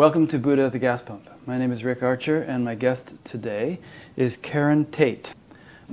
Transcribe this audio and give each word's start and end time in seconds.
Welcome 0.00 0.28
to 0.28 0.38
Buddha 0.38 0.62
at 0.62 0.72
the 0.72 0.78
Gas 0.78 1.02
Pump. 1.02 1.28
My 1.44 1.58
name 1.58 1.70
is 1.70 1.84
Rick 1.84 2.02
Archer, 2.02 2.40
and 2.40 2.64
my 2.64 2.74
guest 2.74 3.22
today 3.22 3.80
is 4.16 4.38
Karen 4.38 4.86
Tate. 4.86 5.34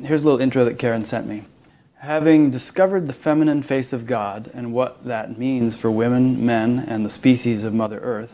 Here's 0.01 0.21
a 0.21 0.23
little 0.23 0.39
intro 0.39 0.63
that 0.63 0.79
Karen 0.79 1.03
sent 1.03 1.27
me. 1.27 1.43
Having 1.97 2.51
discovered 2.51 3.07
the 3.07 3.13
feminine 3.13 3.63
face 3.63 3.91
of 3.91 4.05
God 4.05 4.49
and 4.53 4.71
what 4.71 5.03
that 5.03 5.37
means 5.37 5.75
for 5.75 5.91
women, 5.91 6.45
men, 6.45 6.79
and 6.79 7.05
the 7.05 7.09
species 7.09 7.65
of 7.65 7.73
Mother 7.73 7.99
Earth, 7.99 8.33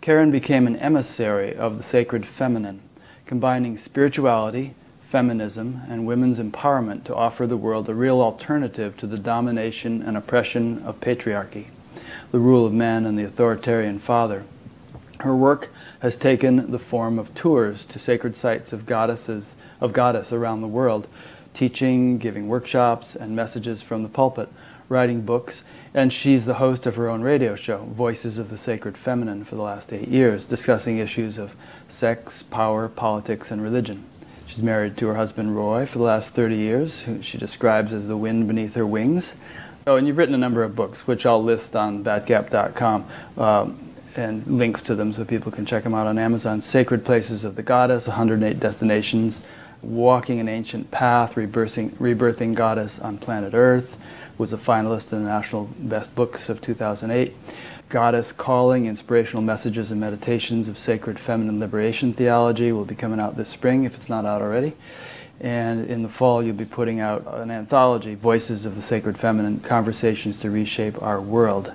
Karen 0.00 0.30
became 0.30 0.68
an 0.68 0.76
emissary 0.76 1.52
of 1.52 1.78
the 1.78 1.82
sacred 1.82 2.24
feminine, 2.24 2.80
combining 3.26 3.76
spirituality, 3.76 4.74
feminism, 5.02 5.80
and 5.88 6.06
women's 6.06 6.38
empowerment 6.38 7.02
to 7.02 7.16
offer 7.16 7.44
the 7.44 7.56
world 7.56 7.88
a 7.88 7.94
real 7.94 8.20
alternative 8.20 8.96
to 8.98 9.06
the 9.08 9.18
domination 9.18 10.00
and 10.00 10.16
oppression 10.16 10.80
of 10.84 11.00
patriarchy, 11.00 11.70
the 12.30 12.38
rule 12.38 12.64
of 12.64 12.72
man 12.72 13.04
and 13.04 13.18
the 13.18 13.24
authoritarian 13.24 13.98
father. 13.98 14.44
Her 15.20 15.34
work 15.34 15.70
has 16.00 16.16
taken 16.16 16.70
the 16.70 16.78
form 16.78 17.18
of 17.18 17.34
tours 17.34 17.84
to 17.86 17.98
sacred 17.98 18.36
sites 18.36 18.72
of 18.72 18.86
goddesses 18.86 19.56
of 19.80 19.92
goddess 19.92 20.32
around 20.32 20.60
the 20.60 20.68
world, 20.68 21.08
teaching, 21.54 22.18
giving 22.18 22.46
workshops 22.46 23.16
and 23.16 23.34
messages 23.34 23.82
from 23.82 24.04
the 24.04 24.08
pulpit, 24.08 24.48
writing 24.88 25.22
books, 25.22 25.64
and 25.92 26.12
she's 26.12 26.44
the 26.44 26.54
host 26.54 26.86
of 26.86 26.94
her 26.94 27.08
own 27.08 27.22
radio 27.22 27.56
show, 27.56 27.78
Voices 27.78 28.38
of 28.38 28.48
the 28.48 28.56
Sacred 28.56 28.96
Feminine, 28.96 29.44
for 29.44 29.56
the 29.56 29.62
last 29.62 29.92
eight 29.92 30.06
years, 30.06 30.44
discussing 30.44 30.98
issues 30.98 31.36
of 31.36 31.56
sex, 31.88 32.44
power, 32.44 32.88
politics, 32.88 33.50
and 33.50 33.60
religion. 33.60 34.04
She's 34.46 34.62
married 34.62 34.96
to 34.98 35.08
her 35.08 35.16
husband 35.16 35.56
Roy 35.56 35.84
for 35.84 35.98
the 35.98 36.04
last 36.04 36.34
30 36.34 36.54
years, 36.54 37.02
who 37.02 37.20
she 37.22 37.38
describes 37.38 37.92
as 37.92 38.06
the 38.06 38.16
wind 38.16 38.46
beneath 38.46 38.76
her 38.76 38.86
wings. 38.86 39.34
Oh, 39.86 39.96
and 39.96 40.06
you've 40.06 40.16
written 40.16 40.34
a 40.34 40.38
number 40.38 40.62
of 40.62 40.76
books, 40.76 41.06
which 41.06 41.26
I'll 41.26 41.42
list 41.42 41.74
on 41.74 42.04
batgap.com. 42.04 43.04
and 44.18 44.44
links 44.46 44.82
to 44.82 44.94
them 44.96 45.12
so 45.12 45.24
people 45.24 45.52
can 45.52 45.64
check 45.64 45.84
them 45.84 45.94
out 45.94 46.06
on 46.06 46.18
Amazon. 46.18 46.60
Sacred 46.60 47.04
Places 47.04 47.44
of 47.44 47.54
the 47.54 47.62
Goddess, 47.62 48.08
108 48.08 48.58
Destinations, 48.58 49.40
Walking 49.80 50.40
an 50.40 50.48
Ancient 50.48 50.90
Path, 50.90 51.36
Rebirthing, 51.36 51.92
Rebirthing 51.92 52.52
Goddess 52.56 52.98
on 52.98 53.16
Planet 53.16 53.54
Earth, 53.54 53.96
was 54.36 54.52
a 54.52 54.56
finalist 54.56 55.12
in 55.12 55.22
the 55.22 55.28
National 55.28 55.66
Best 55.78 56.16
Books 56.16 56.48
of 56.48 56.60
2008. 56.60 57.32
Goddess 57.88 58.32
Calling, 58.32 58.86
Inspirational 58.86 59.40
Messages 59.40 59.92
and 59.92 60.00
Meditations 60.00 60.68
of 60.68 60.78
Sacred 60.78 61.20
Feminine 61.20 61.60
Liberation 61.60 62.12
Theology 62.12 62.72
will 62.72 62.84
be 62.84 62.96
coming 62.96 63.20
out 63.20 63.36
this 63.36 63.50
spring 63.50 63.84
if 63.84 63.94
it's 63.94 64.08
not 64.08 64.26
out 64.26 64.42
already. 64.42 64.72
And 65.40 65.88
in 65.88 66.02
the 66.02 66.08
fall, 66.08 66.42
you'll 66.42 66.56
be 66.56 66.64
putting 66.64 66.98
out 66.98 67.24
an 67.34 67.52
anthology, 67.52 68.16
Voices 68.16 68.66
of 68.66 68.74
the 68.74 68.82
Sacred 68.82 69.16
Feminine 69.16 69.60
Conversations 69.60 70.38
to 70.38 70.50
Reshape 70.50 71.00
Our 71.00 71.20
World. 71.20 71.72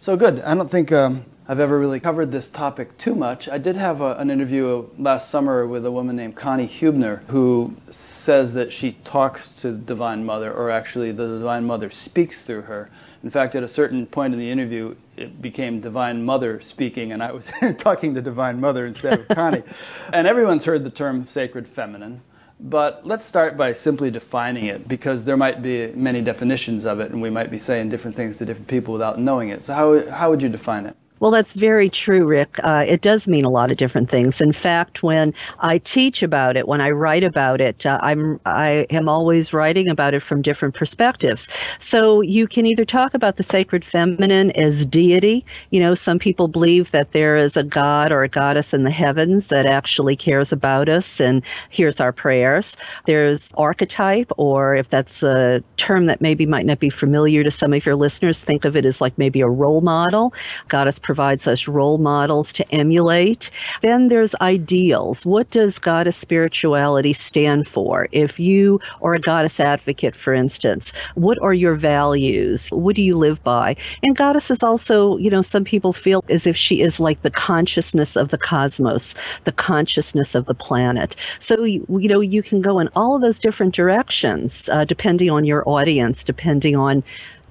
So 0.00 0.16
good. 0.16 0.40
I 0.40 0.54
don't 0.54 0.70
think 0.70 0.90
um, 0.90 1.26
I've 1.50 1.58
ever 1.58 1.80
really 1.80 1.98
covered 1.98 2.30
this 2.30 2.48
topic 2.48 2.96
too 2.96 3.16
much. 3.16 3.48
I 3.48 3.58
did 3.58 3.74
have 3.74 4.00
a, 4.00 4.14
an 4.18 4.30
interview 4.30 4.86
last 4.96 5.28
summer 5.30 5.66
with 5.66 5.84
a 5.84 5.90
woman 5.90 6.14
named 6.14 6.36
Connie 6.36 6.66
Huebner 6.66 7.24
who 7.26 7.74
says 7.90 8.54
that 8.54 8.72
she 8.72 8.92
talks 9.02 9.48
to 9.48 9.72
the 9.72 9.78
Divine 9.78 10.24
Mother, 10.24 10.52
or 10.52 10.70
actually 10.70 11.10
the 11.10 11.26
Divine 11.26 11.64
Mother 11.64 11.90
speaks 11.90 12.42
through 12.42 12.62
her. 12.62 12.88
In 13.24 13.30
fact, 13.30 13.56
at 13.56 13.64
a 13.64 13.68
certain 13.68 14.06
point 14.06 14.32
in 14.32 14.38
the 14.38 14.48
interview, 14.48 14.94
it 15.16 15.42
became 15.42 15.80
Divine 15.80 16.24
Mother 16.24 16.60
speaking, 16.60 17.10
and 17.10 17.20
I 17.20 17.32
was 17.32 17.50
talking 17.78 18.14
to 18.14 18.22
Divine 18.22 18.60
Mother 18.60 18.86
instead 18.86 19.18
of 19.18 19.26
Connie. 19.26 19.64
and 20.12 20.28
everyone's 20.28 20.66
heard 20.66 20.84
the 20.84 20.90
term 20.90 21.26
sacred 21.26 21.66
feminine. 21.66 22.22
But 22.60 23.04
let's 23.04 23.24
start 23.24 23.56
by 23.56 23.72
simply 23.72 24.12
defining 24.12 24.66
it 24.66 24.86
because 24.86 25.24
there 25.24 25.36
might 25.36 25.64
be 25.64 25.88
many 25.96 26.22
definitions 26.22 26.86
of 26.86 27.00
it, 27.00 27.10
and 27.10 27.20
we 27.20 27.28
might 27.28 27.50
be 27.50 27.58
saying 27.58 27.88
different 27.88 28.16
things 28.16 28.36
to 28.36 28.44
different 28.44 28.68
people 28.68 28.92
without 28.92 29.18
knowing 29.18 29.48
it. 29.48 29.64
So, 29.64 29.74
how, 29.74 30.08
how 30.10 30.30
would 30.30 30.42
you 30.42 30.48
define 30.48 30.86
it? 30.86 30.96
Well, 31.20 31.30
that's 31.30 31.52
very 31.52 31.90
true, 31.90 32.24
Rick. 32.24 32.56
Uh, 32.64 32.82
it 32.88 33.02
does 33.02 33.28
mean 33.28 33.44
a 33.44 33.50
lot 33.50 33.70
of 33.70 33.76
different 33.76 34.08
things. 34.08 34.40
In 34.40 34.54
fact, 34.54 35.02
when 35.02 35.34
I 35.58 35.76
teach 35.76 36.22
about 36.22 36.56
it, 36.56 36.66
when 36.66 36.80
I 36.80 36.90
write 36.90 37.24
about 37.24 37.60
it, 37.60 37.84
uh, 37.84 37.98
I'm 38.02 38.40
I 38.46 38.86
am 38.88 39.06
always 39.06 39.52
writing 39.52 39.88
about 39.88 40.14
it 40.14 40.22
from 40.22 40.40
different 40.40 40.74
perspectives. 40.74 41.46
So 41.78 42.22
you 42.22 42.48
can 42.48 42.64
either 42.64 42.86
talk 42.86 43.12
about 43.12 43.36
the 43.36 43.42
sacred 43.42 43.84
feminine 43.84 44.50
as 44.52 44.86
deity. 44.86 45.44
You 45.70 45.80
know, 45.80 45.94
some 45.94 46.18
people 46.18 46.48
believe 46.48 46.90
that 46.92 47.12
there 47.12 47.36
is 47.36 47.54
a 47.54 47.64
god 47.64 48.12
or 48.12 48.22
a 48.22 48.28
goddess 48.28 48.72
in 48.72 48.84
the 48.84 48.90
heavens 48.90 49.48
that 49.48 49.66
actually 49.66 50.16
cares 50.16 50.52
about 50.52 50.88
us 50.88 51.20
and 51.20 51.42
hears 51.68 52.00
our 52.00 52.12
prayers. 52.12 52.78
There's 53.04 53.52
archetype, 53.58 54.30
or 54.38 54.74
if 54.74 54.88
that's 54.88 55.22
a 55.22 55.62
term 55.76 56.06
that 56.06 56.22
maybe 56.22 56.46
might 56.46 56.64
not 56.64 56.78
be 56.80 56.88
familiar 56.88 57.44
to 57.44 57.50
some 57.50 57.74
of 57.74 57.84
your 57.84 57.96
listeners, 57.96 58.42
think 58.42 58.64
of 58.64 58.74
it 58.74 58.86
as 58.86 59.02
like 59.02 59.18
maybe 59.18 59.42
a 59.42 59.48
role 59.48 59.82
model. 59.82 60.32
Goddess 60.68 60.98
provides 61.10 61.48
us 61.48 61.66
role 61.66 61.98
models 61.98 62.52
to 62.52 62.64
emulate. 62.72 63.50
Then 63.82 64.06
there's 64.06 64.32
ideals. 64.36 65.24
What 65.24 65.50
does 65.50 65.76
goddess 65.76 66.16
spirituality 66.16 67.12
stand 67.12 67.66
for? 67.66 68.06
If 68.12 68.38
you 68.38 68.78
are 69.02 69.14
a 69.14 69.20
goddess 69.20 69.58
advocate, 69.58 70.14
for 70.14 70.32
instance, 70.32 70.92
what 71.16 71.36
are 71.42 71.52
your 71.52 71.74
values? 71.74 72.68
What 72.68 72.94
do 72.94 73.02
you 73.02 73.18
live 73.18 73.42
by? 73.42 73.74
And 74.04 74.14
goddess 74.14 74.52
is 74.52 74.62
also, 74.62 75.16
you 75.16 75.30
know, 75.30 75.42
some 75.42 75.64
people 75.64 75.92
feel 75.92 76.22
as 76.28 76.46
if 76.46 76.56
she 76.56 76.80
is 76.80 77.00
like 77.00 77.20
the 77.22 77.30
consciousness 77.32 78.14
of 78.14 78.30
the 78.30 78.38
cosmos, 78.38 79.12
the 79.46 79.52
consciousness 79.70 80.36
of 80.36 80.46
the 80.46 80.54
planet. 80.54 81.16
So, 81.40 81.64
you, 81.64 81.84
know, 81.88 82.20
you 82.20 82.40
can 82.40 82.62
go 82.62 82.78
in 82.78 82.88
all 82.94 83.16
of 83.16 83.22
those 83.22 83.40
different 83.40 83.74
directions 83.74 84.68
uh, 84.68 84.84
depending 84.84 85.28
on 85.28 85.44
your 85.44 85.68
audience, 85.68 86.22
depending 86.22 86.76
on 86.76 87.02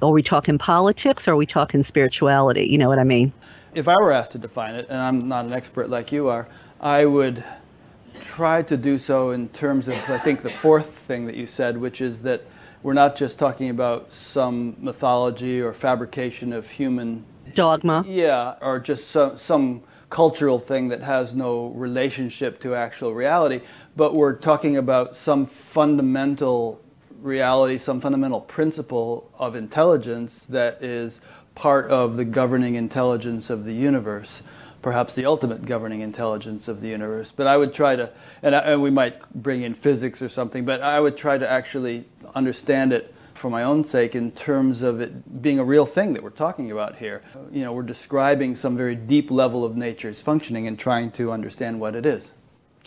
are 0.07 0.11
we 0.11 0.23
talking 0.23 0.57
politics 0.57 1.27
or 1.27 1.33
are 1.33 1.35
we 1.35 1.45
talking 1.45 1.83
spirituality? 1.83 2.65
You 2.65 2.77
know 2.77 2.87
what 2.87 2.99
I 2.99 3.03
mean? 3.03 3.33
If 3.73 3.87
I 3.87 3.95
were 4.01 4.11
asked 4.11 4.31
to 4.31 4.37
define 4.37 4.75
it, 4.75 4.87
and 4.89 4.99
I'm 4.99 5.27
not 5.27 5.45
an 5.45 5.53
expert 5.53 5.89
like 5.89 6.11
you 6.11 6.27
are, 6.29 6.47
I 6.79 7.05
would 7.05 7.43
try 8.21 8.61
to 8.63 8.77
do 8.77 8.97
so 8.97 9.31
in 9.31 9.49
terms 9.49 9.87
of, 9.87 9.95
I 10.09 10.17
think, 10.17 10.41
the 10.41 10.49
fourth 10.49 10.89
thing 10.89 11.25
that 11.25 11.35
you 11.35 11.45
said, 11.45 11.77
which 11.77 12.01
is 12.01 12.21
that 12.23 12.43
we're 12.81 12.93
not 12.93 13.15
just 13.15 13.37
talking 13.37 13.69
about 13.69 14.13
some 14.13 14.75
mythology 14.79 15.61
or 15.61 15.73
fabrication 15.73 16.53
of 16.53 16.69
human 16.69 17.25
dogma. 17.53 18.05
Yeah, 18.07 18.55
or 18.61 18.79
just 18.79 19.09
some, 19.09 19.37
some 19.37 19.83
cultural 20.09 20.59
thing 20.59 20.87
that 20.89 21.01
has 21.01 21.35
no 21.35 21.67
relationship 21.67 22.59
to 22.61 22.75
actual 22.75 23.13
reality, 23.13 23.61
but 23.95 24.15
we're 24.15 24.35
talking 24.35 24.77
about 24.77 25.15
some 25.15 25.45
fundamental 25.45 26.81
reality, 27.21 27.77
some 27.77 28.01
fundamental 28.01 28.41
principle 28.41 29.31
of 29.37 29.55
intelligence 29.55 30.45
that 30.47 30.83
is 30.83 31.21
part 31.55 31.89
of 31.89 32.15
the 32.15 32.25
governing 32.25 32.75
intelligence 32.75 33.49
of 33.49 33.65
the 33.65 33.73
universe, 33.73 34.43
perhaps 34.81 35.13
the 35.13 35.25
ultimate 35.25 35.65
governing 35.65 36.01
intelligence 36.01 36.67
of 36.67 36.81
the 36.81 36.87
universe. 36.87 37.31
But 37.31 37.47
I 37.47 37.57
would 37.57 37.73
try 37.73 37.95
to, 37.95 38.11
and, 38.41 38.55
I, 38.55 38.59
and 38.59 38.81
we 38.81 38.89
might 38.89 39.29
bring 39.33 39.63
in 39.63 39.73
physics 39.73 40.21
or 40.21 40.29
something, 40.29 40.65
but 40.65 40.81
I 40.81 40.99
would 40.99 41.17
try 41.17 41.37
to 41.37 41.49
actually 41.49 42.05
understand 42.35 42.93
it 42.93 43.13
for 43.33 43.49
my 43.49 43.63
own 43.63 43.83
sake 43.83 44.15
in 44.15 44.31
terms 44.31 44.81
of 44.81 44.99
it 44.99 45.41
being 45.41 45.59
a 45.59 45.63
real 45.63 45.85
thing 45.85 46.13
that 46.13 46.21
we're 46.21 46.29
talking 46.29 46.71
about 46.71 46.97
here. 46.97 47.21
You 47.51 47.63
know, 47.63 47.73
we're 47.73 47.83
describing 47.83 48.53
some 48.53 48.75
very 48.75 48.95
deep 48.95 49.31
level 49.31 49.63
of 49.63 49.77
nature's 49.77 50.21
functioning 50.21 50.67
and 50.67 50.77
trying 50.77 51.11
to 51.11 51.31
understand 51.31 51.79
what 51.79 51.95
it 51.95 52.05
is. 52.05 52.33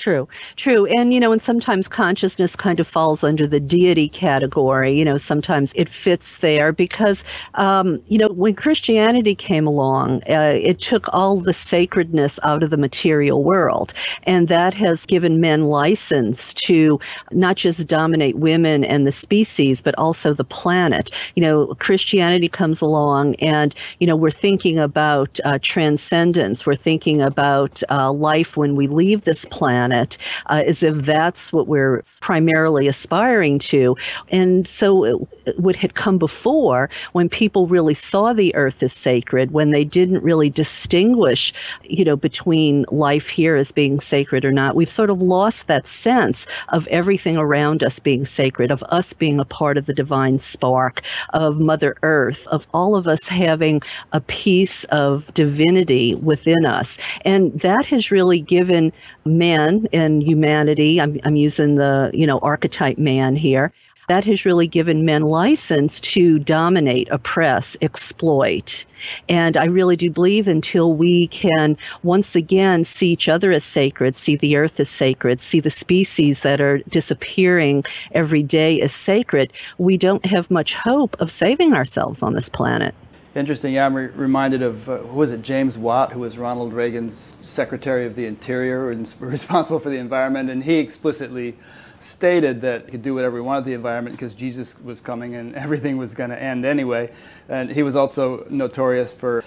True, 0.03 0.27
true. 0.57 0.87
And, 0.87 1.15
you 1.15 1.21
know, 1.21 1.31
and 1.31 1.41
sometimes 1.41 1.87
consciousness 1.87 2.56
kind 2.56 2.81
of 2.81 2.88
falls 2.88 3.23
under 3.23 3.47
the 3.47 3.61
deity 3.61 4.09
category. 4.09 4.99
You 4.99 5.05
know, 5.05 5.17
sometimes 5.17 5.73
it 5.76 5.88
fits 5.88 6.38
there 6.38 6.73
because, 6.73 7.23
um, 7.55 8.03
you 8.09 8.19
know, 8.19 8.26
when 8.31 8.56
Christianity 8.56 9.37
came 9.37 9.65
along, 9.65 10.25
uh, 10.29 10.59
it 10.61 10.81
took 10.81 11.06
all 11.12 11.37
the 11.37 11.55
sacredness 11.55 12.41
out 12.43 12.65
of 12.65 12.71
the 12.71 12.76
material 12.76 13.44
world. 13.44 13.94
And 14.25 14.49
that 14.49 14.75
has 14.75 15.06
given 15.06 15.41
men 15.41 15.67
license 15.67 16.53
to 16.67 16.99
not 17.31 17.55
just 17.55 17.87
dominate 17.87 18.35
women 18.38 18.82
and 18.82 19.06
the 19.06 19.12
species, 19.12 19.81
but 19.81 19.94
also 19.99 20.35
the 20.35 20.43
planet. 20.43 21.11
You 21.37 21.43
know, 21.43 21.76
Christianity 21.76 22.49
comes 22.49 22.81
along 22.81 23.37
and, 23.37 23.73
you 24.00 24.09
know, 24.09 24.17
we're 24.17 24.32
thinking 24.32 24.81
about 24.81 25.38
uh, 25.44 25.61
transcendence, 25.62 26.67
we're 26.67 26.75
thinking 26.75 27.23
about 27.23 27.85
uh, 27.88 28.11
life 28.11 28.56
when 28.56 28.75
we 28.75 28.88
leave 28.88 29.23
this 29.23 29.44
planet 29.44 29.92
planet, 29.93 30.19
uh, 30.47 30.62
as 30.67 30.83
if 30.83 30.97
that's 31.05 31.53
what 31.53 31.67
we're 31.67 32.03
primarily 32.21 32.89
aspiring 32.89 33.59
to. 33.59 33.97
And 34.29 34.67
so, 34.67 35.05
it, 35.05 35.59
what 35.59 35.77
had 35.77 35.94
come 35.94 36.19
before, 36.19 36.89
when 37.12 37.29
people 37.29 37.67
really 37.67 37.94
saw 37.94 38.33
the 38.33 38.55
earth 38.55 38.83
as 38.83 38.93
sacred, 38.93 39.50
when 39.50 39.71
they 39.71 39.85
didn't 39.85 40.23
really 40.23 40.50
distinguish, 40.50 41.53
you 41.83 42.05
know, 42.05 42.17
between 42.17 42.85
life 42.91 43.29
here 43.29 43.56
as 43.56 43.73
being 43.73 44.00
sacred 44.00 44.44
or 44.44 44.53
not, 44.53 44.77
we've 44.77 44.91
sort 44.91 45.11
of 45.11 45.21
lost 45.21 45.67
that 45.67 45.87
sense 45.87 46.47
of 46.69 46.87
everything 46.88 47.37
around 47.37 47.83
us 47.83 47.99
being 47.99 48.25
sacred, 48.25 48.71
of 48.71 48.83
us 48.85 49.12
being 49.12 49.41
a 49.41 49.45
part 49.45 49.77
of 49.77 49.87
the 49.87 49.95
divine 49.95 50.38
spark, 50.38 51.03
of 51.31 51.59
Mother 51.59 51.97
Earth, 52.03 52.47
of 52.49 52.67
all 52.73 52.95
of 52.95 53.09
us 53.09 53.27
having 53.29 53.83
a 54.12 54.21
piece 54.21 54.85
of 54.85 55.33
divinity 55.35 56.15
within 56.15 56.65
us. 56.65 56.99
And 57.25 57.59
that 57.61 57.85
has 57.87 58.11
really 58.11 58.41
given 58.41 58.93
men 59.25 59.87
in 59.93 60.21
humanity. 60.21 61.01
I'm, 61.01 61.21
I'm 61.25 61.37
using 61.37 61.77
the, 61.77 62.11
you 62.13 62.27
know, 62.27 62.39
archetype 62.41 62.99
man 62.99 63.37
here 63.37 63.73
that 64.09 64.25
has 64.25 64.45
really 64.45 64.67
given 64.67 65.05
men 65.05 65.23
license 65.23 66.01
to 66.01 66.39
dominate, 66.41 67.09
oppress, 67.11 67.77
exploit. 67.81 68.85
And 69.29 69.57
I 69.57 69.65
really 69.65 69.97
do 69.97 70.11
believe 70.11 70.49
until 70.49 70.93
we 70.95 71.29
can 71.29 71.77
once 72.03 72.35
again 72.35 72.85
see 72.85 73.11
each 73.11 73.29
other 73.29 73.53
as 73.53 73.65
sacred, 73.65 74.17
see 74.17 74.37
the 74.37 74.57
earth 74.57 74.79
as 74.81 74.91
sacred, 74.91 75.41
see 75.41 75.61
the 75.61 75.71
species 75.71 76.41
that 76.41 76.61
are 76.61 76.79
disappearing 76.89 77.85
every 78.13 78.43
day 78.43 78.81
as 78.81 78.93
sacred, 78.93 79.53
we 79.79 79.97
don't 79.97 80.27
have 80.27 80.51
much 80.51 80.75
hope 80.75 81.19
of 81.21 81.31
saving 81.31 81.73
ourselves 81.73 82.23
on 82.23 82.35
this 82.35 82.49
planet. 82.49 82.95
Interesting. 83.34 83.73
Yeah, 83.73 83.87
I'm 83.87 83.94
re- 83.94 84.08
reminded 84.08 84.61
of 84.61 84.88
uh, 84.88 84.99
who 84.99 85.17
was 85.17 85.31
it? 85.31 85.40
James 85.40 85.79
Watt, 85.79 86.12
who 86.12 86.20
was 86.20 86.37
Ronald 86.37 86.75
Reagan's 86.75 87.34
Secretary 87.40 88.05
of 88.05 88.14
the 88.14 88.26
Interior 88.26 88.90
and 88.90 89.12
responsible 89.20 89.79
for 89.79 89.88
the 89.88 89.96
environment, 89.96 90.50
and 90.50 90.64
he 90.64 90.76
explicitly 90.79 91.56
stated 92.02 92.60
that 92.62 92.87
he 92.87 92.90
could 92.93 93.02
do 93.02 93.14
whatever 93.14 93.37
he 93.37 93.43
wanted 93.43 93.60
with 93.60 93.66
the 93.66 93.75
environment 93.75 94.16
because 94.16 94.34
Jesus 94.34 94.78
was 94.81 95.00
coming 95.00 95.34
and 95.34 95.54
everything 95.64 95.96
was 95.96 96.14
going 96.14 96.31
to 96.31 96.40
end 96.40 96.64
anyway. 96.64 97.10
And 97.49 97.70
he 97.70 97.82
was 97.82 97.96
also 97.96 98.46
notorious 98.50 99.12
for 99.12 99.44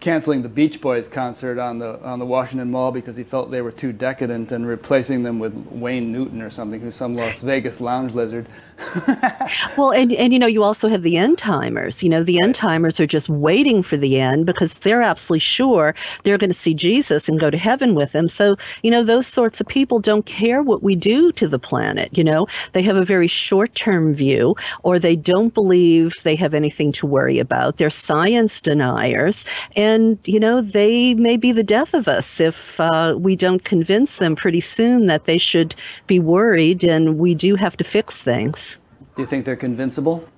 canceling 0.00 0.42
the 0.42 0.48
Beach 0.48 0.80
Boys 0.80 1.08
concert 1.08 1.58
on 1.58 1.78
the 1.78 2.02
on 2.02 2.18
the 2.18 2.26
Washington 2.26 2.70
Mall 2.70 2.92
because 2.92 3.16
he 3.16 3.24
felt 3.24 3.50
they 3.50 3.62
were 3.62 3.72
too 3.72 3.92
decadent 3.92 4.52
and 4.52 4.66
replacing 4.66 5.22
them 5.22 5.38
with 5.38 5.54
Wayne 5.70 6.12
Newton 6.12 6.42
or 6.42 6.50
something, 6.50 6.80
who's 6.80 6.96
some 6.96 7.16
Las 7.16 7.40
Vegas 7.40 7.80
lounge 7.80 8.14
lizard. 8.14 8.46
well, 9.78 9.92
and 9.92 10.12
and 10.12 10.32
you 10.32 10.38
know, 10.38 10.46
you 10.46 10.62
also 10.62 10.88
have 10.88 11.02
the 11.02 11.16
end 11.16 11.38
timers. 11.38 12.02
You 12.02 12.08
know, 12.08 12.22
the 12.22 12.40
end 12.40 12.54
timers 12.54 13.00
are 13.00 13.06
just 13.06 13.28
waiting 13.28 13.82
for 13.82 13.96
the 13.96 14.20
end 14.20 14.46
because 14.46 14.74
they're 14.74 15.02
absolutely 15.02 15.40
sure 15.40 15.94
they're 16.24 16.38
going 16.38 16.50
to 16.50 16.54
see 16.54 16.74
Jesus 16.74 17.28
and 17.28 17.40
go 17.40 17.50
to 17.50 17.56
heaven 17.56 17.94
with 17.94 18.12
him. 18.12 18.28
So, 18.28 18.56
you 18.82 18.90
know, 18.90 19.02
those 19.02 19.26
sorts 19.26 19.60
of 19.60 19.66
people 19.66 19.98
don't 19.98 20.26
care 20.26 20.62
what 20.62 20.82
we 20.82 20.94
do 20.94 21.32
to 21.32 21.48
the 21.48 21.58
planet, 21.58 21.95
you 22.12 22.24
know. 22.24 22.46
They 22.72 22.82
have 22.82 22.96
a 22.96 23.04
very 23.04 23.26
short-term 23.26 24.14
view 24.14 24.54
or 24.82 24.98
they 24.98 25.16
don't 25.16 25.52
believe 25.54 26.12
they 26.22 26.36
have 26.36 26.54
anything 26.54 26.92
to 26.92 27.06
worry 27.06 27.38
about. 27.38 27.78
They're 27.78 27.90
science 27.90 28.60
deniers 28.60 29.44
and, 29.74 30.18
you 30.24 30.40
know, 30.40 30.60
they 30.60 31.14
may 31.14 31.36
be 31.36 31.52
the 31.52 31.62
death 31.62 31.94
of 31.94 32.08
us 32.08 32.40
if 32.40 32.80
uh, 32.80 33.14
we 33.18 33.36
don't 33.36 33.64
convince 33.64 34.16
them 34.16 34.36
pretty 34.36 34.60
soon 34.60 35.06
that 35.06 35.24
they 35.24 35.38
should 35.38 35.74
be 36.06 36.18
worried 36.18 36.84
and 36.84 37.18
we 37.18 37.34
do 37.34 37.56
have 37.56 37.76
to 37.76 37.84
fix 37.84 38.22
things. 38.22 38.78
Do 39.14 39.22
you 39.22 39.26
think 39.26 39.44
they're 39.44 39.56
convincible? 39.56 40.28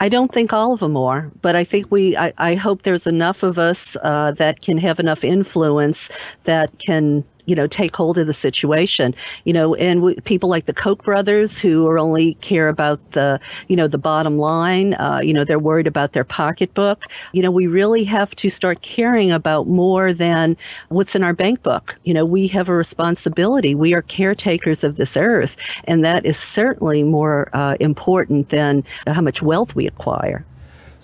I 0.00 0.08
don't 0.08 0.32
think 0.32 0.52
all 0.52 0.72
of 0.72 0.80
them 0.80 0.96
are, 0.96 1.30
but 1.40 1.54
I 1.54 1.64
think 1.64 1.90
we, 1.90 2.16
I, 2.16 2.32
I 2.36 2.54
hope 2.56 2.82
there's 2.82 3.06
enough 3.06 3.42
of 3.42 3.58
us 3.58 3.96
uh, 4.02 4.32
that 4.32 4.60
can 4.60 4.76
have 4.78 4.98
enough 4.98 5.22
influence 5.22 6.10
that 6.44 6.76
can 6.78 7.24
you 7.46 7.54
know 7.54 7.66
take 7.66 7.94
hold 7.94 8.18
of 8.18 8.26
the 8.26 8.32
situation. 8.32 9.14
You 9.44 9.52
know 9.52 9.74
and 9.74 10.22
people 10.24 10.48
like 10.48 10.66
the 10.66 10.72
koch 10.72 11.02
brothers 11.02 11.58
who 11.58 11.86
are 11.86 11.98
only 11.98 12.34
care 12.34 12.68
about 12.68 12.98
the 13.12 13.40
you 13.68 13.76
know 13.76 13.88
the 13.88 13.98
bottom 13.98 14.38
line 14.38 14.94
uh, 14.94 15.20
you 15.22 15.32
know 15.32 15.44
they're 15.44 15.58
worried 15.58 15.86
about 15.86 16.12
their 16.12 16.24
pocketbook. 16.24 17.02
You 17.32 17.42
know 17.42 17.50
we 17.50 17.66
really 17.66 18.04
have 18.04 18.34
to 18.36 18.50
start 18.50 18.82
caring 18.82 19.32
about 19.32 19.66
more 19.66 20.12
than 20.12 20.56
what's 20.88 21.14
in 21.14 21.22
our 21.22 21.32
bank 21.34 21.62
book. 21.62 21.94
You 22.04 22.14
know 22.14 22.24
we 22.24 22.46
have 22.48 22.68
a 22.68 22.74
responsibility. 22.74 23.74
We 23.74 23.94
are 23.94 24.02
caretakers 24.02 24.84
of 24.84 24.96
this 24.96 25.16
earth 25.16 25.56
and 25.84 26.04
that 26.04 26.26
is 26.26 26.38
certainly 26.38 27.02
more 27.02 27.48
uh, 27.52 27.76
important 27.80 28.48
than 28.48 28.84
how 29.06 29.20
much 29.20 29.42
wealth 29.42 29.74
we 29.74 29.86
acquire 29.86 30.44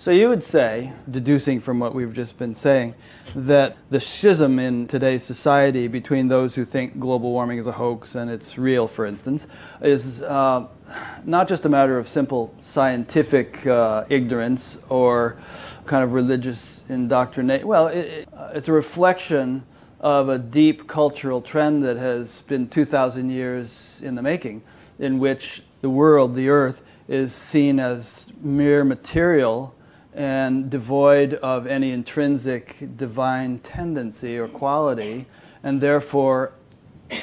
so 0.01 0.09
you 0.09 0.29
would 0.29 0.41
say, 0.41 0.91
deducing 1.11 1.59
from 1.59 1.77
what 1.77 1.93
we've 1.93 2.11
just 2.11 2.35
been 2.39 2.55
saying, 2.55 2.95
that 3.35 3.77
the 3.91 3.99
schism 3.99 4.57
in 4.57 4.87
today's 4.87 5.21
society 5.21 5.87
between 5.87 6.27
those 6.27 6.55
who 6.55 6.65
think 6.65 6.99
global 6.99 7.29
warming 7.29 7.59
is 7.59 7.67
a 7.67 7.71
hoax 7.71 8.15
and 8.15 8.31
it's 8.31 8.57
real, 8.57 8.87
for 8.87 9.05
instance, 9.05 9.45
is 9.79 10.23
uh, 10.23 10.67
not 11.23 11.47
just 11.47 11.67
a 11.67 11.69
matter 11.69 11.99
of 11.99 12.07
simple 12.07 12.51
scientific 12.59 13.63
uh, 13.67 14.03
ignorance 14.09 14.79
or 14.89 15.37
kind 15.85 16.03
of 16.03 16.13
religious 16.13 16.83
indoctrination. 16.89 17.67
Well, 17.67 17.85
it, 17.89 18.07
it, 18.07 18.29
it's 18.55 18.69
a 18.69 18.73
reflection 18.73 19.63
of 19.99 20.29
a 20.29 20.39
deep 20.39 20.87
cultural 20.87 21.43
trend 21.43 21.83
that 21.83 21.97
has 21.97 22.41
been 22.41 22.67
2,000 22.69 23.29
years 23.29 24.01
in 24.03 24.15
the 24.15 24.23
making, 24.23 24.63
in 24.97 25.19
which 25.19 25.61
the 25.81 25.91
world, 25.91 26.33
the 26.33 26.49
earth, 26.49 26.81
is 27.07 27.31
seen 27.35 27.79
as 27.79 28.25
mere 28.41 28.83
material 28.83 29.75
and 30.13 30.69
devoid 30.69 31.35
of 31.35 31.67
any 31.67 31.91
intrinsic 31.91 32.75
divine 32.97 33.59
tendency 33.59 34.37
or 34.37 34.47
quality, 34.47 35.25
and 35.63 35.81
therefore 35.81 36.53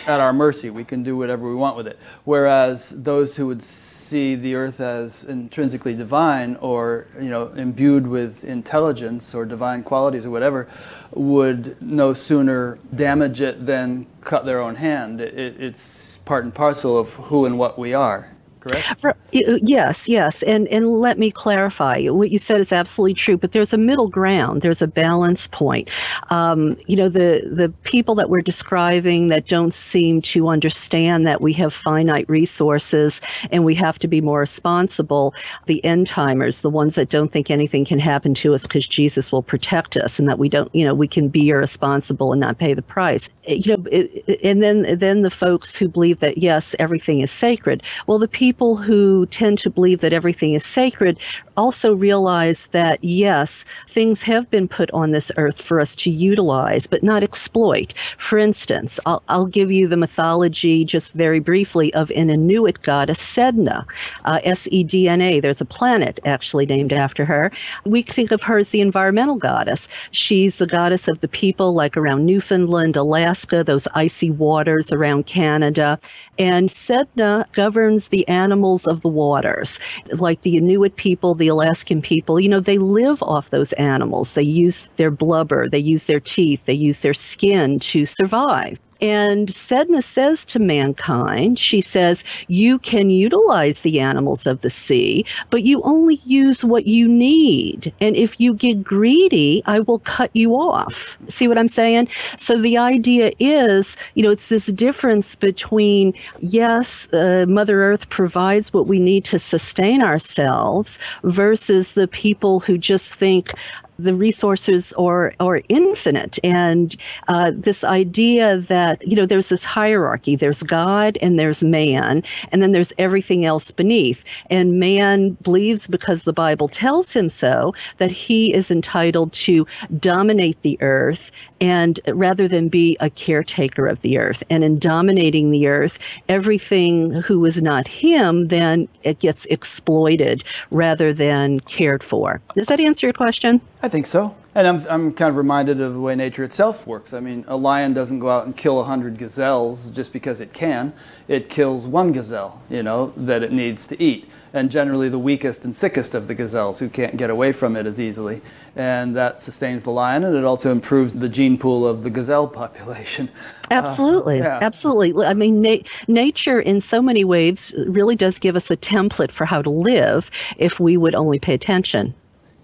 at 0.06 0.20
our 0.20 0.32
mercy. 0.32 0.70
We 0.70 0.84
can 0.84 1.02
do 1.02 1.16
whatever 1.16 1.48
we 1.48 1.54
want 1.54 1.76
with 1.76 1.86
it. 1.86 1.98
Whereas 2.24 2.90
those 2.90 3.36
who 3.36 3.46
would 3.46 3.62
see 3.62 4.34
the 4.34 4.54
earth 4.54 4.80
as 4.80 5.24
intrinsically 5.24 5.94
divine 5.94 6.56
or 6.56 7.06
you 7.20 7.28
know 7.28 7.48
imbued 7.48 8.06
with 8.06 8.42
intelligence 8.42 9.34
or 9.34 9.44
divine 9.44 9.82
qualities 9.82 10.24
or 10.24 10.30
whatever 10.30 10.66
would 11.12 11.80
no 11.82 12.14
sooner 12.14 12.78
damage 12.94 13.42
it 13.42 13.66
than 13.66 14.06
cut 14.22 14.46
their 14.46 14.60
own 14.60 14.76
hand. 14.76 15.20
It, 15.20 15.60
it's 15.60 16.18
part 16.24 16.44
and 16.44 16.54
parcel 16.54 16.98
of 16.98 17.14
who 17.14 17.44
and 17.44 17.58
what 17.58 17.78
we 17.78 17.92
are 17.94 18.32
correct? 18.58 18.88
Yes, 19.32 20.08
yes. 20.08 20.42
And 20.42 20.68
and 20.68 21.00
let 21.00 21.18
me 21.18 21.30
clarify. 21.30 22.06
What 22.08 22.30
you 22.30 22.38
said 22.38 22.60
is 22.60 22.72
absolutely 22.72 23.14
true, 23.14 23.36
but 23.36 23.52
there's 23.52 23.72
a 23.72 23.78
middle 23.78 24.08
ground. 24.08 24.62
There's 24.62 24.82
a 24.82 24.86
balance 24.86 25.46
point. 25.46 25.88
Um, 26.30 26.76
you 26.86 26.96
know, 26.96 27.08
the 27.08 27.42
the 27.50 27.68
people 27.84 28.14
that 28.16 28.30
we're 28.30 28.42
describing 28.42 29.28
that 29.28 29.46
don't 29.46 29.74
seem 29.74 30.22
to 30.22 30.48
understand 30.48 31.26
that 31.26 31.40
we 31.40 31.52
have 31.54 31.72
finite 31.72 32.28
resources 32.28 33.20
and 33.50 33.64
we 33.64 33.74
have 33.74 33.98
to 34.00 34.08
be 34.08 34.20
more 34.20 34.40
responsible. 34.40 35.34
The 35.66 35.84
end 35.84 36.06
timers, 36.06 36.60
the 36.60 36.70
ones 36.70 36.94
that 36.94 37.08
don't 37.10 37.30
think 37.30 37.50
anything 37.50 37.84
can 37.84 37.98
happen 37.98 38.34
to 38.34 38.54
us 38.54 38.62
because 38.62 38.86
Jesus 38.86 39.30
will 39.30 39.42
protect 39.42 39.96
us, 39.96 40.18
and 40.18 40.28
that 40.28 40.38
we 40.38 40.48
don't, 40.48 40.74
you 40.74 40.84
know, 40.84 40.94
we 40.94 41.08
can 41.08 41.28
be 41.28 41.48
irresponsible 41.48 42.32
and 42.32 42.40
not 42.40 42.58
pay 42.58 42.74
the 42.74 42.82
price. 42.82 43.28
You 43.46 43.76
know, 43.76 43.84
it, 43.90 44.40
and 44.42 44.62
then 44.62 44.98
then 44.98 45.22
the 45.22 45.30
folks 45.30 45.76
who 45.76 45.88
believe 45.88 46.20
that 46.20 46.38
yes, 46.38 46.74
everything 46.78 47.20
is 47.20 47.30
sacred. 47.30 47.82
Well, 48.06 48.18
the 48.18 48.28
people 48.28 48.47
people 48.48 48.76
who 48.76 49.26
tend 49.26 49.58
to 49.58 49.68
believe 49.68 50.00
that 50.00 50.14
everything 50.14 50.54
is 50.54 50.64
sacred 50.64 51.18
also 51.58 51.92
realize 51.92 52.68
that, 52.68 53.02
yes, 53.02 53.64
things 53.88 54.22
have 54.22 54.48
been 54.48 54.66
put 54.66 54.90
on 54.92 55.10
this 55.10 55.30
earth 55.36 55.60
for 55.60 55.80
us 55.80 55.94
to 55.96 56.08
utilize, 56.08 56.86
but 56.86 57.02
not 57.02 57.22
exploit. 57.22 57.92
For 58.16 58.38
instance, 58.38 58.98
I'll, 59.04 59.22
I'll 59.28 59.46
give 59.46 59.70
you 59.70 59.86
the 59.86 59.96
mythology 59.96 60.84
just 60.84 61.12
very 61.12 61.40
briefly 61.40 61.92
of 61.94 62.10
an 62.12 62.30
Inuit 62.30 62.80
goddess, 62.82 63.20
Sedna, 63.20 63.84
uh, 64.24 64.38
S 64.44 64.68
E 64.70 64.82
D 64.84 65.08
N 65.08 65.20
A. 65.20 65.40
There's 65.40 65.60
a 65.60 65.66
planet 65.66 66.20
actually 66.24 66.64
named 66.64 66.92
after 66.92 67.24
her. 67.26 67.50
We 67.84 68.02
think 68.02 68.30
of 68.30 68.42
her 68.44 68.58
as 68.58 68.70
the 68.70 68.80
environmental 68.80 69.36
goddess. 69.36 69.88
She's 70.12 70.56
the 70.58 70.66
goddess 70.66 71.08
of 71.08 71.20
the 71.20 71.28
people, 71.28 71.74
like 71.74 71.96
around 71.96 72.24
Newfoundland, 72.24 72.96
Alaska, 72.96 73.62
those 73.64 73.88
icy 73.94 74.30
waters 74.30 74.92
around 74.92 75.26
Canada. 75.26 75.98
And 76.38 76.68
Sedna 76.68 77.44
governs 77.52 78.08
the 78.08 78.26
animals 78.44 78.86
of 78.86 79.00
the 79.02 79.08
waters, 79.08 79.78
like 80.26 80.42
the 80.42 80.56
Inuit 80.56 80.96
people, 80.96 81.34
the 81.34 81.48
Alaskan 81.48 82.00
people. 82.02 82.38
You 82.40 82.48
know, 82.48 82.60
they 82.60 82.78
live 82.78 83.22
off 83.22 83.50
those 83.50 83.72
animals. 83.74 84.32
They 84.34 84.42
use 84.64 84.88
their 84.96 85.10
blubber, 85.10 85.68
they 85.68 85.78
use 85.94 86.04
their 86.06 86.20
teeth, 86.20 86.60
they 86.66 86.78
use 86.88 87.00
their 87.00 87.14
skin 87.14 87.78
to 87.92 88.06
survive. 88.06 88.78
And 89.00 89.48
Sedna 89.48 90.02
says 90.02 90.44
to 90.46 90.58
mankind, 90.58 91.58
she 91.58 91.80
says, 91.80 92.24
you 92.48 92.78
can 92.78 93.10
utilize 93.10 93.80
the 93.80 94.00
animals 94.00 94.46
of 94.46 94.60
the 94.60 94.70
sea, 94.70 95.24
but 95.50 95.62
you 95.62 95.82
only 95.82 96.20
use 96.24 96.64
what 96.64 96.86
you 96.86 97.06
need. 97.06 97.92
And 98.00 98.16
if 98.16 98.40
you 98.40 98.54
get 98.54 98.82
greedy, 98.82 99.62
I 99.66 99.80
will 99.80 100.00
cut 100.00 100.30
you 100.34 100.54
off. 100.54 101.16
See 101.28 101.46
what 101.46 101.58
I'm 101.58 101.68
saying? 101.68 102.08
So 102.38 102.60
the 102.60 102.76
idea 102.76 103.32
is, 103.38 103.96
you 104.14 104.22
know, 104.22 104.30
it's 104.30 104.48
this 104.48 104.66
difference 104.66 105.34
between, 105.34 106.12
yes, 106.40 107.06
uh, 107.12 107.46
Mother 107.48 107.82
Earth 107.82 108.08
provides 108.08 108.72
what 108.72 108.86
we 108.86 108.98
need 108.98 109.24
to 109.26 109.38
sustain 109.38 110.02
ourselves 110.02 110.98
versus 111.22 111.92
the 111.92 112.08
people 112.08 112.60
who 112.60 112.78
just 112.78 113.14
think, 113.14 113.52
the 113.98 114.14
resources 114.14 114.92
are, 114.92 115.34
are 115.40 115.60
infinite. 115.68 116.38
And 116.44 116.96
uh, 117.26 117.50
this 117.54 117.82
idea 117.82 118.58
that, 118.68 119.06
you 119.06 119.16
know, 119.16 119.26
there's 119.26 119.48
this 119.48 119.64
hierarchy 119.64 120.36
there's 120.36 120.62
God 120.62 121.18
and 121.20 121.38
there's 121.38 121.62
man, 121.62 122.22
and 122.52 122.62
then 122.62 122.72
there's 122.72 122.92
everything 122.98 123.44
else 123.44 123.70
beneath. 123.70 124.22
And 124.50 124.78
man 124.78 125.30
believes, 125.42 125.86
because 125.88 126.22
the 126.22 126.32
Bible 126.32 126.68
tells 126.68 127.12
him 127.12 127.28
so, 127.28 127.74
that 127.98 128.12
he 128.12 128.54
is 128.54 128.70
entitled 128.70 129.32
to 129.32 129.66
dominate 129.98 130.60
the 130.62 130.80
earth 130.80 131.30
and 131.60 131.98
rather 132.06 132.46
than 132.46 132.68
be 132.68 132.96
a 133.00 133.10
caretaker 133.10 133.86
of 133.86 134.00
the 134.02 134.16
earth. 134.18 134.42
And 134.48 134.62
in 134.62 134.78
dominating 134.78 135.50
the 135.50 135.66
earth, 135.66 135.98
everything 136.28 137.10
who 137.10 137.44
is 137.44 137.60
not 137.60 137.88
him, 137.88 138.48
then 138.48 138.88
it 139.02 139.18
gets 139.18 139.44
exploited 139.46 140.44
rather 140.70 141.12
than 141.12 141.60
cared 141.60 142.04
for. 142.04 142.40
Does 142.54 142.68
that 142.68 142.80
answer 142.80 143.06
your 143.06 143.12
question? 143.12 143.60
Think 143.88 144.06
so. 144.06 144.34
And 144.54 144.66
I'm, 144.66 144.80
I'm 144.90 145.12
kind 145.12 145.30
of 145.30 145.36
reminded 145.36 145.80
of 145.80 145.94
the 145.94 146.00
way 146.00 146.16
nature 146.16 146.42
itself 146.42 146.84
works. 146.86 147.12
I 147.14 147.20
mean, 147.20 147.44
a 147.46 147.56
lion 147.56 147.94
doesn't 147.94 148.18
go 148.18 148.28
out 148.28 148.46
and 148.46 148.56
kill 148.56 148.80
a 148.80 148.84
hundred 148.84 149.16
gazelles 149.16 149.90
just 149.90 150.12
because 150.12 150.40
it 150.40 150.52
can. 150.52 150.92
It 151.28 151.48
kills 151.48 151.86
one 151.86 152.10
gazelle, 152.10 152.60
you 152.68 152.82
know, 152.82 153.12
that 153.16 153.44
it 153.44 153.52
needs 153.52 153.86
to 153.86 154.02
eat. 154.02 154.28
And 154.52 154.68
generally 154.68 155.08
the 155.10 155.18
weakest 155.18 155.64
and 155.64 155.76
sickest 155.76 156.14
of 156.14 156.26
the 156.26 156.34
gazelles 156.34 156.80
who 156.80 156.88
can't 156.88 157.16
get 157.16 157.30
away 157.30 157.52
from 157.52 157.76
it 157.76 157.86
as 157.86 158.00
easily. 158.00 158.40
And 158.74 159.14
that 159.14 159.38
sustains 159.38 159.84
the 159.84 159.90
lion 159.90 160.24
and 160.24 160.34
it 160.34 160.44
also 160.44 160.72
improves 160.72 161.14
the 161.14 161.28
gene 161.28 161.56
pool 161.56 161.86
of 161.86 162.02
the 162.02 162.10
gazelle 162.10 162.48
population. 162.62 163.28
Absolutely. 163.70 164.40
Uh, 164.40 164.44
yeah. 164.44 164.58
Absolutely. 164.60 165.24
I 165.24 165.34
mean, 165.34 165.60
na- 165.60 165.84
nature 166.08 166.58
in 166.58 166.80
so 166.80 167.00
many 167.00 167.22
ways 167.22 167.74
really 167.86 168.16
does 168.16 168.40
give 168.40 168.56
us 168.56 168.70
a 168.72 168.76
template 168.76 169.30
for 169.30 169.44
how 169.44 169.62
to 169.62 169.70
live 169.70 170.32
if 170.56 170.80
we 170.80 170.96
would 170.96 171.14
only 171.14 171.38
pay 171.38 171.54
attention. 171.54 172.14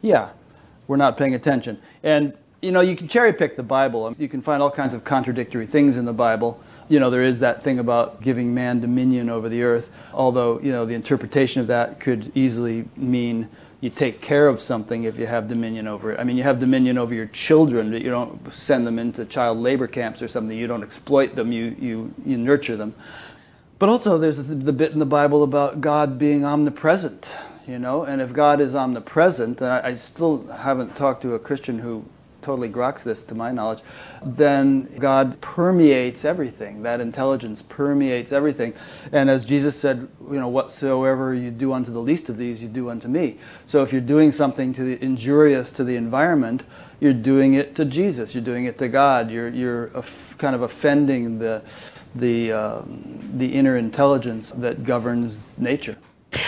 Yeah 0.00 0.30
we're 0.86 0.96
not 0.96 1.16
paying 1.16 1.34
attention. 1.34 1.80
And 2.02 2.36
you 2.64 2.72
know, 2.72 2.80
you 2.80 2.96
can 2.96 3.08
cherry 3.08 3.34
pick 3.34 3.56
the 3.56 3.62
Bible. 3.62 4.10
You 4.16 4.26
can 4.26 4.40
find 4.40 4.62
all 4.62 4.70
kinds 4.70 4.94
of 4.94 5.04
contradictory 5.04 5.66
things 5.66 5.98
in 5.98 6.06
the 6.06 6.14
Bible. 6.14 6.58
You 6.88 6.98
know, 6.98 7.10
there 7.10 7.22
is 7.22 7.40
that 7.40 7.62
thing 7.62 7.78
about 7.78 8.22
giving 8.22 8.54
man 8.54 8.80
dominion 8.80 9.28
over 9.28 9.50
the 9.50 9.62
earth, 9.62 9.90
although, 10.14 10.58
you 10.60 10.72
know, 10.72 10.86
the 10.86 10.94
interpretation 10.94 11.60
of 11.60 11.66
that 11.66 12.00
could 12.00 12.34
easily 12.34 12.88
mean 12.96 13.50
you 13.82 13.90
take 13.90 14.22
care 14.22 14.48
of 14.48 14.58
something 14.58 15.04
if 15.04 15.18
you 15.18 15.26
have 15.26 15.46
dominion 15.46 15.86
over 15.86 16.12
it. 16.12 16.18
I 16.18 16.24
mean, 16.24 16.38
you 16.38 16.42
have 16.44 16.58
dominion 16.58 16.96
over 16.96 17.12
your 17.12 17.26
children, 17.26 17.90
but 17.90 18.00
you 18.00 18.08
don't 18.08 18.50
send 18.50 18.86
them 18.86 18.98
into 18.98 19.26
child 19.26 19.58
labor 19.58 19.86
camps 19.86 20.22
or 20.22 20.28
something. 20.28 20.56
You 20.56 20.66
don't 20.66 20.82
exploit 20.82 21.34
them, 21.34 21.52
you, 21.52 21.76
you, 21.78 22.14
you 22.24 22.38
nurture 22.38 22.76
them. 22.76 22.94
But 23.78 23.90
also, 23.90 24.16
there's 24.16 24.38
the, 24.38 24.54
the 24.54 24.72
bit 24.72 24.92
in 24.92 25.00
the 25.00 25.06
Bible 25.06 25.42
about 25.42 25.82
God 25.82 26.18
being 26.18 26.46
omnipresent 26.46 27.30
you 27.66 27.78
know. 27.78 28.04
And 28.04 28.20
if 28.20 28.32
God 28.32 28.60
is 28.60 28.74
omnipresent, 28.74 29.60
and 29.60 29.70
I, 29.70 29.88
I 29.88 29.94
still 29.94 30.46
haven't 30.48 30.96
talked 30.96 31.22
to 31.22 31.34
a 31.34 31.38
Christian 31.38 31.78
who 31.78 32.04
totally 32.44 32.68
groks 32.68 33.02
this 33.02 33.22
to 33.24 33.34
my 33.34 33.50
knowledge, 33.50 33.80
then 34.22 34.88
God 34.98 35.40
permeates 35.40 36.24
everything. 36.24 36.82
That 36.82 37.00
intelligence 37.00 37.62
permeates 37.62 38.32
everything. 38.32 38.74
And 39.12 39.30
as 39.30 39.46
Jesus 39.46 39.74
said, 39.74 40.06
you 40.30 40.38
know, 40.38 40.48
whatsoever 40.48 41.34
you 41.34 41.50
do 41.50 41.72
unto 41.72 41.90
the 41.90 42.00
least 42.00 42.28
of 42.28 42.36
these, 42.36 42.62
you 42.62 42.68
do 42.68 42.90
unto 42.90 43.08
me. 43.08 43.38
So 43.64 43.82
if 43.82 43.92
you're 43.92 44.02
doing 44.02 44.30
something 44.30 44.74
to 44.74 44.84
the, 44.84 45.02
injurious 45.02 45.70
to 45.72 45.84
the 45.84 45.96
environment, 45.96 46.64
you're 47.00 47.14
doing 47.14 47.54
it 47.54 47.74
to 47.76 47.84
Jesus. 47.86 48.34
You're 48.34 48.44
doing 48.44 48.66
it 48.66 48.76
to 48.78 48.88
God. 48.88 49.30
You're, 49.30 49.48
you're 49.48 49.88
kind 50.36 50.54
of 50.54 50.62
offending 50.62 51.38
the, 51.38 51.62
the, 52.14 52.52
um, 52.52 53.18
the 53.38 53.52
inner 53.54 53.78
intelligence 53.78 54.50
that 54.52 54.84
governs 54.84 55.58
nature. 55.58 55.96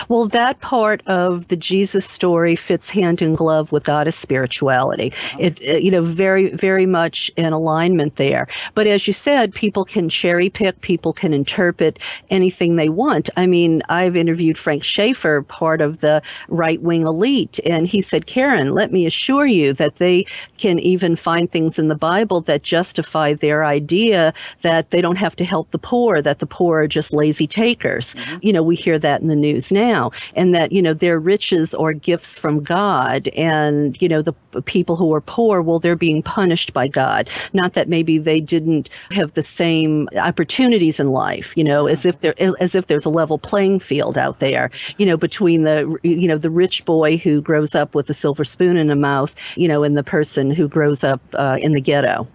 Well, 0.09 0.27
that 0.29 0.61
part 0.61 1.07
of 1.07 1.49
the 1.49 1.57
Jesus 1.57 2.05
story 2.05 2.57
fits 2.57 2.91
hand 2.91 3.23
in 3.23 3.35
glove 3.35 3.73
with 3.73 3.85
goddess 3.85 4.17
spirituality. 4.17 5.13
It, 5.39 5.61
it, 5.61 5.83
you 5.83 5.91
know, 5.91 6.03
very, 6.03 6.51
very 6.51 6.87
much 6.87 7.31
in 7.37 7.53
alignment 7.53 8.17
there. 8.17 8.49
But 8.75 8.87
as 8.87 9.07
you 9.07 9.13
said, 9.13 9.55
people 9.55 9.85
can 9.85 10.09
cherry 10.09 10.51
pick, 10.51 10.81
people 10.81 11.13
can 11.13 11.33
interpret 11.33 11.99
anything 12.31 12.77
they 12.77 12.89
want. 12.89 13.29
I 13.37 13.47
mean, 13.47 13.83
I've 13.89 14.17
interviewed 14.17 14.59
Frank 14.59 14.85
Schaeffer, 14.85 15.43
part 15.43 15.81
of 15.81 16.01
the 16.01 16.23
right 16.49 16.81
wing 16.81 17.07
elite, 17.07 17.61
and 17.65 17.87
he 17.87 18.01
said, 18.01 18.27
Karen, 18.27 18.75
let 18.75 18.93
me 18.93 19.07
assure 19.07 19.47
you 19.47 19.73
that 19.75 19.97
they 19.97 20.27
can 20.59 20.79
even 20.79 21.17
find 21.17 21.51
things 21.51 21.79
in 21.79 21.89
the 21.89 21.95
Bible 21.95 22.41
that 22.43 22.63
justify 22.63 23.35
their 23.35 23.65
idea 23.65 24.33
that 24.63 24.91
they 24.91 25.01
don't 25.01 25.17
have 25.17 25.37
to 25.37 25.45
help 25.45 25.71
the 25.71 25.79
poor, 25.79 26.23
that 26.23 26.39
the 26.39 26.47
poor 26.47 26.81
are 26.83 26.89
just 26.89 27.13
lazy 27.13 27.47
takers. 27.47 28.15
Mm-hmm. 28.15 28.39
You 28.43 28.53
know, 28.53 28.63
we 28.63 28.77
hear 28.77 28.99
that 28.99 29.21
in 29.21 29.29
the 29.29 29.37
news 29.37 29.73
now, 29.77 30.11
and 30.35 30.55
that, 30.55 30.73
you 30.73 30.83
know, 30.83 30.95
their 30.95 31.19
riches 31.21 31.75
are 31.75 31.93
gifts 31.93 32.39
from 32.39 32.63
God, 32.63 33.29
and, 33.29 34.01
you 34.01 34.09
know, 34.09 34.23
the 34.23 34.35
people 34.63 34.97
who 34.97 35.13
are 35.15 35.21
poor, 35.21 35.61
well, 35.61 35.79
they're 35.79 35.95
being 35.97 36.23
punished 36.23 36.73
by 36.73 36.89
God. 36.89 37.29
Not 37.53 37.75
that 37.75 37.89
maybe 37.89 38.19
they 38.19 38.41
didn't 38.41 38.89
have 39.11 39.35
the 39.35 39.43
same 39.43 40.09
opportunities 40.17 40.99
in 40.99 41.11
life, 41.11 41.53
you 41.57 41.65
know, 41.65 41.87
as 41.87 42.07
if 42.07 42.21
there 42.21 42.35
as 42.61 42.75
if 42.75 42.87
there's 42.87 43.05
a 43.05 43.11
level 43.11 43.39
playing 43.39 43.81
field 43.81 44.17
out 44.17 44.41
there, 44.41 44.71
you 44.97 45.07
know, 45.07 45.17
between 45.17 45.65
the 45.65 45.99
you 46.03 46.27
know 46.27 46.39
the 46.39 46.51
rich 46.51 46.85
boy 46.85 47.19
who 47.19 47.41
grows 47.41 47.75
up 47.75 47.95
with 47.95 48.09
a 48.11 48.15
silver 48.15 48.45
spoon 48.45 48.77
in 48.77 48.91
a 48.91 48.97
mouth, 48.97 49.35
you 49.57 49.69
know, 49.69 49.83
and 49.83 49.97
the 49.97 50.05
person 50.05 50.51
who 50.51 50.69
grows 50.69 51.05
up 51.05 51.21
uh, 51.35 51.59
in 51.61 51.73
the 51.73 51.81
ghetto. 51.81 52.27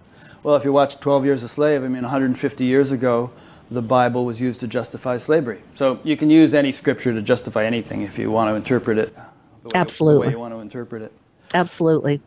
Well, 0.42 0.56
if 0.56 0.64
you 0.64 0.72
watch 0.72 0.98
12 0.98 1.24
Years 1.24 1.42
a 1.44 1.48
Slave, 1.48 1.84
I 1.84 1.88
mean, 1.88 2.02
150 2.02 2.64
years 2.64 2.90
ago, 2.90 3.30
the 3.72 3.82
Bible 3.82 4.24
was 4.24 4.40
used 4.40 4.60
to 4.60 4.68
justify 4.68 5.18
slavery. 5.18 5.62
So 5.74 6.00
you 6.04 6.16
can 6.16 6.30
use 6.30 6.54
any 6.54 6.72
scripture 6.72 7.12
to 7.12 7.22
justify 7.22 7.64
anything 7.64 8.02
if 8.02 8.18
you 8.18 8.30
want 8.30 8.50
to 8.50 8.54
interpret 8.54 8.98
it. 8.98 9.14
The 9.14 9.68
way, 9.68 9.70
Absolutely. 9.74 10.26
The 10.26 10.28
way 10.28 10.32
you 10.34 10.40
want 10.40 10.54
to 10.54 10.60
interpret 10.60 11.02
it. 11.02 11.12
Absolutely. 11.54 12.20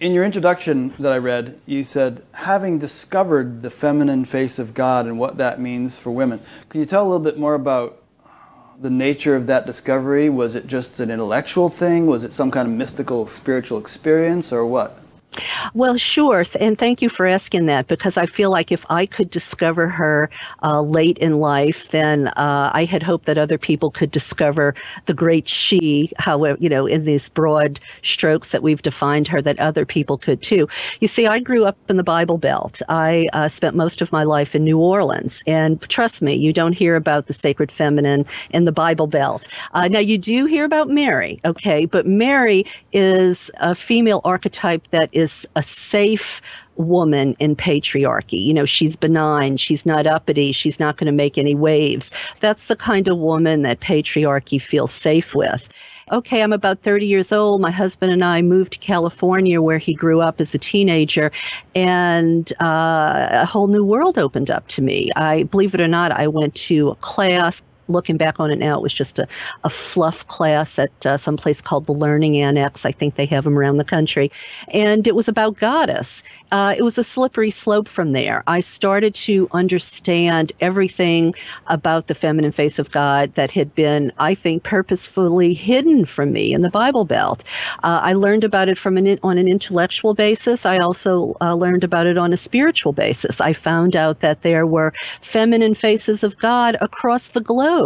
In 0.00 0.12
your 0.12 0.24
introduction 0.24 0.94
that 1.00 1.12
I 1.12 1.18
read, 1.18 1.58
you 1.66 1.82
said, 1.82 2.24
having 2.32 2.78
discovered 2.78 3.62
the 3.62 3.70
feminine 3.70 4.24
face 4.24 4.58
of 4.58 4.72
God 4.72 5.06
and 5.06 5.18
what 5.18 5.38
that 5.38 5.60
means 5.60 5.98
for 5.98 6.10
women. 6.12 6.40
Can 6.68 6.80
you 6.80 6.86
tell 6.86 7.02
a 7.02 7.08
little 7.08 7.18
bit 7.18 7.38
more 7.38 7.54
about 7.54 8.02
the 8.80 8.90
nature 8.90 9.34
of 9.34 9.48
that 9.48 9.66
discovery? 9.66 10.28
Was 10.30 10.54
it 10.54 10.68
just 10.68 11.00
an 11.00 11.10
intellectual 11.10 11.68
thing? 11.68 12.06
Was 12.06 12.22
it 12.22 12.32
some 12.32 12.50
kind 12.50 12.68
of 12.68 12.74
mystical 12.74 13.26
spiritual 13.26 13.78
experience 13.78 14.52
or 14.52 14.64
what? 14.64 15.02
Well, 15.74 15.96
sure. 15.96 16.44
And 16.58 16.78
thank 16.78 17.02
you 17.02 17.08
for 17.08 17.26
asking 17.26 17.66
that 17.66 17.86
because 17.86 18.16
I 18.16 18.26
feel 18.26 18.50
like 18.50 18.72
if 18.72 18.84
I 18.90 19.06
could 19.06 19.30
discover 19.30 19.88
her 19.88 20.30
uh, 20.62 20.80
late 20.80 21.18
in 21.18 21.38
life, 21.38 21.88
then 21.90 22.28
uh, 22.28 22.70
I 22.72 22.84
had 22.84 23.02
hoped 23.02 23.26
that 23.26 23.38
other 23.38 23.58
people 23.58 23.90
could 23.90 24.10
discover 24.10 24.74
the 25.06 25.14
great 25.14 25.48
she, 25.48 26.12
however, 26.18 26.56
you 26.60 26.68
know, 26.68 26.86
in 26.86 27.04
these 27.04 27.28
broad 27.28 27.78
strokes 28.02 28.50
that 28.50 28.62
we've 28.62 28.82
defined 28.82 29.28
her, 29.28 29.42
that 29.42 29.58
other 29.58 29.84
people 29.84 30.18
could 30.18 30.42
too. 30.42 30.68
You 31.00 31.08
see, 31.08 31.26
I 31.26 31.38
grew 31.38 31.64
up 31.64 31.76
in 31.88 31.96
the 31.96 32.02
Bible 32.02 32.38
Belt. 32.38 32.80
I 32.88 33.28
uh, 33.32 33.48
spent 33.48 33.76
most 33.76 34.00
of 34.00 34.10
my 34.10 34.24
life 34.24 34.54
in 34.54 34.64
New 34.64 34.78
Orleans. 34.78 35.42
And 35.46 35.80
trust 35.82 36.22
me, 36.22 36.34
you 36.34 36.52
don't 36.52 36.72
hear 36.72 36.96
about 36.96 37.26
the 37.26 37.32
sacred 37.32 37.70
feminine 37.70 38.24
in 38.50 38.64
the 38.64 38.72
Bible 38.72 39.06
Belt. 39.06 39.46
Uh, 39.72 39.88
now, 39.88 39.98
you 39.98 40.18
do 40.18 40.46
hear 40.46 40.64
about 40.64 40.88
Mary, 40.88 41.40
okay, 41.44 41.84
but 41.84 42.06
Mary 42.06 42.64
is 42.92 43.50
a 43.58 43.74
female 43.74 44.20
archetype 44.24 44.82
that 44.90 45.10
is 45.18 45.46
a 45.56 45.62
safe 45.62 46.40
woman 46.76 47.34
in 47.38 47.56
patriarchy. 47.56 48.44
You 48.44 48.54
know, 48.54 48.64
she's 48.64 48.96
benign, 48.96 49.56
she's 49.56 49.84
not 49.84 50.06
uppity, 50.06 50.52
she's 50.52 50.78
not 50.78 50.96
going 50.96 51.06
to 51.06 51.12
make 51.12 51.36
any 51.36 51.54
waves. 51.54 52.10
That's 52.40 52.66
the 52.66 52.76
kind 52.76 53.08
of 53.08 53.18
woman 53.18 53.62
that 53.62 53.80
patriarchy 53.80 54.60
feels 54.62 54.92
safe 54.92 55.34
with. 55.34 55.68
Okay, 56.10 56.42
I'm 56.42 56.54
about 56.54 56.82
30 56.82 57.06
years 57.06 57.32
old. 57.32 57.60
My 57.60 57.70
husband 57.70 58.12
and 58.12 58.24
I 58.24 58.40
moved 58.40 58.72
to 58.72 58.78
California 58.78 59.60
where 59.60 59.76
he 59.76 59.92
grew 59.92 60.22
up 60.22 60.40
as 60.40 60.54
a 60.54 60.58
teenager, 60.58 61.30
and 61.74 62.50
uh, 62.62 63.28
a 63.30 63.44
whole 63.44 63.66
new 63.66 63.84
world 63.84 64.16
opened 64.16 64.50
up 64.50 64.66
to 64.68 64.80
me. 64.80 65.10
I 65.16 65.42
believe 65.42 65.74
it 65.74 65.80
or 65.80 65.88
not, 65.88 66.12
I 66.12 66.26
went 66.28 66.54
to 66.54 66.90
a 66.90 66.94
class 66.96 67.62
looking 67.88 68.16
back 68.16 68.38
on 68.38 68.50
it 68.50 68.58
now, 68.58 68.78
it 68.78 68.82
was 68.82 68.94
just 68.94 69.18
a, 69.18 69.26
a 69.64 69.70
fluff 69.70 70.26
class 70.28 70.78
at 70.78 71.06
uh, 71.06 71.16
some 71.16 71.36
place 71.36 71.60
called 71.60 71.86
the 71.86 71.92
Learning 71.92 72.36
Annex. 72.36 72.84
I 72.84 72.92
think 72.92 73.16
they 73.16 73.26
have 73.26 73.44
them 73.44 73.58
around 73.58 73.78
the 73.78 73.84
country. 73.84 74.30
And 74.68 75.06
it 75.06 75.14
was 75.14 75.28
about 75.28 75.58
goddess. 75.58 76.22
Uh, 76.50 76.74
it 76.76 76.82
was 76.82 76.96
a 76.96 77.04
slippery 77.04 77.50
slope 77.50 77.88
from 77.88 78.12
there. 78.12 78.42
I 78.46 78.60
started 78.60 79.14
to 79.16 79.48
understand 79.52 80.52
everything 80.60 81.34
about 81.66 82.06
the 82.06 82.14
feminine 82.14 82.52
face 82.52 82.78
of 82.78 82.90
God 82.90 83.34
that 83.34 83.50
had 83.50 83.74
been, 83.74 84.12
I 84.18 84.34
think, 84.34 84.62
purposefully 84.62 85.52
hidden 85.54 86.06
from 86.06 86.32
me 86.32 86.54
in 86.54 86.62
the 86.62 86.70
Bible 86.70 87.04
Belt. 87.04 87.44
Uh, 87.82 88.00
I 88.02 88.14
learned 88.14 88.44
about 88.44 88.68
it 88.68 88.78
from 88.78 88.96
an 88.96 89.18
on 89.22 89.38
an 89.38 89.48
intellectual 89.48 90.14
basis. 90.14 90.64
I 90.64 90.78
also 90.78 91.36
uh, 91.40 91.54
learned 91.54 91.84
about 91.84 92.06
it 92.06 92.16
on 92.16 92.32
a 92.32 92.36
spiritual 92.36 92.92
basis. 92.92 93.40
I 93.40 93.52
found 93.52 93.96
out 93.96 94.20
that 94.20 94.42
there 94.42 94.66
were 94.66 94.92
feminine 95.20 95.74
faces 95.74 96.22
of 96.22 96.36
God 96.38 96.76
across 96.80 97.28
the 97.28 97.40
globe 97.40 97.77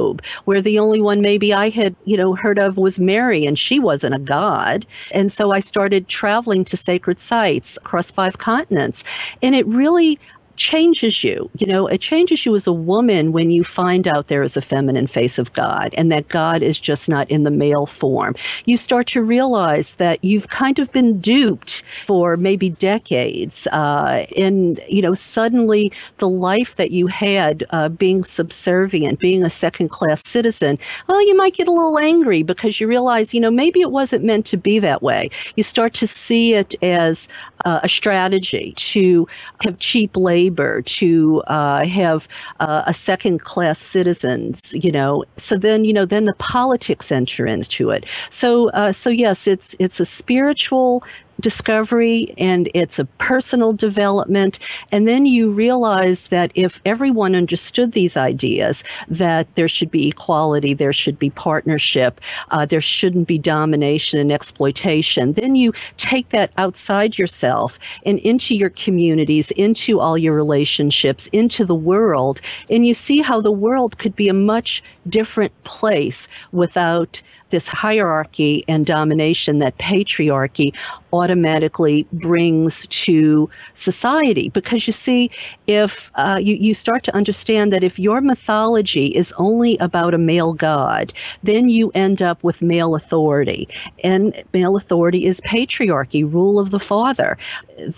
where 0.45 0.61
the 0.61 0.79
only 0.79 1.01
one 1.01 1.21
maybe 1.21 1.53
I 1.53 1.69
had, 1.71 1.95
you 2.05 2.17
know, 2.17 2.35
heard 2.35 2.59
of 2.59 2.77
was 2.77 2.99
Mary, 2.99 3.47
and 3.47 3.59
she 3.59 3.79
wasn't 3.79 4.15
a 4.15 4.19
god. 4.19 4.87
And 5.13 5.33
so 5.33 5.53
I 5.53 5.61
started 5.61 6.09
traveling 6.09 6.65
to 6.67 6.77
sacred 6.77 7.21
sites 7.21 7.77
across 7.79 8.11
five 8.11 8.39
continents. 8.39 9.05
And 9.43 9.55
it 9.55 9.67
really 9.67 10.19
changes 10.57 11.25
you. 11.25 11.51
You 11.59 11.67
know, 11.67 11.87
it 11.87 12.01
changes 12.01 12.45
you 12.47 12.55
as 12.55 12.67
a 12.67 12.73
woman 12.73 13.33
when 13.33 13.51
you 13.51 13.65
find 13.65 14.07
out 14.07 14.29
there 14.29 14.43
is 14.43 14.57
a 14.57 14.63
feminine 14.63 15.07
face 15.07 15.39
of 15.39 15.53
God 15.53 15.95
and 15.97 16.11
that 16.13 16.29
God 16.29 16.63
is 16.63 16.79
just 16.79 17.09
not 17.09 17.31
in 17.31 17.45
the 17.45 17.51
male 17.51 17.87
form. 17.87 18.35
You 18.65 18.77
start 18.77 19.07
to 19.09 19.23
realize 19.23 19.95
that 19.97 20.23
you've 20.25 20.49
kind 20.49 20.79
of 20.79 20.93
been 20.93 21.21
duped 21.21 21.83
for 22.07 22.37
maybe 22.37 22.71
decades. 22.71 23.67
Uh, 23.69 24.27
and, 24.37 24.81
you 24.89 25.03
know, 25.03 25.15
suddenly 25.15 25.93
the 26.19 26.29
life 26.29 26.77
that 26.77 26.91
you 26.91 27.07
had 27.07 27.65
uh, 27.71 27.89
being 27.89 28.25
subservient, 28.25 29.19
being 29.19 29.45
a 29.45 29.51
second 29.51 29.89
class 29.89 30.27
citizen, 30.27 30.79
well, 31.09 31.27
you 31.27 31.37
might 31.37 31.55
get 31.55 31.69
a 31.69 31.73
little 31.73 31.99
angry 31.99 32.43
because 32.43 32.81
you 32.81 32.87
realize, 32.87 33.35
you 33.35 33.41
know, 33.41 33.51
maybe 33.51 33.81
it 33.81 33.91
wasn't 33.91 34.25
meant 34.25 34.47
to 34.47 34.57
be 34.57 34.79
that 34.79 35.03
way. 35.03 35.31
You 35.57 35.63
start 35.63 35.95
to 35.95 36.07
see 36.07 36.55
it 36.55 36.75
as 36.83 37.29
uh, 37.65 37.81
a 37.83 37.89
strategy 37.89 38.75
to 38.77 39.27
have 39.61 39.79
cheap 39.79 40.17
labor, 40.17 40.83
to 40.83 41.43
uh, 41.47 41.85
have 41.87 42.29
uh, 42.61 42.83
a 42.87 42.95
second 42.95 43.43
class 43.45 43.79
citizens, 43.79 44.73
you 44.75 44.93
know. 44.93 45.25
So 45.37 45.57
then, 45.57 45.85
you 45.85 45.93
know, 45.93 46.05
then 46.05 46.25
the 46.25 46.35
politics 46.35 47.11
enter 47.13 47.47
into 47.47 47.91
it. 47.91 48.05
So, 48.31 48.71
uh, 48.71 48.93
so 48.93 49.11
yes, 49.11 49.47
it's 49.47 49.75
it's 49.79 50.01
a 50.01 50.05
spiritual 50.05 51.05
discovery 51.43 52.35
and 52.39 52.71
it's 52.73 52.99
a 52.99 53.05
personal 53.05 53.73
development. 53.75 54.59
And 54.91 55.07
then 55.07 55.27
you 55.27 55.51
realize 55.51 56.29
that 56.29 56.51
if 56.55 56.81
everyone 56.87 57.35
understood 57.35 57.93
these 57.93 58.17
ideas, 58.17 58.83
that 59.09 59.55
there 59.55 59.69
should 59.69 59.91
be 59.91 60.09
equality, 60.09 60.73
there 60.73 60.93
should 60.93 61.19
be 61.19 61.31
partnership, 61.31 62.21
uh, 62.51 62.65
there 62.65 62.81
shouldn't 62.81 63.29
be 63.29 63.39
domination 63.39 64.19
and 64.19 64.33
exploitation, 64.33 65.35
then 65.35 65.55
you 65.55 65.73
take 65.99 66.31
that 66.31 66.53
outside 66.57 67.19
yourself 67.19 67.79
and 68.07 68.19
into 68.21 68.57
your 68.57 68.71
communities, 68.71 69.51
into 69.53 70.01
all 70.01 70.17
your 70.17 70.35
relationships, 70.35 71.29
into 71.33 71.65
the 71.65 71.75
world, 71.75 72.41
and 72.71 72.87
you 72.87 72.95
see 72.95 73.21
how 73.21 73.41
the 73.41 73.53
world 73.53 73.99
could 73.99 74.17
be 74.17 74.29
a 74.29 74.35
much 74.35 74.83
different 75.09 75.53
place 75.65 76.29
without 76.53 77.21
this 77.53 77.69
hierarchy 77.69 78.65
and 78.67 78.87
domination 78.87 79.59
that 79.59 79.77
patriarchy 79.79 80.75
automatically 81.13 82.07
brings 82.13 82.87
to 82.89 83.49
society. 83.75 84.49
Because 84.49 84.87
you 84.87 84.93
see, 84.93 85.31
if 85.67 86.11
uh, 86.15 86.39
you, 86.41 86.55
you 86.57 86.75
start 86.75 87.03
to 87.05 87.15
understand 87.15 87.73
that 87.73 87.85
if 87.85 87.99
your 87.99 88.21
mythology 88.21 89.07
is 89.07 89.33
only 89.37 89.77
about 89.79 90.15
a 90.15 90.19
male 90.19 90.53
god, 90.53 91.13
then 91.43 91.69
you 91.69 91.91
end 91.95 92.23
up 92.23 92.43
with 92.43 92.63
male 92.63 92.95
authority. 92.95 93.69
And 94.03 94.43
male 94.53 94.77
authority 94.77 95.27
is 95.27 95.41
patriarchy, 95.43 96.31
rule 96.31 96.59
of 96.59 96.71
the 96.71 96.81
father. 96.81 97.39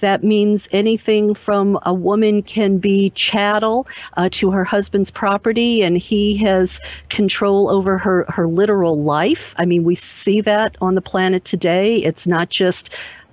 That 0.00 0.24
means 0.24 0.68
anything 0.72 1.34
from 1.34 1.78
a 1.82 1.92
woman 1.92 2.42
can 2.42 2.78
be 2.78 3.10
chattel 3.10 3.86
uh, 4.16 4.28
to 4.32 4.50
her 4.50 4.64
husband's 4.64 5.10
property, 5.10 5.82
and 5.82 5.98
he 5.98 6.36
has 6.38 6.80
control 7.08 7.68
over 7.68 7.98
her, 7.98 8.24
her 8.28 8.46
literal 8.46 9.02
life. 9.02 9.54
I 9.58 9.64
mean, 9.64 9.84
we 9.84 9.94
see 9.94 10.40
that 10.42 10.76
on 10.80 10.94
the 10.94 11.00
planet 11.02 11.44
today. 11.44 11.96
It's 11.96 12.26
not 12.26 12.50
just 12.50 12.90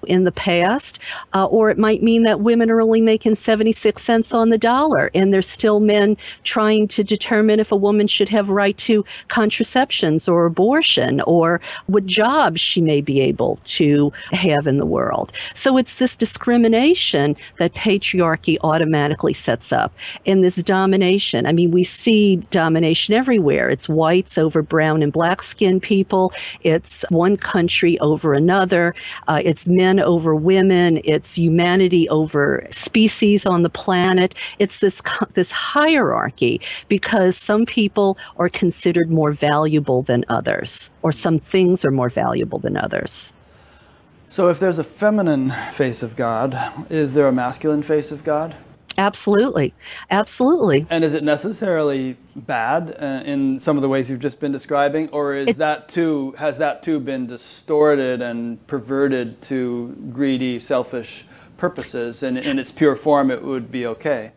in 0.08 0.24
the 0.24 0.32
past, 0.32 1.00
uh, 1.34 1.46
or 1.46 1.70
it 1.70 1.78
might 1.78 2.04
mean 2.04 2.24
that 2.24 2.42
women 2.42 2.70
are 2.70 2.82
only 2.82 3.02
making 3.02 3.36
76 3.36 4.02
cents 4.02 4.34
on 4.34 4.50
the 4.50 4.58
dollar, 4.58 5.12
and 5.14 5.34
there's 5.34 5.50
still 5.50 5.80
men 5.80 6.18
trying 6.44 6.88
to 6.90 7.04
determine 7.04 7.60
if 7.60 7.72
a 7.72 7.76
woman 7.76 8.08
should 8.08 8.30
have 8.30 8.50
right 8.50 8.78
to 8.78 9.04
contraceptions 9.28 10.28
or 10.28 10.46
abortion, 10.46 11.22
or 11.22 11.60
what 11.88 12.06
jobs 12.06 12.62
she 12.62 12.82
may 12.82 13.02
be 13.02 13.20
able 13.22 13.60
to 13.64 14.12
have 14.32 14.68
in 14.68 14.78
the 14.78 14.86
world. 14.86 15.32
So 15.54 15.78
it's 15.78 15.96
this 15.96 16.16
discrimination 16.16 17.36
that 17.60 17.74
patriarchy 17.74 18.58
automatically 18.62 19.34
sets 19.34 19.72
up, 19.72 19.94
and 20.26 20.44
this 20.44 20.56
domination. 20.56 21.46
I 21.46 21.52
mean, 21.52 21.72
we 21.72 21.84
see 21.84 22.38
domination 22.52 23.14
everywhere. 23.14 23.70
It's 23.70 23.90
whites 23.90 24.38
over 24.38 24.62
brown 24.62 25.02
and 25.04 25.12
black 25.12 25.42
skinned 25.42 25.82
people. 25.82 26.34
It's 26.62 27.04
one 27.10 27.38
country 27.38 28.00
over 28.00 28.34
another. 28.34 28.96
Uh, 29.28 29.42
it's 29.44 29.68
men 29.68 29.91
men 29.96 30.06
over 30.06 30.34
women, 30.34 31.02
it's 31.04 31.38
humanity 31.38 32.08
over 32.10 32.66
species 32.72 33.46
on 33.46 33.64
the 33.64 33.70
planet. 33.70 34.34
It's 34.60 34.80
this 34.80 35.02
this 35.34 35.52
hierarchy 35.52 36.62
because 36.88 37.36
some 37.36 37.66
people 37.66 38.18
are 38.38 38.50
considered 38.50 39.10
more 39.12 39.34
valuable 39.34 40.02
than 40.04 40.24
others, 40.30 40.90
or 41.02 41.12
some 41.12 41.40
things 41.40 41.84
are 41.84 41.92
more 41.92 42.10
valuable 42.10 42.60
than 42.60 42.78
others. 42.78 43.34
So, 44.30 44.50
if 44.50 44.60
there's 44.60 44.80
a 44.80 44.84
feminine 44.84 45.52
face 45.74 46.04
of 46.04 46.16
God, 46.16 46.58
is 46.90 47.14
there 47.14 47.28
a 47.28 47.34
masculine 47.34 47.84
face 47.84 48.12
of 48.14 48.24
God? 48.24 48.56
Absolutely, 49.02 49.74
absolutely. 50.12 50.86
And 50.92 51.04
is 51.04 51.16
it 51.16 51.24
necessarily 51.24 52.18
bad 52.36 52.96
uh, 53.02 53.24
in 53.26 53.58
some 53.58 53.76
of 53.76 53.82
the 53.82 53.90
ways 53.90 54.12
you've 54.12 54.20
just 54.20 54.40
been 54.40 54.52
describing, 54.52 55.10
or 55.10 55.34
is 55.34 55.48
it, 55.48 55.58
that 55.58 55.90
too 55.90 56.36
has 56.38 56.60
that 56.60 56.84
too 56.84 57.00
been 57.00 57.26
distorted 57.26 58.22
and 58.22 58.66
perverted 58.68 59.42
to 59.44 59.98
greedy, 60.14 60.60
selfish 60.60 61.26
purposes? 61.58 62.22
And 62.22 62.38
in 62.38 62.60
its 62.60 62.72
pure 62.72 62.96
form, 62.96 63.32
it 63.32 63.42
would 63.44 63.72
be 63.72 63.88
okay. 63.88 64.34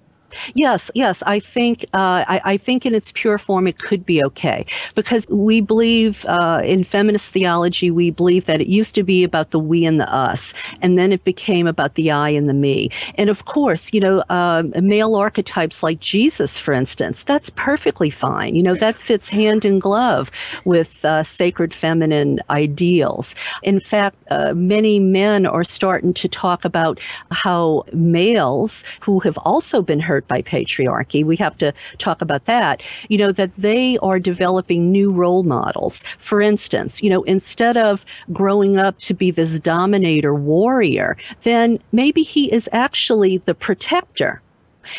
Yes, 0.54 0.90
yes. 0.94 1.22
I 1.26 1.40
think 1.40 1.84
uh, 1.94 2.24
I, 2.28 2.40
I, 2.44 2.56
think 2.56 2.86
in 2.86 2.94
its 2.94 3.12
pure 3.12 3.38
form 3.38 3.66
it 3.66 3.78
could 3.78 4.04
be 4.06 4.24
okay 4.24 4.66
because 4.94 5.26
we 5.28 5.60
believe 5.60 6.24
uh, 6.26 6.62
in 6.64 6.84
feminist 6.84 7.30
theology. 7.30 7.90
We 7.90 8.10
believe 8.10 8.46
that 8.46 8.60
it 8.60 8.66
used 8.66 8.94
to 8.96 9.02
be 9.02 9.24
about 9.24 9.50
the 9.50 9.58
we 9.58 9.84
and 9.84 10.00
the 10.00 10.12
us, 10.12 10.54
and 10.82 10.96
then 10.98 11.12
it 11.12 11.24
became 11.24 11.66
about 11.66 11.94
the 11.94 12.10
I 12.10 12.30
and 12.30 12.48
the 12.48 12.54
me. 12.54 12.90
And 13.16 13.28
of 13.28 13.44
course, 13.44 13.92
you 13.92 14.00
know, 14.00 14.20
uh, 14.30 14.62
male 14.80 15.14
archetypes 15.14 15.82
like 15.82 16.00
Jesus, 16.00 16.58
for 16.58 16.72
instance, 16.72 17.22
that's 17.22 17.50
perfectly 17.50 18.10
fine. 18.10 18.54
You 18.54 18.62
know, 18.62 18.76
that 18.76 18.98
fits 18.98 19.28
hand 19.28 19.64
in 19.64 19.78
glove 19.78 20.30
with 20.64 21.04
uh, 21.04 21.22
sacred 21.22 21.74
feminine 21.74 22.40
ideals. 22.50 23.34
In 23.62 23.80
fact, 23.80 24.16
uh, 24.30 24.54
many 24.54 24.98
men 25.00 25.46
are 25.46 25.64
starting 25.64 26.14
to 26.14 26.28
talk 26.28 26.64
about 26.64 26.98
how 27.30 27.84
males 27.92 28.84
who 29.00 29.20
have 29.20 29.38
also 29.38 29.82
been 29.82 30.00
hurt 30.00 30.23
by 30.28 30.42
patriarchy. 30.42 31.24
We 31.24 31.36
have 31.36 31.56
to 31.58 31.72
talk 31.98 32.22
about 32.22 32.44
that. 32.46 32.82
You 33.08 33.18
know, 33.18 33.32
that 33.32 33.50
they 33.56 33.98
are 33.98 34.18
developing 34.18 34.90
new 34.90 35.10
role 35.10 35.42
models. 35.42 36.02
For 36.18 36.40
instance, 36.40 37.02
you 37.02 37.10
know, 37.10 37.22
instead 37.24 37.76
of 37.76 38.04
growing 38.32 38.76
up 38.76 38.98
to 39.00 39.14
be 39.14 39.30
this 39.30 39.58
dominator 39.60 40.34
warrior, 40.34 41.16
then 41.42 41.78
maybe 41.92 42.22
he 42.22 42.52
is 42.52 42.68
actually 42.72 43.38
the 43.38 43.54
protector 43.54 44.40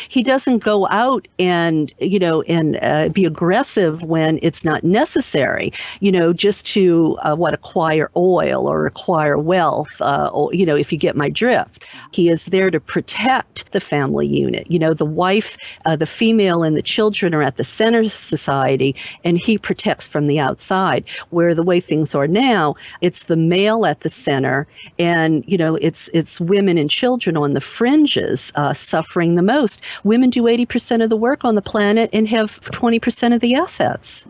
he 0.08 0.22
doesn't 0.22 0.58
go 0.58 0.86
out 0.88 1.26
and 1.38 1.92
you 1.98 2.18
know 2.18 2.42
and 2.42 2.78
uh, 2.82 3.08
be 3.08 3.24
aggressive 3.24 4.02
when 4.02 4.38
it's 4.42 4.64
not 4.64 4.84
necessary. 4.84 5.72
You 6.00 6.12
know, 6.12 6.32
just 6.32 6.66
to 6.66 7.16
uh, 7.22 7.34
what 7.34 7.54
acquire 7.54 8.10
oil 8.16 8.66
or 8.66 8.86
acquire 8.86 9.38
wealth. 9.38 10.00
Uh, 10.00 10.30
or, 10.32 10.52
you 10.54 10.66
know, 10.66 10.76
if 10.76 10.92
you 10.92 10.98
get 10.98 11.16
my 11.16 11.28
drift, 11.28 11.84
he 12.12 12.28
is 12.28 12.46
there 12.46 12.70
to 12.70 12.80
protect 12.80 13.70
the 13.72 13.80
family 13.80 14.26
unit. 14.26 14.70
You 14.70 14.78
know, 14.78 14.94
the 14.94 15.04
wife, 15.04 15.56
uh, 15.84 15.96
the 15.96 16.06
female, 16.06 16.62
and 16.62 16.76
the 16.76 16.82
children 16.82 17.34
are 17.34 17.42
at 17.42 17.56
the 17.56 17.64
center 17.64 18.00
of 18.00 18.12
society, 18.12 18.94
and 19.24 19.38
he 19.38 19.58
protects 19.58 20.06
from 20.06 20.26
the 20.26 20.38
outside. 20.38 21.04
Where 21.30 21.54
the 21.54 21.62
way 21.62 21.80
things 21.80 22.14
are 22.14 22.26
now, 22.26 22.74
it's 23.00 23.24
the 23.24 23.36
male 23.36 23.86
at 23.86 24.00
the 24.00 24.10
center, 24.10 24.66
and 24.98 25.44
you 25.46 25.58
know, 25.58 25.76
it's 25.76 26.08
it's 26.12 26.40
women 26.40 26.78
and 26.78 26.90
children 26.90 27.36
on 27.36 27.52
the 27.54 27.60
fringes 27.60 28.52
uh, 28.54 28.72
suffering 28.72 29.34
the 29.34 29.42
most 29.42 29.75
women 30.04 30.30
do 30.30 30.44
80% 30.44 31.02
of 31.02 31.10
the 31.10 31.16
work 31.16 31.44
on 31.44 31.54
the 31.54 31.62
planet 31.62 32.10
and 32.12 32.28
have 32.28 32.60
20% 32.60 33.34
of 33.34 33.40
the 33.40 33.54
assets. 33.54 34.24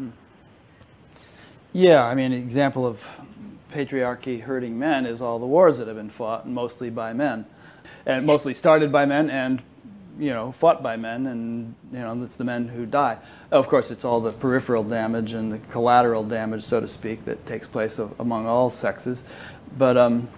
Yeah, 1.73 2.05
I 2.05 2.15
mean, 2.15 2.33
an 2.33 2.43
example 2.43 2.87
of 2.87 3.21
patriarchy 3.71 4.41
hurting 4.41 4.79
men 4.79 5.05
is 5.05 5.21
all 5.21 5.39
the 5.39 5.47
wars 5.47 5.79
that 5.79 5.87
have 5.89 5.97
been 5.97 6.11
fought, 6.11 6.49
mostly 6.49 6.89
by 6.89 7.13
men, 7.13 7.45
and 8.07 8.25
mostly 8.25 8.55
started 8.55 8.91
by 8.91 9.05
men 9.05 9.29
and 9.29 9.63
you 10.19 10.31
know 10.31 10.53
fought 10.53 10.83
by 10.83 10.97
men, 10.97 11.27
and 11.27 11.75
you 11.93 11.99
know 11.99 12.23
it's 12.23 12.37
the 12.37 12.45
men 12.45 12.69
who 12.69 12.87
die. 12.87 13.19
Of 13.51 13.69
course, 13.69 13.91
it's 13.91 14.05
all 14.05 14.21
the 14.21 14.33
peripheral 14.33 14.85
damage 14.85 15.33
and 15.33 15.53
the 15.53 15.59
collateral 15.59 16.25
damage, 16.25 16.63
so 16.63 16.81
to 16.81 16.89
speak, 16.89 17.25
that 17.27 17.45
takes 17.47 17.67
place 17.67 17.99
of, 17.99 18.19
among 18.19 18.47
all 18.47 18.71
sexes. 18.71 19.25
But 19.77 19.97
um, 19.97 20.29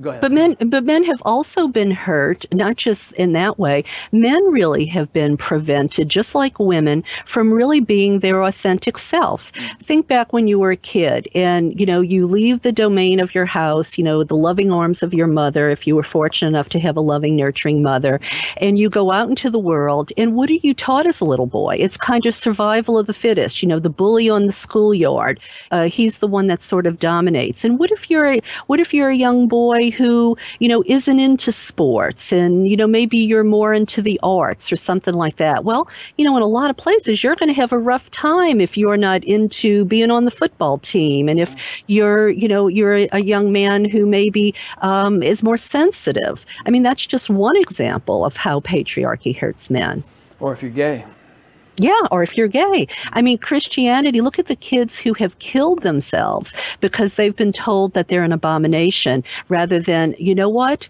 Go 0.00 0.10
ahead. 0.10 0.20
But 0.20 0.32
men, 0.32 0.56
but 0.66 0.84
men 0.84 1.04
have 1.04 1.22
also 1.24 1.68
been 1.68 1.90
hurt, 1.90 2.44
not 2.52 2.76
just 2.76 3.12
in 3.12 3.32
that 3.34 3.58
way. 3.58 3.84
Men 4.10 4.42
really 4.50 4.86
have 4.86 5.12
been 5.12 5.36
prevented, 5.36 6.08
just 6.08 6.34
like 6.34 6.58
women, 6.58 7.04
from 7.26 7.52
really 7.52 7.80
being 7.80 8.18
their 8.18 8.42
authentic 8.42 8.98
self. 8.98 9.52
Mm. 9.52 9.84
Think 9.84 10.08
back 10.08 10.32
when 10.32 10.48
you 10.48 10.58
were 10.58 10.72
a 10.72 10.76
kid, 10.76 11.28
and 11.34 11.78
you 11.78 11.86
know 11.86 12.00
you 12.00 12.26
leave 12.26 12.62
the 12.62 12.72
domain 12.72 13.20
of 13.20 13.34
your 13.34 13.46
house, 13.46 13.96
you 13.96 14.02
know 14.02 14.24
the 14.24 14.36
loving 14.36 14.72
arms 14.72 15.02
of 15.02 15.14
your 15.14 15.28
mother, 15.28 15.70
if 15.70 15.86
you 15.86 15.94
were 15.94 16.02
fortunate 16.02 16.48
enough 16.48 16.68
to 16.70 16.80
have 16.80 16.96
a 16.96 17.00
loving, 17.00 17.36
nurturing 17.36 17.82
mother, 17.82 18.20
and 18.56 18.78
you 18.78 18.90
go 18.90 19.12
out 19.12 19.28
into 19.28 19.48
the 19.48 19.58
world. 19.58 20.12
And 20.16 20.34
what 20.34 20.50
are 20.50 20.54
you 20.54 20.74
taught 20.74 21.06
as 21.06 21.20
a 21.20 21.24
little 21.24 21.46
boy? 21.46 21.76
It's 21.78 21.96
kind 21.96 22.26
of 22.26 22.34
survival 22.34 22.98
of 22.98 23.06
the 23.06 23.14
fittest. 23.14 23.62
You 23.62 23.68
know, 23.68 23.78
the 23.78 23.90
bully 23.90 24.28
on 24.28 24.46
the 24.46 24.52
schoolyard. 24.52 25.38
Uh, 25.70 25.84
he's 25.84 26.18
the 26.18 26.26
one 26.26 26.48
that 26.48 26.62
sort 26.62 26.86
of 26.86 26.98
dominates. 26.98 27.64
And 27.64 27.78
what 27.78 27.92
if 27.92 28.10
you're 28.10 28.34
a, 28.34 28.42
what 28.66 28.80
if 28.80 28.92
you're 28.92 29.10
a 29.10 29.16
young 29.16 29.46
boy? 29.46 29.83
Who, 29.90 30.36
you 30.58 30.68
know, 30.68 30.82
isn't 30.86 31.18
into 31.18 31.52
sports 31.52 32.32
and, 32.32 32.68
you 32.68 32.76
know, 32.76 32.86
maybe 32.86 33.18
you're 33.18 33.44
more 33.44 33.74
into 33.74 34.02
the 34.02 34.18
arts 34.22 34.72
or 34.72 34.76
something 34.76 35.14
like 35.14 35.36
that. 35.36 35.64
Well, 35.64 35.88
you 36.16 36.24
know, 36.24 36.36
in 36.36 36.42
a 36.42 36.46
lot 36.46 36.70
of 36.70 36.76
places, 36.76 37.22
you're 37.22 37.36
going 37.36 37.48
to 37.48 37.54
have 37.54 37.72
a 37.72 37.78
rough 37.78 38.10
time 38.10 38.60
if 38.60 38.76
you're 38.76 38.96
not 38.96 39.24
into 39.24 39.84
being 39.84 40.10
on 40.10 40.24
the 40.24 40.30
football 40.30 40.78
team. 40.78 41.28
And 41.28 41.40
if 41.40 41.54
you're, 41.86 42.28
you 42.30 42.48
know, 42.48 42.68
you're 42.68 42.96
a, 42.96 43.08
a 43.12 43.20
young 43.20 43.52
man 43.52 43.84
who 43.84 44.06
maybe 44.06 44.54
um, 44.78 45.22
is 45.22 45.42
more 45.42 45.56
sensitive. 45.56 46.44
I 46.66 46.70
mean, 46.70 46.82
that's 46.82 47.06
just 47.06 47.30
one 47.30 47.56
example 47.56 48.24
of 48.24 48.36
how 48.36 48.60
patriarchy 48.60 49.36
hurts 49.36 49.70
men. 49.70 50.02
Or 50.40 50.52
if 50.52 50.62
you're 50.62 50.70
gay. 50.70 51.04
Yeah, 51.76 52.00
or 52.10 52.22
if 52.22 52.36
you're 52.36 52.48
gay. 52.48 52.86
I 53.12 53.22
mean, 53.22 53.38
Christianity, 53.38 54.20
look 54.20 54.38
at 54.38 54.46
the 54.46 54.56
kids 54.56 54.96
who 54.96 55.12
have 55.14 55.38
killed 55.40 55.82
themselves 55.82 56.52
because 56.80 57.14
they've 57.14 57.34
been 57.34 57.52
told 57.52 57.94
that 57.94 58.08
they're 58.08 58.22
an 58.22 58.32
abomination 58.32 59.24
rather 59.48 59.80
than, 59.80 60.14
you 60.18 60.34
know 60.34 60.48
what? 60.48 60.88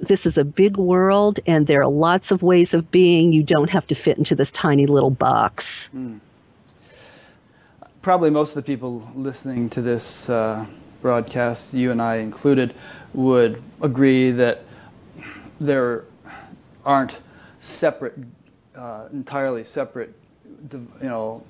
This 0.00 0.26
is 0.26 0.36
a 0.36 0.44
big 0.44 0.76
world 0.76 1.38
and 1.46 1.68
there 1.68 1.82
are 1.82 1.88
lots 1.88 2.32
of 2.32 2.42
ways 2.42 2.74
of 2.74 2.90
being. 2.90 3.32
You 3.32 3.44
don't 3.44 3.70
have 3.70 3.86
to 3.86 3.94
fit 3.94 4.18
into 4.18 4.34
this 4.34 4.50
tiny 4.50 4.86
little 4.86 5.10
box. 5.10 5.88
Mm. 5.94 6.18
Probably 8.02 8.28
most 8.28 8.56
of 8.56 8.64
the 8.64 8.66
people 8.66 9.08
listening 9.14 9.70
to 9.70 9.80
this 9.80 10.28
uh, 10.28 10.66
broadcasts, 11.00 11.72
you 11.72 11.92
and 11.92 12.02
I 12.02 12.16
included, 12.16 12.74
would 13.14 13.62
agree 13.80 14.32
that 14.32 14.64
there 15.60 16.04
aren't 16.84 17.20
separate, 17.60 18.18
uh, 18.76 19.08
entirely 19.12 19.64
separate, 19.64 20.12
you 20.72 20.88
know, 21.08 21.44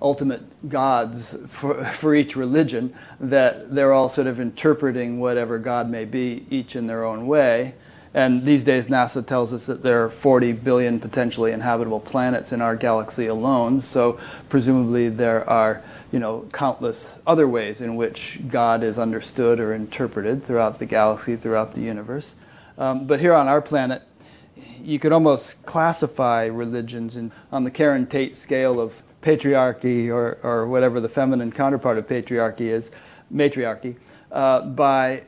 ultimate 0.00 0.68
gods 0.68 1.36
for, 1.48 1.84
for 1.84 2.14
each 2.14 2.36
religion, 2.36 2.94
that 3.20 3.74
they're 3.74 3.92
all 3.92 4.08
sort 4.08 4.26
of 4.26 4.40
interpreting 4.40 5.18
whatever 5.20 5.58
God 5.58 5.88
may 5.88 6.04
be, 6.04 6.46
each 6.50 6.76
in 6.76 6.86
their 6.86 7.04
own 7.04 7.26
way. 7.26 7.74
And 8.14 8.44
these 8.44 8.64
days, 8.64 8.86
NASA 8.86 9.24
tells 9.26 9.52
us 9.52 9.66
that 9.66 9.82
there 9.82 10.02
are 10.02 10.08
40 10.08 10.52
billion 10.52 10.98
potentially 10.98 11.52
inhabitable 11.52 12.00
planets 12.00 12.50
in 12.50 12.62
our 12.62 12.74
galaxy 12.74 13.26
alone. 13.26 13.78
So 13.78 14.18
presumably 14.48 15.10
there 15.10 15.46
are, 15.50 15.82
you 16.10 16.18
know, 16.18 16.48
countless 16.50 17.18
other 17.26 17.46
ways 17.46 17.82
in 17.82 17.94
which 17.94 18.40
God 18.48 18.82
is 18.82 18.98
understood 18.98 19.60
or 19.60 19.74
interpreted 19.74 20.42
throughout 20.42 20.78
the 20.78 20.86
galaxy, 20.86 21.36
throughout 21.36 21.72
the 21.72 21.82
universe. 21.82 22.36
Um, 22.78 23.06
but 23.06 23.20
here 23.20 23.34
on 23.34 23.48
our 23.48 23.60
planet, 23.60 24.02
you 24.82 24.98
could 24.98 25.12
almost 25.12 25.64
classify 25.66 26.44
religions 26.44 27.16
in, 27.16 27.32
on 27.52 27.64
the 27.64 27.70
Karen 27.70 28.06
Tate 28.06 28.36
scale 28.36 28.80
of 28.80 29.02
patriarchy 29.20 30.08
or, 30.08 30.38
or 30.42 30.66
whatever 30.66 31.00
the 31.00 31.08
feminine 31.08 31.50
counterpart 31.50 31.98
of 31.98 32.06
patriarchy 32.06 32.68
is, 32.68 32.90
matriarchy, 33.30 33.96
uh, 34.32 34.62
by 34.62 35.22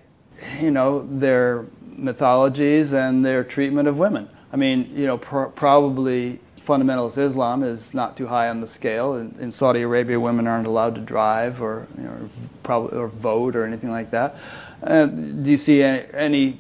you 0.61 0.71
know 0.71 1.07
their 1.19 1.67
mythologies 1.97 2.93
and 2.93 3.25
their 3.25 3.43
treatment 3.43 3.89
of 3.89 3.99
women. 3.99 4.29
I 4.53 4.57
mean, 4.57 4.89
you 4.95 5.07
know, 5.07 5.19
pr- 5.19 5.47
probably 5.47 6.41
fundamentalist 6.61 7.19
Islam 7.19 7.63
is 7.63 7.95
not 7.95 8.17
too 8.17 8.27
high 8.27 8.49
on 8.49 8.61
the 8.61 8.67
scale. 8.67 9.15
In, 9.17 9.35
in 9.41 9.51
Saudi 9.51 9.83
Arabia, 9.83 10.21
women 10.21 10.47
aren't 10.47 10.67
allowed 10.67 10.95
to 10.95 11.01
drive 11.01 11.61
or 11.61 11.89
you 11.97 12.05
know, 12.05 12.31
probably 12.63 12.97
or 12.97 13.09
vote 13.09 13.57
or 13.57 13.65
anything 13.65 13.91
like 13.91 14.11
that. 14.11 14.37
Uh, 14.83 15.07
do 15.07 15.51
you 15.51 15.57
see 15.57 15.83
any, 15.83 16.07
any 16.13 16.59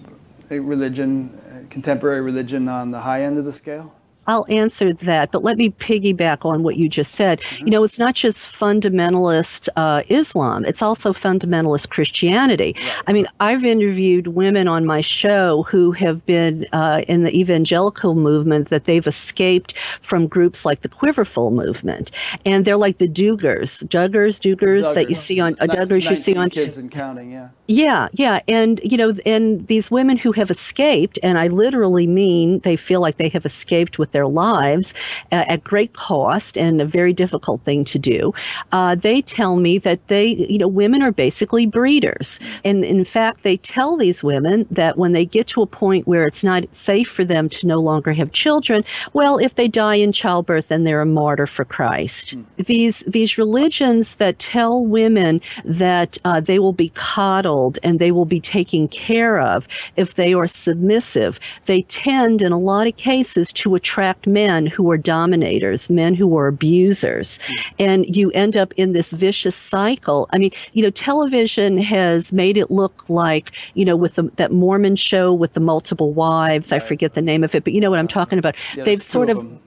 religion, 0.51 1.39
contemporary 1.71 2.21
religion, 2.21 2.69
on 2.69 2.91
the 2.91 3.01
high 3.01 3.23
end 3.23 3.39
of 3.39 3.45
the 3.45 3.53
scale? 3.53 3.95
I'll 4.29 4.45
answer 4.51 4.93
that, 4.93 5.33
but 5.33 5.43
let 5.43 5.57
me 5.57 5.71
piggyback 5.71 6.45
on 6.45 6.63
what 6.63 6.77
you 6.77 6.87
just 6.87 7.13
said. 7.13 7.41
Mm-hmm. 7.41 7.65
You 7.65 7.71
know, 7.71 7.83
it's 7.83 7.99
not 7.99 8.15
just 8.15 8.47
fundamentalist 8.47 9.71
uh, 9.75 10.03
Islam, 10.09 10.67
it's 10.67 10.83
also 10.83 11.15
fundamentalist 11.15 11.89
Christianity. 11.89 12.77
Right. 12.77 13.03
I 13.07 13.13
mean, 13.15 13.27
I've 13.41 13.65
interviewed 13.65 14.29
women 14.29 14.69
on 14.69 14.85
my 14.85 15.01
show 15.01 15.63
who 15.63 15.93
have 15.93 16.25
been 16.27 16.67
uh, 16.75 17.05
in 17.09 17.25
the 17.25 17.35
evangelical 17.35 18.15
movement 18.15 18.69
that 18.69 18.85
they've 18.85 19.07
escaped 19.07 19.73
from 20.03 20.27
groups 20.27 20.67
like 20.67 20.83
the 20.83 20.91
Quiverful 20.91 21.51
movement. 21.51 22.11
And 22.45 22.67
they're 22.67 22.77
like 22.77 22.99
the 22.99 23.09
Duggars, 23.09 23.83
Duggars, 23.87 24.41
Duggars, 24.41 24.95
that 24.95 25.09
you 25.09 25.15
see 25.15 25.41
on, 25.41 25.57
uh, 25.59 25.67
Duggars 25.67 26.09
you 26.09 26.17
see 26.17 26.37
on. 26.37 26.51
Kids 26.51 26.77
and 26.77 26.91
counting, 26.91 27.33
yeah. 27.33 27.49
Yeah, 27.71 28.09
yeah. 28.15 28.41
And, 28.49 28.81
you 28.83 28.97
know, 28.97 29.15
and 29.27 29.67
these 29.67 29.91
women 29.91 30.17
who 30.17 30.33
have 30.33 30.51
escaped, 30.51 31.19
and 31.23 31.39
I 31.39 31.49
literally 31.49 32.07
mean 32.07 32.61
they 32.61 32.77
feel 32.77 33.03
like 33.03 33.19
they 33.19 33.29
have 33.29 33.45
escaped 33.45 33.99
with 33.99 34.13
their 34.13 34.27
lives 34.27 34.95
uh, 35.33 35.45
at 35.49 35.65
great 35.65 35.93
cost 35.93 36.57
and 36.57 36.81
a 36.81 36.87
very 36.87 37.13
difficult 37.13 37.61
thing 37.65 37.85
to 37.85 37.99
do, 37.99 38.33
uh, 38.73 38.95
they 38.95 39.21
tell 39.21 39.57
me 39.57 39.77
that 39.81 40.09
they, 40.09 40.29
you 40.49 40.57
know, 40.57 40.67
women 40.67 41.03
are 41.03 41.13
basically 41.13 41.67
breeders. 41.67 42.41
And 42.65 42.87
in 42.87 43.05
fact, 43.05 43.43
they 43.43 43.59
tell 43.59 43.99
these 43.99 44.23
women 44.23 44.67
that 44.71 44.97
when 44.97 45.13
they 45.13 45.27
get 45.27 45.47
to 45.49 45.61
a 45.61 45.67
point 45.67 46.09
where 46.09 46.25
it's 46.25 46.43
not 46.43 46.65
safe 46.75 47.11
for 47.11 47.25
them 47.25 47.51
to 47.51 47.67
no 47.67 47.81
longer 47.81 48.15
have 48.15 48.33
children, 48.33 48.83
well, 49.13 49.37
if 49.37 49.57
they 49.57 49.69
die 49.69 49.97
in 49.97 50.13
childbirth, 50.13 50.69
then 50.69 50.85
they're 50.85 51.03
a 51.03 51.07
martyr 51.07 51.47
for 51.47 51.67
Christ. 51.67 52.35
Mm. 52.35 52.65
These, 52.65 53.05
these 53.07 53.37
religions 53.37 54.17
that 54.17 54.39
tell 54.39 54.87
women 54.87 55.43
that 55.67 56.17
uh, 56.25 56.41
they 56.41 56.59
will 56.59 56.73
be 56.73 56.89
coddled 56.95 57.58
and 57.83 57.99
they 57.99 58.13
will 58.13 58.25
be 58.25 58.41
taken 58.41 58.89
care 58.89 59.41
of 59.41 59.67
if 59.97 60.15
they 60.15 60.35
are 60.35 60.47
submissive. 60.47 61.39
They 61.67 61.83
tend, 61.83 62.43
in 62.43 62.53
a 62.53 62.59
lot 62.59 62.87
of 62.87 62.97
cases, 62.97 63.53
to 63.55 63.75
attract 63.75 64.27
men 64.27 64.67
who 64.67 64.91
are 64.91 64.97
dominators, 64.97 65.91
men 65.91 66.15
who 66.15 66.37
are 66.37 66.47
abusers. 66.47 67.39
And 67.79 68.05
you 68.15 68.31
end 68.33 68.57
up 68.57 68.73
in 68.77 68.93
this 68.93 69.13
vicious 69.13 69.57
cycle. 69.57 70.29
I 70.33 70.39
mean, 70.39 70.53
you 70.73 70.83
know, 70.83 70.91
television 70.91 71.79
has 71.79 72.33
made 72.33 72.57
it 72.57 72.71
look 72.71 73.09
like, 73.09 73.53
you 73.75 73.85
know, 73.85 73.97
with 73.97 74.15
the, 74.15 74.25
that 74.37 74.53
Mormon 74.53 74.97
show 74.97 75.33
with 75.33 75.53
the 75.55 75.61
multiple 75.61 76.13
wives, 76.13 76.71
right. 76.71 76.83
I 76.83 76.87
forget 76.87 77.15
the 77.15 77.23
name 77.23 77.45
of 77.45 77.55
it, 77.55 77.65
but 77.65 77.73
you 77.73 77.81
know 77.81 77.91
what 77.91 77.99
I'm 77.99 78.09
talking 78.09 78.39
about. 78.39 78.55
Yeah, 78.77 78.85
They've 78.85 79.03
sort 79.03 79.31
of, 79.31 79.39
of 79.39 79.59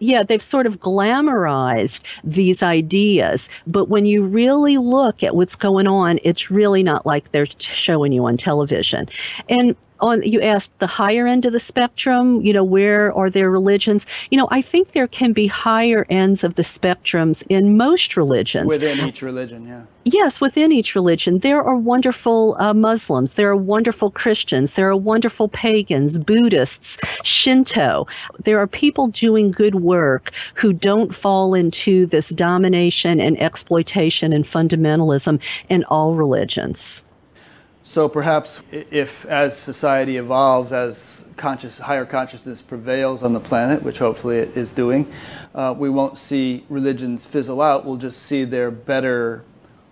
yeah, 0.00 0.22
they've 0.22 0.42
sort 0.42 0.66
of 0.66 0.80
glamorized 0.80 2.00
these 2.24 2.62
ideas. 2.62 3.48
But 3.66 3.88
when 3.88 4.06
you 4.06 4.24
really 4.24 4.78
look 4.78 5.22
at 5.22 5.36
what's 5.36 5.54
going 5.54 5.86
on, 5.86 6.18
it's 6.24 6.50
really 6.50 6.82
not 6.82 7.06
like 7.06 7.30
they're 7.32 7.46
showing 7.58 8.12
you 8.12 8.24
on 8.26 8.36
television. 8.36 9.08
And 9.48 9.76
on 10.00 10.22
you 10.22 10.40
asked 10.40 10.76
the 10.78 10.86
higher 10.86 11.26
end 11.26 11.44
of 11.44 11.52
the 11.52 11.60
spectrum 11.60 12.40
you 12.42 12.52
know 12.52 12.64
where 12.64 13.12
are 13.14 13.30
there 13.30 13.50
religions? 13.50 14.06
You 14.30 14.38
know 14.38 14.48
i 14.50 14.62
think 14.62 14.92
there 14.92 15.08
can 15.08 15.32
be 15.32 15.46
higher 15.46 16.06
ends 16.10 16.44
of 16.44 16.54
the 16.54 16.62
spectrums 16.62 17.42
in 17.48 17.76
most 17.76 18.16
religions. 18.16 18.66
Within 18.66 19.08
each 19.08 19.22
religion 19.22 19.66
yeah. 19.66 19.82
Yes 20.04 20.40
within 20.40 20.72
each 20.72 20.94
religion. 20.94 21.40
There 21.40 21.62
are 21.62 21.76
wonderful 21.76 22.56
uh, 22.58 22.72
muslims. 22.72 23.34
There 23.34 23.50
are 23.50 23.56
wonderful 23.56 24.10
christians. 24.10 24.74
There 24.74 24.88
are 24.88 24.96
wonderful 24.96 25.48
pagans 25.48 26.18
buddhists 26.18 26.96
shinto. 27.22 28.06
There 28.44 28.58
are 28.58 28.66
people 28.66 29.08
doing 29.08 29.50
good 29.50 29.76
work 29.76 30.32
who 30.54 30.72
don't 30.72 31.14
fall 31.14 31.54
into 31.54 32.06
this 32.06 32.30
domination 32.30 33.20
and 33.20 33.40
exploitation 33.40 34.32
and 34.32 34.44
fundamentalism 34.44 35.40
in 35.68 35.84
all 35.84 36.14
religions 36.14 37.02
so 37.90 38.08
perhaps 38.08 38.62
if 38.70 39.26
as 39.26 39.58
society 39.58 40.16
evolves, 40.16 40.72
as 40.72 41.24
conscious, 41.36 41.76
higher 41.76 42.04
consciousness 42.04 42.62
prevails 42.62 43.24
on 43.24 43.32
the 43.32 43.40
planet, 43.40 43.82
which 43.82 43.98
hopefully 43.98 44.38
it 44.38 44.56
is 44.56 44.70
doing, 44.70 45.12
uh, 45.56 45.74
we 45.76 45.90
won't 45.90 46.16
see 46.16 46.64
religions 46.68 47.26
fizzle 47.26 47.60
out. 47.60 47.84
We'll 47.84 47.96
just 47.96 48.22
see 48.22 48.44
their 48.44 48.70
better 48.70 49.42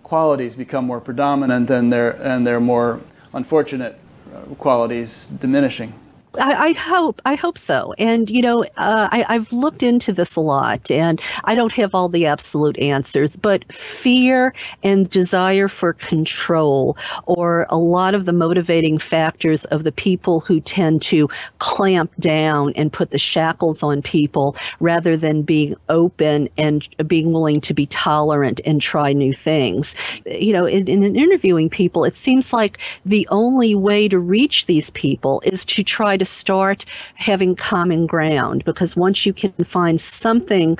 qualities 0.01 0.55
become 0.55 0.85
more 0.85 1.01
predominant 1.01 1.69
and 1.69 1.91
their, 1.91 2.11
and 2.25 2.47
their 2.47 2.61
more 2.61 3.01
unfortunate 3.33 3.99
uh, 4.33 4.43
qualities 4.55 5.25
diminishing. 5.37 5.93
I, 6.35 6.53
I, 6.53 6.71
hope 6.73 7.21
I 7.25 7.35
hope 7.35 7.57
so. 7.57 7.93
And 7.97 8.29
you 8.29 8.41
know, 8.41 8.63
uh, 8.63 9.09
I, 9.11 9.25
I've 9.27 9.51
looked 9.51 9.81
into 9.81 10.13
this 10.13 10.35
a 10.35 10.41
lot, 10.41 10.91
and 10.91 11.19
I 11.45 11.55
don't 11.55 11.71
have 11.73 11.95
all 11.95 12.07
the 12.07 12.27
absolute 12.27 12.77
answers. 12.77 13.35
But 13.35 13.65
fear 13.73 14.53
and 14.83 15.09
desire 15.09 15.67
for 15.67 15.93
control, 15.93 16.97
or 17.25 17.65
a 17.69 17.77
lot 17.77 18.13
of 18.13 18.25
the 18.25 18.33
motivating 18.33 18.99
factors 18.99 19.65
of 19.65 19.83
the 19.83 19.91
people 19.91 20.39
who 20.41 20.59
tend 20.61 21.01
to 21.03 21.29
clamp 21.57 22.11
down 22.19 22.73
and 22.75 22.93
put 22.93 23.09
the 23.09 23.17
shackles 23.17 23.81
on 23.81 24.03
people, 24.03 24.55
rather 24.79 25.17
than 25.17 25.41
being 25.41 25.75
open 25.89 26.47
and 26.57 26.87
being 27.07 27.31
willing 27.31 27.59
to 27.61 27.73
be 27.73 27.87
tolerant 27.87 28.61
and 28.65 28.81
try 28.81 29.13
new 29.13 29.33
things. 29.33 29.95
You 30.25 30.53
know, 30.53 30.67
in, 30.67 30.87
in 30.87 31.15
interviewing 31.15 31.71
people, 31.71 32.03
it 32.03 32.15
seems 32.15 32.53
like 32.53 32.77
the 33.03 33.27
only 33.31 33.73
way 33.73 34.07
to 34.07 34.19
reach 34.19 34.67
these 34.67 34.91
people 34.91 35.41
is 35.43 35.65
to 35.65 35.83
try 35.83 36.18
to 36.19 36.25
start 36.25 36.85
having 37.15 37.55
common 37.55 38.05
ground 38.05 38.63
because 38.65 38.95
once 38.95 39.25
you 39.25 39.33
can 39.33 39.53
find 39.63 39.99
something 39.99 40.77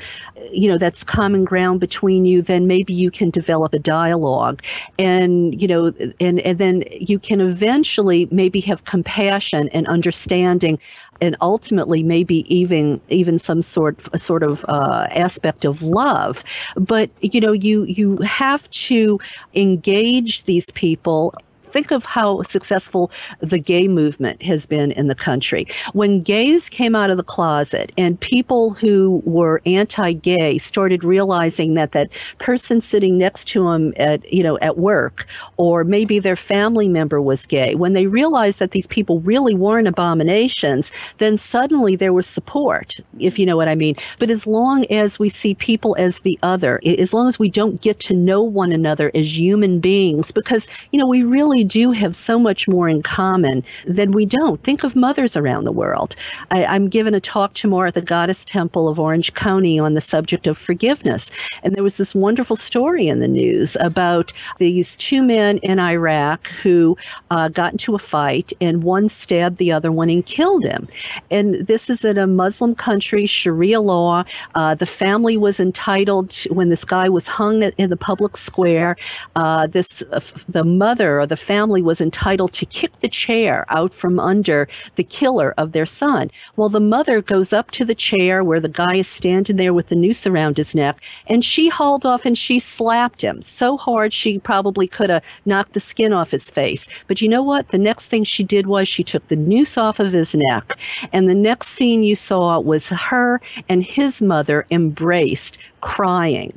you 0.51 0.69
know 0.69 0.77
that's 0.77 1.03
common 1.03 1.43
ground 1.43 1.79
between 1.79 2.25
you 2.25 2.41
then 2.41 2.67
maybe 2.67 2.93
you 2.93 3.11
can 3.11 3.29
develop 3.29 3.73
a 3.73 3.79
dialogue. 3.79 4.61
And 4.97 5.59
you 5.59 5.67
know 5.67 5.93
and 6.19 6.39
and 6.39 6.57
then 6.57 6.83
you 6.91 7.19
can 7.19 7.41
eventually 7.41 8.27
maybe 8.31 8.59
have 8.61 8.85
compassion 8.85 9.69
and 9.69 9.87
understanding 9.87 10.79
and 11.21 11.35
ultimately 11.41 12.03
maybe 12.03 12.45
even 12.53 13.01
even 13.09 13.39
some 13.39 13.61
sort 13.61 13.97
sort 14.19 14.43
of 14.43 14.65
uh, 14.67 15.07
aspect 15.11 15.65
of 15.65 15.81
love. 15.81 16.43
But 16.75 17.09
you 17.21 17.41
know 17.41 17.51
you 17.51 17.83
you 17.83 18.17
have 18.17 18.69
to 18.69 19.19
engage 19.53 20.43
these 20.43 20.71
people 20.71 21.33
think 21.71 21.91
of 21.91 22.05
how 22.05 22.41
successful 22.43 23.11
the 23.39 23.59
gay 23.59 23.87
movement 23.87 24.41
has 24.41 24.65
been 24.65 24.91
in 24.91 25.07
the 25.07 25.15
country. 25.15 25.67
When 25.93 26.21
gays 26.21 26.69
came 26.69 26.95
out 26.95 27.09
of 27.09 27.17
the 27.17 27.23
closet 27.23 27.91
and 27.97 28.19
people 28.19 28.71
who 28.71 29.21
were 29.25 29.61
anti-gay 29.65 30.57
started 30.57 31.03
realizing 31.03 31.73
that 31.75 31.91
that 31.91 32.09
person 32.39 32.81
sitting 32.81 33.17
next 33.17 33.47
to 33.49 33.63
them 33.63 33.93
at 33.97 34.31
you 34.31 34.43
know 34.43 34.57
at 34.59 34.77
work 34.77 35.27
or 35.57 35.83
maybe 35.83 36.19
their 36.19 36.35
family 36.35 36.87
member 36.87 37.21
was 37.21 37.45
gay, 37.45 37.75
when 37.75 37.93
they 37.93 38.07
realized 38.07 38.59
that 38.59 38.71
these 38.71 38.87
people 38.87 39.19
really 39.21 39.53
weren't 39.55 39.87
abominations, 39.87 40.91
then 41.17 41.37
suddenly 41.37 41.95
there 41.95 42.13
was 42.13 42.27
support, 42.27 42.99
if 43.19 43.37
you 43.37 43.45
know 43.45 43.57
what 43.57 43.67
I 43.67 43.75
mean. 43.75 43.95
But 44.19 44.29
as 44.29 44.47
long 44.47 44.85
as 44.85 45.19
we 45.19 45.29
see 45.29 45.53
people 45.53 45.95
as 45.99 46.19
the 46.19 46.37
other, 46.43 46.79
as 46.85 47.13
long 47.13 47.27
as 47.27 47.39
we 47.39 47.49
don't 47.49 47.81
get 47.81 47.99
to 48.01 48.13
know 48.13 48.41
one 48.41 48.71
another 48.71 49.11
as 49.13 49.37
human 49.37 49.79
beings, 49.79 50.31
because 50.31 50.67
you 50.91 50.99
know 50.99 51.07
we 51.07 51.23
really 51.23 51.58
really 51.59 51.67
do 51.67 51.91
have 51.91 52.15
so 52.15 52.39
much 52.39 52.67
more 52.67 52.87
in 52.87 53.01
common 53.01 53.63
than 53.85 54.11
we 54.11 54.25
don't. 54.25 54.63
Think 54.63 54.83
of 54.83 54.95
mothers 54.95 55.35
around 55.35 55.65
the 55.65 55.71
world. 55.71 56.15
I, 56.51 56.65
I'm 56.65 56.87
giving 56.87 57.13
a 57.13 57.19
talk 57.19 57.53
tomorrow 57.53 57.89
at 57.89 57.95
the 57.95 58.01
Goddess 58.01 58.45
Temple 58.45 58.87
of 58.87 58.97
Orange 58.99 59.33
County 59.33 59.77
on 59.77 59.93
the 59.93 60.01
subject 60.01 60.47
of 60.47 60.57
forgiveness. 60.57 61.31
And 61.63 61.75
there 61.75 61.83
was 61.83 61.97
this 61.97 62.15
wonderful 62.15 62.55
story 62.55 63.07
in 63.07 63.19
the 63.19 63.27
news 63.27 63.75
about 63.81 64.31
these 64.57 64.95
two 64.97 65.21
men 65.21 65.57
in 65.57 65.79
Iraq 65.79 66.47
who 66.63 66.97
uh, 67.31 67.49
got 67.49 67.73
into 67.73 67.93
a 67.95 67.99
fight 67.99 68.53
and 68.61 68.83
one 68.83 69.09
stabbed 69.09 69.57
the 69.57 69.71
other 69.71 69.91
one 69.91 70.09
and 70.09 70.25
killed 70.25 70.63
him. 70.63 70.87
And 71.29 71.67
this 71.67 71.89
is 71.89 72.05
in 72.05 72.17
a 72.17 72.27
Muslim 72.27 72.73
country, 72.75 73.25
Sharia 73.25 73.81
law. 73.81 74.23
Uh, 74.55 74.75
the 74.75 74.85
family 74.85 75.35
was 75.35 75.59
entitled, 75.59 76.29
to, 76.29 76.53
when 76.53 76.69
this 76.69 76.85
guy 76.85 77.09
was 77.09 77.27
hung 77.27 77.63
in 77.63 77.89
the 77.89 77.97
public 77.97 78.37
square, 78.37 78.95
uh, 79.35 79.67
this 79.67 80.03
uh, 80.13 80.21
the 80.47 80.63
mother 80.63 81.19
or 81.19 81.27
the 81.27 81.37
family 81.49 81.81
was 81.81 81.99
entitled 81.99 82.53
to 82.53 82.63
kick 82.67 82.91
the 82.99 83.09
chair 83.09 83.65
out 83.69 83.91
from 83.91 84.19
under 84.19 84.67
the 84.97 85.03
killer 85.03 85.55
of 85.57 85.71
their 85.71 85.85
son. 85.87 86.29
Well, 86.57 86.69
the 86.69 86.79
mother 86.79 87.23
goes 87.23 87.51
up 87.51 87.71
to 87.71 87.83
the 87.83 87.95
chair 87.95 88.43
where 88.43 88.59
the 88.59 88.75
guy 88.83 88.97
is 88.97 89.07
standing 89.07 89.55
there 89.55 89.73
with 89.73 89.87
the 89.87 89.95
noose 89.95 90.27
around 90.27 90.57
his 90.57 90.75
neck, 90.75 91.01
and 91.25 91.43
she 91.43 91.67
hauled 91.67 92.05
off 92.05 92.23
and 92.23 92.37
she 92.37 92.59
slapped 92.59 93.23
him 93.23 93.41
so 93.41 93.77
hard 93.77 94.13
she 94.13 94.37
probably 94.37 94.87
could 94.87 95.09
have 95.09 95.23
knocked 95.47 95.73
the 95.73 95.79
skin 95.79 96.13
off 96.13 96.29
his 96.29 96.51
face. 96.51 96.87
But 97.07 97.19
you 97.19 97.27
know 97.27 97.41
what? 97.41 97.69
The 97.69 97.79
next 97.79 98.09
thing 98.11 98.25
she 98.25 98.43
did 98.43 98.67
was 98.67 98.87
she 98.87 99.03
took 99.03 99.27
the 99.27 99.35
noose 99.35 99.75
off 99.75 99.99
of 99.99 100.13
his 100.13 100.35
neck, 100.35 100.77
and 101.13 101.27
the 101.27 101.33
next 101.33 101.69
scene 101.69 102.03
you 102.03 102.15
saw 102.15 102.59
was 102.59 102.89
her 102.89 103.41
and 103.67 103.83
his 103.83 104.21
mother 104.21 104.67
embraced, 104.69 105.57
crying 105.81 106.53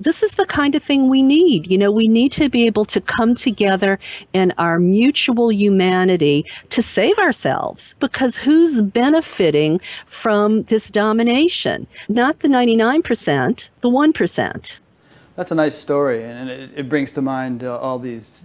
this 0.00 0.22
is 0.22 0.32
the 0.32 0.46
kind 0.46 0.74
of 0.74 0.82
thing 0.82 1.08
we 1.08 1.22
need. 1.22 1.70
You 1.70 1.78
know, 1.78 1.90
we 1.90 2.08
need 2.08 2.32
to 2.32 2.48
be 2.48 2.66
able 2.66 2.84
to 2.86 3.00
come 3.00 3.34
together 3.34 3.98
in 4.32 4.52
our 4.58 4.78
mutual 4.78 5.52
humanity 5.52 6.44
to 6.70 6.82
save 6.82 7.18
ourselves 7.18 7.94
because 7.98 8.36
who's 8.36 8.80
benefiting 8.80 9.80
from 10.06 10.62
this 10.64 10.90
domination? 10.90 11.86
Not 12.08 12.40
the 12.40 12.48
99%, 12.48 13.68
the 13.80 13.88
1%. 13.88 14.78
That's 15.38 15.52
a 15.52 15.54
nice 15.54 15.76
story, 15.78 16.24
and 16.24 16.50
it, 16.50 16.70
it 16.74 16.88
brings 16.88 17.12
to 17.12 17.22
mind 17.22 17.62
uh, 17.62 17.78
all 17.78 18.00
these 18.00 18.42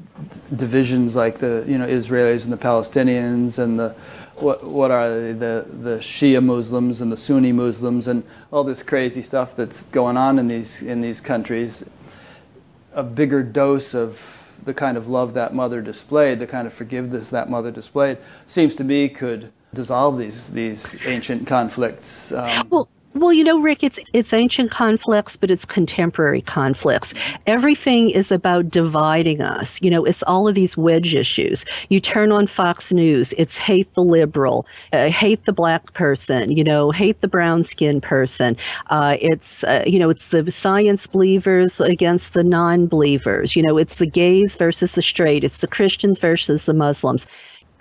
divisions, 0.55 1.15
like 1.15 1.39
the 1.39 1.65
you 1.67 1.79
know 1.79 1.87
Israelis 1.87 2.43
and 2.43 2.53
the 2.53 2.57
Palestinians, 2.57 3.57
and 3.57 3.79
the 3.79 3.95
what 4.35 4.63
what 4.63 4.91
are 4.91 5.09
the 5.09 5.65
the 5.67 5.97
Shia 5.99 6.43
Muslims 6.43 7.01
and 7.01 7.11
the 7.11 7.17
Sunni 7.17 7.51
Muslims, 7.51 8.07
and 8.07 8.23
all 8.51 8.63
this 8.63 8.83
crazy 8.83 9.21
stuff 9.21 9.55
that's 9.55 9.83
going 9.83 10.17
on 10.17 10.39
in 10.39 10.47
these 10.47 10.81
in 10.81 11.01
these 11.01 11.21
countries. 11.21 11.89
A 12.93 13.03
bigger 13.03 13.41
dose 13.43 13.93
of 13.93 14.51
the 14.65 14.73
kind 14.73 14.97
of 14.97 15.07
love 15.07 15.33
that 15.33 15.53
mother 15.53 15.81
displayed, 15.81 16.39
the 16.39 16.47
kind 16.47 16.67
of 16.67 16.73
forgiveness 16.73 17.29
that 17.29 17.49
mother 17.49 17.71
displayed, 17.71 18.17
seems 18.45 18.75
to 18.75 18.83
me 18.83 19.09
could 19.09 19.51
dissolve 19.73 20.17
these 20.17 20.51
these 20.53 21.05
ancient 21.05 21.47
conflicts. 21.47 22.31
Um, 22.31 22.67
well, 22.69 22.89
well, 23.15 23.31
you 23.31 23.43
know, 23.43 23.59
Rick, 23.59 23.83
it's 23.83 23.99
it's 24.13 24.33
ancient 24.33 24.71
conflicts, 24.71 25.35
but 25.35 25.51
it's 25.51 25.65
contemporary 25.65 26.41
conflicts. 26.41 27.13
Everything 27.45 28.09
is 28.09 28.31
about 28.31 28.69
dividing 28.69 29.41
us. 29.41 29.81
You 29.81 29.91
know, 29.91 30.03
it's 30.03 30.23
all 30.23 30.47
of 30.47 30.55
these 30.55 30.75
wedge 30.75 31.13
issues. 31.13 31.63
You 31.89 31.99
turn 31.99 32.31
on 32.31 32.47
Fox 32.47 32.91
News, 32.91 33.33
it's 33.37 33.55
hate 33.55 33.93
the 33.93 34.03
liberal, 34.03 34.65
uh, 34.93 35.09
hate 35.09 35.45
the 35.45 35.53
black 35.53 35.93
person, 35.93 36.51
you 36.51 36.63
know, 36.63 36.91
hate 36.91 37.21
the 37.21 37.27
brown 37.27 37.63
skinned 37.63 38.03
person. 38.03 38.57
Uh, 38.89 39.17
it's 39.21 39.63
uh, 39.63 39.83
you 39.85 39.99
know, 39.99 40.09
it's 40.09 40.27
the 40.27 40.49
science 40.49 41.05
believers 41.05 41.79
against 41.79 42.33
the 42.33 42.43
non-believers. 42.43 43.55
You 43.55 43.63
know, 43.63 43.77
it's 43.77 43.97
the 43.97 44.07
gays 44.07 44.55
versus 44.55 44.93
the 44.93 45.01
straight. 45.01 45.43
It's 45.43 45.57
the 45.59 45.67
Christians 45.67 46.19
versus 46.19 46.65
the 46.65 46.73
Muslims. 46.73 47.27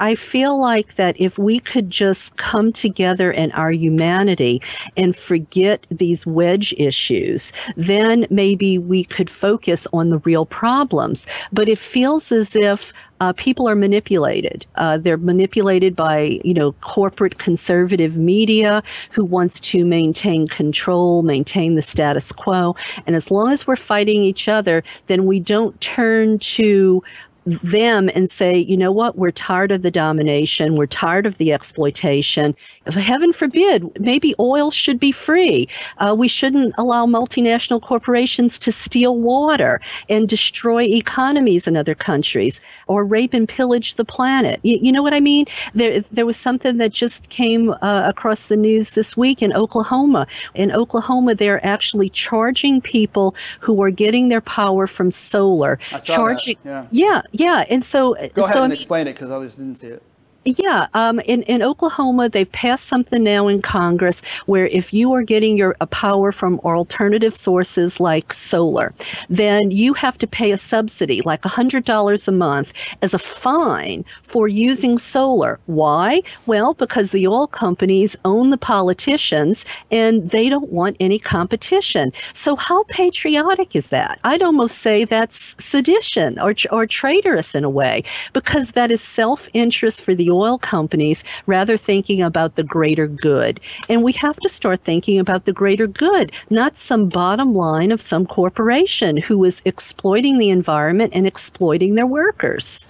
I 0.01 0.15
feel 0.15 0.59
like 0.59 0.97
that 0.97 1.15
if 1.21 1.39
we 1.39 1.61
could 1.61 1.91
just 1.91 2.37
come 2.37 2.73
together 2.73 3.31
in 3.31 3.53
our 3.53 3.71
humanity 3.71 4.61
and 4.97 5.15
forget 5.15 5.87
these 5.91 6.27
wedge 6.27 6.75
issues, 6.77 7.53
then 7.77 8.27
maybe 8.31 8.79
we 8.79 9.05
could 9.05 9.31
focus 9.31 9.87
on 9.93 10.11
the 10.11 10.19
real 10.19 10.47
problems. 10.47 11.27
But 11.53 11.69
it 11.69 11.79
feels 11.79 12.33
as 12.33 12.57
if 12.57 12.93
uh, 13.23 13.33
people 13.35 13.69
are 13.69 13.77
manipulated. 13.77 14.67
Uh, 14.75 14.99
they're 14.99 15.17
manipulated 15.17 15.95
by, 15.95 16.41
you 16.43 16.53
know, 16.53 16.73
corporate 16.81 17.39
conservative 17.39 18.17
media 18.17 18.83
who 19.13 19.25
wants 19.25 19.61
to 19.61 19.85
maintain 19.85 20.49
control, 20.49 21.23
maintain 21.23 21.77
the 21.77 21.83
status 21.83 22.33
quo. 22.33 22.75
And 23.07 23.15
as 23.15 23.31
long 23.31 23.53
as 23.53 23.65
we're 23.65 23.77
fighting 23.77 24.23
each 24.23 24.49
other, 24.49 24.83
then 25.07 25.25
we 25.27 25.39
don't 25.39 25.81
turn 25.81 26.41
to 26.41 27.01
them 27.47 28.09
and 28.15 28.31
say, 28.31 28.57
you 28.57 28.77
know 28.77 28.93
what, 28.93 29.17
we're 29.17 29.33
tired 29.33 29.73
of 29.73 29.83
the 29.83 29.91
domination, 29.91 30.77
we're 30.77 30.87
tired 30.87 31.27
of 31.27 31.39
the 31.39 31.53
exploitation. 31.53 32.55
Heaven 32.87 33.33
forbid, 33.33 33.85
maybe 34.01 34.35
oil 34.39 34.71
should 34.71 35.01
be 35.01 35.13
free. 35.13 35.69
Uh, 35.99 36.15
we 36.17 36.29
shouldn't 36.29 36.75
allow 36.79 37.07
multinational 37.07 37.83
corporations 37.83 38.59
to 38.61 38.71
steal 38.71 39.19
water 39.19 39.81
and 40.09 40.29
destroy 40.29 40.85
economies 40.85 41.67
in 41.67 41.77
other 41.77 41.95
countries 41.95 42.61
or 42.87 43.05
rape 43.05 43.35
and 43.35 43.49
pillage 43.49 43.97
the 43.97 44.05
planet. 44.05 44.61
You, 44.63 44.79
you 44.81 44.93
know 44.93 45.03
what 45.03 45.15
I 45.15 45.21
mean? 45.21 45.47
There, 45.75 46.05
there 46.13 46.27
was 46.27 46.37
something 46.37 46.77
that 46.77 46.93
just 46.93 47.29
came 47.29 47.71
uh, 47.71 48.03
across 48.07 48.47
the 48.47 48.57
news 48.57 48.91
this 48.91 49.17
week 49.17 49.43
in 49.43 49.53
Oklahoma. 49.53 50.27
In 50.55 50.71
Oklahoma, 50.71 51.35
they're 51.35 51.65
actually 51.67 52.11
charging 52.11 52.81
people 52.81 53.35
who 53.61 53.83
are 53.83 53.91
getting 53.91 54.29
their 54.29 54.41
power 54.41 54.87
from 54.87 55.11
solar. 55.11 55.79
charging, 56.05 56.57
yeah. 56.65 56.87
yeah 56.91 57.23
yeah, 57.33 57.65
and 57.69 57.85
so 57.85 58.15
go 58.35 58.45
ahead 58.45 58.55
so 58.55 58.65
and 58.65 58.73
explain 58.73 59.07
it 59.09 59.15
because 59.15 59.31
others 59.31 59.55
didn't 59.55 59.77
see 59.77 59.89
it. 59.89 60.03
Yeah, 60.45 60.89
um, 60.95 61.21
in 61.21 61.43
in 61.45 61.63
Oklahoma, 61.63 62.29
they've 62.29 62.51
passed 62.51 62.87
something 62.87 63.23
now 63.23 63.47
in 63.47 63.63
Congress 63.63 64.23
where 64.47 64.67
if 64.67 64.93
you 64.93 65.13
are 65.13 65.23
getting 65.23 65.57
your 65.57 65.75
power 65.93 66.33
from 66.33 66.59
alternative 66.65 67.37
sources 67.37 68.01
like 68.01 68.33
solar, 68.33 68.93
then 69.29 69.71
you 69.71 69.95
have 69.95 70.19
to 70.19 70.27
pay 70.27 70.51
a 70.51 70.57
subsidy, 70.57 71.21
like 71.21 71.45
hundred 71.45 71.85
dollars 71.85 72.27
a 72.27 72.33
month, 72.33 72.73
as 73.03 73.15
a 73.15 73.21
fine 73.21 74.05
for 74.25 74.49
using 74.49 74.99
solar. 74.99 75.61
Why? 75.67 76.23
Well, 76.47 76.75
because 76.75 77.13
the 77.13 77.29
oil 77.29 77.47
companies 77.47 78.17
own 78.25 78.51
the 78.51 78.57
politicians, 78.59 79.65
and 79.93 80.29
they 80.31 80.49
don't 80.49 80.73
want 80.73 80.97
any 80.99 81.21
competition. 81.21 82.13
So 82.35 82.57
how 82.57 82.83
patriotic 82.89 83.77
is 83.77 83.89
that? 83.89 84.19
I'd 84.25 84.43
almost 84.43 84.79
say 84.79 85.05
that's 85.05 85.55
sedition 85.65 86.41
or 86.41 86.53
or 86.73 86.85
traitorous 86.89 87.55
in 87.55 87.63
a 87.63 87.71
way, 87.71 88.03
because 88.33 88.73
that 88.73 88.91
is 88.91 89.01
self 89.01 89.49
interest 89.55 90.03
for 90.03 90.17
the 90.17 90.32
oil 90.33 90.59
companies 90.59 91.23
rather 91.47 91.77
thinking 91.77 92.23
about 92.23 92.57
the 92.57 92.65
greater 92.65 93.07
good. 93.07 93.61
And 93.89 94.03
we 94.03 94.13
have 94.13 94.37
to 94.39 94.49
start 94.49 94.83
thinking 94.85 95.19
about 95.19 95.45
the 95.45 95.53
greater 95.53 95.87
good, 95.87 96.33
not 96.51 96.77
some 96.77 97.09
bottom 97.09 97.55
line 97.55 97.93
of 97.93 98.01
some 98.01 98.27
corporation 98.27 99.17
who 99.17 99.45
is 99.45 99.63
exploiting 99.65 100.39
the 100.39 100.51
environment 100.51 101.13
and 101.15 101.27
exploiting 101.27 101.95
their 101.95 102.07
workers. 102.07 102.89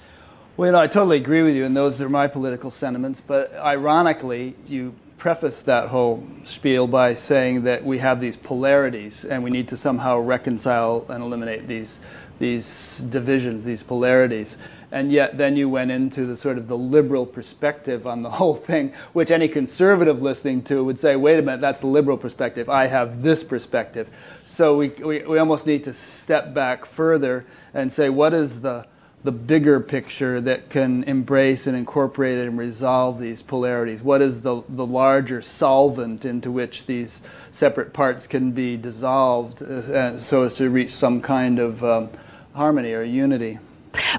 Well, 0.57 0.76
I 0.76 0.87
totally 0.87 1.16
agree 1.16 1.42
with 1.42 1.57
you, 1.57 1.64
and 1.64 1.76
those 1.76 2.00
are 2.00 2.09
my 2.09 2.28
political 2.28 2.70
sentiments. 2.70 3.20
But 3.20 3.55
ironically, 3.55 4.55
you 4.66 4.94
preface 5.16 5.62
that 5.62 5.88
whole 5.88 6.26
spiel 6.42 6.87
by 6.88 7.14
saying 7.14 7.62
that 7.62 7.85
we 7.85 7.96
have 7.98 8.20
these 8.20 8.37
polarities 8.37 9.24
and 9.24 9.40
we 9.44 9.50
need 9.50 9.68
to 9.68 9.76
somehow 9.76 10.18
reconcile 10.18 11.07
and 11.09 11.22
eliminate 11.22 11.68
these 11.68 12.00
these 12.40 12.98
divisions, 13.09 13.64
these 13.64 13.85
polarities. 13.85 14.59
And 14.92 15.11
yet 15.11 15.38
then 15.38 15.57
you 15.57 15.70
went 15.70 15.90
into 15.90 16.26
the 16.26 16.37
sort 16.37 16.59
of 16.59 16.68
the 16.68 16.76
liberal 16.76 17.24
perspective 17.24 18.07
on 18.07 18.22
the 18.22 18.31
whole 18.38 18.55
thing, 18.55 18.92
which 19.14 19.31
any 19.31 19.48
conservative 19.48 20.22
listening 20.22 20.62
to 20.64 20.85
would 20.85 20.98
say, 20.98 21.16
wait 21.16 21.38
a 21.38 21.42
minute, 21.42 21.62
that's 21.62 21.81
the 21.81 21.87
liberal 21.87 22.18
perspective. 22.18 22.68
I 22.68 22.87
have 22.87 23.22
this 23.22 23.42
perspective. 23.42 24.11
So 24.44 24.76
we, 24.76 24.90
we, 24.90 25.22
we 25.22 25.38
almost 25.38 25.66
need 25.66 25.83
to 25.85 25.94
step 25.94 26.52
back 26.52 26.85
further 26.85 27.46
and 27.72 27.90
say, 27.90 28.11
what 28.11 28.35
is 28.35 28.61
the 28.61 28.87
the 29.24 29.33
bigger 29.33 29.78
picture 29.78 30.40
that 30.40 30.68
can 30.68 31.05
embrace 31.05 31.68
and 31.68 31.76
incorporate 31.76 32.38
and 32.38 32.59
resolve 32.59 33.20
these 33.20 33.40
polarities? 33.40 34.02
What 34.02 34.20
is 34.20 34.40
the, 34.40 34.62
the 34.68 34.85
larger 34.85 35.40
solvent 35.40 36.24
into 36.24 36.50
which 36.50 36.87
these 36.87 37.22
separate 37.52 37.92
parts 37.92 38.26
can 38.26 38.50
be 38.50 38.76
dissolved 38.76 39.62
uh, 39.62 40.18
so 40.18 40.42
as 40.42 40.55
to 40.55 40.70
reach 40.70 40.90
some 40.90 41.20
kind 41.20 41.61
of 41.61 41.85
um, 41.85 42.11
harmony 42.55 42.94
or 42.94 43.05
unity? 43.05 43.61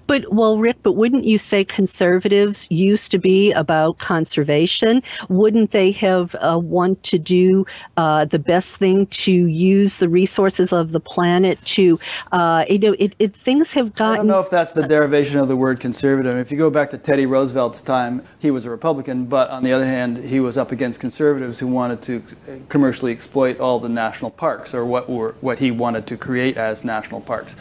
But, 0.07 0.33
well, 0.33 0.57
Rick, 0.57 0.77
but 0.83 0.93
wouldn't 0.93 1.25
you 1.25 1.37
say 1.37 1.63
conservatives 1.63 2.67
used 2.69 3.11
to 3.11 3.17
be 3.17 3.51
about 3.51 3.97
conservation? 3.97 5.01
Wouldn't 5.29 5.71
they 5.71 5.91
have 5.91 6.35
uh, 6.35 6.59
want 6.61 7.03
to 7.03 7.17
do 7.17 7.65
uh, 7.97 8.25
the 8.25 8.39
best 8.39 8.77
thing 8.77 9.07
to 9.07 9.31
use 9.31 9.97
the 9.97 10.09
resources 10.09 10.73
of 10.73 10.91
the 10.91 10.99
planet 10.99 11.59
to, 11.65 11.99
uh, 12.31 12.65
you 12.69 12.79
know, 12.79 12.95
it, 12.99 13.15
it, 13.19 13.35
things 13.35 13.71
have 13.71 13.93
gotten. 13.95 14.13
I 14.13 14.17
don't 14.17 14.27
know 14.27 14.39
if 14.39 14.49
that's 14.49 14.71
the 14.71 14.87
derivation 14.87 15.39
of 15.39 15.47
the 15.47 15.55
word 15.55 15.79
conservative. 15.79 16.37
If 16.37 16.51
you 16.51 16.57
go 16.57 16.69
back 16.69 16.89
to 16.91 16.97
Teddy 16.97 17.25
Roosevelt's 17.25 17.81
time, 17.81 18.23
he 18.39 18.51
was 18.51 18.65
a 18.65 18.69
Republican, 18.69 19.25
but 19.25 19.49
on 19.49 19.63
the 19.63 19.71
other 19.71 19.85
hand, 19.85 20.17
he 20.17 20.39
was 20.39 20.57
up 20.57 20.71
against 20.71 20.99
conservatives 20.99 21.59
who 21.59 21.67
wanted 21.67 22.01
to 22.03 22.23
commercially 22.69 23.11
exploit 23.11 23.59
all 23.59 23.79
the 23.79 23.89
national 23.89 24.31
parks 24.31 24.73
or 24.73 24.85
what 24.85 25.09
were 25.09 25.35
what 25.41 25.59
he 25.59 25.71
wanted 25.71 26.07
to 26.07 26.17
create 26.17 26.57
as 26.57 26.83
national 26.83 27.21
parks. 27.21 27.55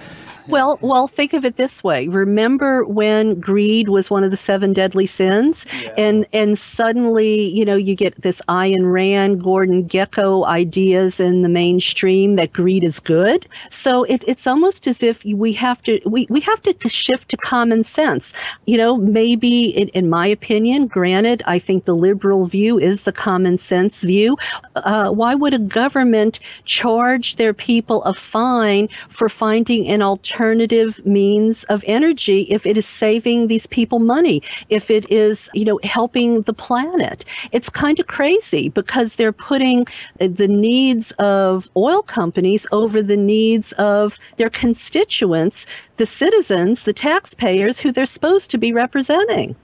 Well, 0.48 0.78
well, 0.80 1.06
think 1.06 1.32
of 1.32 1.44
it 1.44 1.56
this 1.56 1.84
way. 1.84 2.08
Remember 2.08 2.84
when 2.84 3.38
greed 3.38 3.88
was 3.88 4.10
one 4.10 4.24
of 4.24 4.30
the 4.30 4.36
seven 4.36 4.72
deadly 4.72 5.06
sins, 5.06 5.64
yeah. 5.80 5.94
and 5.96 6.26
and 6.32 6.58
suddenly, 6.58 7.48
you 7.48 7.64
know, 7.64 7.76
you 7.76 7.94
get 7.94 8.20
this 8.22 8.42
Ayn 8.48 8.92
Rand, 8.92 9.42
Gordon 9.42 9.88
Gekko 9.88 10.44
ideas 10.46 11.20
in 11.20 11.42
the 11.42 11.48
mainstream 11.48 12.36
that 12.36 12.52
greed 12.52 12.82
is 12.82 12.98
good. 12.98 13.46
So 13.70 14.04
it, 14.04 14.24
it's 14.26 14.46
almost 14.46 14.86
as 14.86 15.02
if 15.02 15.24
we 15.24 15.52
have 15.52 15.82
to 15.84 16.00
we, 16.04 16.26
we 16.28 16.40
have 16.40 16.60
to 16.62 16.74
shift 16.88 17.28
to 17.30 17.36
common 17.36 17.84
sense. 17.84 18.32
You 18.66 18.78
know, 18.78 18.96
maybe 18.96 19.66
in, 19.68 19.88
in 19.88 20.10
my 20.10 20.26
opinion, 20.26 20.88
granted, 20.88 21.42
I 21.46 21.58
think 21.58 21.84
the 21.84 21.94
liberal 21.94 22.46
view 22.46 22.78
is 22.78 23.02
the 23.02 23.12
common 23.12 23.58
sense 23.58 24.02
view. 24.02 24.36
Uh, 24.74 25.10
why 25.10 25.34
would 25.34 25.54
a 25.54 25.58
government 25.58 26.40
charge 26.64 27.36
their 27.36 27.54
people 27.54 28.02
a 28.04 28.14
fine 28.14 28.88
for 29.08 29.28
finding 29.28 29.86
an 29.86 30.02
alternative 30.02 30.32
means 31.04 31.64
of 31.64 31.84
energy 31.86 32.42
if 32.50 32.66
it 32.66 32.76
is 32.76 32.86
saving 32.86 33.46
these 33.48 33.66
people 33.66 33.98
money, 33.98 34.42
if 34.68 34.90
it 34.90 35.10
is, 35.10 35.48
you 35.54 35.64
know, 35.64 35.78
helping 35.82 36.42
the 36.42 36.52
planet? 36.52 37.24
It's 37.52 37.68
kind 37.68 37.98
of 38.00 38.06
crazy 38.06 38.68
because 38.68 39.14
they're 39.14 39.32
putting 39.32 39.86
uh, 40.20 40.28
the 40.28 40.48
needs 40.48 41.12
of 41.18 41.68
oil 41.76 42.02
companies 42.02 42.66
over 42.72 43.02
the 43.02 43.16
needs 43.16 43.72
of 43.72 44.18
their 44.36 44.50
constituents, 44.50 45.66
the 45.96 46.06
citizens, 46.06 46.82
the 46.82 46.92
taxpayers 46.92 47.78
who 47.78 47.92
they're 47.92 48.06
supposed 48.06 48.50
to 48.50 48.58
be 48.58 48.72
representing. 48.72 49.56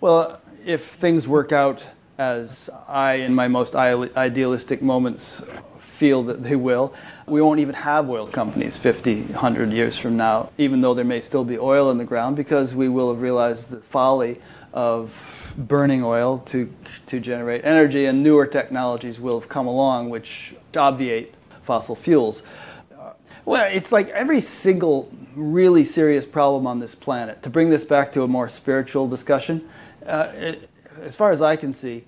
Well, 0.00 0.40
if 0.64 0.84
things 0.84 1.26
work 1.28 1.52
out 1.52 1.86
as 2.20 2.68
I, 2.86 3.14
in 3.14 3.34
my 3.34 3.48
most 3.48 3.74
idealistic 3.74 4.82
moments, 4.82 5.42
feel 5.78 6.22
that 6.24 6.42
they 6.42 6.54
will, 6.54 6.94
we 7.26 7.40
won't 7.40 7.60
even 7.60 7.74
have 7.74 8.10
oil 8.10 8.26
companies 8.26 8.76
50, 8.76 9.22
100 9.22 9.72
years 9.72 9.96
from 9.96 10.18
now, 10.18 10.50
even 10.58 10.82
though 10.82 10.92
there 10.92 11.04
may 11.04 11.22
still 11.22 11.44
be 11.44 11.58
oil 11.58 11.90
in 11.90 11.96
the 11.96 12.04
ground, 12.04 12.36
because 12.36 12.74
we 12.74 12.90
will 12.90 13.10
have 13.10 13.22
realized 13.22 13.70
the 13.70 13.78
folly 13.78 14.38
of 14.74 15.54
burning 15.56 16.04
oil 16.04 16.40
to, 16.40 16.70
to 17.06 17.20
generate 17.20 17.64
energy, 17.64 18.04
and 18.04 18.22
newer 18.22 18.46
technologies 18.46 19.18
will 19.18 19.40
have 19.40 19.48
come 19.48 19.66
along 19.66 20.10
which 20.10 20.54
obviate 20.76 21.34
fossil 21.62 21.96
fuels. 21.96 22.42
Well, 23.46 23.66
it's 23.72 23.92
like 23.92 24.10
every 24.10 24.42
single 24.42 25.10
really 25.34 25.84
serious 25.84 26.26
problem 26.26 26.66
on 26.66 26.80
this 26.80 26.94
planet. 26.94 27.42
To 27.44 27.50
bring 27.50 27.70
this 27.70 27.84
back 27.84 28.12
to 28.12 28.22
a 28.24 28.28
more 28.28 28.50
spiritual 28.50 29.08
discussion, 29.08 29.66
uh, 30.04 30.30
it, 30.34 30.70
as 31.00 31.16
far 31.16 31.30
as 31.30 31.40
I 31.40 31.56
can 31.56 31.72
see, 31.72 32.04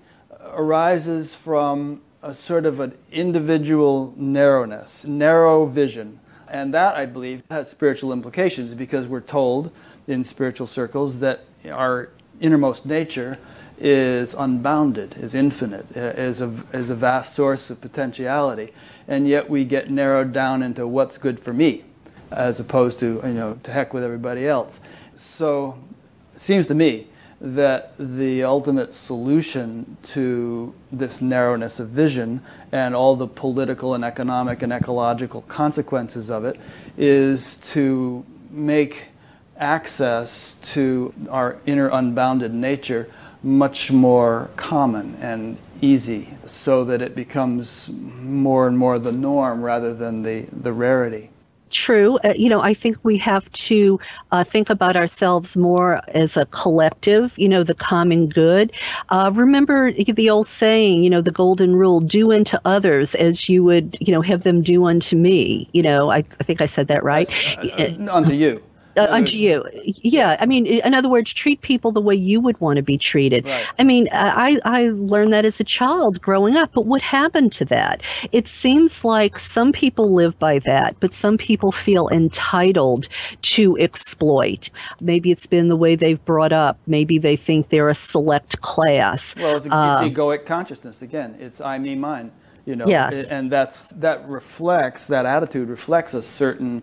arises 0.55 1.35
from 1.35 2.01
a 2.21 2.33
sort 2.33 2.65
of 2.65 2.79
an 2.79 2.97
individual 3.11 4.13
narrowness, 4.15 5.05
narrow 5.05 5.65
vision. 5.65 6.19
And 6.47 6.73
that, 6.73 6.95
I 6.95 7.05
believe, 7.05 7.43
has 7.49 7.69
spiritual 7.69 8.13
implications 8.13 8.73
because 8.73 9.07
we're 9.07 9.21
told 9.21 9.71
in 10.07 10.23
spiritual 10.23 10.67
circles 10.67 11.19
that 11.19 11.41
our 11.69 12.11
innermost 12.39 12.85
nature 12.85 13.37
is 13.77 14.33
unbounded, 14.33 15.17
is 15.17 15.35
infinite, 15.35 15.85
is 15.91 16.41
a, 16.41 16.45
is 16.73 16.89
a 16.89 16.95
vast 16.95 17.33
source 17.33 17.69
of 17.69 17.81
potentiality. 17.81 18.71
And 19.07 19.27
yet 19.27 19.49
we 19.49 19.65
get 19.65 19.89
narrowed 19.89 20.31
down 20.31 20.63
into 20.63 20.87
what's 20.87 21.17
good 21.17 21.39
for 21.39 21.53
me 21.53 21.83
as 22.31 22.59
opposed 22.59 22.99
to, 22.99 23.21
you 23.23 23.33
know, 23.33 23.59
to 23.63 23.71
heck 23.71 23.93
with 23.93 24.03
everybody 24.03 24.47
else. 24.47 24.79
So 25.15 25.77
it 26.33 26.41
seems 26.41 26.67
to 26.67 26.75
me 26.75 27.07
that 27.43 27.93
the 27.97 28.41
ultimate 28.41 28.93
solution 28.93 29.97
to 30.01 30.73
this 30.93 31.21
narrowness 31.21 31.77
of 31.77 31.89
vision 31.89 32.41
and 32.71 32.95
all 32.95 33.17
the 33.17 33.27
political 33.27 33.93
and 33.93 34.05
economic 34.05 34.61
and 34.61 34.71
ecological 34.71 35.41
consequences 35.41 36.31
of 36.31 36.45
it 36.45 36.57
is 36.97 37.55
to 37.57 38.25
make 38.49 39.09
access 39.57 40.55
to 40.61 41.13
our 41.29 41.59
inner 41.65 41.89
unbounded 41.89 42.53
nature 42.53 43.11
much 43.43 43.91
more 43.91 44.49
common 44.55 45.13
and 45.15 45.57
easy 45.81 46.29
so 46.45 46.85
that 46.85 47.01
it 47.01 47.13
becomes 47.13 47.89
more 47.89 48.69
and 48.69 48.77
more 48.77 48.97
the 48.97 49.11
norm 49.11 49.61
rather 49.61 49.93
than 49.93 50.23
the, 50.23 50.47
the 50.53 50.71
rarity 50.71 51.29
true. 51.73 52.17
Uh, 52.23 52.33
you 52.37 52.47
know, 52.47 52.61
I 52.61 52.73
think 52.73 52.97
we 53.03 53.17
have 53.17 53.51
to 53.51 53.99
uh, 54.31 54.43
think 54.43 54.69
about 54.69 54.95
ourselves 54.95 55.57
more 55.57 56.01
as 56.09 56.37
a 56.37 56.45
collective, 56.47 57.37
you 57.37 57.49
know, 57.49 57.63
the 57.63 57.73
common 57.73 58.27
good. 58.29 58.71
Uh, 59.09 59.31
remember 59.33 59.91
the 59.91 60.29
old 60.29 60.47
saying, 60.47 61.03
you 61.03 61.09
know, 61.09 61.21
the 61.21 61.31
golden 61.31 61.75
rule 61.75 61.99
do 61.99 62.31
unto 62.31 62.57
others 62.65 63.15
as 63.15 63.49
you 63.49 63.63
would, 63.63 63.97
you 63.99 64.13
know, 64.13 64.21
have 64.21 64.43
them 64.43 64.61
do 64.61 64.85
unto 64.85 65.15
me. 65.15 65.67
You 65.73 65.83
know, 65.83 66.11
I, 66.11 66.17
I 66.17 66.43
think 66.43 66.61
I 66.61 66.65
said 66.65 66.87
that 66.87 67.03
right. 67.03 67.29
Uh, 67.79 68.11
unto 68.11 68.33
you 68.33 68.61
uh, 68.97 69.07
unto 69.09 69.35
you. 69.35 69.63
Yeah, 69.83 70.37
I 70.39 70.45
mean, 70.45 70.65
in 70.65 70.93
other 70.93 71.09
words, 71.09 71.33
treat 71.33 71.61
people 71.61 71.91
the 71.91 72.01
way 72.01 72.15
you 72.15 72.39
would 72.39 72.59
want 72.59 72.77
to 72.77 72.83
be 72.83 72.97
treated. 72.97 73.45
Right. 73.45 73.65
I 73.79 73.83
mean, 73.83 74.07
I 74.11 74.59
I 74.65 74.89
learned 74.89 75.33
that 75.33 75.45
as 75.45 75.59
a 75.59 75.63
child 75.63 76.21
growing 76.21 76.55
up, 76.55 76.71
but 76.73 76.85
what 76.85 77.01
happened 77.01 77.51
to 77.53 77.65
that? 77.65 78.01
It 78.31 78.47
seems 78.47 79.03
like 79.03 79.39
some 79.39 79.71
people 79.71 80.13
live 80.13 80.37
by 80.39 80.59
that, 80.59 80.95
but 80.99 81.13
some 81.13 81.37
people 81.37 81.71
feel 81.71 82.09
entitled 82.09 83.07
to 83.41 83.77
exploit. 83.77 84.69
Maybe 85.01 85.31
it's 85.31 85.47
been 85.47 85.69
the 85.69 85.75
way 85.75 85.95
they've 85.95 86.23
brought 86.25 86.53
up. 86.53 86.77
Maybe 86.87 87.17
they 87.17 87.35
think 87.35 87.69
they're 87.69 87.89
a 87.89 87.95
select 87.95 88.61
class. 88.61 89.35
Well, 89.35 89.57
it's, 89.57 89.67
uh, 89.67 90.01
it's 90.01 90.17
egoic 90.17 90.45
consciousness 90.45 91.01
again. 91.01 91.35
It's 91.39 91.61
I, 91.61 91.77
me, 91.77 91.95
mine. 91.95 92.31
You 92.65 92.77
know, 92.77 92.87
yes. 92.87 93.27
and 93.27 93.51
that's 93.51 93.87
that 93.87 94.25
reflects 94.29 95.07
that 95.07 95.25
attitude 95.25 95.67
reflects 95.67 96.13
a 96.13 96.21
certain 96.21 96.81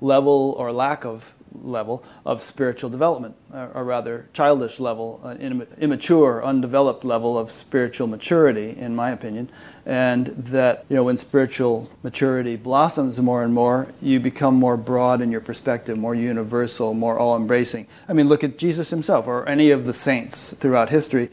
level 0.00 0.54
or 0.56 0.70
lack 0.70 1.04
of 1.04 1.34
level 1.62 2.02
of 2.24 2.42
spiritual 2.42 2.90
development, 2.90 3.34
or, 3.52 3.84
rather 3.84 4.28
childish 4.32 4.80
level, 4.80 5.20
uh, 5.24 5.28
an 5.28 5.66
immature, 5.78 6.44
undeveloped 6.44 7.04
level 7.04 7.38
of 7.38 7.50
spiritual 7.50 8.06
maturity, 8.06 8.76
in 8.76 8.94
my 8.94 9.10
opinion. 9.10 9.48
And 9.84 10.26
that, 10.26 10.84
you 10.88 10.96
know, 10.96 11.04
when 11.04 11.16
spiritual 11.16 11.90
maturity 12.02 12.56
blossoms 12.56 13.20
more 13.20 13.42
and 13.42 13.54
more, 13.54 13.92
you 14.00 14.20
become 14.20 14.54
more 14.54 14.76
broad 14.76 15.20
in 15.22 15.30
your 15.30 15.40
perspective, 15.40 15.96
more 15.96 16.14
universal, 16.14 16.94
more 16.94 17.18
all 17.18 17.36
embracing. 17.36 17.86
I 18.08 18.12
mean, 18.12 18.28
look 18.28 18.44
at 18.44 18.58
Jesus 18.58 18.90
himself 18.90 19.26
or 19.26 19.48
any 19.48 19.70
of 19.70 19.84
the 19.86 19.94
saints 19.94 20.54
throughout 20.54 20.90
history. 20.90 21.30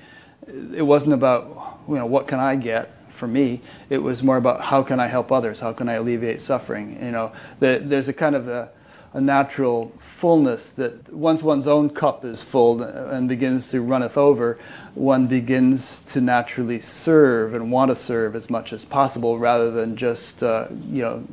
It 0.47 0.85
wasn't 0.85 1.13
about, 1.13 1.79
you 1.87 1.95
know, 1.95 2.05
what 2.05 2.27
can 2.27 2.39
I 2.39 2.55
get? 2.55 2.93
for 3.13 3.27
me, 3.27 3.61
it 3.89 3.99
was 3.99 4.23
more 4.23 4.37
about 4.37 4.59
how 4.59 4.83
can 4.83 4.99
I 4.99 5.07
help 5.07 5.31
others? 5.31 5.59
How 5.59 5.71
can 5.71 5.87
I 5.87 5.93
alleviate 5.93 6.41
suffering? 6.41 7.01
You 7.01 7.11
know, 7.11 7.31
the, 7.59 7.81
there's 7.81 8.09
a 8.09 8.13
kind 8.13 8.35
of 8.35 8.47
a, 8.47 8.69
a 9.13 9.21
natural 9.21 9.91
fullness 9.99 10.71
that 10.71 11.13
once 11.13 11.43
one's 11.43 11.67
own 11.67 11.89
cup 11.89 12.25
is 12.25 12.41
full 12.41 12.81
and 12.81 13.29
begins 13.29 13.69
to 13.69 13.81
runneth 13.81 14.17
over, 14.17 14.57
one 14.95 15.27
begins 15.27 16.01
to 16.03 16.19
naturally 16.19 16.79
serve 16.79 17.53
and 17.53 17.71
want 17.71 17.91
to 17.91 17.95
serve 17.95 18.35
as 18.35 18.49
much 18.49 18.73
as 18.73 18.83
possible 18.83 19.37
rather 19.37 19.69
than 19.69 19.95
just 19.95 20.41
uh, 20.41 20.67
you 20.89 21.03
know 21.03 21.23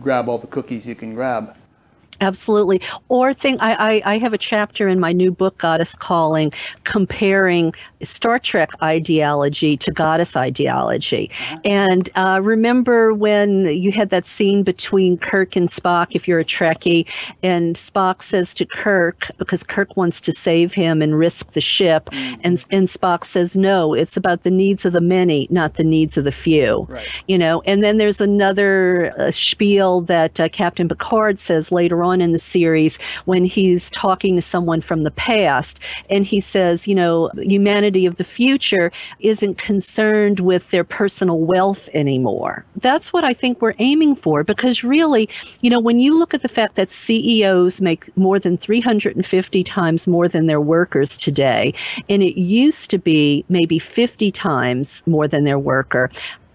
grab 0.00 0.28
all 0.28 0.38
the 0.38 0.46
cookies 0.46 0.86
you 0.86 0.94
can 0.94 1.14
grab. 1.14 1.56
Absolutely. 2.20 2.80
Or 3.08 3.34
think 3.34 3.60
I, 3.62 3.72
I, 3.74 4.14
I, 4.14 4.18
have 4.18 4.32
a 4.32 4.38
chapter 4.38 4.88
in 4.88 4.98
my 4.98 5.12
new 5.12 5.30
book, 5.30 5.58
Goddess 5.58 5.94
Calling, 5.94 6.52
comparing 6.84 7.74
Star 8.02 8.38
Trek 8.38 8.70
ideology 8.82 9.76
to 9.76 9.90
goddess 9.90 10.36
ideology. 10.36 11.30
Uh-huh. 11.32 11.58
And 11.64 12.10
uh, 12.14 12.40
remember 12.42 13.12
when 13.12 13.66
you 13.66 13.92
had 13.92 14.10
that 14.10 14.24
scene 14.24 14.62
between 14.62 15.18
Kirk 15.18 15.56
and 15.56 15.68
Spock, 15.68 16.08
if 16.10 16.26
you're 16.26 16.40
a 16.40 16.44
Trekkie, 16.44 17.06
and 17.42 17.76
Spock 17.76 18.22
says 18.22 18.54
to 18.54 18.66
Kirk, 18.66 19.30
because 19.38 19.62
Kirk 19.62 19.96
wants 19.96 20.20
to 20.22 20.32
save 20.32 20.72
him 20.72 21.02
and 21.02 21.18
risk 21.18 21.52
the 21.52 21.60
ship, 21.60 22.06
mm-hmm. 22.06 22.40
and, 22.44 22.64
and 22.70 22.86
Spock 22.86 23.24
says, 23.24 23.56
no, 23.56 23.94
it's 23.94 24.16
about 24.16 24.42
the 24.42 24.50
needs 24.50 24.84
of 24.84 24.92
the 24.92 25.00
many, 25.00 25.48
not 25.50 25.74
the 25.74 25.84
needs 25.84 26.16
of 26.16 26.24
the 26.24 26.32
few. 26.32 26.86
Right. 26.88 27.08
You 27.28 27.38
know, 27.38 27.62
and 27.66 27.82
then 27.82 27.98
there's 27.98 28.20
another 28.20 29.12
uh, 29.18 29.30
spiel 29.30 30.00
that 30.02 30.40
uh, 30.40 30.48
Captain 30.48 30.88
Picard 30.88 31.38
says 31.38 31.70
later 31.70 32.02
on 32.02 32.05
in 32.12 32.32
the 32.32 32.38
series 32.38 32.98
when 33.24 33.44
he's 33.44 33.90
talking 33.90 34.36
to 34.36 34.42
someone 34.42 34.80
from 34.80 35.02
the 35.02 35.10
past 35.10 35.80
and 36.10 36.24
he 36.24 36.40
says, 36.40 36.86
you 36.86 36.94
know, 36.94 37.30
humanity 37.36 38.06
of 38.06 38.16
the 38.16 38.24
future 38.24 38.92
isn't 39.20 39.58
concerned 39.58 40.40
with 40.40 40.70
their 40.70 40.84
personal 40.84 41.40
wealth 41.40 41.88
anymore. 41.94 42.64
That's 42.76 43.12
what 43.12 43.24
I 43.24 43.32
think 43.32 43.60
we're 43.60 43.74
aiming 43.78 44.16
for 44.16 44.44
because 44.44 44.84
really, 44.84 45.28
you 45.60 45.70
know, 45.70 45.80
when 45.80 46.00
you 46.00 46.18
look 46.18 46.34
at 46.34 46.42
the 46.42 46.48
fact 46.48 46.76
that 46.76 46.90
CEOs 46.90 47.80
make 47.80 48.16
more 48.16 48.38
than 48.38 48.56
350 48.56 49.64
times 49.64 50.06
more 50.06 50.28
than 50.28 50.46
their 50.46 50.60
workers 50.60 51.16
today, 51.16 51.74
and 52.08 52.22
it 52.22 52.38
used 52.40 52.90
to 52.90 52.98
be 52.98 53.44
maybe 53.48 53.78
50 53.78 54.30
times 54.32 55.02
more 55.06 55.28
than 55.28 55.44
their 55.44 55.58
worker, 55.58 56.10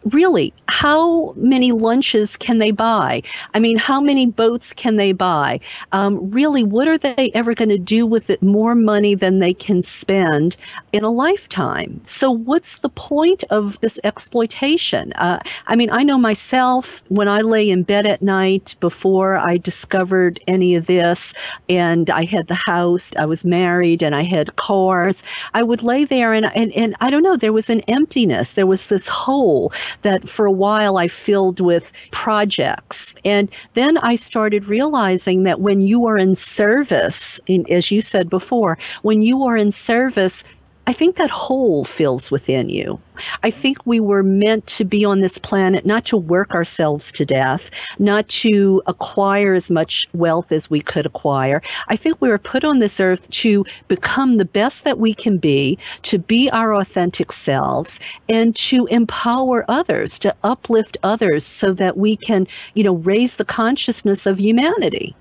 really, 0.06 0.54
how 0.68 1.34
many 1.36 1.72
lunches 1.72 2.38
can 2.38 2.58
they 2.58 2.72
buy? 2.72 3.22
I 3.54 3.60
mean, 3.60 3.78
how 3.78 4.02
many 4.02 4.26
boats 4.26 4.74
can 4.74 4.96
they 4.98 5.12
buy? 5.12 5.60
Um, 5.92 6.32
really, 6.32 6.64
what 6.64 6.88
are 6.88 6.98
they 6.98 7.32
ever 7.34 7.54
going 7.54 7.70
to 7.70 7.78
do 7.78 8.06
with 8.06 8.30
it 8.30 8.42
more 8.42 8.76
money 8.76 9.16
than 9.16 9.40
they 9.40 9.54
can 9.54 9.82
spend 9.82 10.56
in 10.92 11.04
a 11.04 11.12
lifetime? 11.12 12.02
So, 12.08 12.32
what's 12.32 12.80
the 12.80 12.90
point 12.90 13.44
of 13.50 13.80
this 13.82 14.00
exploitation? 14.04 15.14
Uh, 15.14 15.40
I 15.68 15.76
mean, 15.76 15.90
I 15.92 16.04
know 16.04 16.18
myself 16.18 17.02
when 17.10 17.28
I 17.28 17.42
lay 17.42 17.70
in 17.70 17.84
bed 17.84 18.06
at 18.06 18.22
night 18.22 18.76
before 18.80 19.38
I 19.38 19.58
discovered 19.58 20.40
any 20.48 20.76
of 20.76 20.88
this, 20.88 21.34
and 21.70 22.10
I 22.10 22.26
had 22.26 22.48
the 22.48 22.60
house, 22.66 23.12
I 23.18 23.26
was 23.26 23.46
married, 23.46 24.02
and 24.02 24.16
I 24.16 24.24
had 24.24 24.56
cars, 24.56 25.24
I 25.54 25.64
would 25.64 25.84
lay 25.84 26.06
there 26.06 26.34
and, 26.34 26.46
and, 26.56 26.72
and 26.74 26.96
I 27.02 27.10
don't 27.10 27.24
know, 27.24 27.38
there 27.38 27.54
was 27.54 27.70
an 27.70 27.82
emptiness. 27.82 28.54
There 28.54 28.68
was 28.68 28.88
this 28.88 29.08
hole 29.08 29.72
that 30.02 30.28
for 30.28 30.46
a 30.46 30.52
while 30.52 30.98
I 30.98 31.08
filled 31.08 31.60
with 31.60 31.92
projects. 32.12 33.16
And 33.26 33.50
then 33.74 33.98
I 33.98 34.16
started 34.16 34.66
realizing 34.66 35.44
that 35.44 35.62
when 35.62 35.82
you 35.82 36.06
are 36.06 36.18
in 36.18 36.36
service, 36.36 37.40
in, 37.48 37.70
as 37.72 37.92
you 37.92 38.02
said 38.02 38.30
before, 38.30 38.78
when 39.02 39.22
you 39.22 39.44
are 39.44 39.58
in 39.58 39.72
service, 39.72 40.44
I 40.92 40.94
think 40.94 41.16
that 41.16 41.30
hole 41.30 41.86
fills 41.86 42.32
within 42.32 42.68
you. 42.68 43.00
I 43.44 43.50
think 43.50 43.78
we 43.86 44.02
were 44.02 44.24
meant 44.24 44.68
to 44.68 44.84
be 44.84 45.06
on 45.06 45.22
this 45.22 45.38
planet 45.38 45.86
not 45.86 46.04
to 46.08 46.18
work 46.18 46.52
ourselves 46.52 47.14
to 47.14 47.24
death, 47.24 47.72
not 47.98 48.28
to 48.44 48.82
acquire 48.88 49.54
as 49.54 49.72
much 49.72 50.06
wealth 50.14 50.52
as 50.52 50.70
we 50.70 50.82
could 50.82 51.06
acquire. 51.06 51.62
I 51.88 51.96
think 51.96 52.20
we 52.20 52.28
were 52.28 52.38
put 52.38 52.66
on 52.66 52.80
this 52.80 53.00
earth 53.00 53.30
to 53.30 53.66
become 53.88 54.36
the 54.36 54.44
best 54.44 54.84
that 54.84 55.00
we 55.00 55.14
can 55.14 55.38
be, 55.38 55.80
to 56.02 56.20
be 56.20 56.50
our 56.50 56.76
authentic 56.76 57.32
selves, 57.32 57.98
and 58.28 58.54
to 58.58 58.86
empower 58.88 59.64
others, 59.70 60.20
to 60.20 60.36
uplift 60.44 60.98
others 61.04 61.46
so 61.46 61.72
that 61.72 61.96
we 61.96 62.18
can, 62.18 62.46
you 62.74 62.84
know, 62.84 62.96
raise 62.96 63.38
the 63.38 63.46
consciousness 63.46 64.26
of 64.26 64.42
humanity. 64.42 65.16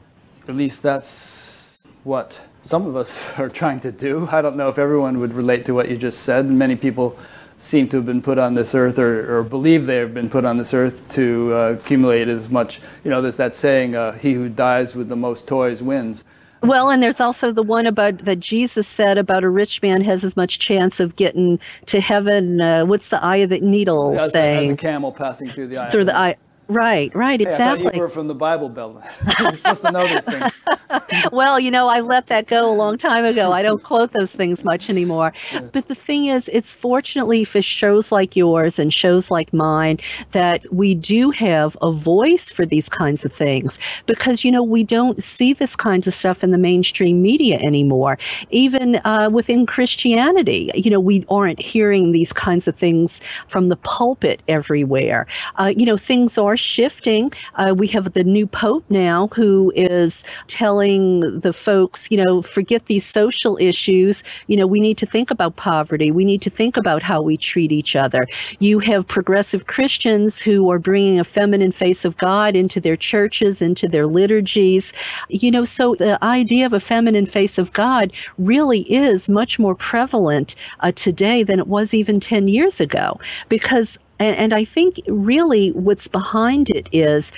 At 0.48 0.56
least 0.56 0.82
that's 0.82 1.86
what 2.02 2.44
some 2.62 2.86
of 2.86 2.96
us 2.96 3.32
are 3.38 3.48
trying 3.48 3.80
to 3.80 3.92
do. 3.92 4.28
I 4.30 4.42
don't 4.42 4.56
know 4.56 4.68
if 4.68 4.78
everyone 4.78 5.20
would 5.20 5.32
relate 5.32 5.64
to 5.66 5.74
what 5.74 5.90
you 5.90 5.96
just 5.96 6.22
said. 6.22 6.50
Many 6.50 6.76
people 6.76 7.18
seem 7.56 7.88
to 7.88 7.98
have 7.98 8.06
been 8.06 8.22
put 8.22 8.38
on 8.38 8.54
this 8.54 8.74
earth 8.74 8.98
or, 8.98 9.38
or 9.38 9.42
believe 9.42 9.86
they 9.86 9.96
have 9.96 10.14
been 10.14 10.30
put 10.30 10.46
on 10.46 10.56
this 10.56 10.72
earth 10.72 11.06
to 11.10 11.52
uh, 11.54 11.72
accumulate 11.72 12.26
as 12.26 12.48
much. 12.48 12.80
You 13.04 13.10
know, 13.10 13.20
there's 13.20 13.36
that 13.36 13.54
saying, 13.54 13.94
uh, 13.94 14.12
he 14.12 14.32
who 14.32 14.48
dies 14.48 14.94
with 14.94 15.08
the 15.08 15.16
most 15.16 15.46
toys 15.46 15.82
wins. 15.82 16.24
Well, 16.62 16.90
and 16.90 17.02
there's 17.02 17.20
also 17.20 17.52
the 17.52 17.62
one 17.62 17.86
about 17.86 18.24
that 18.24 18.38
Jesus 18.38 18.86
said 18.86 19.16
about 19.16 19.44
a 19.44 19.48
rich 19.48 19.80
man 19.80 20.02
has 20.02 20.24
as 20.24 20.36
much 20.36 20.58
chance 20.58 21.00
of 21.00 21.16
getting 21.16 21.58
to 21.86 22.00
heaven. 22.00 22.60
Uh, 22.60 22.84
what's 22.84 23.08
the 23.08 23.22
eye 23.22 23.38
of 23.38 23.50
the 23.50 23.60
needle 23.60 24.18
as 24.18 24.32
saying? 24.32 24.72
As 24.72 24.74
a 24.74 24.76
camel 24.76 25.12
passing 25.12 25.48
through 25.50 25.68
the 25.68 25.78
eye. 25.78 25.90
Through 25.90 26.04
the 26.04 26.16
eye. 26.16 26.36
Right, 26.70 27.12
right, 27.16 27.40
hey, 27.40 27.46
exactly. 27.46 27.80
I 27.80 27.90
thought 27.90 27.94
you 27.96 28.00
were 28.00 28.08
from 28.08 28.28
the 28.28 28.34
Bible 28.34 28.68
Belt. 28.68 29.02
You're 29.40 29.54
supposed 29.54 29.82
to 29.82 29.90
know 29.90 30.06
these 30.06 30.24
things. 30.24 30.52
well, 31.32 31.58
you 31.58 31.68
know, 31.68 31.88
I 31.88 31.98
let 31.98 32.28
that 32.28 32.46
go 32.46 32.70
a 32.70 32.72
long 32.72 32.96
time 32.96 33.24
ago. 33.24 33.50
I 33.50 33.60
don't 33.60 33.82
quote 33.82 34.12
those 34.12 34.30
things 34.30 34.62
much 34.62 34.88
anymore. 34.88 35.32
Yeah. 35.52 35.62
But 35.72 35.88
the 35.88 35.96
thing 35.96 36.26
is, 36.26 36.48
it's 36.52 36.72
fortunately 36.72 37.42
for 37.44 37.60
shows 37.60 38.12
like 38.12 38.36
yours 38.36 38.78
and 38.78 38.94
shows 38.94 39.32
like 39.32 39.52
mine 39.52 39.98
that 40.30 40.64
we 40.72 40.94
do 40.94 41.32
have 41.32 41.76
a 41.82 41.90
voice 41.90 42.52
for 42.52 42.64
these 42.64 42.88
kinds 42.88 43.24
of 43.24 43.32
things 43.32 43.76
because, 44.06 44.44
you 44.44 44.52
know, 44.52 44.62
we 44.62 44.84
don't 44.84 45.20
see 45.20 45.52
this 45.52 45.74
kinds 45.74 46.06
of 46.06 46.14
stuff 46.14 46.44
in 46.44 46.52
the 46.52 46.58
mainstream 46.58 47.20
media 47.20 47.58
anymore. 47.58 48.16
Even 48.50 49.00
uh, 49.04 49.28
within 49.32 49.66
Christianity, 49.66 50.70
you 50.76 50.90
know, 50.90 51.00
we 51.00 51.24
aren't 51.30 51.60
hearing 51.60 52.12
these 52.12 52.32
kinds 52.32 52.68
of 52.68 52.76
things 52.76 53.20
from 53.48 53.70
the 53.70 53.76
pulpit 53.76 54.40
everywhere. 54.46 55.26
Uh, 55.56 55.72
you 55.76 55.84
know, 55.84 55.96
things 55.96 56.38
are 56.38 56.56
shifting. 56.60 57.32
Uh, 57.56 57.74
we 57.76 57.86
have 57.88 58.12
the 58.12 58.24
new 58.24 58.46
pope 58.46 58.84
now 58.88 59.28
who 59.28 59.72
is 59.74 60.24
telling 60.48 61.40
the 61.40 61.52
folks, 61.52 62.08
you 62.10 62.22
know, 62.22 62.42
forget 62.42 62.86
these 62.86 63.06
social 63.06 63.56
issues. 63.60 64.22
You 64.46 64.56
know, 64.56 64.66
we 64.66 64.80
need 64.80 64.98
to 64.98 65.06
think 65.06 65.30
about 65.30 65.56
poverty. 65.56 66.10
We 66.10 66.24
need 66.24 66.42
to 66.42 66.50
think 66.50 66.76
about 66.76 67.02
how 67.02 67.22
we 67.22 67.36
treat 67.36 67.72
each 67.72 67.96
other. 67.96 68.26
You 68.58 68.78
have 68.80 69.06
progressive 69.06 69.66
Christians 69.66 70.38
who 70.38 70.70
are 70.70 70.78
bringing 70.78 71.18
a 71.18 71.24
feminine 71.24 71.72
face 71.72 72.04
of 72.04 72.16
God 72.18 72.54
into 72.56 72.80
their 72.80 72.96
churches, 72.96 73.62
into 73.62 73.88
their 73.88 74.06
liturgies. 74.06 74.92
You 75.28 75.50
know, 75.50 75.64
so 75.64 75.94
the 75.94 76.22
idea 76.22 76.66
of 76.66 76.72
a 76.72 76.80
feminine 76.80 77.26
face 77.26 77.58
of 77.58 77.72
God 77.72 78.12
really 78.38 78.80
is 78.92 79.28
much 79.28 79.58
more 79.58 79.74
prevalent 79.74 80.54
uh, 80.80 80.92
today 80.92 81.42
than 81.42 81.58
it 81.58 81.66
was 81.66 81.94
even 81.94 82.20
10 82.20 82.48
years 82.48 82.80
ago 82.80 83.18
because 83.48 83.98
and, 84.20 84.36
and 84.36 84.54
I 84.54 84.64
think 84.64 85.00
really 85.08 85.72
what's 85.72 86.06
behind 86.06 86.70
it 86.70 86.88
is 86.92 87.32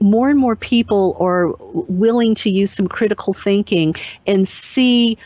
more 0.00 0.28
and 0.28 0.38
more 0.38 0.56
people 0.56 1.16
are 1.20 1.52
willing 1.60 2.34
to 2.34 2.50
use 2.50 2.72
some 2.72 2.88
critical 2.88 3.34
thinking 3.34 3.94
and 4.26 4.48
see 4.48 5.16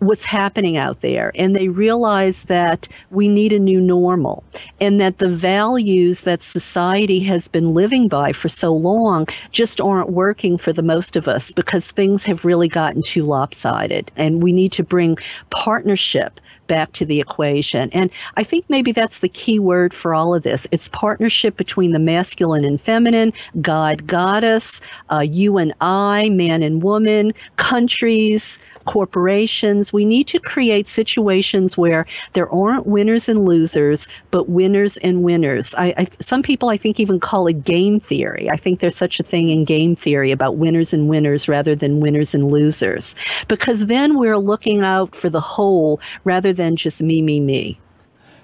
what's 0.00 0.24
happening 0.24 0.76
out 0.76 1.00
there. 1.00 1.32
And 1.34 1.56
they 1.56 1.68
realize 1.68 2.44
that 2.44 2.86
we 3.10 3.26
need 3.26 3.52
a 3.52 3.58
new 3.58 3.80
normal 3.80 4.44
and 4.80 5.00
that 5.00 5.18
the 5.18 5.34
values 5.34 6.20
that 6.20 6.42
society 6.42 7.20
has 7.20 7.48
been 7.48 7.70
living 7.70 8.06
by 8.06 8.32
for 8.32 8.48
so 8.48 8.72
long 8.72 9.26
just 9.50 9.80
aren't 9.80 10.10
working 10.10 10.56
for 10.56 10.72
the 10.72 10.82
most 10.82 11.16
of 11.16 11.26
us 11.26 11.50
because 11.50 11.90
things 11.90 12.24
have 12.24 12.44
really 12.44 12.68
gotten 12.68 13.02
too 13.02 13.24
lopsided. 13.24 14.10
And 14.16 14.42
we 14.42 14.52
need 14.52 14.72
to 14.72 14.84
bring 14.84 15.18
partnership 15.50 16.38
back 16.68 16.92
to 16.92 17.04
the 17.04 17.18
equation. 17.20 17.90
And 17.92 18.10
I 18.36 18.44
think 18.44 18.64
maybe 18.68 18.92
that's 18.92 19.18
the 19.18 19.28
key 19.28 19.58
word 19.58 19.92
for 19.92 20.14
all 20.14 20.34
of 20.34 20.44
this. 20.44 20.66
It's 20.70 20.88
partnership 20.88 21.56
between 21.56 21.92
the 21.92 21.98
masculine 21.98 22.64
and 22.64 22.80
feminine, 22.80 23.32
God, 23.60 24.06
goddess, 24.06 24.80
uh, 25.10 25.20
you 25.20 25.58
and 25.58 25.74
I, 25.80 26.28
man 26.28 26.62
and 26.62 26.82
woman, 26.82 27.32
countries, 27.56 28.58
corporations. 28.88 29.92
We 29.92 30.04
need 30.04 30.26
to 30.28 30.40
create 30.40 30.88
situations 30.88 31.76
where 31.76 32.06
there 32.32 32.50
aren't 32.50 32.86
winners 32.86 33.28
and 33.28 33.44
losers, 33.44 34.08
but 34.30 34.48
winners 34.48 34.96
and 34.98 35.22
winners. 35.22 35.74
I, 35.76 35.94
I, 35.98 36.06
some 36.20 36.42
people, 36.42 36.70
I 36.70 36.78
think, 36.78 36.98
even 36.98 37.20
call 37.20 37.46
it 37.46 37.64
game 37.64 38.00
theory. 38.00 38.48
I 38.50 38.56
think 38.56 38.80
there's 38.80 38.96
such 38.96 39.20
a 39.20 39.22
thing 39.22 39.50
in 39.50 39.64
game 39.66 39.94
theory 39.94 40.32
about 40.32 40.56
winners 40.56 40.94
and 40.94 41.08
winners 41.08 41.48
rather 41.48 41.76
than 41.76 42.00
winners 42.00 42.34
and 42.34 42.50
losers, 42.50 43.14
because 43.46 43.86
then 43.86 44.18
we're 44.18 44.38
looking 44.38 44.82
out 44.82 45.14
for 45.14 45.28
the 45.28 45.40
whole 45.40 46.00
rather 46.24 46.52
than 46.54 46.74
just 46.74 47.02
me, 47.02 47.20
me, 47.20 47.40
me. 47.40 47.78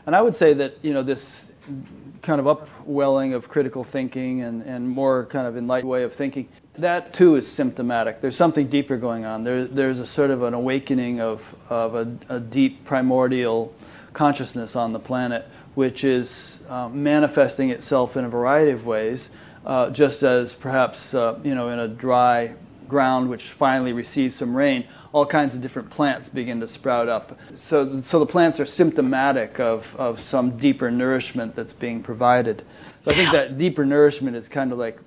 And 0.07 0.15
I 0.15 0.21
would 0.21 0.37
say 0.37 0.53
that 0.53 0.77
you 0.83 0.93
know 0.93 1.03
this 1.03 1.51
kind 2.21 2.39
of 2.39 2.47
upwelling 2.47 3.33
of 3.35 3.49
critical 3.49 3.85
thinking 3.85 4.43
and, 4.43 4.63
and 4.63 4.89
more 4.89 5.27
kind 5.27 5.47
of 5.47 5.57
enlightened 5.57 5.91
way 5.91 6.03
of 6.03 6.13
thinking 6.15 6.49
that 6.79 7.13
too 7.13 7.37
is 7.37 7.51
symptomatic. 7.51 8.21
There's 8.21 8.37
something 8.37 8.69
deeper 8.69 8.97
going 8.97 9.25
on. 9.25 9.45
There, 9.45 9.65
there's 9.65 10.01
a 10.01 10.07
sort 10.07 10.31
of 10.31 10.43
an 10.43 10.55
awakening 10.55 11.21
of, 11.21 11.55
of 11.71 11.95
a, 11.95 12.17
a 12.29 12.41
deep 12.41 12.85
primordial 12.85 13.75
consciousness 14.13 14.77
on 14.77 14.93
the 14.93 14.99
planet, 14.99 15.47
which 15.75 16.05
is 16.05 16.63
uh, 16.69 16.89
manifesting 16.89 17.71
itself 17.71 18.17
in 18.17 18.25
a 18.25 18.29
variety 18.29 18.71
of 18.71 18.87
ways, 18.87 19.31
uh, 19.67 19.91
just 19.91 20.23
as 20.23 20.55
perhaps 20.55 21.15
uh, 21.15 21.39
you 21.45 21.55
know 21.55 21.69
in 21.69 21.79
a 21.79 21.89
dry 21.89 22.55
ground 22.89 23.29
which 23.29 23.45
finally 23.45 23.93
receives 23.93 24.37
some 24.37 24.57
rain, 24.57 24.85
all 25.13 25.25
kinds 25.25 25.55
of 25.55 25.61
different 25.63 25.91
plants 25.91 26.29
begin 26.29 26.61
to 26.61 26.69
sprout 26.69 27.09
up. 27.09 27.39
So, 27.55 28.01
so 28.03 28.19
the 28.19 28.27
plants 28.27 28.61
are 28.61 28.67
symptomatic 28.67 29.59
of, 29.59 29.97
of 29.97 30.21
some 30.21 30.59
deeper 30.59 30.91
nourishment 30.91 31.55
that's 31.55 31.73
being 31.73 32.03
provided. 32.03 32.63
So 33.05 33.13
I 33.13 33.15
think 33.15 33.33
that 33.33 33.59
deeper 33.59 33.85
nourishment 33.85 34.37
is 34.37 34.49
kind 34.49 34.71
of 34.71 34.79
like 34.79 35.01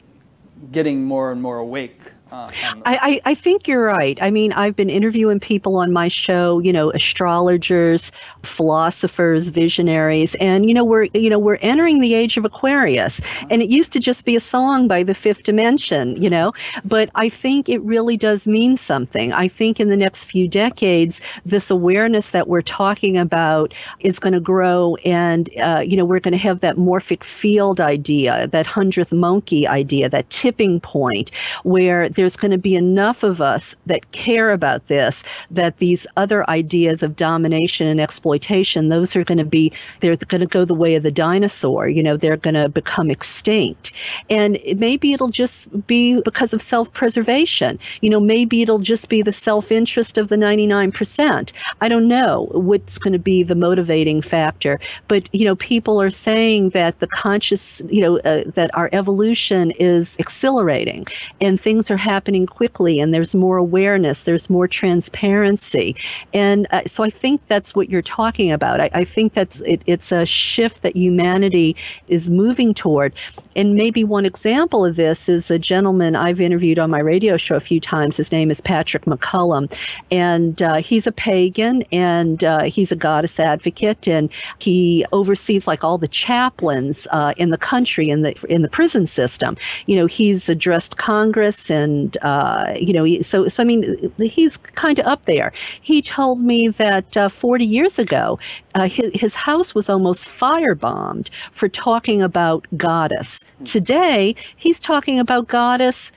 getting 0.72 1.04
more 1.06 1.32
and 1.32 1.42
more 1.42 1.58
awake 1.58 2.12
uh, 2.32 2.52
I, 2.86 3.22
I 3.26 3.36
think 3.36 3.68
you're 3.68 3.84
right. 3.84 4.18
I 4.22 4.32
mean, 4.32 4.52
I've 4.54 4.76
been 4.76 4.90
interviewing 4.90 5.40
people 5.40 5.78
on 5.78 5.94
my 5.94 6.08
show, 6.08 6.60
you 6.60 6.74
know, 6.74 6.92
astrologers, 6.92 8.12
philosophers, 8.44 9.50
visionaries, 9.50 10.36
and 10.36 10.68
you 10.68 10.74
know, 10.74 10.84
we're 10.84 11.06
you 11.14 11.30
know, 11.30 11.40
we're 11.40 11.60
entering 11.62 12.02
the 12.02 12.14
age 12.14 12.38
of 12.38 12.46
Aquarius. 12.46 13.22
And 13.50 13.62
it 13.62 13.70
used 13.70 13.94
to 13.94 14.00
just 14.00 14.26
be 14.26 14.36
a 14.36 14.40
song 14.40 14.88
by 14.88 15.04
the 15.04 15.14
fifth 15.14 15.44
dimension, 15.44 16.22
you 16.22 16.30
know. 16.30 16.54
But 16.84 17.10
I 17.16 17.30
think 17.30 17.70
it 17.70 17.80
really 17.80 18.18
does 18.18 18.48
mean 18.48 18.78
something. 18.78 19.32
I 19.32 19.48
think 19.48 19.80
in 19.80 19.90
the 19.90 19.98
next 19.98 20.26
few 20.26 20.48
decades, 20.48 21.22
this 21.46 21.70
awareness 21.70 22.30
that 22.32 22.48
we're 22.48 22.62
talking 22.62 23.18
about 23.18 23.74
is 24.02 24.20
going 24.20 24.34
to 24.34 24.40
grow 24.40 24.96
and 25.06 25.50
uh, 25.60 25.84
you 25.86 25.96
know, 25.96 26.06
we're 26.06 26.20
going 26.20 26.34
to 26.34 26.38
have 26.38 26.60
that 26.60 26.76
morphic 26.76 27.24
field 27.24 27.80
idea, 27.80 28.48
that 28.48 28.66
hundredth 28.66 29.12
monkey 29.12 29.66
idea, 29.68 30.10
that 30.10 30.30
tipping 30.30 30.80
point 30.80 31.32
where 31.64 32.10
there's 32.18 32.36
going 32.36 32.52
to 32.52 32.58
be 32.58 32.76
enough 32.76 33.24
of 33.24 33.40
us 33.40 33.76
that 33.86 34.12
care 34.12 34.52
about 34.52 34.86
this 34.88 35.24
that 35.52 35.78
these 35.78 36.06
other 36.18 36.48
ideas 36.50 37.04
of 37.04 37.16
domination 37.16 37.88
and 37.88 38.02
exploitation, 38.02 38.90
those 38.90 39.16
are 39.16 39.24
going 39.24 39.38
to 39.38 39.46
be, 39.46 39.72
they're 40.02 40.18
going 40.18 40.42
to 40.42 40.48
go 40.48 40.66
the 40.66 40.74
way 40.74 40.96
of 40.96 41.04
the 41.04 41.12
dinosaur. 41.12 41.88
You 41.88 42.04
know, 42.04 42.18
they're 42.18 42.36
going 42.36 42.56
to 42.56 42.68
become 42.68 43.12
extinct. 43.12 43.94
And 44.30 44.60
maybe 44.76 45.14
it'll 45.14 45.30
just 45.30 45.88
be 45.88 46.20
because 46.22 46.54
of 46.54 46.62
self 46.62 46.92
preservation. 46.92 47.78
You 48.02 48.10
know, 48.10 48.20
maybe 48.20 48.64
it'll 48.64 48.80
just 48.80 49.10
be 49.10 49.22
the 49.22 49.32
self 49.32 49.72
interest 49.72 50.18
of 50.18 50.30
the 50.30 50.36
99%. 50.36 51.54
I 51.82 51.88
don't 51.88 52.08
know 52.08 52.50
what's 52.52 52.98
going 52.98 53.14
to 53.14 53.20
be 53.20 53.44
the 53.44 53.56
motivating 53.56 54.22
factor. 54.24 54.80
But, 55.08 55.34
you 55.34 55.46
know, 55.46 55.56
people 55.56 56.02
are 56.02 56.10
saying 56.10 56.72
that 56.72 57.00
the 57.00 57.08
conscious, 57.08 57.82
you 57.90 58.02
know, 58.02 58.18
uh, 58.20 58.44
that 58.56 58.72
our 58.74 58.90
evolution 58.92 59.72
is 59.80 60.16
accelerating 60.20 61.06
and 61.40 61.62
things 61.62 61.92
are 61.92 61.98
happening 62.08 62.46
quickly 62.46 63.00
and 63.02 63.14
there's 63.14 63.36
more 63.36 63.58
awareness, 63.58 64.24
there's 64.24 64.50
more 64.50 64.68
transparency. 64.68 65.96
And 66.34 66.68
uh, 66.72 66.84
so 66.88 67.04
I 67.04 67.10
think 67.10 67.42
that's 67.48 67.76
what 67.76 67.90
you're 67.90 68.10
talking 68.20 68.52
about. 68.52 68.80
I, 68.80 68.90
I 68.94 69.04
think 69.04 69.34
that's 69.34 69.60
it, 69.62 69.82
it's 69.86 70.12
a 70.12 70.26
shift 70.26 70.82
that 70.84 70.96
humanity 70.96 71.76
is 72.08 72.30
moving 72.30 72.74
toward. 72.74 73.14
And 73.56 73.76
maybe 73.76 74.04
one 74.04 74.26
example 74.26 74.86
of 74.86 74.96
this 74.96 75.28
is 75.28 75.52
a 75.52 75.60
gentleman 75.60 76.16
I've 76.16 76.40
interviewed 76.40 76.80
on 76.80 76.90
my 76.90 77.00
radio 77.00 77.36
show 77.38 77.56
a 77.56 77.66
few 77.72 77.80
times. 77.80 78.18
His 78.18 78.32
name 78.32 78.50
is 78.52 78.62
Patrick 78.62 79.06
McCollum. 79.06 79.66
And 80.10 80.62
uh, 80.62 80.76
he's 80.76 81.08
a 81.08 81.12
pagan 81.12 81.84
and 81.92 82.44
uh, 82.44 82.64
he's 82.64 82.92
a 82.92 82.96
goddess 82.96 83.40
advocate 83.40 84.08
and 84.08 84.30
he 84.60 85.06
oversees 85.12 85.68
like 85.68 85.84
all 85.84 85.98
the 85.98 86.08
chaplains 86.08 87.08
uh, 87.12 87.34
in 87.38 87.50
the 87.50 87.58
country 87.58 88.10
in 88.10 88.22
the 88.22 88.34
in 88.48 88.62
the 88.62 88.70
prison 88.70 89.06
system. 89.08 89.58
You 89.88 89.96
know, 89.98 90.06
he's 90.06 90.50
addressed 90.50 90.98
Congress 90.98 91.70
and 91.70 91.97
uh, 92.22 92.74
you 92.76 92.94
know, 92.94 93.22
so 93.22 93.48
so 93.48 93.64
I 93.64 93.66
mean, 93.66 94.12
he's 94.20 94.58
kind 94.58 95.00
of 95.00 95.06
up 95.06 95.26
there. 95.26 95.52
He 95.82 96.02
told 96.02 96.42
me 96.42 96.70
that 96.70 97.18
uh, 97.18 97.30
40 97.30 97.66
years 97.66 98.00
ago, 98.00 98.40
uh, 98.76 98.88
his, 98.88 99.12
his 99.14 99.36
house 99.36 99.74
was 99.76 99.90
almost 99.90 100.28
firebombed 100.28 101.30
for 101.52 101.68
talking 101.68 102.22
about 102.22 102.66
goddess. 102.76 103.42
Today, 103.66 104.36
he's 104.56 104.80
talking 104.80 105.20
about 105.20 105.48
goddess 105.48 106.12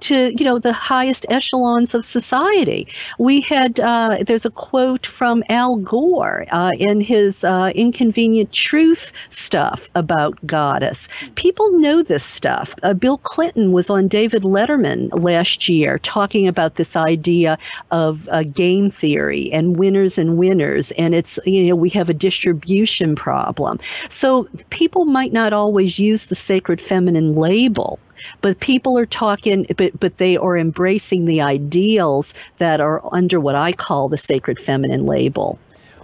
to 0.00 0.32
you 0.38 0.44
know 0.44 0.58
the 0.58 0.72
highest 0.72 1.26
echelons 1.28 1.94
of 1.94 2.04
society. 2.04 2.86
We 3.18 3.40
had 3.40 3.80
uh, 3.80 4.18
there's 4.26 4.44
a 4.44 4.50
quote 4.50 5.06
from 5.06 5.42
Al 5.48 5.76
Gore 5.76 6.46
uh, 6.50 6.72
in 6.78 7.00
his 7.00 7.44
uh, 7.44 7.72
Inconvenient 7.74 8.52
Truth 8.52 9.12
stuff 9.30 9.88
about 9.94 10.44
goddess. 10.46 11.08
People 11.34 11.70
know 11.78 12.02
this 12.02 12.24
stuff. 12.24 12.74
Uh, 12.82 12.94
Bill 12.94 13.18
Clinton 13.18 13.72
was 13.72 13.90
on 13.90 14.08
David 14.08 14.42
Letterman 14.42 15.08
last 15.12 15.68
year 15.68 15.98
talking 16.00 16.46
about 16.48 16.76
this 16.76 16.96
idea 16.96 17.58
of 17.90 18.28
game 18.52 18.90
theory 18.90 19.50
and 19.52 19.76
winners 19.76 20.18
and 20.18 20.36
winners, 20.36 20.92
and 20.92 21.14
it's 21.14 21.38
you 21.44 21.64
know 21.64 21.76
we 21.76 21.90
have 21.90 22.08
a 22.08 22.14
distribution 22.14 23.14
problem. 23.14 23.78
So 24.10 24.48
people 24.70 25.04
might 25.04 25.32
not 25.32 25.52
always 25.52 25.98
use 25.98 26.26
the 26.26 26.34
sacred 26.34 26.80
feminine 26.80 27.34
label 27.34 27.98
but 28.40 28.60
people 28.60 28.98
are 28.98 29.06
talking, 29.06 29.66
but, 29.76 29.98
but 29.98 30.18
they 30.18 30.36
are 30.36 30.56
embracing 30.56 31.24
the 31.24 31.40
ideals 31.40 32.34
that 32.58 32.80
are 32.80 33.02
under 33.14 33.40
what 33.40 33.54
I 33.54 33.72
call 33.72 34.08
the 34.08 34.18
sacred 34.18 34.58
feminine 34.58 35.06
label. 35.06 35.58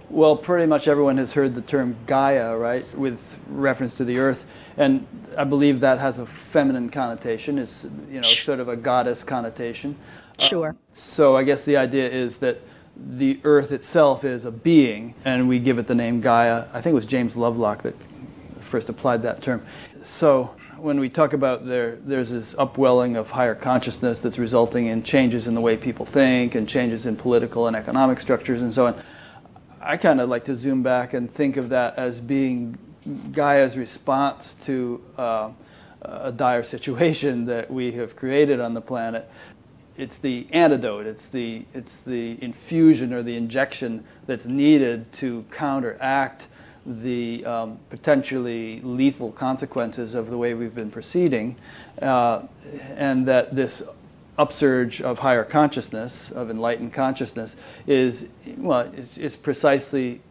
Well, 0.09 0.37
pretty 0.37 0.67
much 0.67 0.87
everyone 0.87 1.17
has 1.17 1.33
heard 1.33 1.55
the 1.55 1.61
term 1.61 1.95
Gaia, 2.05 2.55
right, 2.55 2.85
with 2.95 3.35
reference 3.47 3.95
to 3.95 4.05
the 4.05 4.19
earth, 4.19 4.45
and 4.77 5.07
I 5.35 5.43
believe 5.43 5.79
that 5.79 5.97
has 5.97 6.19
a 6.19 6.25
feminine 6.27 6.89
connotation. 6.89 7.57
It's 7.57 7.87
you 8.09 8.21
know 8.21 8.27
sort 8.27 8.59
of 8.59 8.69
a 8.69 8.75
goddess 8.75 9.23
connotation. 9.23 9.95
Sure. 10.37 10.69
Um, 10.69 10.77
so 10.91 11.35
I 11.35 11.43
guess 11.43 11.65
the 11.65 11.77
idea 11.77 12.07
is 12.07 12.37
that 12.37 12.59
the 12.95 13.39
earth 13.43 13.71
itself 13.71 14.23
is 14.23 14.45
a 14.45 14.51
being, 14.51 15.15
and 15.25 15.47
we 15.47 15.57
give 15.57 15.79
it 15.79 15.87
the 15.87 15.95
name 15.95 16.21
Gaia. 16.21 16.67
I 16.73 16.81
think 16.81 16.91
it 16.91 16.95
was 16.95 17.07
James 17.07 17.35
Lovelock 17.35 17.81
that 17.81 17.95
first 18.61 18.89
applied 18.89 19.23
that 19.23 19.41
term. 19.41 19.65
So 20.03 20.55
when 20.83 20.99
we 20.99 21.07
talk 21.07 21.31
about 21.31 21.65
there, 21.65 21.95
there's 21.95 22.31
this 22.31 22.53
upwelling 22.59 23.15
of 23.15 23.29
higher 23.29 23.55
consciousness 23.55 24.19
that's 24.19 24.37
resulting 24.37 24.87
in 24.87 25.01
changes 25.01 25.47
in 25.47 25.55
the 25.55 25.61
way 25.61 25.77
people 25.77 26.05
think 26.05 26.55
and 26.55 26.67
changes 26.67 27.05
in 27.05 27.15
political 27.15 27.67
and 27.67 27.75
economic 27.75 28.19
structures 28.19 28.61
and 28.61 28.73
so 28.73 28.87
on. 28.87 29.01
I 29.79 29.95
kind 29.95 30.19
of 30.19 30.27
like 30.27 30.43
to 30.45 30.57
zoom 30.57 30.83
back 30.83 31.13
and 31.13 31.31
think 31.31 31.55
of 31.55 31.69
that 31.69 31.97
as 31.97 32.19
being 32.19 32.77
Gaia's 33.31 33.77
response 33.77 34.55
to 34.65 35.01
uh, 35.17 35.51
a 36.01 36.33
dire 36.33 36.65
situation 36.65 37.45
that 37.45 37.71
we 37.71 37.93
have 37.93 38.17
created 38.17 38.59
on 38.59 38.73
the 38.73 38.81
planet. 38.81 39.31
It's 39.95 40.17
the 40.17 40.47
antidote, 40.51 41.05
it's 41.05 41.29
the, 41.29 41.63
it's 41.73 42.01
the 42.01 42.37
infusion 42.43 43.13
or 43.13 43.23
the 43.23 43.37
injection 43.37 44.03
that's 44.25 44.45
needed 44.45 45.13
to 45.13 45.45
counteract 45.49 46.47
the 46.85 47.45
um, 47.45 47.79
potentially 47.89 48.81
lethal 48.81 49.31
consequences 49.31 50.15
of 50.15 50.29
the 50.29 50.37
way 50.37 50.53
we've 50.53 50.75
been 50.75 50.91
proceeding, 50.91 51.55
uh, 52.01 52.43
and 52.91 53.25
that 53.25 53.55
this 53.55 53.83
upsurge 54.37 55.01
of 55.01 55.19
higher 55.19 55.43
consciousness, 55.43 56.31
of 56.31 56.49
enlightened 56.49 56.91
consciousness, 56.91 57.55
is 57.87 58.29
well, 58.57 58.81
is 58.95 59.37
precisely 59.37 60.21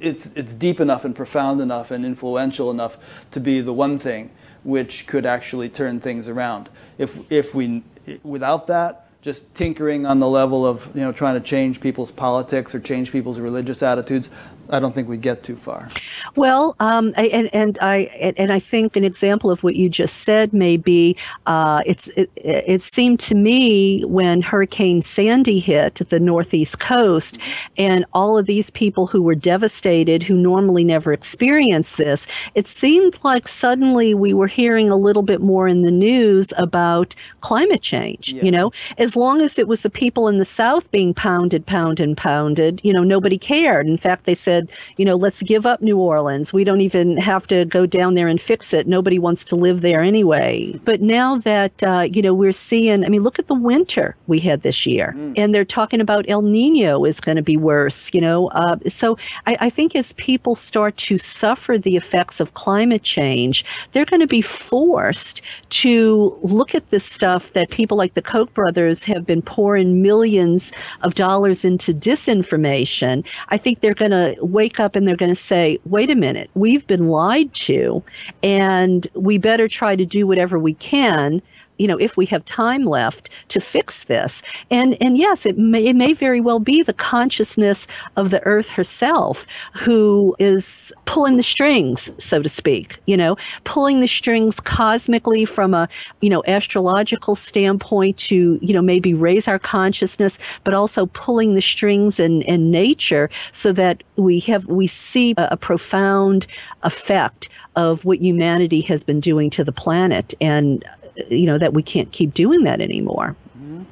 it's 0.00 0.26
it's 0.34 0.54
deep 0.54 0.80
enough 0.80 1.04
and 1.04 1.14
profound 1.14 1.60
enough 1.60 1.90
and 1.90 2.04
influential 2.04 2.70
enough 2.70 2.98
to 3.30 3.40
be 3.40 3.60
the 3.60 3.72
one 3.72 3.98
thing 3.98 4.30
which 4.64 5.06
could 5.06 5.24
actually 5.24 5.68
turn 5.68 6.00
things 6.00 6.28
around. 6.28 6.68
If 6.98 7.30
if 7.30 7.54
we 7.54 7.82
without 8.22 8.66
that 8.68 9.06
just 9.22 9.52
tinkering 9.54 10.06
on 10.06 10.20
the 10.20 10.28
level 10.28 10.64
of 10.64 10.94
you 10.94 11.02
know 11.02 11.12
trying 11.12 11.34
to 11.34 11.44
change 11.44 11.80
people's 11.80 12.12
politics 12.12 12.74
or 12.74 12.80
change 12.80 13.12
people's 13.12 13.40
religious 13.40 13.82
attitudes, 13.82 14.30
I 14.70 14.80
don't 14.80 14.94
think 14.94 15.08
we 15.08 15.16
get 15.16 15.42
too 15.42 15.56
far. 15.56 15.88
Well, 16.34 16.76
um, 16.80 17.14
and 17.16 17.48
and 17.54 17.78
I 17.80 17.96
and 18.38 18.52
I 18.52 18.60
think 18.60 18.96
an 18.96 19.04
example 19.04 19.50
of 19.50 19.62
what 19.62 19.76
you 19.76 19.88
just 19.88 20.18
said 20.18 20.52
may 20.52 20.76
be 20.76 21.16
uh, 21.46 21.82
it's 21.86 22.08
it, 22.16 22.30
it 22.36 22.82
seemed 22.82 23.20
to 23.20 23.34
me 23.34 24.04
when 24.04 24.42
Hurricane 24.42 25.02
Sandy 25.02 25.58
hit 25.58 26.00
the 26.08 26.20
northeast 26.20 26.78
coast, 26.78 27.38
and 27.76 28.04
all 28.12 28.38
of 28.38 28.46
these 28.46 28.70
people 28.70 29.06
who 29.06 29.22
were 29.22 29.34
devastated, 29.34 30.22
who 30.22 30.36
normally 30.36 30.84
never 30.84 31.12
experienced 31.12 31.96
this, 31.96 32.26
it 32.54 32.66
seemed 32.66 33.18
like 33.22 33.48
suddenly 33.48 34.14
we 34.14 34.32
were 34.32 34.46
hearing 34.46 34.90
a 34.90 34.96
little 34.96 35.22
bit 35.22 35.40
more 35.40 35.68
in 35.68 35.82
the 35.82 35.90
news 35.90 36.52
about 36.56 37.14
climate 37.40 37.82
change. 37.82 38.32
Yeah. 38.32 38.42
You 38.42 38.50
know, 38.50 38.72
as 38.98 39.16
long 39.16 39.40
as 39.40 39.58
it 39.58 39.68
was 39.68 39.82
the 39.82 39.90
people 39.90 40.28
in 40.28 40.38
the 40.38 40.44
South 40.44 40.90
being 40.90 41.12
pounded, 41.14 41.66
pounded, 41.66 42.16
pounded, 42.16 42.80
you 42.82 42.92
know, 42.92 43.04
nobody 43.04 43.38
cared. 43.38 43.86
In 43.86 43.98
fact, 43.98 44.24
they 44.24 44.34
said, 44.34 44.55
you 44.96 45.04
know, 45.04 45.16
let's 45.16 45.42
give 45.42 45.66
up 45.66 45.80
New 45.82 45.98
Orleans. 45.98 46.52
We 46.52 46.64
don't 46.64 46.80
even 46.80 47.16
have 47.16 47.46
to 47.48 47.64
go 47.64 47.86
down 47.86 48.14
there 48.14 48.28
and 48.28 48.40
fix 48.40 48.72
it. 48.72 48.86
Nobody 48.86 49.18
wants 49.18 49.44
to 49.44 49.56
live 49.56 49.80
there 49.80 50.02
anyway. 50.02 50.78
But 50.84 51.00
now 51.00 51.38
that, 51.38 51.82
uh, 51.82 52.08
you 52.10 52.22
know, 52.22 52.34
we're 52.34 52.52
seeing, 52.52 53.04
I 53.04 53.08
mean, 53.08 53.22
look 53.22 53.38
at 53.38 53.48
the 53.48 53.54
winter 53.54 54.16
we 54.26 54.40
had 54.40 54.62
this 54.62 54.86
year. 54.86 55.14
Mm. 55.16 55.34
And 55.36 55.54
they're 55.54 55.64
talking 55.64 56.00
about 56.00 56.24
El 56.28 56.42
Nino 56.42 57.04
is 57.04 57.20
going 57.20 57.36
to 57.36 57.42
be 57.42 57.56
worse, 57.56 58.12
you 58.12 58.20
know. 58.20 58.48
Uh, 58.48 58.76
so 58.88 59.16
I, 59.46 59.56
I 59.60 59.70
think 59.70 59.94
as 59.96 60.12
people 60.14 60.54
start 60.54 60.96
to 60.98 61.18
suffer 61.18 61.78
the 61.78 61.96
effects 61.96 62.40
of 62.40 62.54
climate 62.54 63.02
change, 63.02 63.64
they're 63.92 64.04
going 64.04 64.20
to 64.20 64.26
be 64.26 64.42
forced 64.42 65.42
to 65.70 66.38
look 66.42 66.74
at 66.74 66.88
this 66.90 67.04
stuff 67.04 67.52
that 67.52 67.70
people 67.70 67.96
like 67.96 68.14
the 68.14 68.22
Koch 68.22 68.52
brothers 68.54 69.04
have 69.04 69.26
been 69.26 69.42
pouring 69.42 70.02
millions 70.02 70.72
of 71.02 71.14
dollars 71.14 71.64
into 71.64 71.92
disinformation, 71.92 73.24
I 73.48 73.58
think 73.58 73.80
they're 73.80 73.94
going 73.94 74.10
to 74.10 74.36
wake 74.46 74.80
up 74.80 74.96
and 74.96 75.06
they're 75.06 75.16
going 75.16 75.34
to 75.34 75.40
say, 75.40 75.78
wait 75.84 76.10
a 76.10 76.14
minute, 76.14 76.50
we've 76.54 76.86
been 76.86 77.08
lied 77.08 77.52
to, 77.54 78.02
and 78.42 79.06
we 79.14 79.38
better 79.38 79.68
try 79.68 79.96
to 79.96 80.04
do 80.04 80.26
whatever 80.26 80.58
we 80.58 80.74
can 80.74 81.42
you 81.78 81.86
know, 81.86 81.96
if 81.98 82.16
we 82.16 82.26
have 82.26 82.44
time 82.44 82.84
left 82.84 83.30
to 83.48 83.60
fix 83.60 84.04
this. 84.04 84.42
And 84.70 84.96
and 85.00 85.18
yes, 85.18 85.46
it 85.46 85.58
may 85.58 85.84
it 85.84 85.96
may 85.96 86.12
very 86.12 86.40
well 86.40 86.60
be 86.60 86.82
the 86.82 86.92
consciousness 86.92 87.86
of 88.16 88.30
the 88.30 88.42
earth 88.44 88.68
herself 88.68 89.46
who 89.74 90.34
is 90.38 90.92
pulling 91.04 91.36
the 91.36 91.42
strings, 91.42 92.10
so 92.18 92.42
to 92.42 92.48
speak, 92.48 92.98
you 93.06 93.16
know, 93.16 93.36
pulling 93.64 94.00
the 94.00 94.06
strings 94.06 94.60
cosmically 94.60 95.44
from 95.44 95.74
a, 95.74 95.88
you 96.20 96.30
know, 96.30 96.42
astrological 96.46 97.34
standpoint 97.34 98.16
to, 98.18 98.58
you 98.62 98.74
know, 98.74 98.82
maybe 98.82 99.14
raise 99.14 99.48
our 99.48 99.58
consciousness, 99.58 100.38
but 100.64 100.74
also 100.74 101.06
pulling 101.06 101.54
the 101.54 101.62
strings 101.62 102.18
in, 102.18 102.42
in 102.42 102.70
nature 102.70 103.30
so 103.52 103.72
that 103.72 104.02
we 104.16 104.40
have 104.40 104.66
we 104.66 104.86
see 104.86 105.34
a, 105.36 105.48
a 105.52 105.56
profound 105.56 106.46
effect 106.82 107.48
of 107.76 108.04
what 108.04 108.18
humanity 108.18 108.80
has 108.80 109.04
been 109.04 109.20
doing 109.20 109.50
to 109.50 109.62
the 109.62 109.72
planet 109.72 110.32
and 110.40 110.84
you 111.28 111.46
know 111.46 111.58
that 111.58 111.72
we 111.72 111.82
can't 111.82 112.10
keep 112.12 112.34
doing 112.34 112.64
that 112.64 112.80
anymore. 112.80 113.36
Mm-hmm. 113.56 113.82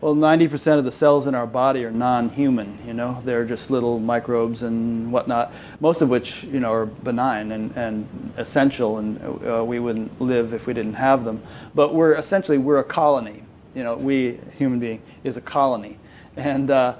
well, 0.00 0.14
90% 0.14 0.78
of 0.78 0.84
the 0.84 0.92
cells 0.92 1.26
in 1.26 1.34
our 1.34 1.46
body 1.46 1.84
are 1.84 1.90
non-human, 1.90 2.78
you 2.86 2.92
know. 2.92 3.20
They're 3.24 3.44
just 3.44 3.70
little 3.70 4.00
microbes 4.00 4.62
and 4.62 5.12
whatnot, 5.12 5.52
most 5.80 6.02
of 6.02 6.08
which, 6.08 6.44
you 6.44 6.60
know, 6.60 6.72
are 6.72 6.86
benign 6.86 7.52
and, 7.52 7.76
and 7.76 8.32
essential, 8.36 8.98
and 8.98 9.46
uh, 9.46 9.64
we 9.64 9.78
wouldn't 9.78 10.20
live 10.20 10.52
if 10.52 10.66
we 10.66 10.74
didn't 10.74 10.94
have 10.94 11.24
them. 11.24 11.42
But 11.74 11.94
we're 11.94 12.14
essentially, 12.16 12.58
we're 12.58 12.78
a 12.78 12.84
colony. 12.84 13.44
You 13.74 13.84
know, 13.84 13.96
we, 13.96 14.38
human 14.58 14.80
being, 14.80 15.00
is 15.24 15.36
a 15.36 15.40
colony. 15.40 15.98
And, 16.36 16.70
uh, 16.70 16.96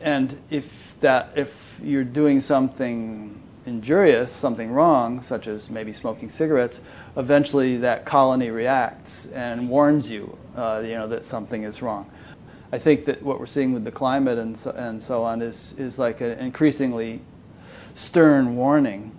and 0.00 0.40
if, 0.50 0.98
that, 1.00 1.32
if 1.36 1.80
you're 1.82 2.04
doing 2.04 2.40
something 2.40 3.37
injurious, 3.68 4.32
something 4.32 4.72
wrong, 4.72 5.22
such 5.22 5.46
as 5.46 5.70
maybe 5.70 5.92
smoking 5.92 6.28
cigarettes, 6.28 6.80
eventually 7.16 7.76
that 7.76 8.04
colony 8.04 8.50
reacts 8.50 9.26
and 9.26 9.68
warns 9.68 10.10
you 10.10 10.36
uh, 10.56 10.82
you 10.84 10.94
know, 10.94 11.06
that 11.06 11.24
something 11.24 11.62
is 11.62 11.80
wrong. 11.82 12.10
I 12.72 12.78
think 12.78 13.04
that 13.06 13.22
what 13.22 13.38
we're 13.38 13.46
seeing 13.46 13.72
with 13.72 13.84
the 13.84 13.92
climate 13.92 14.38
and 14.38 14.56
so, 14.56 14.70
and 14.72 15.02
so 15.02 15.22
on 15.22 15.40
is, 15.40 15.74
is 15.78 15.98
like 15.98 16.20
an 16.20 16.38
increasingly 16.38 17.20
stern 17.94 18.56
warning 18.56 19.16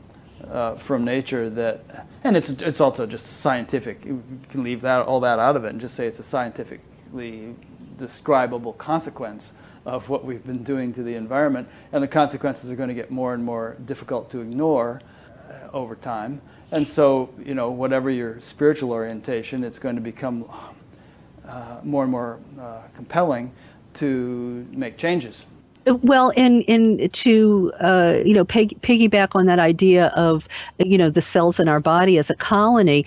uh, 0.47 0.75
from 0.75 1.03
nature 1.03 1.49
that, 1.49 2.07
and 2.23 2.37
it's, 2.37 2.49
it's 2.49 2.81
also 2.81 3.07
just 3.07 3.25
scientific. 3.25 4.05
You 4.05 4.21
can 4.49 4.63
leave 4.63 4.81
that, 4.81 5.05
all 5.05 5.19
that 5.21 5.39
out 5.39 5.55
of 5.55 5.65
it 5.65 5.69
and 5.69 5.81
just 5.81 5.95
say 5.95 6.07
it's 6.07 6.19
a 6.19 6.23
scientifically 6.23 7.55
describable 7.97 8.73
consequence 8.73 9.53
of 9.85 10.09
what 10.09 10.25
we've 10.25 10.45
been 10.45 10.63
doing 10.63 10.93
to 10.93 11.03
the 11.03 11.15
environment. 11.15 11.67
And 11.91 12.03
the 12.03 12.07
consequences 12.07 12.71
are 12.71 12.75
going 12.75 12.89
to 12.89 12.95
get 12.95 13.11
more 13.11 13.33
and 13.33 13.43
more 13.43 13.77
difficult 13.85 14.29
to 14.31 14.41
ignore 14.41 15.01
uh, 15.49 15.69
over 15.73 15.95
time. 15.95 16.41
And 16.71 16.87
so, 16.87 17.29
you 17.43 17.55
know, 17.55 17.71
whatever 17.71 18.09
your 18.09 18.39
spiritual 18.39 18.91
orientation, 18.91 19.63
it's 19.63 19.79
going 19.79 19.95
to 19.95 20.01
become 20.01 20.45
uh, 21.45 21.81
more 21.83 22.03
and 22.03 22.11
more 22.11 22.39
uh, 22.59 22.83
compelling 22.93 23.51
to 23.95 24.67
make 24.71 24.97
changes. 24.97 25.45
Well, 25.85 26.31
and 26.37 26.63
and 26.67 27.11
to 27.13 27.71
uh, 27.79 28.19
you 28.23 28.33
know 28.33 28.45
pig, 28.45 28.79
piggyback 28.81 29.29
on 29.33 29.47
that 29.47 29.59
idea 29.59 30.07
of 30.07 30.47
you 30.77 30.97
know 30.97 31.09
the 31.09 31.21
cells 31.21 31.59
in 31.59 31.67
our 31.67 31.79
body 31.79 32.17
as 32.17 32.29
a 32.29 32.35
colony, 32.35 33.05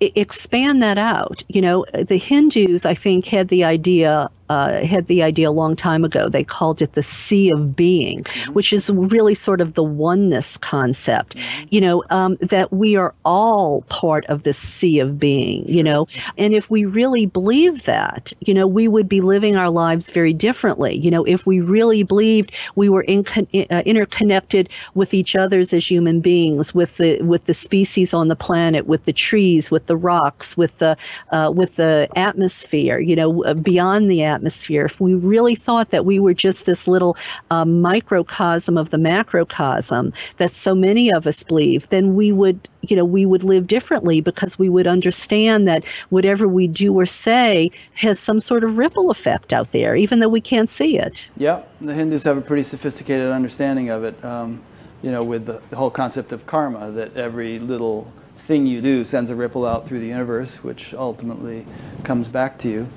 expand 0.00 0.82
that 0.82 0.98
out. 0.98 1.42
You 1.48 1.60
know, 1.60 1.84
the 1.92 2.16
Hindus 2.16 2.86
I 2.86 2.94
think 2.94 3.26
had 3.26 3.48
the 3.48 3.64
idea 3.64 4.30
uh, 4.52 4.84
had 4.84 5.06
the 5.06 5.22
idea 5.22 5.48
a 5.48 5.58
long 5.62 5.74
time 5.74 6.04
ago. 6.04 6.28
They 6.28 6.44
called 6.44 6.82
it 6.82 6.92
the 6.92 7.02
sea 7.02 7.50
of 7.50 7.74
being, 7.74 8.24
mm-hmm. 8.24 8.52
which 8.52 8.72
is 8.72 8.90
really 8.90 9.34
sort 9.34 9.62
of 9.62 9.74
the 9.74 9.82
oneness 9.82 10.58
concept. 10.58 11.36
Mm-hmm. 11.36 11.66
You 11.70 11.80
know, 11.80 12.04
um, 12.10 12.36
that 12.40 12.70
we 12.70 12.94
are 12.96 13.14
all 13.24 13.82
part 13.82 14.26
of 14.26 14.42
the 14.42 14.52
sea 14.52 14.98
of 14.98 15.18
being. 15.18 15.66
You 15.66 15.82
know, 15.82 16.06
and 16.36 16.52
if 16.54 16.68
we 16.68 16.84
really 16.84 17.24
believe 17.24 17.84
that, 17.84 18.32
you 18.40 18.52
know, 18.52 18.66
we 18.66 18.88
would 18.88 19.08
be 19.08 19.22
living 19.22 19.56
our 19.56 19.70
lives 19.70 20.10
very 20.10 20.34
differently. 20.34 20.94
You 20.96 21.10
know, 21.10 21.24
if 21.24 21.46
we 21.46 21.60
really 21.60 22.02
believed 22.02 22.52
we 22.74 22.90
were 22.90 23.02
in, 23.02 23.24
uh, 23.70 23.82
interconnected 23.86 24.68
with 24.94 25.14
each 25.14 25.34
other's 25.34 25.72
as 25.72 25.90
human 25.90 26.20
beings, 26.20 26.74
with 26.74 26.98
the 26.98 27.22
with 27.22 27.46
the 27.46 27.54
species 27.54 28.12
on 28.12 28.28
the 28.28 28.36
planet, 28.36 28.86
with 28.86 29.04
the 29.04 29.14
trees, 29.14 29.70
with 29.70 29.86
the 29.86 29.96
rocks, 29.96 30.56
with 30.58 30.76
the 30.76 30.94
uh, 31.30 31.50
with 31.54 31.76
the 31.76 32.06
atmosphere. 32.16 32.98
You 33.00 33.16
know, 33.16 33.54
beyond 33.54 34.10
the 34.10 34.22
atmosphere 34.22 34.41
atmosphere, 34.42 34.84
if 34.84 35.00
we 35.00 35.14
really 35.14 35.54
thought 35.54 35.90
that 35.90 36.04
we 36.04 36.18
were 36.18 36.34
just 36.34 36.66
this 36.66 36.88
little 36.88 37.16
uh, 37.52 37.64
microcosm 37.64 38.76
of 38.76 38.90
the 38.90 38.96
macrocosm 38.96 40.12
that 40.38 40.52
so 40.52 40.74
many 40.74 41.12
of 41.12 41.28
us 41.28 41.44
believe, 41.44 41.88
then 41.90 42.16
we 42.16 42.32
would, 42.32 42.68
you 42.80 42.96
know, 42.96 43.04
we 43.04 43.24
would 43.24 43.44
live 43.44 43.68
differently 43.68 44.20
because 44.20 44.58
we 44.58 44.68
would 44.68 44.88
understand 44.88 45.68
that 45.68 45.84
whatever 46.10 46.48
we 46.48 46.66
do 46.66 46.92
or 46.92 47.06
say 47.06 47.70
has 47.94 48.18
some 48.18 48.40
sort 48.40 48.64
of 48.64 48.76
ripple 48.76 49.12
effect 49.12 49.52
out 49.52 49.70
there, 49.70 49.94
even 49.94 50.18
though 50.18 50.28
we 50.28 50.40
can't 50.40 50.68
see 50.68 50.98
it. 50.98 51.28
Yeah, 51.36 51.62
the 51.80 51.94
Hindus 51.94 52.24
have 52.24 52.36
a 52.36 52.42
pretty 52.42 52.64
sophisticated 52.64 53.30
understanding 53.30 53.90
of 53.90 54.02
it. 54.02 54.24
Um, 54.24 54.60
you 55.04 55.10
know, 55.10 55.22
with 55.22 55.46
the, 55.46 55.60
the 55.70 55.76
whole 55.76 55.90
concept 55.90 56.32
of 56.32 56.46
karma, 56.46 56.90
that 56.92 57.16
every 57.16 57.58
little 57.60 58.12
thing 58.36 58.66
you 58.66 58.80
do 58.80 59.04
sends 59.04 59.30
a 59.30 59.36
ripple 59.36 59.64
out 59.64 59.86
through 59.86 60.00
the 60.00 60.06
universe, 60.06 60.64
which 60.64 60.94
ultimately 60.94 61.64
comes 62.02 62.28
back 62.28 62.58
to 62.58 62.68
you 62.68 62.88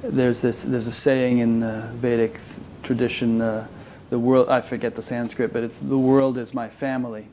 there's 0.00 0.40
this 0.40 0.62
there's 0.62 0.86
a 0.86 0.92
saying 0.92 1.38
in 1.38 1.60
the 1.60 1.90
Vedic 1.94 2.38
tradition, 2.82 3.40
uh, 3.40 3.66
the 4.10 4.18
world 4.18 4.48
I 4.48 4.60
forget 4.60 4.94
the 4.94 5.02
Sanskrit, 5.02 5.52
but 5.52 5.62
it's 5.62 5.78
the 5.78 5.98
world 5.98 6.38
is 6.38 6.54
my 6.54 6.68
family. 6.68 7.28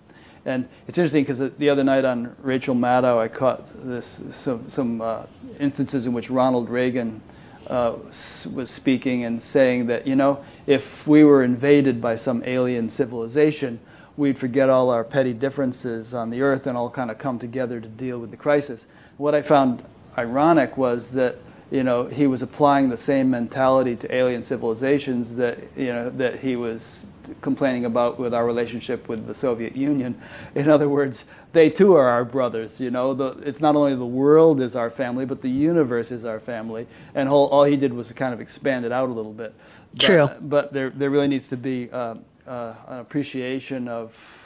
And 0.45 0.67
it's 0.87 0.97
interesting 0.97 1.23
because 1.23 1.39
the 1.39 1.69
other 1.69 1.83
night 1.83 2.05
on 2.05 2.35
Rachel 2.41 2.75
Maddow, 2.75 3.19
I 3.19 3.27
caught 3.27 3.65
this 3.75 4.23
some, 4.31 4.69
some 4.69 5.01
uh, 5.01 5.25
instances 5.59 6.07
in 6.07 6.13
which 6.13 6.29
Ronald 6.29 6.69
Reagan 6.69 7.21
uh, 7.67 7.95
was 8.07 8.69
speaking 8.69 9.25
and 9.25 9.41
saying 9.41 9.87
that 9.87 10.07
you 10.07 10.15
know 10.15 10.43
if 10.65 11.05
we 11.05 11.23
were 11.23 11.43
invaded 11.43 12.01
by 12.01 12.15
some 12.15 12.43
alien 12.45 12.89
civilization, 12.89 13.79
we'd 14.17 14.37
forget 14.37 14.69
all 14.69 14.89
our 14.89 15.03
petty 15.03 15.33
differences 15.33 16.13
on 16.13 16.29
the 16.29 16.41
earth 16.41 16.67
and 16.67 16.77
all 16.77 16.89
kind 16.89 17.11
of 17.11 17.17
come 17.17 17.39
together 17.39 17.79
to 17.79 17.87
deal 17.87 18.19
with 18.19 18.31
the 18.31 18.37
crisis. 18.37 18.87
What 19.17 19.35
I 19.35 19.41
found 19.41 19.83
ironic 20.17 20.77
was 20.77 21.11
that 21.11 21.37
you 21.71 21.83
know, 21.83 22.05
he 22.05 22.27
was 22.27 22.41
applying 22.41 22.89
the 22.89 22.97
same 22.97 23.29
mentality 23.29 23.95
to 23.95 24.15
alien 24.15 24.43
civilizations 24.43 25.35
that, 25.35 25.59
you 25.75 25.93
know, 25.93 26.09
that 26.09 26.39
he 26.39 26.55
was 26.55 27.07
complaining 27.41 27.85
about 27.85 28.19
with 28.19 28.33
our 28.33 28.45
relationship 28.45 29.07
with 29.07 29.27
the 29.27 29.35
Soviet 29.35 29.75
Union. 29.75 30.19
In 30.55 30.67
other 30.67 30.89
words, 30.89 31.25
they 31.53 31.69
too 31.69 31.93
are 31.93 32.09
our 32.09 32.25
brothers. 32.25 32.81
You 32.81 32.89
know, 32.89 33.13
the, 33.13 33.29
it's 33.45 33.61
not 33.61 33.75
only 33.75 33.93
the 33.95 34.05
world 34.05 34.59
is 34.59 34.75
our 34.75 34.89
family, 34.89 35.25
but 35.25 35.41
the 35.41 35.49
universe 35.49 36.11
is 36.11 36.25
our 36.25 36.39
family. 36.39 36.87
And 37.13 37.29
whole, 37.29 37.47
all 37.47 37.65
he 37.65 37.77
did 37.77 37.93
was 37.93 38.11
kind 38.13 38.33
of 38.33 38.41
expand 38.41 38.85
it 38.85 38.91
out 38.91 39.09
a 39.09 39.13
little 39.13 39.33
bit. 39.33 39.53
But, 39.93 39.99
True. 39.99 40.29
But 40.41 40.73
there, 40.73 40.89
there 40.89 41.11
really 41.11 41.27
needs 41.27 41.49
to 41.49 41.57
be 41.57 41.91
uh, 41.91 42.15
uh, 42.47 42.73
an 42.87 42.99
appreciation 42.99 43.87
of 43.87 44.38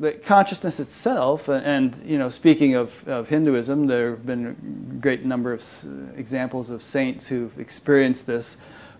the 0.00 0.12
consciousness 0.12 0.80
itself, 0.80 1.48
and 1.48 1.94
you 2.06 2.16
know, 2.16 2.30
speaking 2.30 2.74
of, 2.74 3.06
of 3.06 3.28
Hinduism, 3.28 3.86
there 3.86 4.10
have 4.10 4.24
been 4.24 4.46
a 4.46 5.00
great 5.00 5.26
number 5.26 5.52
of 5.52 5.62
examples 6.16 6.70
of 6.70 6.82
saints 6.82 7.28
who've 7.28 7.56
experienced 7.60 8.26
this 8.26 8.56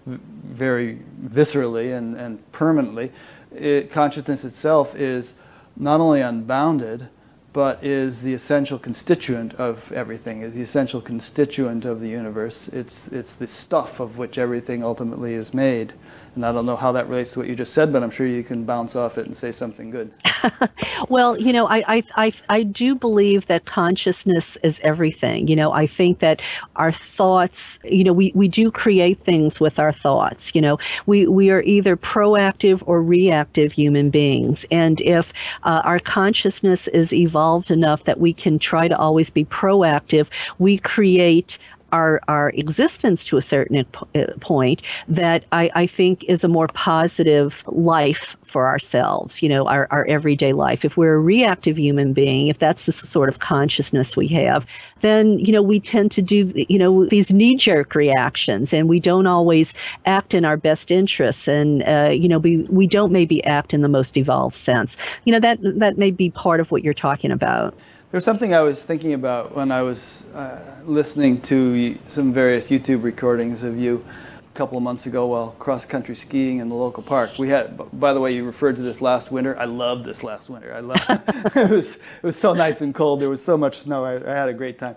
very 0.07 0.99
viscerally 1.25 1.97
and, 1.97 2.17
and 2.17 2.53
permanently. 2.53 3.13
It, 3.51 3.91
consciousness 3.91 4.45
itself 4.45 4.95
is 4.95 5.35
not 5.75 6.01
only 6.01 6.21
unbounded, 6.21 7.09
but 7.55 7.83
is 7.83 8.23
the 8.23 8.35
essential 8.35 8.79
constituent 8.79 9.55
of 9.55 9.91
everything, 9.93 10.43
is 10.43 10.55
the 10.55 10.63
essential 10.63 11.01
constituent 11.01 11.87
of 11.87 12.01
the 12.01 12.09
universe. 12.09 12.69
It's, 12.69 13.09
it's 13.09 13.35
the 13.35 13.47
stuff 13.47 14.01
of 14.01 14.19
which 14.19 14.37
everything 14.37 14.85
ultimately 14.85 15.33
is 15.33 15.55
made. 15.55 15.95
And 16.35 16.47
I 16.47 16.53
don't 16.53 16.67
know 16.67 16.77
how 16.77 16.93
that 16.93 17.09
relates 17.09 17.33
to 17.33 17.41
what 17.41 17.49
you 17.49 17.57
just 17.57 17.73
said, 17.73 17.93
but 17.93 18.03
I'm 18.03 18.11
sure 18.11 18.27
you 18.27 18.43
can 18.43 18.65
bounce 18.65 18.95
off 18.95 19.19
it 19.19 19.27
and 19.27 19.37
say 19.37 19.51
something 19.51 19.91
good. 19.91 20.13
well, 21.09 21.39
you 21.39 21.53
know, 21.53 21.67
I, 21.67 21.83
I, 21.97 22.03
I, 22.17 22.33
I 22.49 22.63
do 22.63 22.95
believe 22.95 23.47
that 23.47 23.65
consciousness 23.65 24.57
is 24.63 24.81
everything. 24.83 25.49
You 25.49 25.57
know, 25.57 25.73
I 25.73 25.87
think 25.87 26.21
that 26.21 26.41
our 26.77 26.93
thoughts, 26.93 27.79
you 27.85 28.05
know, 28.05 28.13
we, 28.13 28.33
we 28.35 28.49
do 28.49 28.71
create 28.71 29.23
things 29.25 29.59
with 29.59 29.79
our 29.79 29.93
thoughts. 29.93 30.55
You 30.55 30.61
know, 30.61 30.79
we, 31.07 31.27
we 31.27 31.51
are 31.51 31.63
either 31.63 31.97
proactive 31.97 32.83
or 32.87 33.03
reactive 33.03 33.73
human 33.73 34.11
beings. 34.11 34.65
And 34.71 35.01
if 35.01 35.33
uh, 35.65 35.83
our 35.85 35.99
consciousness 35.99 36.89
is 36.89 37.13
evolved 37.13 37.71
enough 37.71 38.05
that 38.05 38.21
we 38.21 38.33
can 38.33 38.59
try 38.59 38.89
to 38.89 38.97
always 38.97 39.31
be 39.31 39.45
proactive, 39.45 40.29
we 40.59 40.79
create 40.79 41.59
our 41.93 42.21
our 42.29 42.51
existence 42.51 43.25
to 43.27 43.37
a 43.37 43.43
certain 43.43 43.87
uh, 44.15 44.25
point 44.41 44.83
that 45.09 45.45
I, 45.53 45.71
I 45.75 45.87
think 45.87 46.25
is 46.25 46.45
a 46.45 46.49
more 46.49 46.69
positive 46.69 47.63
life 47.67 48.37
for 48.51 48.67
ourselves, 48.67 49.43
you 49.43 49.49
know, 49.49 49.67
our, 49.67 49.87
our 49.91 50.05
everyday 50.07 50.53
life. 50.53 50.85
If 50.85 50.97
we're 50.97 51.15
a 51.15 51.21
reactive 51.21 51.79
human 51.79 52.13
being, 52.13 52.49
if 52.49 52.59
that's 52.59 52.87
the 52.87 52.93
sort 52.93 53.29
of 53.29 53.39
consciousness 53.39 54.17
we 54.17 54.27
have, 54.29 54.67
then, 55.03 55.39
you 55.39 55.53
know, 55.53 55.63
we 55.63 55.79
tend 55.79 56.11
to 56.13 56.23
do, 56.23 56.53
you 56.69 56.79
know, 56.79 57.07
these 57.07 57.33
knee 57.33 57.57
jerk 57.57 57.95
reactions 57.95 58.73
and 58.73 58.89
we 58.89 58.99
don't 58.99 59.27
always 59.27 59.73
act 60.05 60.35
in 60.35 60.45
our 60.45 60.57
best 60.57 60.91
interests. 60.91 61.47
And, 61.47 61.83
uh, 61.85 62.11
you 62.11 62.29
know, 62.29 62.39
we, 62.39 62.59
we 62.65 62.87
don't 62.87 63.13
maybe 63.13 63.43
act 63.45 63.73
in 63.73 63.83
the 63.83 63.89
most 63.89 64.17
evolved 64.17 64.57
sense. 64.57 64.97
You 65.25 65.33
know, 65.33 65.41
that, 65.41 65.59
that 65.63 65.97
may 65.97 66.11
be 66.11 66.31
part 66.31 66.59
of 66.59 66.73
what 66.73 66.83
you're 66.83 66.93
talking 66.93 67.31
about. 67.31 67.75
There's 68.11 68.25
something 68.25 68.53
I 68.53 68.63
was 68.63 68.85
thinking 68.85 69.13
about 69.13 69.55
when 69.55 69.71
I 69.71 69.83
was 69.83 70.25
uh, 70.35 70.83
listening 70.85 71.41
to 71.43 71.97
some 72.09 72.33
various 72.33 72.69
YouTube 72.69 73.05
recordings 73.05 73.63
of 73.63 73.79
you 73.79 74.05
a 74.37 74.57
couple 74.57 74.77
of 74.77 74.83
months 74.83 75.07
ago 75.07 75.29
while 75.29 75.53
cross 75.61 75.87
country 75.87 76.17
skiing 76.17 76.59
in 76.59 76.69
the 76.69 76.75
local 76.75 77.05
park. 77.05 77.31
We 77.39 77.51
had, 77.51 77.79
by 78.01 78.13
the 78.13 78.19
way, 78.19 78.35
you 78.35 78.45
referred 78.45 78.75
to 78.77 78.83
this 78.83 79.01
last 79.01 79.31
winter. 79.31 79.57
I 79.57 79.67
loved 79.67 80.05
this 80.05 80.25
last 80.25 80.51
winter. 80.51 80.75
I 80.75 80.81
loved 80.81 81.05
it. 81.09 81.23
it 81.57 81.71
was 81.71 81.95
it 81.95 82.23
was 82.25 82.37
so 82.37 82.53
nice 82.53 82.81
and 82.81 82.93
cold. 82.93 83.21
There 83.21 83.31
was 83.31 83.45
so 83.45 83.57
much 83.57 83.79
snow. 83.79 84.05
I, 84.05 84.17
I 84.17 84.35
had 84.35 84.49
a 84.49 84.55
great 84.55 84.77
time. 84.77 84.97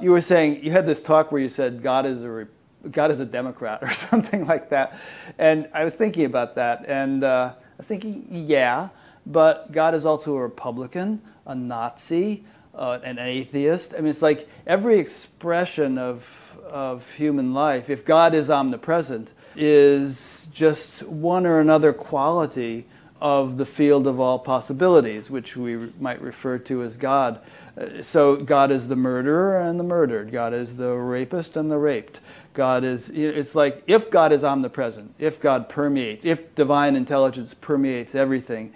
You 0.00 0.12
were 0.12 0.22
saying 0.22 0.64
you 0.64 0.70
had 0.70 0.86
this 0.86 1.02
talk 1.02 1.30
where 1.32 1.42
you 1.42 1.50
said 1.50 1.82
God 1.82 2.06
is 2.06 2.24
a 2.24 2.48
God 2.90 3.10
is 3.10 3.20
a 3.20 3.26
Democrat 3.26 3.80
or 3.82 3.90
something 3.90 4.46
like 4.46 4.70
that, 4.70 4.96
and 5.36 5.68
I 5.74 5.84
was 5.84 5.94
thinking 5.94 6.24
about 6.24 6.54
that, 6.54 6.86
and 6.88 7.22
uh, 7.22 7.52
I 7.54 7.76
was 7.76 7.86
thinking, 7.86 8.26
yeah, 8.30 8.88
but 9.26 9.72
God 9.72 9.94
is 9.94 10.06
also 10.06 10.34
a 10.36 10.40
Republican 10.40 11.20
a 11.46 11.54
Nazi, 11.54 12.44
uh, 12.74 12.98
an 13.02 13.18
atheist. 13.18 13.94
I 13.94 13.98
mean, 13.98 14.08
it's 14.08 14.22
like 14.22 14.48
every 14.66 14.98
expression 14.98 15.98
of, 15.98 16.58
of 16.68 17.10
human 17.14 17.54
life, 17.54 17.88
if 17.88 18.04
God 18.04 18.34
is 18.34 18.50
omnipresent, 18.50 19.32
is 19.54 20.48
just 20.52 21.02
one 21.04 21.46
or 21.46 21.60
another 21.60 21.92
quality 21.92 22.86
of 23.18 23.56
the 23.56 23.64
field 23.64 24.06
of 24.06 24.20
all 24.20 24.38
possibilities, 24.38 25.30
which 25.30 25.56
we 25.56 25.76
might 25.98 26.20
refer 26.20 26.58
to 26.58 26.82
as 26.82 26.98
God. 26.98 27.40
Uh, 27.78 28.02
so, 28.02 28.36
God 28.36 28.70
is 28.70 28.88
the 28.88 28.96
murderer 28.96 29.58
and 29.58 29.80
the 29.80 29.84
murdered. 29.84 30.30
God 30.30 30.52
is 30.52 30.76
the 30.76 30.92
rapist 30.92 31.56
and 31.56 31.70
the 31.70 31.78
raped. 31.78 32.20
God 32.52 32.84
is, 32.84 33.10
it's 33.10 33.54
like 33.54 33.82
if 33.86 34.10
God 34.10 34.32
is 34.32 34.44
omnipresent, 34.44 35.14
if 35.18 35.40
God 35.40 35.68
permeates, 35.68 36.24
if 36.24 36.54
divine 36.54 36.96
intelligence 36.96 37.54
permeates 37.54 38.14
everything, 38.14 38.72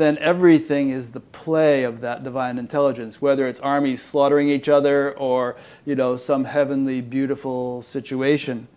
then 0.00 0.18
everything 0.18 0.90
is 0.90 1.12
the 1.12 1.20
play 1.20 1.84
of 1.84 2.00
that 2.00 2.22
divine 2.22 2.58
intelligence, 2.58 3.22
whether 3.22 3.46
it's 3.46 3.60
armies 3.60 4.02
slaughtering 4.02 4.48
each 4.48 4.68
other 4.68 5.12
or, 5.12 5.56
you 5.86 5.94
know, 5.94 6.16
some 6.16 6.44
heavenly, 6.44 7.00
beautiful 7.00 7.80
situation. 7.80 8.68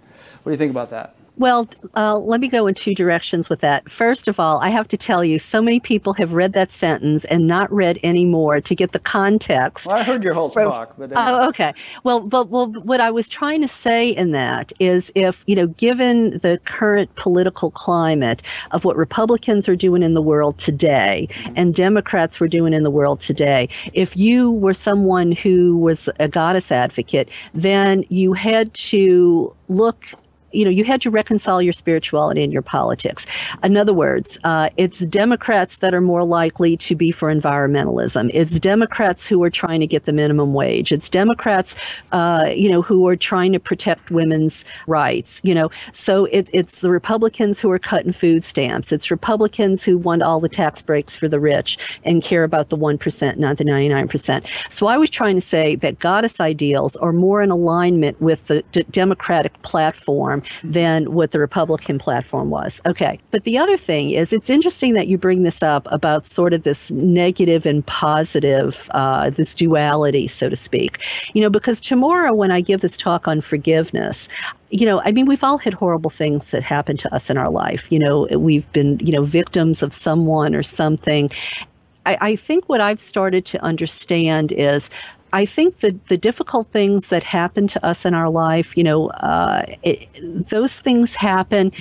What 0.43 0.51
do 0.51 0.53
you 0.53 0.57
think 0.57 0.71
about 0.71 0.91
that? 0.91 1.16
Well, 1.37 1.69
uh, 1.95 2.17
let 2.17 2.41
me 2.41 2.47
go 2.47 2.65
in 2.65 2.73
two 2.73 2.95
directions 2.95 3.47
with 3.47 3.59
that. 3.59 3.89
First 3.89 4.27
of 4.27 4.39
all, 4.39 4.59
I 4.59 4.69
have 4.69 4.87
to 4.87 4.97
tell 4.97 5.23
you, 5.23 5.37
so 5.37 5.61
many 5.61 5.79
people 5.79 6.13
have 6.13 6.33
read 6.33 6.53
that 6.53 6.71
sentence 6.71 7.25
and 7.25 7.45
not 7.45 7.71
read 7.71 7.99
any 8.01 8.25
more 8.25 8.59
to 8.59 8.75
get 8.75 8.91
the 8.91 8.99
context. 8.99 9.85
Well, 9.85 9.97
I 9.97 10.03
heard 10.03 10.23
your 10.23 10.33
whole 10.33 10.49
talk, 10.49 10.95
but 10.97 11.11
anyway. 11.11 11.15
oh, 11.17 11.47
okay. 11.49 11.73
Well, 12.03 12.21
but 12.21 12.49
well, 12.49 12.67
what 12.67 12.99
I 12.99 13.11
was 13.11 13.29
trying 13.29 13.61
to 13.61 13.67
say 13.67 14.09
in 14.09 14.31
that 14.31 14.73
is, 14.79 15.11
if 15.13 15.43
you 15.45 15.55
know, 15.55 15.67
given 15.67 16.39
the 16.39 16.59
current 16.65 17.13
political 17.15 17.69
climate 17.69 18.41
of 18.71 18.83
what 18.83 18.97
Republicans 18.97 19.69
are 19.69 19.75
doing 19.75 20.01
in 20.01 20.15
the 20.15 20.21
world 20.21 20.57
today 20.57 21.27
mm-hmm. 21.29 21.53
and 21.55 21.75
Democrats 21.75 22.39
were 22.39 22.47
doing 22.47 22.73
in 22.73 22.81
the 22.81 22.91
world 22.91 23.21
today, 23.21 23.69
if 23.93 24.17
you 24.17 24.51
were 24.51 24.73
someone 24.73 25.31
who 25.31 25.77
was 25.77 26.09
a 26.19 26.27
goddess 26.27 26.71
advocate, 26.71 27.29
then 27.53 28.03
you 28.09 28.33
had 28.33 28.73
to 28.73 29.53
look 29.69 30.15
you 30.57 30.65
know, 30.65 30.71
you 30.71 30.83
had 30.83 31.01
to 31.01 31.11
reconcile 31.11 31.61
your 31.61 31.73
spirituality 31.73 32.43
and 32.43 32.51
your 32.51 32.63
politics. 32.77 33.25
In 33.63 33.77
other 33.77 33.93
words, 33.93 34.39
uh, 34.43 34.69
it's 34.75 34.99
Democrats 35.23 35.77
that 35.77 35.93
are 35.93 36.01
more 36.01 36.23
likely 36.23 36.75
to 36.77 36.95
be 36.95 37.11
for 37.11 37.27
environmentalism. 37.33 38.31
It's 38.33 38.59
Democrats 38.59 39.27
who 39.27 39.43
are 39.43 39.51
trying 39.51 39.81
to 39.81 39.87
get 39.87 40.05
the 40.05 40.13
minimum 40.13 40.53
wage. 40.53 40.91
It's 40.91 41.09
Democrats, 41.09 41.75
uh, 42.11 42.51
you 42.63 42.69
know, 42.71 42.81
who 42.81 43.07
are 43.07 43.15
trying 43.15 43.53
to 43.53 43.59
protect 43.59 44.09
women's 44.09 44.65
rights. 44.87 45.39
You 45.43 45.53
know, 45.53 45.69
so 45.93 46.25
it, 46.25 46.49
it's 46.59 46.81
the 46.81 46.89
Republicans 46.89 47.59
who 47.59 47.69
are 47.69 47.79
cutting 47.79 48.13
food 48.13 48.43
stamps. 48.43 48.91
It's 48.91 49.11
Republicans 49.11 49.83
who 49.83 49.97
want 49.97 50.23
all 50.23 50.39
the 50.39 50.49
tax 50.49 50.81
breaks 50.81 51.15
for 51.15 51.27
the 51.29 51.39
rich 51.39 51.77
and 52.03 52.23
care 52.23 52.43
about 52.43 52.69
the 52.69 52.75
one 52.75 52.97
percent, 52.97 53.39
not 53.39 53.57
the 53.57 53.63
ninety-nine 53.63 54.07
percent. 54.07 54.47
So 54.69 54.87
I 54.87 54.97
was 54.97 55.09
trying 55.09 55.35
to 55.35 55.41
say 55.55 55.75
that 55.75 55.99
goddess 55.99 56.39
ideals 56.39 56.95
are 56.97 57.13
more 57.13 57.43
in 57.43 57.51
alignment 57.51 58.19
with 58.19 58.45
the 58.47 58.63
d- 58.71 58.83
Democratic 58.89 59.53
platform 59.61 59.77
platform 59.77 60.41
than 60.63 61.13
what 61.13 61.31
the 61.31 61.39
Republican 61.39 61.99
platform 61.99 62.49
was. 62.49 62.81
Okay. 62.85 63.19
But 63.31 63.43
the 63.43 63.57
other 63.57 63.77
thing 63.77 64.11
is, 64.11 64.33
it's 64.33 64.49
interesting 64.49 64.93
that 64.93 65.07
you 65.07 65.17
bring 65.17 65.43
this 65.43 65.61
up 65.63 65.87
about 65.91 66.25
sort 66.27 66.53
of 66.53 66.63
this 66.63 66.91
negative 66.91 67.65
and 67.65 67.85
positive, 67.85 68.89
uh, 68.93 69.29
this 69.29 69.53
duality, 69.53 70.27
so 70.27 70.49
to 70.49 70.55
speak. 70.55 70.99
You 71.33 71.41
know, 71.41 71.49
because 71.49 71.81
tomorrow 71.81 72.33
when 72.33 72.51
I 72.51 72.61
give 72.61 72.81
this 72.81 72.97
talk 72.97 73.27
on 73.27 73.41
forgiveness, 73.41 74.27
you 74.69 74.85
know, 74.85 75.01
I 75.01 75.11
mean, 75.11 75.25
we've 75.25 75.43
all 75.43 75.57
had 75.57 75.73
horrible 75.73 76.09
things 76.09 76.51
that 76.51 76.63
happen 76.63 76.97
to 76.97 77.15
us 77.15 77.29
in 77.29 77.37
our 77.37 77.49
life. 77.49 77.91
You 77.91 77.99
know, 77.99 78.27
we've 78.37 78.69
been, 78.73 78.99
you 78.99 79.11
know, 79.11 79.23
victims 79.23 79.81
of 79.81 79.93
someone 79.93 80.53
or 80.53 80.63
something. 80.63 81.31
I, 82.05 82.17
I 82.21 82.35
think 82.35 82.67
what 82.67 82.81
I've 82.81 83.01
started 83.01 83.45
to 83.47 83.61
understand 83.61 84.51
is 84.53 84.89
I 85.33 85.45
think 85.45 85.79
that 85.79 86.07
the 86.07 86.17
difficult 86.17 86.67
things 86.67 87.07
that 87.07 87.23
happen 87.23 87.67
to 87.67 87.85
us 87.85 88.05
in 88.05 88.13
our 88.13 88.29
life, 88.29 88.77
you 88.77 88.83
know, 88.83 89.09
uh, 89.09 89.65
it, 89.83 90.07
those 90.49 90.79
things 90.79 91.15
happen 91.15 91.71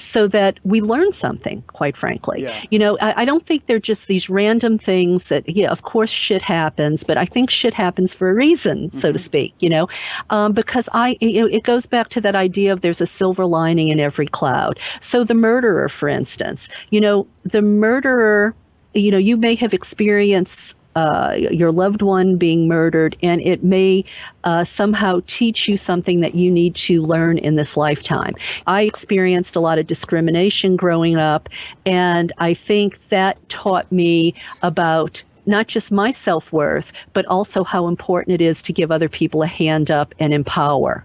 so 0.00 0.28
that 0.28 0.58
we 0.64 0.80
learn 0.80 1.12
something, 1.12 1.62
quite 1.66 1.96
frankly. 1.96 2.42
Yeah. 2.42 2.62
You 2.70 2.78
know, 2.78 2.96
I, 3.00 3.22
I, 3.22 3.24
don't 3.24 3.44
think 3.46 3.66
they're 3.66 3.78
just 3.78 4.06
these 4.06 4.30
random 4.30 4.78
things 4.78 5.28
that, 5.28 5.48
yeah, 5.48 5.70
of 5.70 5.82
course 5.82 6.10
shit 6.10 6.42
happens, 6.42 7.04
but 7.04 7.16
I 7.16 7.24
think 7.24 7.50
shit 7.50 7.74
happens 7.74 8.14
for 8.14 8.30
a 8.30 8.34
reason, 8.34 8.88
mm-hmm. 8.88 8.98
so 8.98 9.12
to 9.12 9.18
mm-hmm. 9.18 9.24
speak, 9.24 9.54
you 9.58 9.68
know, 9.68 9.88
um, 10.30 10.52
because 10.52 10.88
I, 10.92 11.16
you 11.20 11.40
know, 11.40 11.48
it 11.48 11.64
goes 11.64 11.86
back 11.86 12.08
to 12.10 12.20
that 12.22 12.34
idea 12.34 12.72
of 12.72 12.80
there's 12.80 13.00
a 13.00 13.06
silver 13.06 13.46
lining 13.46 13.88
in 13.88 14.00
every 14.00 14.28
cloud. 14.28 14.78
So 15.00 15.24
the 15.24 15.34
murderer, 15.34 15.88
for 15.88 16.08
instance, 16.08 16.68
you 16.90 17.00
know, 17.00 17.26
the 17.44 17.62
murderer, 17.62 18.54
you 18.94 19.10
know, 19.10 19.18
you 19.18 19.36
may 19.36 19.54
have 19.56 19.74
experienced 19.74 20.74
uh, 20.98 21.34
your 21.52 21.70
loved 21.70 22.02
one 22.02 22.36
being 22.36 22.66
murdered, 22.66 23.16
and 23.22 23.40
it 23.42 23.62
may 23.62 24.04
uh, 24.42 24.64
somehow 24.64 25.20
teach 25.28 25.68
you 25.68 25.76
something 25.76 26.18
that 26.18 26.34
you 26.34 26.50
need 26.50 26.74
to 26.74 27.02
learn 27.02 27.38
in 27.38 27.54
this 27.54 27.76
lifetime. 27.76 28.34
I 28.66 28.82
experienced 28.82 29.54
a 29.54 29.60
lot 29.60 29.78
of 29.78 29.86
discrimination 29.86 30.74
growing 30.74 31.16
up, 31.16 31.48
and 31.86 32.32
I 32.38 32.52
think 32.52 32.98
that 33.10 33.36
taught 33.48 33.90
me 33.92 34.34
about 34.62 35.22
not 35.46 35.68
just 35.68 35.92
my 35.92 36.10
self 36.10 36.52
worth, 36.52 36.92
but 37.12 37.24
also 37.26 37.62
how 37.62 37.86
important 37.86 38.34
it 38.34 38.44
is 38.44 38.60
to 38.62 38.72
give 38.72 38.90
other 38.90 39.08
people 39.08 39.44
a 39.44 39.46
hand 39.46 39.92
up 39.92 40.12
and 40.18 40.34
empower. 40.34 41.04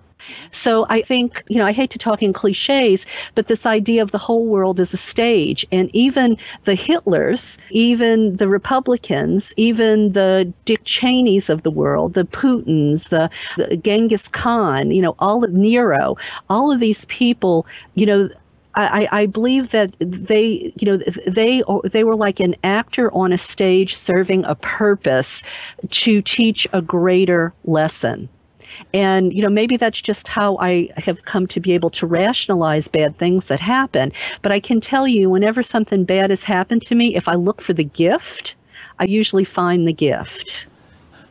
So 0.52 0.86
I 0.90 1.02
think, 1.02 1.44
you 1.48 1.58
know, 1.58 1.66
I 1.66 1.72
hate 1.72 1.90
to 1.92 1.98
talk 2.00 2.22
in 2.22 2.34
cliches, 2.34 3.06
but 3.36 3.48
this 3.48 3.66
idea 3.66 4.02
of 4.02 4.12
the 4.12 4.18
whole 4.18 4.46
world 4.46 4.80
is 4.80 4.94
a 4.94 4.98
stage. 4.98 5.66
And 5.72 5.90
even 5.94 6.38
the 6.66 6.74
Hitlers, 6.74 7.58
even 7.72 8.38
the 8.38 8.48
Republicans, 8.48 9.54
even 9.58 10.14
the 10.14 10.52
Dick 10.66 10.84
Cheneys 10.86 11.50
of 11.50 11.64
the 11.64 11.72
world, 11.72 12.14
the 12.14 12.26
Putins, 12.26 13.10
the, 13.10 13.30
the 13.58 13.78
Genghis 13.78 14.28
Khan, 14.28 14.92
you 14.92 15.02
know, 15.02 15.16
all 15.20 15.44
of 15.44 15.54
Nero, 15.54 16.18
all 16.50 16.72
of 16.72 16.80
these 16.80 17.06
people, 17.06 17.66
you 17.96 18.06
know, 18.06 18.30
I, 18.76 19.08
I, 19.12 19.26
believe 19.28 19.70
that 19.70 19.94
they, 20.00 20.74
you 20.78 20.86
know, 20.86 20.98
they 21.28 21.62
they 21.84 22.04
were 22.04 22.16
like 22.16 22.40
an 22.40 22.56
actor 22.64 23.14
on 23.14 23.32
a 23.32 23.38
stage 23.38 23.96
serving 23.96 24.46
a 24.46 24.56
purpose 24.56 25.44
to 25.90 26.22
teach 26.24 26.68
a 26.74 26.82
greater 26.82 27.54
lesson. 27.66 28.30
And, 28.94 29.34
you 29.34 29.42
know, 29.42 29.50
maybe 29.50 29.78
that's 29.78 30.02
just 30.02 30.28
how 30.28 30.58
I 30.58 30.90
have 30.98 31.26
come 31.26 31.48
to 31.48 31.60
be 31.60 31.74
able 31.74 31.90
to 31.92 32.08
rationalize 32.08 32.88
bad 32.88 33.18
things 33.18 33.48
that 33.48 33.60
happen. 33.60 34.12
But 34.42 34.52
I 34.52 34.60
can 34.60 34.82
tell 34.82 35.08
you, 35.08 35.30
whenever 35.30 35.64
something 35.64 36.04
bad 36.04 36.30
has 36.30 36.44
happened 36.44 36.82
to 36.84 36.96
me, 36.96 37.16
if 37.16 37.28
I 37.28 37.36
look 37.36 37.62
for 37.62 37.74
the 37.74 37.84
gift, 37.84 38.56
I 39.00 39.06
usually 39.06 39.44
find 39.44 39.88
the 39.88 39.94
gift. 39.94 40.66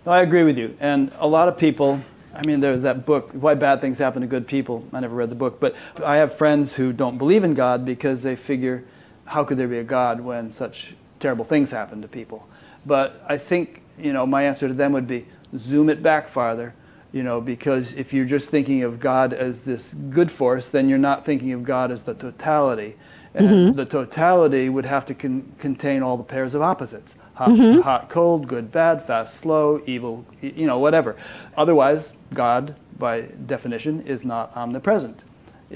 No, 0.04 0.12
I 0.12 0.22
agree 0.22 0.42
with 0.42 0.58
you. 0.58 0.76
And 0.80 1.12
a 1.18 1.28
lot 1.28 1.48
of 1.48 1.56
people, 1.56 2.00
I 2.34 2.44
mean, 2.44 2.60
there's 2.60 2.82
that 2.82 3.06
book, 3.06 3.30
Why 3.32 3.54
Bad 3.54 3.80
Things 3.80 3.98
Happen 3.98 4.22
to 4.22 4.26
Good 4.26 4.48
People. 4.48 4.84
I 4.92 5.00
never 5.00 5.14
read 5.14 5.30
the 5.30 5.36
book, 5.36 5.60
but 5.60 5.76
I 6.04 6.16
have 6.16 6.34
friends 6.34 6.74
who 6.74 6.92
don't 6.92 7.18
believe 7.18 7.44
in 7.44 7.54
God 7.54 7.84
because 7.84 8.22
they 8.22 8.34
figure, 8.34 8.84
how 9.26 9.44
could 9.44 9.58
there 9.58 9.68
be 9.68 9.78
a 9.78 9.84
God 9.84 10.20
when 10.20 10.50
such 10.50 10.94
terrible 11.20 11.44
things 11.44 11.70
happen 11.70 12.02
to 12.02 12.08
people? 12.08 12.48
But 12.84 13.22
I 13.28 13.38
think, 13.38 13.82
you 13.98 14.12
know, 14.12 14.26
my 14.26 14.42
answer 14.42 14.66
to 14.66 14.74
them 14.74 14.92
would 14.92 15.06
be 15.06 15.26
zoom 15.56 15.88
it 15.88 16.02
back 16.02 16.26
farther 16.26 16.74
you 17.12 17.22
know, 17.22 17.40
because 17.40 17.94
if 17.94 18.12
you're 18.12 18.24
just 18.24 18.50
thinking 18.50 18.82
of 18.82 18.98
God 18.98 19.32
as 19.32 19.62
this 19.62 19.94
good 19.94 20.30
force, 20.30 20.68
then 20.68 20.88
you're 20.88 20.98
not 20.98 21.24
thinking 21.24 21.52
of 21.52 21.62
God 21.62 21.90
as 21.90 22.02
the 22.02 22.14
totality. 22.14 22.96
And 23.34 23.48
mm-hmm. 23.48 23.76
the 23.76 23.84
totality 23.84 24.68
would 24.68 24.84
have 24.84 25.06
to 25.06 25.14
con- 25.14 25.52
contain 25.58 26.02
all 26.02 26.16
the 26.16 26.24
pairs 26.24 26.54
of 26.54 26.62
opposites 26.62 27.16
hot, 27.34 27.48
mm-hmm. 27.48 27.80
hot, 27.80 28.08
cold, 28.08 28.46
good, 28.46 28.70
bad, 28.70 29.00
fast, 29.02 29.36
slow, 29.36 29.82
evil, 29.86 30.24
you 30.40 30.66
know, 30.66 30.78
whatever. 30.78 31.16
Otherwise, 31.56 32.12
God, 32.34 32.76
by 32.98 33.22
definition, 33.46 34.02
is 34.02 34.24
not 34.24 34.54
omnipresent. 34.56 35.22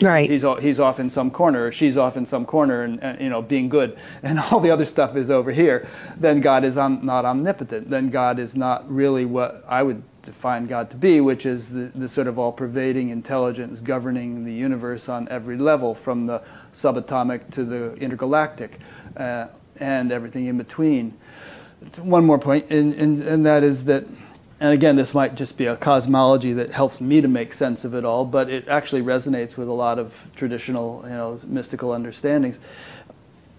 Right. 0.02 0.28
He's, 0.28 0.44
he's 0.60 0.78
off 0.78 1.00
in 1.00 1.08
some 1.08 1.30
corner, 1.30 1.68
or 1.68 1.72
she's 1.72 1.96
off 1.96 2.18
in 2.18 2.26
some 2.26 2.44
corner, 2.44 2.82
and, 2.82 3.02
and, 3.02 3.20
you 3.20 3.30
know, 3.30 3.40
being 3.40 3.70
good, 3.70 3.96
and 4.22 4.38
all 4.38 4.60
the 4.60 4.70
other 4.70 4.84
stuff 4.84 5.16
is 5.16 5.30
over 5.30 5.50
here. 5.50 5.86
Then 6.18 6.40
God 6.40 6.64
is 6.64 6.76
om- 6.76 7.04
not 7.04 7.24
omnipotent. 7.24 7.88
Then 7.88 8.08
God 8.08 8.38
is 8.38 8.54
not 8.54 8.90
really 8.90 9.24
what 9.24 9.64
I 9.66 9.82
would 9.82 10.02
define 10.26 10.66
God 10.66 10.90
to 10.90 10.96
be, 10.96 11.20
which 11.20 11.46
is 11.46 11.70
the, 11.72 11.90
the 11.94 12.08
sort 12.08 12.26
of 12.26 12.38
all 12.38 12.52
pervading 12.52 13.08
intelligence 13.08 13.80
governing 13.80 14.44
the 14.44 14.52
universe 14.52 15.08
on 15.08 15.26
every 15.28 15.56
level, 15.56 15.94
from 15.94 16.26
the 16.26 16.42
subatomic 16.72 17.50
to 17.52 17.64
the 17.64 17.94
intergalactic, 17.94 18.78
uh, 19.16 19.46
and 19.80 20.12
everything 20.12 20.46
in 20.46 20.58
between. 20.58 21.16
One 21.98 22.26
more 22.26 22.38
point, 22.38 22.70
and, 22.70 22.92
and, 22.94 23.22
and 23.22 23.46
that 23.46 23.62
is 23.62 23.84
that, 23.84 24.04
and 24.60 24.72
again, 24.72 24.96
this 24.96 25.14
might 25.14 25.36
just 25.36 25.56
be 25.56 25.66
a 25.66 25.76
cosmology 25.76 26.52
that 26.54 26.70
helps 26.70 27.00
me 27.00 27.20
to 27.20 27.28
make 27.28 27.52
sense 27.52 27.84
of 27.84 27.94
it 27.94 28.04
all, 28.04 28.24
but 28.24 28.50
it 28.50 28.66
actually 28.68 29.02
resonates 29.02 29.56
with 29.56 29.68
a 29.68 29.72
lot 29.72 29.98
of 29.98 30.26
traditional, 30.34 31.02
you 31.04 31.10
know, 31.10 31.38
mystical 31.46 31.92
understandings. 31.92 32.58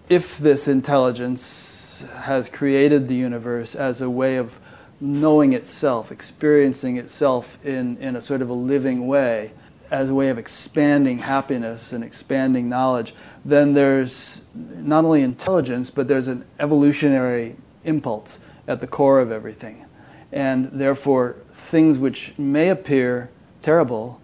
If 0.08 0.38
this 0.38 0.68
intelligence 0.68 2.04
has 2.14 2.48
created 2.48 3.08
the 3.08 3.14
universe 3.14 3.74
as 3.74 4.00
a 4.00 4.10
way 4.10 4.36
of 4.36 4.58
knowing 5.00 5.52
itself, 5.52 6.10
experiencing 6.10 6.96
itself 6.96 7.64
in, 7.64 7.96
in 7.98 8.16
a 8.16 8.20
sort 8.20 8.42
of 8.42 8.48
a 8.48 8.54
living 8.54 9.06
way, 9.06 9.52
as 9.90 10.10
a 10.10 10.14
way 10.14 10.28
of 10.28 10.38
expanding 10.38 11.18
happiness 11.18 11.92
and 11.92 12.04
expanding 12.04 12.68
knowledge, 12.68 13.14
then 13.44 13.72
there's 13.72 14.44
not 14.54 15.04
only 15.04 15.22
intelligence, 15.22 15.90
but 15.90 16.08
there's 16.08 16.26
an 16.26 16.44
evolutionary 16.58 17.56
impulse 17.84 18.38
at 18.66 18.80
the 18.80 18.86
core 18.86 19.20
of 19.20 19.32
everything. 19.32 19.86
And 20.30 20.66
therefore, 20.66 21.38
things 21.48 21.98
which 21.98 22.36
may 22.36 22.68
appear 22.68 23.30
terrible 23.62 24.20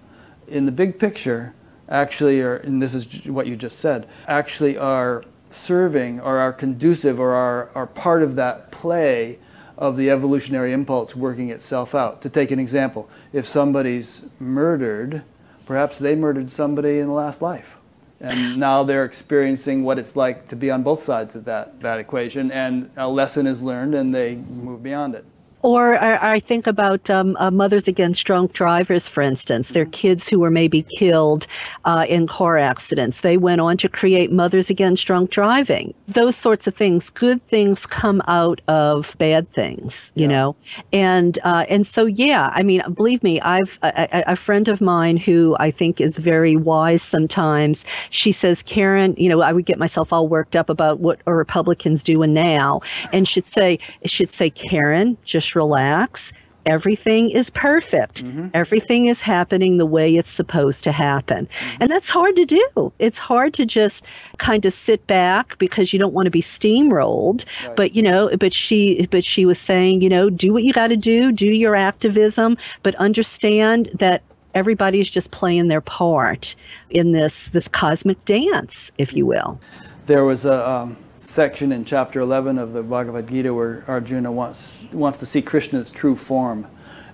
in 0.47 0.67
the 0.67 0.73
big 0.73 0.99
picture, 0.99 1.55
actually 1.89 2.41
are, 2.43 2.57
and 2.57 2.83
this 2.83 2.95
is 2.95 3.27
what 3.27 3.47
you 3.47 3.57
just 3.57 3.79
said, 3.79 4.07
actually 4.29 4.77
are 4.77 5.25
serving 5.49 6.21
or 6.21 6.39
are 6.39 6.53
conducive 6.53 7.19
or 7.19 7.33
are, 7.35 7.71
are 7.75 7.87
part 7.87 8.23
of 8.23 8.37
that 8.37 8.71
play 8.71 9.39
of 9.77 9.97
the 9.97 10.11
evolutionary 10.11 10.73
impulse 10.73 11.17
working 11.17 11.51
itself 11.51 11.95
out. 11.95 12.23
To 12.23 12.29
take 12.29 12.51
an 12.51 12.59
example, 12.59 13.09
if 13.33 13.47
somebody's 13.47 14.25
murdered, 14.39 15.23
perhaps 15.67 15.99
they 15.99 16.15
murdered 16.15 16.51
somebody 16.51 16.99
in 16.99 17.09
the 17.09 17.13
last 17.13 17.43
life. 17.43 17.79
And 18.21 18.57
now 18.57 18.85
they're 18.85 19.05
experiencing 19.05 19.85
what 19.85 19.99
it's 19.99 20.17
like 20.17 20.49
to 20.49 20.57
be 20.57 20.71
on 20.71 20.83
both 20.83 21.03
sides 21.03 21.35
of 21.35 21.45
that, 21.45 21.81
that 21.81 21.99
equation, 21.99 22.51
and 22.51 22.91
a 22.97 23.09
lesson 23.09 23.47
is 23.47 23.61
learned 23.61 23.95
and 23.95 24.15
they 24.15 24.37
move 24.37 24.83
beyond 24.83 25.15
it. 25.15 25.25
Or 25.65 25.97
I, 25.97 26.35
I 26.35 26.41
think 26.41 26.67
about 26.67 27.09
um, 27.09 27.39
uh, 27.41 27.51
Mothers 27.51 27.89
Against 27.89 28.27
Drunk 28.27 28.53
Drivers, 28.53 29.09
for 29.09 29.23
instance. 29.23 29.71
They're 29.71 29.87
kids 29.87 30.29
who 30.29 30.39
were 30.39 30.51
maybe 30.51 30.83
killed 30.99 31.47
uh, 31.87 32.05
in 32.07 32.27
car 32.27 32.59
accidents. 32.59 33.23
They 33.23 33.39
went 33.39 33.63
on 33.63 33.79
to 33.79 33.89
create 33.89 34.31
Mothers 34.31 34.69
Against 34.69 35.07
Drunk 35.07 35.31
Driving. 35.31 35.95
Those 36.07 36.37
sorts 36.37 36.67
of 36.67 36.77
things. 36.77 37.09
Good 37.09 37.41
things 37.49 37.87
come 37.87 38.21
out 38.29 38.61
of 38.69 39.17
bad 39.17 39.51
things, 39.55 40.13
you 40.17 40.25
yeah. 40.25 40.29
know. 40.29 40.57
And 40.93 41.39
uh, 41.45 41.65
and 41.71 41.87
so 41.87 42.05
yeah, 42.05 42.51
I 42.53 42.63
mean, 42.63 42.83
believe 42.93 43.23
me, 43.23 43.41
I've 43.41 43.79
a, 43.83 44.23
a 44.27 44.37
friend 44.37 44.69
of 44.69 44.83
mine 44.83 45.17
who 45.17 45.57
I 45.59 45.71
think 45.71 45.99
is 45.99 46.19
very 46.19 46.57
wise. 46.57 47.03
Sometimes 47.03 47.87
she 48.11 48.33
says, 48.33 48.63
Karen, 48.63 49.15
you 49.17 49.31
know, 49.31 49.41
I 49.41 49.55
would 49.55 49.65
get 49.65 49.79
myself 49.79 50.13
all 50.13 50.29
worked 50.29 50.57
up 50.57 50.69
about 50.69 51.01
what 51.01 51.21
are 51.27 51.35
Republicans 51.35 52.03
doing 52.03 52.35
now, 52.35 52.83
and 53.15 53.27
should 53.27 53.47
say, 53.47 53.79
should 54.05 54.31
say, 54.31 54.51
Karen, 54.51 55.17
just 55.25 55.54
relax. 55.55 56.33
Everything 56.67 57.29
is 57.29 57.51
perfect. 57.51 58.25
Mm-hmm. 58.25 58.49
Everything 58.55 59.07
is 59.07 59.21
happening 59.21 59.77
the 59.77 59.85
way 59.85 60.17
it's 60.17 60.31
supposed 60.31 60.83
to 60.85 60.93
happen. 60.93 61.47
Mm-hmm. 61.47 61.83
And 61.83 61.91
that's 61.91 62.09
hard 62.09 62.37
to 62.37 62.47
do. 62.47 62.93
It's 62.99 63.19
hard 63.19 63.53
to 63.55 63.67
just 63.67 64.05
kind 64.39 64.65
of 64.65 64.73
sit 64.73 65.07
back 65.07 65.59
because 65.59 65.93
you 65.93 65.99
don't 65.99 66.15
want 66.15 66.25
to 66.25 66.31
be 66.31 66.41
steamrolled. 66.41 67.45
Right. 67.67 67.77
But 67.77 67.95
you 67.95 68.03
know, 68.03 68.31
but 68.39 68.55
she 68.55 69.07
but 69.11 69.25
she 69.25 69.45
was 69.45 69.59
saying, 69.59 70.01
you 70.01 70.09
know, 70.09 70.31
do 70.31 70.55
what 70.55 70.63
you 70.63 70.73
got 70.73 70.89
to 70.89 70.97
do, 70.97 71.33
do 71.33 71.53
your 71.53 71.77
activism, 71.77 72.57
but 72.83 72.95
understand 72.95 73.91
that 73.95 74.23
everybody's 74.55 75.11
just 75.11 75.33
playing 75.33 75.69
their 75.69 75.81
part 75.81 76.55
in 76.91 77.13
this 77.13 77.49
this 77.49 77.69
cosmic 77.69 78.25
dance, 78.25 78.91
if 78.97 79.13
you 79.13 79.27
will. 79.27 79.61
There 80.07 80.27
was 80.27 80.45
a 80.45 80.69
um, 80.69 80.99
section 81.17 81.73
in 81.73 81.87
chapter 81.87 82.21
11 82.21 82.59
of 82.59 82.75
the 82.75 82.83
Bhagavad 82.83 83.27
Gita 83.27 83.55
where 83.55 83.85
Arjuna 83.89 84.31
wants, 84.31 84.87
wants 84.93 85.17
to 85.19 85.25
see 85.25 85.41
Krishna's 85.41 85.91
true 85.91 86.15
form. 86.15 86.67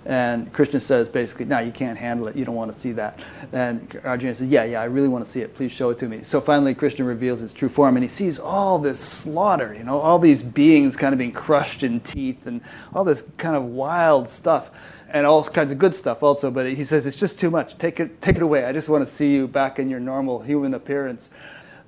And 0.05 0.53
Krishna 0.53 0.80
says 0.80 1.09
basically, 1.09 1.45
no, 1.45 1.61
you 1.61 1.70
can't 1.70 1.97
handle 1.97 2.26
it. 2.26 2.34
You 2.34 2.45
don't 2.45 2.57
want 2.57 2.72
to 2.72 2.76
see 2.76 2.91
that. 2.93 3.20
And 3.53 4.01
Arjuna 4.03 4.34
says, 4.34 4.51
yeah, 4.51 4.64
yeah, 4.64 4.80
I 4.80 4.86
really 4.86 5.07
want 5.07 5.24
to 5.24 5.30
see 5.30 5.41
it. 5.41 5.55
Please 5.55 5.70
show 5.70 5.91
it 5.91 6.01
to 6.01 6.09
me. 6.09 6.24
So 6.24 6.41
finally, 6.41 6.74
Krishna 6.74 7.05
reveals 7.05 7.38
his 7.38 7.53
true 7.53 7.68
form, 7.68 7.97
and 7.97 8.03
he 8.03 8.09
sees 8.09 8.41
all 8.41 8.80
this 8.80 8.99
slaughter, 8.99 9.72
you 9.72 9.84
know, 9.84 10.01
all 10.01 10.18
these 10.18 10.43
beings 10.43 10.97
kind 10.97 11.12
of 11.12 11.18
being 11.18 11.30
crushed 11.30 11.84
in 11.84 12.01
teeth, 12.01 12.49
and 12.49 12.61
all 12.93 13.05
this 13.05 13.22
kind 13.36 13.55
of 13.55 13.66
wild 13.66 14.28
stuff, 14.28 15.05
and 15.11 15.26
all 15.28 15.45
kinds 15.45 15.70
of 15.70 15.78
good 15.78 15.95
stuff 15.95 16.24
also. 16.24 16.51
But 16.51 16.66
he 16.66 16.82
says, 16.82 17.07
it's 17.07 17.14
just 17.14 17.38
too 17.38 17.51
much. 17.51 17.78
Take 17.78 18.01
it, 18.01 18.20
take 18.20 18.34
it 18.34 18.43
away. 18.43 18.64
I 18.64 18.72
just 18.72 18.88
want 18.88 19.05
to 19.05 19.09
see 19.09 19.32
you 19.32 19.47
back 19.47 19.78
in 19.78 19.88
your 19.88 20.01
normal 20.01 20.41
human 20.41 20.74
appearance. 20.74 21.30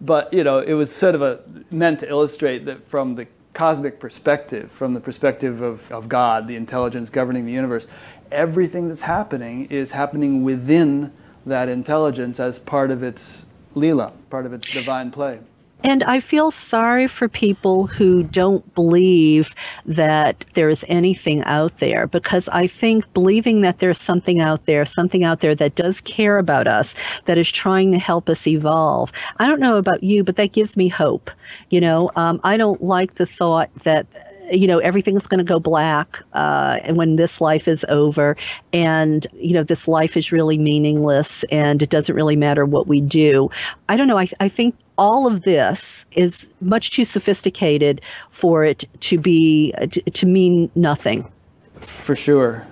But 0.03 0.34
you 0.34 0.42
know, 0.42 0.59
it 0.59 0.74
was 0.74 0.94
sort 0.94 1.14
of 1.14 1.22
a 1.22 1.40
meant 1.70 2.00
to 2.00 2.09
illustrate 2.09 2.66
that 2.66 2.82
from 2.82 3.14
the 3.14 3.28
cosmic 3.55 4.00
perspective, 4.00 4.70
from 4.70 4.94
the 4.94 5.00
perspective 5.00 5.61
of, 5.61 5.90
of 5.92 6.09
God, 6.09 6.48
the 6.48 6.57
intelligence 6.57 7.09
governing 7.09 7.46
the 7.46 7.53
universe, 7.53 7.86
everything 8.30 8.88
that's 8.88 9.03
happening 9.03 9.66
is 9.66 9.92
happening 9.92 10.42
within 10.42 11.12
that 11.46 11.68
intelligence 11.68 12.40
as 12.40 12.59
part 12.59 12.90
of 12.90 13.03
its 13.03 13.46
lila, 13.74 14.12
part 14.28 14.44
of 14.44 14.53
its 14.53 14.70
divine 14.72 15.11
play. 15.11 15.38
And 15.85 16.03
I 16.05 16.20
feel 16.20 16.51
sorry 16.51 17.09
for 17.09 17.28
people 17.28 17.87
who 17.87 18.22
don't 18.22 18.74
believe 18.74 19.55
that 19.85 20.45
there 20.55 20.68
is 20.68 20.85
anything 20.89 21.43
out 21.45 21.78
there 21.80 22.07
because 22.07 22.49
I 22.49 22.68
think 22.68 23.11
believing 23.12 23.62
that 23.62 23.80
there's 23.80 24.01
something 24.01 24.41
out 24.41 24.66
there, 24.66 24.85
something 24.85 25.24
out 25.24 25.41
there 25.41 25.55
that 25.57 25.74
does 25.74 26.01
care 26.01 26.39
about 26.39 26.68
us, 26.68 26.95
that 27.24 27.37
is 27.37 27.51
trying 27.51 27.91
to 27.93 27.99
help 27.99 28.28
us 28.28 28.47
evolve. 28.47 29.11
I 29.39 29.47
don't 29.47 29.61
know 29.61 29.76
about 29.76 30.05
you, 30.05 30.22
but 30.22 30.37
that 30.37 30.53
gives 30.53 30.76
me 30.76 30.89
hope. 30.89 31.30
You 31.70 31.80
know, 31.80 32.11
um, 32.14 32.41
I 32.45 32.57
don't 32.57 32.83
like 32.83 33.16
the 33.16 33.26
thought 33.26 33.70
that 33.83 34.07
you 34.51 34.66
know 34.66 34.78
everything's 34.78 35.26
going 35.26 35.39
to 35.39 35.45
go 35.45 35.59
black 35.59 36.22
uh, 36.35 36.78
and 36.83 36.97
when 36.97 37.16
this 37.16 37.41
life 37.41 37.66
is 37.66 37.85
over 37.89 38.37
and 38.72 39.26
you 39.33 39.55
know 39.55 39.62
this 39.62 39.89
life 39.89 40.16
is 40.16 40.30
really 40.33 40.59
meaningless 40.59 41.45
and 41.45 41.80
it 41.83 41.91
doesn't 41.91 42.14
really 42.14 42.37
matter 42.37 42.66
what 42.66 42.87
we 42.87 43.01
do 43.01 43.49
i 43.89 43.97
don't 43.97 44.09
know 44.09 44.18
i, 44.18 44.28
I 44.41 44.49
think 44.49 44.74
all 44.99 45.26
of 45.26 45.43
this 45.43 46.05
is 46.12 46.49
much 46.61 46.90
too 46.90 47.05
sophisticated 47.05 48.01
for 48.30 48.64
it 48.64 48.84
to 49.01 49.18
be 49.18 49.72
to, 49.90 50.03
to 50.03 50.26
mean 50.26 50.70
nothing. 50.74 51.30
For 51.74 52.14
sure. 52.14 52.66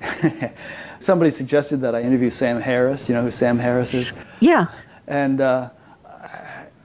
Somebody 0.98 1.30
suggested 1.30 1.78
that 1.78 1.94
I 1.94 2.02
interview 2.02 2.30
Sam 2.30 2.60
Harris. 2.60 3.04
Do 3.04 3.12
you 3.12 3.18
know 3.18 3.24
who 3.24 3.30
Sam 3.30 3.58
Harris 3.58 3.94
is? 3.94 4.12
Yeah. 4.40 4.66
And 5.06 5.40
uh, 5.40 5.70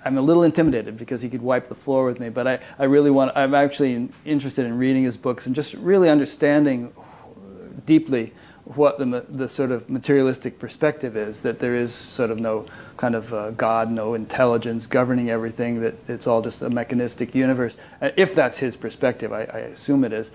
I'm 0.07 0.17
a 0.17 0.21
little 0.21 0.43
intimidated 0.43 0.97
because 0.97 1.21
he 1.21 1.29
could 1.29 1.41
wipe 1.41 1.67
the 1.67 1.75
floor 1.75 2.05
with 2.05 2.19
me, 2.19 2.29
but 2.29 2.47
I, 2.47 2.59
I 2.79 2.85
really 2.85 3.11
want, 3.11 3.35
I'm 3.35 3.53
actually 3.53 4.09
interested 4.25 4.65
in 4.65 4.77
reading 4.77 5.03
his 5.03 5.17
books 5.17 5.45
and 5.45 5.53
just 5.55 5.73
really 5.73 6.09
understanding 6.09 6.93
deeply 7.85 8.33
what 8.75 8.97
the, 8.97 9.25
the 9.29 9.47
sort 9.47 9.71
of 9.71 9.89
materialistic 9.89 10.59
perspective 10.59 11.15
is 11.15 11.41
that 11.41 11.59
there 11.59 11.75
is 11.75 11.93
sort 11.93 12.29
of 12.29 12.39
no 12.39 12.65
kind 12.97 13.15
of 13.15 13.33
uh, 13.33 13.51
God, 13.51 13.91
no 13.91 14.13
intelligence 14.13 14.87
governing 14.87 15.29
everything, 15.29 15.79
that 15.81 15.95
it's 16.09 16.27
all 16.27 16.41
just 16.41 16.61
a 16.61 16.69
mechanistic 16.69 17.33
universe. 17.33 17.77
Uh, 18.01 18.09
if 18.17 18.35
that's 18.35 18.57
his 18.57 18.75
perspective, 18.75 19.31
I, 19.31 19.41
I 19.41 19.59
assume 19.59 20.03
it 20.03 20.11
is. 20.11 20.31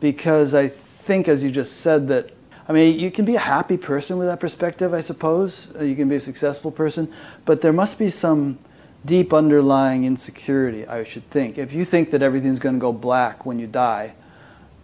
Because 0.00 0.54
I 0.54 0.68
think, 0.68 1.28
as 1.28 1.44
you 1.44 1.50
just 1.50 1.80
said, 1.80 2.08
that 2.08 2.30
I 2.66 2.72
mean, 2.72 2.98
you 2.98 3.10
can 3.10 3.26
be 3.26 3.36
a 3.36 3.40
happy 3.40 3.76
person 3.76 4.16
with 4.16 4.26
that 4.28 4.40
perspective, 4.40 4.94
I 4.94 5.02
suppose. 5.02 5.74
Uh, 5.76 5.84
you 5.84 5.94
can 5.94 6.08
be 6.08 6.16
a 6.16 6.20
successful 6.20 6.70
person, 6.70 7.12
but 7.44 7.60
there 7.60 7.74
must 7.74 7.98
be 7.98 8.08
some 8.08 8.58
deep 9.04 9.34
underlying 9.34 10.04
insecurity, 10.04 10.86
I 10.86 11.04
should 11.04 11.28
think. 11.28 11.58
If 11.58 11.74
you 11.74 11.84
think 11.84 12.10
that 12.12 12.22
everything's 12.22 12.58
going 12.58 12.76
to 12.76 12.80
go 12.80 12.92
black 12.92 13.44
when 13.44 13.58
you 13.58 13.66
die, 13.66 14.14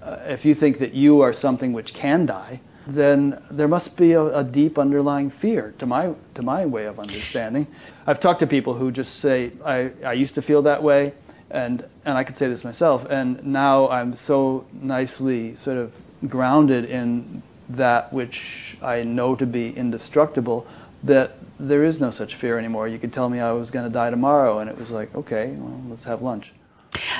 uh, 0.02 0.18
if 0.26 0.44
you 0.44 0.54
think 0.54 0.78
that 0.78 0.92
you 0.92 1.22
are 1.22 1.32
something 1.32 1.72
which 1.72 1.94
can 1.94 2.26
die, 2.26 2.60
then 2.94 3.42
there 3.50 3.68
must 3.68 3.96
be 3.96 4.12
a, 4.12 4.24
a, 4.38 4.44
deep 4.44 4.78
underlying 4.78 5.30
fear 5.30 5.74
to 5.78 5.86
my, 5.86 6.14
to 6.34 6.42
my 6.42 6.66
way 6.66 6.86
of 6.86 6.98
understanding. 6.98 7.66
I've 8.06 8.20
talked 8.20 8.40
to 8.40 8.46
people 8.46 8.74
who 8.74 8.90
just 8.90 9.20
say, 9.20 9.52
I, 9.64 9.92
I 10.04 10.12
used 10.14 10.34
to 10.34 10.42
feel 10.42 10.62
that 10.62 10.82
way, 10.82 11.14
and, 11.50 11.84
and 12.04 12.18
I 12.18 12.24
could 12.24 12.36
say 12.36 12.48
this 12.48 12.64
myself, 12.64 13.06
and 13.08 13.44
now 13.44 13.88
I'm 13.88 14.14
so 14.14 14.66
nicely 14.72 15.54
sort 15.56 15.78
of 15.78 15.92
grounded 16.28 16.84
in 16.84 17.42
that 17.68 18.12
which 18.12 18.76
I 18.82 19.02
know 19.04 19.36
to 19.36 19.46
be 19.46 19.70
indestructible 19.70 20.66
that 21.04 21.36
there 21.58 21.84
is 21.84 22.00
no 22.00 22.10
such 22.10 22.34
fear 22.34 22.58
anymore. 22.58 22.88
You 22.88 22.98
could 22.98 23.12
tell 23.12 23.28
me 23.28 23.40
I 23.40 23.52
was 23.52 23.70
going 23.70 23.86
to 23.86 23.92
die 23.92 24.10
tomorrow, 24.10 24.58
and 24.58 24.68
it 24.68 24.76
was 24.76 24.90
like, 24.90 25.14
okay, 25.14 25.54
well, 25.56 25.80
let's 25.88 26.04
have 26.04 26.22
lunch. 26.22 26.52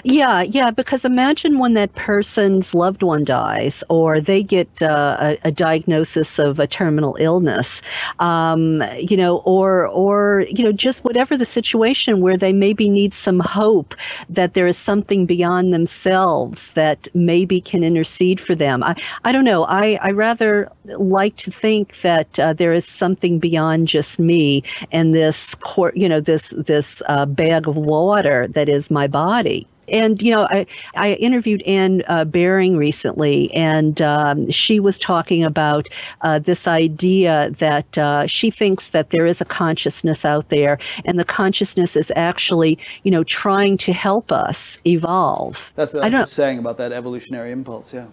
Yeah, 0.03 0.43
yeah, 0.43 0.71
because 0.71 1.05
imagine 1.05 1.59
when 1.59 1.75
that 1.75 1.95
person's 1.95 2.75
loved 2.75 3.03
one 3.03 3.25
dies 3.25 3.85
or 3.89 4.21
they 4.21 4.43
get 4.43 4.69
uh, 4.83 5.17
a, 5.21 5.49
a, 5.49 5.51
diagnosis 5.53 6.39
of 6.39 6.59
a 6.59 6.67
terminal 6.67 7.17
illness, 7.21 7.81
um, 8.19 8.83
you 8.99 9.17
know, 9.17 9.39
or, 9.39 9.87
or, 9.89 10.47
you 10.51 10.65
know, 10.65 10.73
just 10.73 11.05
whatever 11.05 11.37
the 11.37 11.45
situation 11.45 12.21
where 12.21 12.37
they 12.37 12.53
maybe 12.53 12.89
need 12.89 13.15
some 13.15 13.39
hope 13.39 13.95
that 14.29 14.55
there 14.55 14.67
is 14.67 14.77
something 14.77 15.25
beyond 15.25 15.73
themselves 15.73 16.73
that 16.73 17.07
maybe 17.15 17.61
can 17.61 17.85
intercede 17.85 18.41
for 18.41 18.57
them. 18.57 18.83
I, 18.83 19.01
I 19.25 19.31
don't 19.31 19.45
know. 19.45 19.65
I, 19.65 19.99
I 20.03 20.11
rather 20.11 20.71
like 20.85 21.37
to 21.37 21.51
think 21.53 22.01
that 22.01 22.39
uh, 22.41 22.55
there 22.55 22.73
is 22.73 22.87
something 22.87 23.39
beyond 23.39 23.87
just 23.87 24.19
me 24.19 24.65
and 24.91 25.15
this, 25.15 25.55
court, 25.57 25.97
you 25.97 26.09
know, 26.09 26.21
this, 26.21 26.53
this 26.57 27.03
uh, 27.07 27.27
bag 27.27 27.69
of 27.69 27.77
water 27.77 28.49
that 28.49 28.69
is 28.69 28.91
my 28.91 29.07
body 29.07 29.60
and 29.91 30.23
you 30.23 30.31
know, 30.31 30.47
I 30.51 30.67
I 30.95 31.15
interviewed 31.15 31.63
Anne 31.63 32.03
uh, 32.09 32.25
Baring 32.25 32.77
recently, 32.77 33.53
and 33.53 34.01
um, 34.01 34.51
she 34.51 34.81
was 34.81 34.99
talking 34.99 35.45
about 35.45 35.89
uh, 36.23 36.39
this 36.39 36.67
idea 36.67 37.51
that 37.59 37.99
uh, 37.99 38.27
she 38.27 38.51
thinks 38.51 38.91
that 38.91 39.11
there 39.11 39.27
is 39.27 39.41
a 39.41 39.45
consciousness 39.45 40.25
out 40.25 40.49
there, 40.49 40.79
and 41.05 41.19
the 41.19 41.25
consciousness 41.25 41.97
is 41.97 42.13
actually 42.17 42.79
you 43.03 43.11
know 43.11 43.25
trying 43.25 43.77
to 43.79 43.93
help 43.93 44.33
us 44.33 44.79
evolve. 44.87 45.73
That's 45.77 45.95
what 45.95 46.05
I, 46.05 46.17
I 46.17 46.21
was 46.21 46.33
saying 46.33 46.59
about 46.59 46.79
that 46.79 46.93
evolutionary 46.93 47.53
impulse. 47.53 47.93
Yeah. 47.93 48.09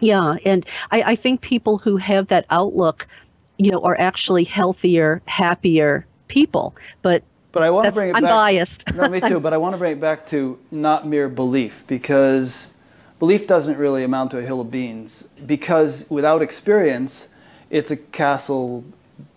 Yeah, 0.00 0.36
and 0.44 0.66
I, 0.90 1.02
I 1.02 1.16
think 1.16 1.40
people 1.40 1.78
who 1.78 1.96
have 1.96 2.26
that 2.26 2.46
outlook, 2.50 3.06
you 3.58 3.70
know, 3.70 3.80
are 3.82 3.98
actually 3.98 4.44
healthier, 4.44 5.22
happier 5.26 6.04
people. 6.28 6.74
But 7.02 7.22
but 7.54 7.62
I 7.62 7.70
want 7.70 7.86
to 7.86 7.92
bring 7.92 8.10
it 8.10 8.16
I'm 8.16 8.22
back. 8.22 8.32
I'm 8.32 8.36
biased. 8.36 8.94
no, 8.94 9.08
me 9.08 9.20
too. 9.20 9.40
But 9.40 9.54
I 9.54 9.56
want 9.56 9.74
to 9.74 9.78
bring 9.78 9.92
it 9.92 10.00
back 10.00 10.26
to 10.26 10.58
not 10.70 11.06
mere 11.06 11.28
belief 11.28 11.86
because 11.86 12.74
belief 13.18 13.46
doesn't 13.46 13.78
really 13.78 14.02
amount 14.02 14.32
to 14.32 14.38
a 14.38 14.42
hill 14.42 14.60
of 14.60 14.70
beans 14.70 15.28
because 15.46 16.04
without 16.10 16.42
experience, 16.42 17.28
it's 17.70 17.90
a 17.90 17.96
castle 17.96 18.84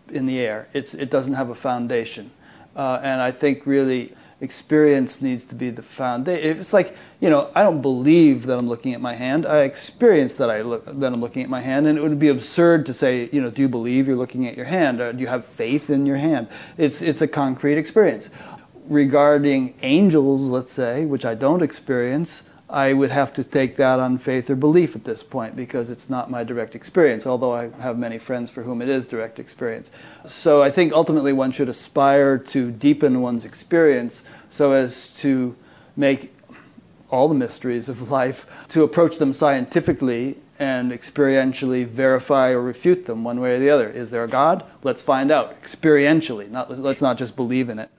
in 0.09 0.25
the 0.25 0.39
air. 0.39 0.67
It's, 0.73 0.93
it 0.93 1.09
doesn't 1.09 1.33
have 1.33 1.49
a 1.49 1.55
foundation. 1.55 2.31
Uh, 2.75 2.99
and 3.01 3.21
I 3.21 3.31
think 3.31 3.65
really 3.65 4.13
experience 4.39 5.21
needs 5.21 5.45
to 5.45 5.55
be 5.55 5.69
the 5.71 5.81
foundation. 5.81 6.59
It's 6.59 6.73
like, 6.73 6.95
you 7.19 7.29
know, 7.29 7.49
I 7.55 7.63
don't 7.63 7.81
believe 7.81 8.45
that 8.45 8.57
I'm 8.57 8.67
looking 8.69 8.93
at 8.93 9.01
my 9.01 9.13
hand. 9.13 9.45
I 9.45 9.61
experience 9.61 10.35
that, 10.35 10.49
I 10.49 10.61
look, 10.61 10.85
that 10.85 11.11
I'm 11.11 11.21
looking 11.21 11.41
at 11.43 11.49
my 11.49 11.59
hand. 11.59 11.87
And 11.87 11.97
it 11.97 12.01
would 12.01 12.19
be 12.19 12.29
absurd 12.29 12.85
to 12.85 12.93
say, 12.93 13.29
you 13.31 13.41
know, 13.41 13.49
do 13.49 13.63
you 13.63 13.69
believe 13.69 14.07
you're 14.07 14.15
looking 14.15 14.47
at 14.47 14.55
your 14.55 14.67
hand? 14.67 15.01
Or 15.01 15.11
do 15.11 15.19
you 15.21 15.27
have 15.27 15.45
faith 15.45 15.89
in 15.89 16.05
your 16.05 16.17
hand? 16.17 16.49
It's, 16.77 17.01
it's 17.01 17.21
a 17.21 17.27
concrete 17.27 17.77
experience. 17.77 18.29
Regarding 18.87 19.73
angels, 19.81 20.49
let's 20.49 20.71
say, 20.71 21.05
which 21.05 21.25
I 21.25 21.33
don't 21.33 21.61
experience, 21.61 22.43
I 22.69 22.91
would 22.91 23.11
have 23.11 23.33
to 23.33 23.45
take 23.45 23.77
that 23.77 23.99
on 23.99 24.17
faith 24.17 24.49
or 24.49 24.55
belief 24.55 24.95
at 24.95 25.05
this 25.05 25.23
point 25.23 25.55
because 25.55 25.89
it's 25.89 26.09
not 26.09 26.29
my 26.29 26.43
direct 26.43 26.75
experience, 26.75 27.25
although 27.25 27.53
I 27.53 27.69
have 27.79 27.97
many 27.97 28.17
friends 28.17 28.51
for 28.51 28.63
whom 28.63 28.81
it 28.81 28.89
is 28.89 29.07
direct 29.07 29.39
experience. 29.39 29.89
So 30.25 30.61
I 30.61 30.69
think 30.69 30.91
ultimately 30.91 31.31
one 31.31 31.51
should 31.51 31.69
aspire 31.69 32.37
to 32.37 32.71
deepen 32.71 33.21
one's 33.21 33.45
experience 33.45 34.21
so 34.49 34.73
as 34.73 35.15
to 35.21 35.55
make 35.95 36.33
all 37.09 37.29
the 37.29 37.35
mysteries 37.35 37.87
of 37.87 38.11
life, 38.11 38.45
to 38.69 38.83
approach 38.83 39.17
them 39.17 39.31
scientifically 39.31 40.37
and 40.59 40.91
experientially 40.91 41.85
verify 41.85 42.49
or 42.49 42.61
refute 42.61 43.05
them 43.05 43.23
one 43.23 43.39
way 43.39 43.55
or 43.55 43.59
the 43.59 43.69
other. 43.69 43.89
Is 43.89 44.09
there 44.09 44.25
a 44.25 44.27
God? 44.27 44.65
Let's 44.83 45.03
find 45.03 45.31
out 45.31 45.61
experientially. 45.61 46.49
Not, 46.49 46.79
let's 46.79 47.01
not 47.01 47.17
just 47.17 47.37
believe 47.37 47.69
in 47.69 47.79
it. 47.79 47.89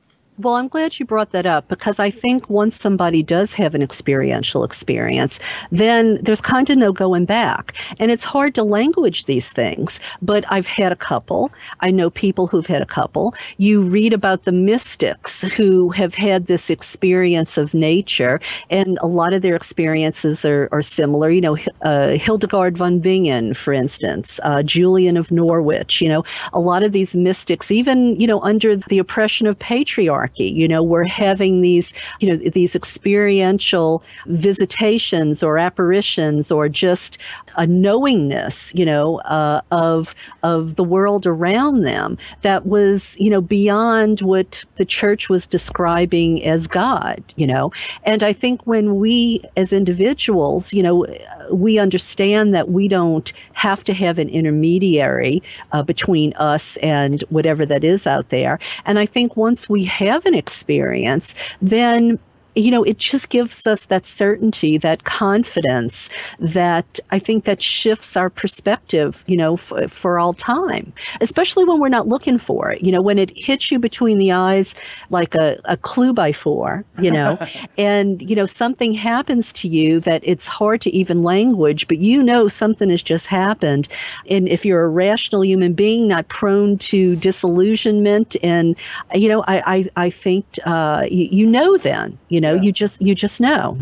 Well, 0.41 0.55
I'm 0.55 0.68
glad 0.68 1.01
you 1.01 1.05
brought 1.05 1.32
that 1.32 1.47
up 1.47 1.66
because 1.66 1.99
I 1.99 2.12
think 2.12 2.49
once 2.49 2.76
somebody 2.76 3.24
does 3.24 3.53
have 3.55 3.74
an 3.74 3.82
experiential 3.82 4.62
experience, 4.62 5.41
then 5.72 6.20
there's 6.22 6.41
kind 6.41 6.70
of 6.70 6.78
no 6.78 6.93
going 6.93 7.24
back. 7.24 7.74
And 7.99 8.12
it's 8.12 8.22
hard 8.22 8.55
to 8.55 8.62
language 8.62 9.24
these 9.24 9.49
things, 9.49 9.99
but 10.22 10.45
I've 10.49 10.68
had 10.68 10.93
a 10.93 10.97
couple. 10.97 11.51
I 11.80 11.91
know 11.91 12.09
people 12.09 12.47
who've 12.47 12.68
had 12.68 12.82
a 12.82 12.86
couple. 12.86 13.34
You 13.57 13.82
read 13.82 14.12
about 14.12 14.45
the 14.45 14.53
mystics 14.53 15.43
who 15.57 15.91
have 15.91 16.14
had 16.14 16.47
this 16.47 16.70
experience 16.70 17.59
of 17.59 17.74
nature, 17.74 18.41
and 18.70 18.97
a 19.03 19.09
lot 19.09 19.32
of 19.32 19.43
their 19.43 19.57
experiences 19.57 20.45
are, 20.45 20.68
are 20.70 20.82
similar. 20.82 21.32
You 21.32 21.41
know, 21.41 21.59
uh, 21.82 22.11
Hildegard 22.11 22.78
von 22.78 23.01
Bingen, 23.01 23.55
for 23.55 23.72
instance, 23.72 24.39
uh, 24.45 24.62
Julian 24.62 25.16
of 25.16 25.32
Norwich, 25.32 26.01
you 26.01 26.09
know, 26.09 26.24
a 26.53 26.61
lot 26.61 26.84
of 26.84 26.93
these 26.93 27.16
mystics, 27.16 27.72
even, 27.72 28.20
you 28.20 28.28
know, 28.28 28.41
under 28.43 28.76
the 28.76 29.01
oppression 29.01 29.49
of 29.49 29.59
patriarchy, 29.59 30.28
you 30.37 30.68
know, 30.68 30.83
we're 30.83 31.05
having 31.05 31.61
these, 31.61 31.93
you 32.20 32.29
know, 32.29 32.51
these 32.51 32.74
experiential 32.74 34.03
visitations 34.26 35.43
or 35.43 35.59
apparitions 35.59 36.51
or 36.51 36.68
just 36.68 37.18
a 37.57 37.66
knowingness, 37.66 38.72
you 38.74 38.85
know, 38.85 39.18
uh, 39.20 39.61
of 39.70 40.14
of 40.43 40.76
the 40.76 40.85
world 40.85 41.26
around 41.26 41.83
them 41.83 42.16
that 42.43 42.66
was, 42.66 43.16
you 43.18 43.31
know, 43.31 43.41
beyond 43.41 44.20
what 44.20 44.64
the 44.76 44.85
church 44.85 45.29
was 45.29 45.47
describing 45.47 46.45
as 46.45 46.66
God, 46.66 47.22
you 47.37 47.47
know. 47.47 47.72
And 48.05 48.22
I 48.22 48.33
think 48.33 48.62
when 48.64 48.97
we 48.97 49.43
as 49.57 49.72
individuals, 49.72 50.72
you 50.72 50.83
know, 50.83 51.07
we 51.51 51.78
understand 51.78 52.55
that 52.55 52.70
we 52.70 52.88
don't 52.88 53.32
have 53.53 53.84
to 53.84 53.94
have 53.94 54.18
an 54.18 54.28
intermediary 54.28 55.42
uh, 55.72 55.82
between 55.82 56.32
us 56.34 56.76
and 56.78 57.22
whatever 57.30 57.66
that 57.66 57.84
is 57.84 58.07
out 58.07 58.28
there. 58.30 58.59
And 58.86 58.99
I 58.99 59.07
think 59.07 59.36
once 59.36 59.68
we 59.68 59.84
have 59.84 60.24
an 60.26 60.34
experience, 60.34 61.34
then 61.61 62.18
you 62.59 62.70
know, 62.70 62.82
it 62.82 62.98
just 62.98 63.28
gives 63.28 63.66
us 63.66 63.86
that 63.86 64.04
certainty, 64.04 64.78
that 64.78 65.04
confidence 65.04 66.11
that 66.40 66.98
I 67.11 67.18
think 67.18 67.44
that 67.44 67.62
shifts 67.62 68.16
our 68.16 68.28
perspective, 68.28 69.22
you 69.26 69.36
know, 69.36 69.54
f- 69.54 69.92
for 69.92 70.18
all 70.18 70.34
time, 70.34 70.92
especially 71.20 71.64
when 71.64 71.78
we're 71.78 71.88
not 71.88 72.09
looking 72.09 72.38
for 72.38 72.70
it. 72.70 72.82
You 72.82 72.90
know, 72.90 73.00
when 73.00 73.18
it 73.18 73.30
hits 73.36 73.70
you 73.70 73.78
between 73.78 74.18
the 74.18 74.32
eyes 74.32 74.74
like 75.11 75.34
a, 75.34 75.61
a 75.66 75.76
clue 75.76 76.12
by 76.12 76.32
four, 76.32 76.84
you 76.98 77.11
know, 77.11 77.38
and, 77.78 78.20
you 78.22 78.34
know, 78.34 78.46
something 78.46 78.92
happens 78.92 79.52
to 79.54 79.68
you 79.68 80.00
that 80.00 80.22
it's 80.24 80.46
hard 80.46 80.80
to 80.82 80.90
even 80.90 81.22
language, 81.22 81.86
but 81.86 81.98
you 81.98 82.22
know 82.22 82.48
something 82.48 82.90
has 82.90 83.02
just 83.02 83.26
happened. 83.26 83.88
And 84.28 84.48
if 84.48 84.64
you're 84.64 84.84
a 84.84 84.88
rational 84.88 85.44
human 85.44 85.74
being, 85.74 86.09
not 86.09 86.26
prone 86.28 86.78
to 86.78 87.14
disillusionment, 87.16 88.36
and, 88.42 88.74
you 89.14 89.28
know, 89.28 89.44
I, 89.46 89.76
I, 89.76 89.90
I 89.96 90.11
think 90.11 90.44
uh, 90.64 91.06
you, 91.09 91.28
you 91.30 91.46
know 91.46 91.76
then, 91.76 92.18
you 92.28 92.40
know, 92.40 92.47
know, 92.49 92.55
yeah. 92.57 92.62
you 92.62 92.72
just 92.72 93.01
you 93.01 93.14
just 93.14 93.40
know. 93.40 93.78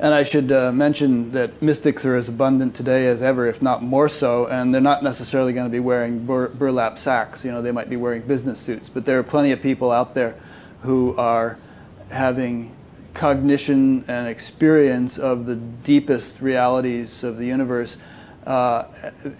And 0.00 0.14
I 0.14 0.22
should 0.22 0.52
uh, 0.52 0.70
mention 0.70 1.32
that 1.32 1.60
mystics 1.60 2.04
are 2.04 2.14
as 2.14 2.28
abundant 2.28 2.76
today 2.76 3.08
as 3.08 3.20
ever, 3.20 3.46
if 3.46 3.60
not 3.60 3.82
more 3.82 4.08
so. 4.08 4.46
And 4.46 4.72
they're 4.72 4.80
not 4.80 5.02
necessarily 5.02 5.52
going 5.52 5.66
to 5.66 5.72
be 5.72 5.80
wearing 5.80 6.24
bur- 6.24 6.50
burlap 6.50 6.98
sacks. 6.98 7.44
You 7.44 7.50
know, 7.50 7.62
they 7.62 7.72
might 7.72 7.90
be 7.90 7.96
wearing 7.96 8.22
business 8.22 8.60
suits. 8.60 8.88
But 8.88 9.04
there 9.04 9.18
are 9.18 9.24
plenty 9.24 9.50
of 9.50 9.60
people 9.60 9.90
out 9.90 10.14
there 10.14 10.36
who 10.82 11.16
are 11.16 11.58
having 12.12 12.76
cognition 13.12 14.04
and 14.06 14.28
experience 14.28 15.18
of 15.18 15.46
the 15.46 15.56
deepest 15.56 16.40
realities 16.40 17.24
of 17.24 17.36
the 17.36 17.46
universe 17.46 17.96
uh, 18.48 18.86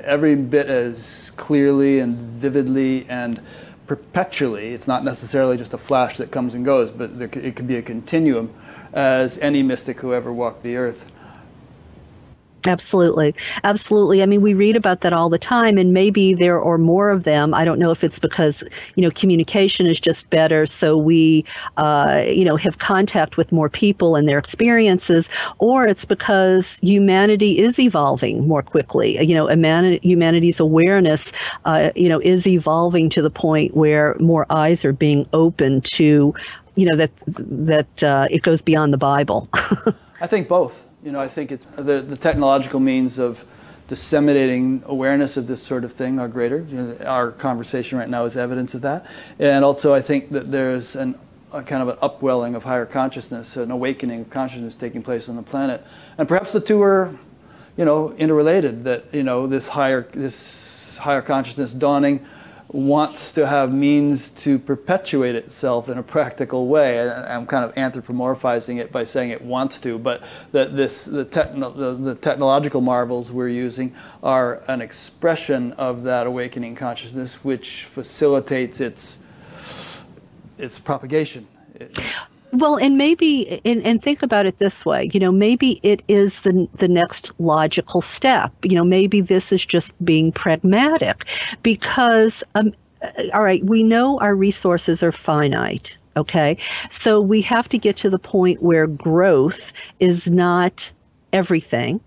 every 0.00 0.34
bit 0.34 0.66
as 0.66 1.32
clearly 1.36 2.00
and 2.00 2.16
vividly 2.16 3.06
and 3.08 3.40
perpetually. 3.88 4.74
It's 4.74 4.86
not 4.86 5.02
necessarily 5.02 5.56
just 5.56 5.74
a 5.74 5.78
flash 5.78 6.18
that 6.18 6.30
comes 6.30 6.54
and 6.54 6.64
goes, 6.64 6.92
but 6.92 7.10
it 7.20 7.56
could 7.56 7.66
be 7.66 7.76
a 7.76 7.82
continuum, 7.82 8.54
as 8.92 9.38
any 9.38 9.64
mystic 9.64 10.00
who 10.00 10.14
ever 10.14 10.32
walked 10.32 10.62
the 10.62 10.76
earth. 10.76 11.12
Absolutely. 12.68 13.34
Absolutely. 13.64 14.22
I 14.22 14.26
mean, 14.26 14.42
we 14.42 14.52
read 14.52 14.76
about 14.76 15.00
that 15.00 15.14
all 15.14 15.30
the 15.30 15.38
time, 15.38 15.78
and 15.78 15.94
maybe 15.94 16.34
there 16.34 16.62
are 16.62 16.76
more 16.76 17.08
of 17.08 17.24
them. 17.24 17.54
I 17.54 17.64
don't 17.64 17.78
know 17.78 17.90
if 17.90 18.04
it's 18.04 18.18
because, 18.18 18.62
you 18.94 19.02
know, 19.02 19.10
communication 19.10 19.86
is 19.86 19.98
just 19.98 20.28
better, 20.28 20.66
so 20.66 20.94
we, 20.94 21.46
uh, 21.78 22.24
you 22.26 22.44
know, 22.44 22.56
have 22.56 22.78
contact 22.78 23.38
with 23.38 23.50
more 23.52 23.70
people 23.70 24.16
and 24.16 24.28
their 24.28 24.38
experiences, 24.38 25.30
or 25.60 25.86
it's 25.86 26.04
because 26.04 26.78
humanity 26.82 27.58
is 27.58 27.78
evolving 27.78 28.46
more 28.46 28.62
quickly. 28.62 29.18
You 29.24 29.34
know, 29.34 29.48
humanity's 29.48 30.60
awareness, 30.60 31.32
uh, 31.64 31.88
you 31.96 32.10
know, 32.10 32.20
is 32.20 32.46
evolving 32.46 33.08
to 33.10 33.22
the 33.22 33.30
point 33.30 33.74
where 33.74 34.14
more 34.20 34.44
eyes 34.50 34.84
are 34.84 34.92
being 34.92 35.26
opened 35.32 35.86
to, 35.94 36.34
you 36.74 36.84
know, 36.84 36.96
that, 36.96 37.10
that 37.26 38.02
uh, 38.02 38.28
it 38.30 38.42
goes 38.42 38.60
beyond 38.60 38.92
the 38.92 38.98
Bible. 38.98 39.48
I 40.20 40.26
think 40.26 40.48
both. 40.48 40.84
You 41.08 41.12
know, 41.12 41.20
I 41.20 41.28
think 41.28 41.52
it's 41.52 41.64
the, 41.74 42.02
the 42.02 42.18
technological 42.18 42.80
means 42.80 43.18
of 43.18 43.42
disseminating 43.86 44.82
awareness 44.84 45.38
of 45.38 45.46
this 45.46 45.62
sort 45.62 45.84
of 45.84 45.92
thing 45.94 46.18
are 46.20 46.28
greater. 46.28 46.58
You 46.68 46.82
know, 46.82 47.06
our 47.06 47.30
conversation 47.30 47.96
right 47.96 48.10
now 48.10 48.26
is 48.26 48.36
evidence 48.36 48.74
of 48.74 48.82
that. 48.82 49.06
And 49.38 49.64
also, 49.64 49.94
I 49.94 50.02
think 50.02 50.32
that 50.32 50.50
there's 50.50 50.96
an, 50.96 51.18
a 51.50 51.62
kind 51.62 51.80
of 51.80 51.88
an 51.88 51.96
upwelling 52.02 52.54
of 52.54 52.64
higher 52.64 52.84
consciousness, 52.84 53.56
an 53.56 53.70
awakening 53.70 54.20
of 54.20 54.28
consciousness 54.28 54.74
taking 54.74 55.02
place 55.02 55.30
on 55.30 55.36
the 55.36 55.42
planet. 55.42 55.82
And 56.18 56.28
perhaps 56.28 56.52
the 56.52 56.60
two 56.60 56.82
are, 56.82 57.18
you 57.78 57.86
know, 57.86 58.12
interrelated. 58.16 58.84
That 58.84 59.06
you 59.10 59.22
know, 59.22 59.46
this 59.46 59.66
higher 59.66 60.02
this 60.12 60.98
higher 60.98 61.22
consciousness 61.22 61.72
dawning 61.72 62.26
wants 62.70 63.32
to 63.32 63.46
have 63.46 63.72
means 63.72 64.28
to 64.28 64.58
perpetuate 64.58 65.34
itself 65.34 65.88
in 65.88 65.96
a 65.96 66.02
practical 66.02 66.66
way. 66.66 67.10
I'm 67.10 67.46
kind 67.46 67.64
of 67.64 67.74
anthropomorphizing 67.74 68.78
it 68.78 68.92
by 68.92 69.04
saying 69.04 69.30
it 69.30 69.40
wants 69.40 69.78
to, 69.80 69.98
but 69.98 70.22
that 70.52 70.76
this 70.76 71.06
the, 71.06 71.24
techno, 71.24 71.70
the, 71.70 71.94
the 71.94 72.14
technological 72.14 72.82
marvels 72.82 73.32
we're 73.32 73.48
using 73.48 73.94
are 74.22 74.62
an 74.68 74.82
expression 74.82 75.72
of 75.72 76.02
that 76.02 76.26
awakening 76.26 76.74
consciousness, 76.74 77.42
which 77.42 77.84
facilitates 77.84 78.80
its 78.80 79.18
its 80.58 80.78
propagation. 80.78 81.46
Well, 82.52 82.76
and 82.76 82.96
maybe, 82.96 83.60
and, 83.64 83.82
and 83.84 84.02
think 84.02 84.22
about 84.22 84.46
it 84.46 84.58
this 84.58 84.84
way, 84.86 85.10
you 85.12 85.20
know, 85.20 85.30
maybe 85.30 85.80
it 85.82 86.02
is 86.08 86.40
the, 86.40 86.66
the 86.74 86.88
next 86.88 87.30
logical 87.38 88.00
step. 88.00 88.52
You 88.62 88.74
know, 88.74 88.84
maybe 88.84 89.20
this 89.20 89.52
is 89.52 89.64
just 89.64 89.92
being 90.04 90.32
pragmatic 90.32 91.26
because, 91.62 92.42
um, 92.54 92.72
uh, 93.02 93.10
all 93.34 93.42
right, 93.42 93.64
we 93.64 93.82
know 93.82 94.18
our 94.20 94.34
resources 94.34 95.02
are 95.02 95.12
finite. 95.12 95.96
Okay. 96.16 96.56
So 96.90 97.20
we 97.20 97.42
have 97.42 97.68
to 97.68 97.78
get 97.78 97.96
to 97.98 98.10
the 98.10 98.18
point 98.18 98.62
where 98.62 98.86
growth 98.86 99.72
is 100.00 100.28
not 100.28 100.90
everything 101.32 102.00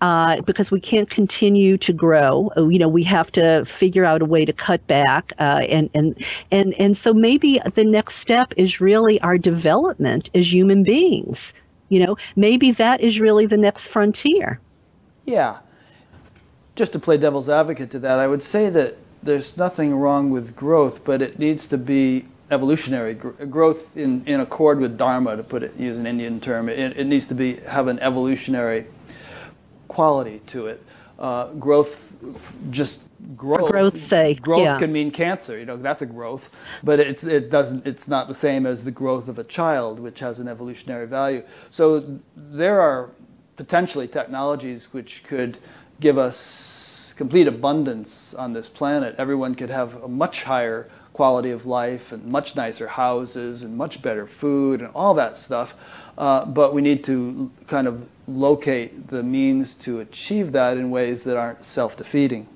uh, 0.00 0.40
because 0.42 0.70
we 0.70 0.80
can't 0.80 1.10
continue 1.10 1.76
to 1.78 1.92
grow. 1.92 2.50
Uh, 2.56 2.66
you 2.68 2.78
know, 2.78 2.88
we 2.88 3.02
have 3.04 3.30
to 3.32 3.64
figure 3.64 4.04
out 4.04 4.22
a 4.22 4.24
way 4.24 4.44
to 4.44 4.52
cut 4.52 4.86
back, 4.86 5.32
uh, 5.38 5.66
and 5.68 5.90
and 5.94 6.24
and 6.50 6.74
and 6.74 6.96
so 6.96 7.12
maybe 7.14 7.60
the 7.74 7.84
next 7.84 8.16
step 8.16 8.52
is 8.56 8.80
really 8.80 9.20
our 9.20 9.38
development 9.38 10.30
as 10.34 10.52
human 10.52 10.82
beings. 10.82 11.52
You 11.88 12.06
know, 12.06 12.16
maybe 12.36 12.70
that 12.72 13.00
is 13.00 13.20
really 13.20 13.46
the 13.46 13.56
next 13.56 13.88
frontier. 13.88 14.60
Yeah. 15.24 15.58
Just 16.74 16.92
to 16.94 16.98
play 16.98 17.16
devil's 17.16 17.48
advocate 17.48 17.90
to 17.92 17.98
that, 18.00 18.18
I 18.18 18.26
would 18.26 18.42
say 18.42 18.68
that 18.70 18.96
there's 19.22 19.56
nothing 19.56 19.94
wrong 19.94 20.30
with 20.30 20.56
growth, 20.56 21.04
but 21.04 21.22
it 21.22 21.38
needs 21.38 21.66
to 21.68 21.78
be 21.78 22.26
evolutionary 22.50 23.14
growth 23.14 23.96
in, 23.96 24.22
in 24.26 24.40
accord 24.40 24.78
with 24.78 24.98
dharma 24.98 25.34
to 25.36 25.42
put 25.42 25.62
it 25.62 25.74
use 25.76 25.96
an 25.96 26.06
indian 26.06 26.38
term 26.38 26.68
it, 26.68 26.78
it 26.96 27.06
needs 27.06 27.26
to 27.26 27.34
be 27.34 27.54
have 27.68 27.88
an 27.88 27.98
evolutionary 28.00 28.84
quality 29.88 30.40
to 30.46 30.66
it. 30.66 30.82
Uh, 31.18 31.48
growth 31.54 32.16
just 32.70 33.02
growth. 33.36 33.60
For 33.60 33.72
growth's 33.72 34.02
sake, 34.02 34.42
growth 34.42 34.64
yeah. 34.64 34.76
can 34.76 34.92
mean 34.92 35.10
cancer. 35.10 35.58
You 35.58 35.64
know, 35.64 35.76
that's 35.76 36.02
a 36.02 36.06
growth, 36.06 36.50
but 36.82 37.00
it's 37.00 37.24
it 37.24 37.50
doesn't. 37.50 37.86
It's 37.86 38.08
not 38.08 38.28
the 38.28 38.34
same 38.34 38.66
as 38.66 38.84
the 38.84 38.90
growth 38.90 39.28
of 39.28 39.38
a 39.38 39.44
child, 39.44 40.00
which 40.00 40.20
has 40.20 40.38
an 40.38 40.48
evolutionary 40.48 41.06
value. 41.06 41.42
So 41.70 42.18
there 42.36 42.80
are 42.80 43.10
potentially 43.56 44.08
technologies 44.08 44.92
which 44.92 45.22
could 45.24 45.58
give 46.00 46.18
us 46.18 47.14
complete 47.16 47.46
abundance 47.46 48.34
on 48.34 48.52
this 48.52 48.68
planet. 48.68 49.14
Everyone 49.18 49.54
could 49.54 49.70
have 49.70 50.02
a 50.02 50.08
much 50.08 50.42
higher 50.42 50.90
quality 51.12 51.50
of 51.50 51.64
life 51.64 52.10
and 52.10 52.24
much 52.26 52.56
nicer 52.56 52.88
houses 52.88 53.62
and 53.62 53.76
much 53.76 54.02
better 54.02 54.26
food 54.26 54.80
and 54.80 54.90
all 54.94 55.14
that 55.14 55.38
stuff. 55.38 56.12
Uh, 56.18 56.44
but 56.44 56.74
we 56.74 56.82
need 56.82 57.04
to 57.04 57.50
kind 57.68 57.86
of 57.86 58.08
locate 58.26 59.08
the 59.08 59.22
means 59.22 59.74
to 59.74 60.00
achieve 60.00 60.52
that 60.52 60.76
in 60.76 60.90
ways 60.90 61.24
that 61.24 61.36
aren't 61.36 61.64
self 61.64 61.96
defeating. 61.96 62.48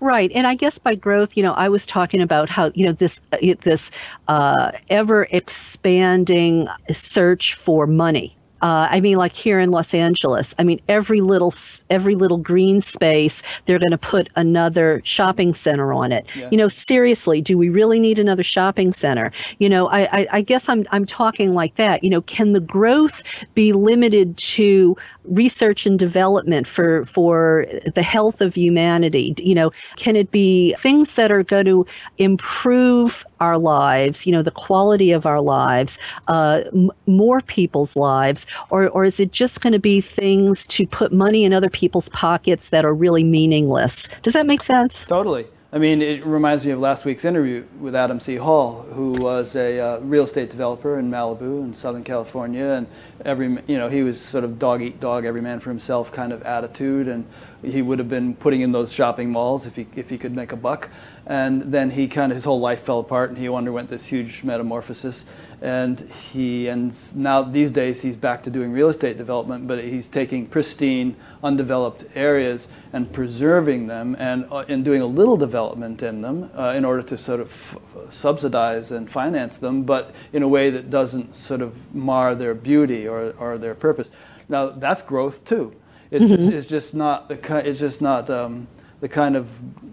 Right, 0.00 0.32
and 0.34 0.46
I 0.46 0.54
guess 0.54 0.78
by 0.78 0.94
growth, 0.96 1.36
you 1.36 1.42
know, 1.42 1.52
I 1.54 1.68
was 1.68 1.86
talking 1.86 2.20
about 2.20 2.50
how 2.50 2.72
you 2.74 2.86
know 2.86 2.92
this 2.92 3.20
uh, 3.32 3.38
this 3.60 3.90
uh, 4.26 4.72
ever 4.90 5.28
expanding 5.30 6.68
search 6.92 7.54
for 7.54 7.86
money 7.86 8.37
uh, 8.62 8.88
I 8.90 9.00
mean, 9.00 9.16
like 9.18 9.32
here 9.32 9.60
in 9.60 9.70
Los 9.70 9.94
Angeles, 9.94 10.54
I 10.58 10.64
mean, 10.64 10.80
every 10.88 11.20
little 11.20 11.54
every 11.90 12.14
little 12.14 12.38
green 12.38 12.80
space, 12.80 13.42
they're 13.64 13.78
going 13.78 13.90
to 13.90 13.98
put 13.98 14.28
another 14.36 15.00
shopping 15.04 15.54
center 15.54 15.92
on 15.92 16.12
it. 16.12 16.26
Yeah. 16.34 16.48
You 16.50 16.56
know, 16.56 16.68
seriously, 16.68 17.40
do 17.40 17.56
we 17.56 17.68
really 17.68 18.00
need 18.00 18.18
another 18.18 18.42
shopping 18.42 18.92
center? 18.92 19.30
You 19.58 19.68
know, 19.68 19.88
I, 19.88 20.20
I, 20.20 20.26
I 20.32 20.40
guess 20.40 20.68
I'm 20.68 20.86
I'm 20.90 21.06
talking 21.06 21.54
like 21.54 21.76
that. 21.76 22.02
You 22.02 22.10
know, 22.10 22.22
can 22.22 22.52
the 22.52 22.60
growth 22.60 23.22
be 23.54 23.72
limited 23.72 24.36
to 24.38 24.96
research 25.30 25.86
and 25.86 25.98
development 25.98 26.66
for 26.66 27.04
for 27.06 27.66
the 27.94 28.02
health 28.02 28.40
of 28.40 28.54
humanity. 28.54 29.34
You 29.38 29.54
know 29.54 29.72
can 29.96 30.16
it 30.16 30.30
be 30.30 30.74
things 30.78 31.14
that 31.14 31.30
are 31.30 31.42
going 31.42 31.66
to 31.66 31.86
improve 32.18 33.24
our 33.40 33.56
lives 33.56 34.26
you 34.26 34.32
know 34.32 34.42
the 34.42 34.50
quality 34.50 35.12
of 35.12 35.24
our 35.24 35.40
lives 35.40 35.98
uh, 36.28 36.62
m- 36.72 36.90
more 37.06 37.40
people's 37.40 37.96
lives? 37.96 38.46
Or 38.70 38.88
or 38.88 39.04
is 39.04 39.20
it 39.20 39.32
just 39.32 39.60
going 39.60 39.72
to 39.72 39.78
be 39.78 40.00
things 40.00 40.66
to 40.68 40.86
put 40.86 41.12
money 41.12 41.44
in 41.44 41.52
other 41.52 41.70
people's 41.70 42.08
pockets 42.10 42.68
that 42.70 42.84
are 42.84 42.94
really 42.94 43.24
meaningless? 43.24 44.08
Does 44.22 44.34
that 44.34 44.46
make 44.46 44.62
sense? 44.62 45.06
Totally 45.06 45.46
I 45.70 45.76
mean, 45.76 46.00
it 46.00 46.24
reminds 46.24 46.64
me 46.64 46.72
of 46.72 46.80
last 46.80 47.04
week's 47.04 47.26
interview 47.26 47.66
with 47.78 47.94
Adam 47.94 48.20
C. 48.20 48.36
Hall, 48.36 48.84
who 48.84 49.12
was 49.12 49.54
a 49.54 49.78
uh, 49.78 49.98
real 49.98 50.24
estate 50.24 50.48
developer 50.48 50.98
in 50.98 51.10
Malibu 51.10 51.62
in 51.62 51.74
Southern 51.74 52.04
California, 52.04 52.64
and 52.64 52.86
every 53.22 53.48
you 53.66 53.76
know 53.76 53.90
he 53.90 54.02
was 54.02 54.18
sort 54.18 54.44
of 54.44 54.58
dog 54.58 54.80
eat 54.80 54.98
dog, 54.98 55.26
every 55.26 55.42
man 55.42 55.60
for 55.60 55.68
himself 55.68 56.10
kind 56.10 56.32
of 56.32 56.42
attitude, 56.44 57.06
and 57.06 57.26
he 57.62 57.82
would 57.82 57.98
have 57.98 58.08
been 58.08 58.34
putting 58.34 58.62
in 58.62 58.72
those 58.72 58.94
shopping 58.94 59.30
malls 59.30 59.66
if 59.66 59.76
he 59.76 59.86
if 59.94 60.08
he 60.08 60.16
could 60.16 60.34
make 60.34 60.52
a 60.52 60.56
buck, 60.56 60.88
and 61.26 61.60
then 61.60 61.90
he 61.90 62.08
kind 62.08 62.32
of 62.32 62.36
his 62.36 62.44
whole 62.44 62.60
life 62.60 62.80
fell 62.80 63.00
apart, 63.00 63.28
and 63.28 63.36
he 63.36 63.46
underwent 63.46 63.90
this 63.90 64.06
huge 64.06 64.44
metamorphosis, 64.44 65.26
and 65.60 66.00
he 66.10 66.68
and 66.68 66.94
now 67.16 67.42
these 67.42 67.70
days 67.70 68.00
he's 68.00 68.16
back 68.16 68.42
to 68.44 68.50
doing 68.50 68.72
real 68.72 68.88
estate 68.88 69.16
development, 69.16 69.66
but 69.66 69.82
he's 69.82 70.06
taking 70.06 70.46
pristine, 70.46 71.16
undeveloped 71.42 72.04
areas 72.14 72.68
and 72.92 73.12
preserving 73.12 73.88
them 73.88 74.16
and, 74.18 74.46
uh, 74.50 74.64
and 74.68 74.84
doing 74.84 75.02
a 75.02 75.06
little 75.06 75.36
development 75.36 76.02
in 76.02 76.22
them 76.22 76.50
uh, 76.56 76.74
in 76.76 76.84
order 76.84 77.02
to 77.02 77.18
sort 77.18 77.40
of 77.40 77.48
f- 77.50 78.12
subsidize 78.12 78.92
and 78.92 79.10
finance 79.10 79.58
them, 79.58 79.82
but 79.82 80.14
in 80.32 80.42
a 80.42 80.48
way 80.48 80.70
that 80.70 80.90
doesn't 80.90 81.34
sort 81.34 81.60
of 81.60 81.94
mar 81.94 82.34
their 82.34 82.54
beauty 82.54 83.08
or, 83.08 83.32
or 83.38 83.58
their 83.58 83.74
purpose. 83.74 84.10
Now 84.48 84.70
that's 84.70 85.02
growth 85.02 85.44
too. 85.44 85.74
It's, 86.10 86.24
mm-hmm. 86.24 86.36
just, 86.36 86.52
it's 86.52 86.66
just 86.66 86.94
not 86.94 87.28
the 87.28 87.66
it's 87.66 87.80
just 87.80 88.00
not 88.00 88.30
um, 88.30 88.68
the 89.00 89.08
kind 89.08 89.36
of 89.36 89.52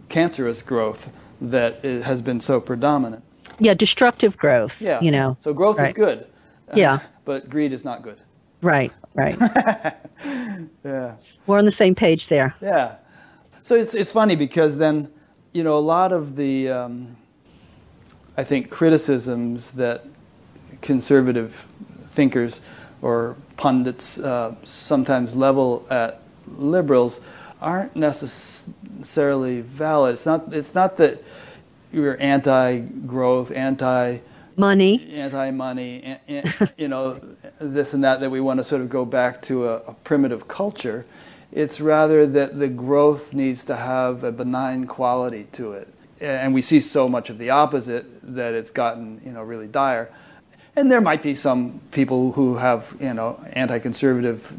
cancerous 0.09 0.61
growth 0.61 1.11
that 1.41 1.83
has 1.83 2.21
been 2.21 2.39
so 2.39 2.61
predominant 2.61 3.24
yeah, 3.59 3.73
destructive 3.73 4.37
growth. 4.37 4.81
Yeah. 4.81 5.01
You 5.01 5.11
know. 5.11 5.37
So 5.41 5.53
growth 5.53 5.77
right. 5.77 5.87
is 5.87 5.93
good. 5.93 6.27
Yeah. 6.73 6.99
but 7.25 7.49
greed 7.49 7.71
is 7.73 7.83
not 7.85 8.01
good. 8.01 8.19
Right. 8.61 8.91
Right. 9.13 9.37
yeah. 10.83 11.15
We're 11.45 11.57
on 11.57 11.65
the 11.65 11.71
same 11.71 11.95
page 11.95 12.27
there. 12.27 12.55
Yeah. 12.61 12.95
So 13.61 13.75
it's 13.75 13.95
it's 13.95 14.11
funny 14.11 14.35
because 14.35 14.77
then, 14.77 15.11
you 15.53 15.63
know, 15.63 15.77
a 15.77 15.79
lot 15.79 16.11
of 16.11 16.35
the, 16.35 16.69
um, 16.69 17.17
I 18.37 18.43
think, 18.43 18.69
criticisms 18.69 19.71
that 19.73 20.05
conservative 20.81 21.67
thinkers 22.07 22.61
or 23.01 23.37
pundits 23.57 24.19
uh, 24.19 24.55
sometimes 24.63 25.35
level 25.35 25.85
at 25.89 26.21
liberals 26.47 27.21
aren't 27.61 27.95
necessarily 27.95 29.61
valid. 29.61 30.13
It's 30.13 30.25
not. 30.25 30.53
It's 30.53 30.75
not 30.75 30.97
that 30.97 31.23
you're 31.95 32.21
anti-growth, 32.21 33.51
anti 33.51 34.19
money, 34.57 35.13
anti-money, 35.13 36.17
you 36.77 36.87
know, 36.87 37.19
this 37.59 37.93
and 37.93 38.03
that. 38.03 38.19
That 38.19 38.29
we 38.29 38.41
want 38.41 38.59
to 38.59 38.63
sort 38.63 38.81
of 38.81 38.89
go 38.89 39.05
back 39.05 39.41
to 39.43 39.67
a, 39.69 39.75
a 39.77 39.93
primitive 40.03 40.47
culture. 40.47 41.05
It's 41.51 41.79
rather 41.79 42.27
that 42.27 42.59
the 42.59 42.67
growth 42.67 43.33
needs 43.33 43.63
to 43.65 43.75
have 43.75 44.23
a 44.23 44.31
benign 44.31 44.87
quality 44.87 45.47
to 45.53 45.71
it, 45.71 45.87
and 46.19 46.53
we 46.53 46.61
see 46.61 46.81
so 46.81 47.07
much 47.07 47.29
of 47.29 47.37
the 47.37 47.49
opposite 47.49 48.05
that 48.35 48.53
it's 48.53 48.71
gotten 48.71 49.21
you 49.25 49.31
know 49.31 49.43
really 49.43 49.67
dire. 49.67 50.11
And 50.77 50.91
there 50.91 50.99
might 50.99 51.23
be 51.23 51.35
some 51.35 51.79
people 51.91 52.33
who 52.33 52.55
have, 52.57 52.95
you 52.99 53.13
know, 53.13 53.39
anti-conservative 53.53 54.53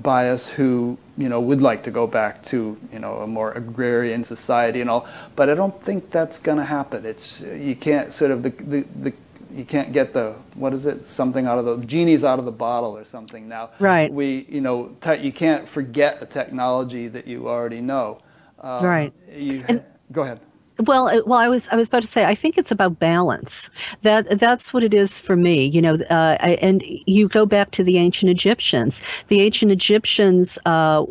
bias 0.00 0.48
who, 0.48 0.96
you 1.18 1.28
know, 1.28 1.40
would 1.40 1.60
like 1.60 1.82
to 1.84 1.90
go 1.90 2.06
back 2.06 2.44
to, 2.46 2.78
you 2.92 3.00
know, 3.00 3.16
a 3.16 3.26
more 3.26 3.50
agrarian 3.52 4.22
society 4.22 4.80
and 4.80 4.88
all. 4.88 5.08
But 5.34 5.50
I 5.50 5.56
don't 5.56 5.82
think 5.82 6.12
that's 6.12 6.38
going 6.38 6.58
to 6.58 6.64
happen. 6.64 7.04
It's 7.04 7.40
you 7.40 7.74
can't 7.74 8.12
sort 8.12 8.30
of 8.30 8.44
the, 8.44 8.50
the, 8.50 8.86
the 9.02 9.12
you 9.50 9.64
can't 9.64 9.92
get 9.92 10.12
the 10.12 10.36
what 10.54 10.72
is 10.72 10.86
it 10.86 11.06
something 11.06 11.46
out 11.46 11.58
of 11.58 11.64
the 11.64 11.84
genie's 11.86 12.24
out 12.24 12.38
of 12.38 12.44
the 12.44 12.52
bottle 12.52 12.96
or 12.96 13.04
something 13.04 13.48
now. 13.48 13.70
Right. 13.80 14.12
We 14.12 14.46
you 14.48 14.60
know 14.60 14.96
te- 15.00 15.16
you 15.16 15.32
can't 15.32 15.68
forget 15.68 16.22
a 16.22 16.26
technology 16.26 17.08
that 17.08 17.26
you 17.26 17.48
already 17.48 17.80
know. 17.80 18.20
Um, 18.60 18.84
right. 18.84 19.12
You, 19.32 19.64
and, 19.68 19.82
go 20.12 20.22
ahead. 20.22 20.40
Well, 20.80 21.08
uh, 21.08 21.22
well, 21.24 21.38
I 21.38 21.48
was 21.48 21.68
I 21.68 21.76
was 21.76 21.88
about 21.88 22.02
to 22.02 22.08
say 22.08 22.24
I 22.26 22.34
think 22.34 22.58
it's 22.58 22.70
about 22.70 22.98
balance. 22.98 23.70
That 24.02 24.38
that's 24.38 24.74
what 24.74 24.82
it 24.82 24.92
is 24.92 25.18
for 25.18 25.34
me. 25.34 25.64
You 25.66 25.80
know, 25.80 25.94
uh, 26.10 26.36
and 26.40 26.84
you 27.06 27.28
go 27.28 27.46
back 27.46 27.70
to 27.72 27.82
the 27.82 27.96
ancient 27.96 28.30
Egyptians. 28.30 29.00
The 29.28 29.40
ancient 29.40 29.72
Egyptians 29.72 30.58
uh, 30.66 31.04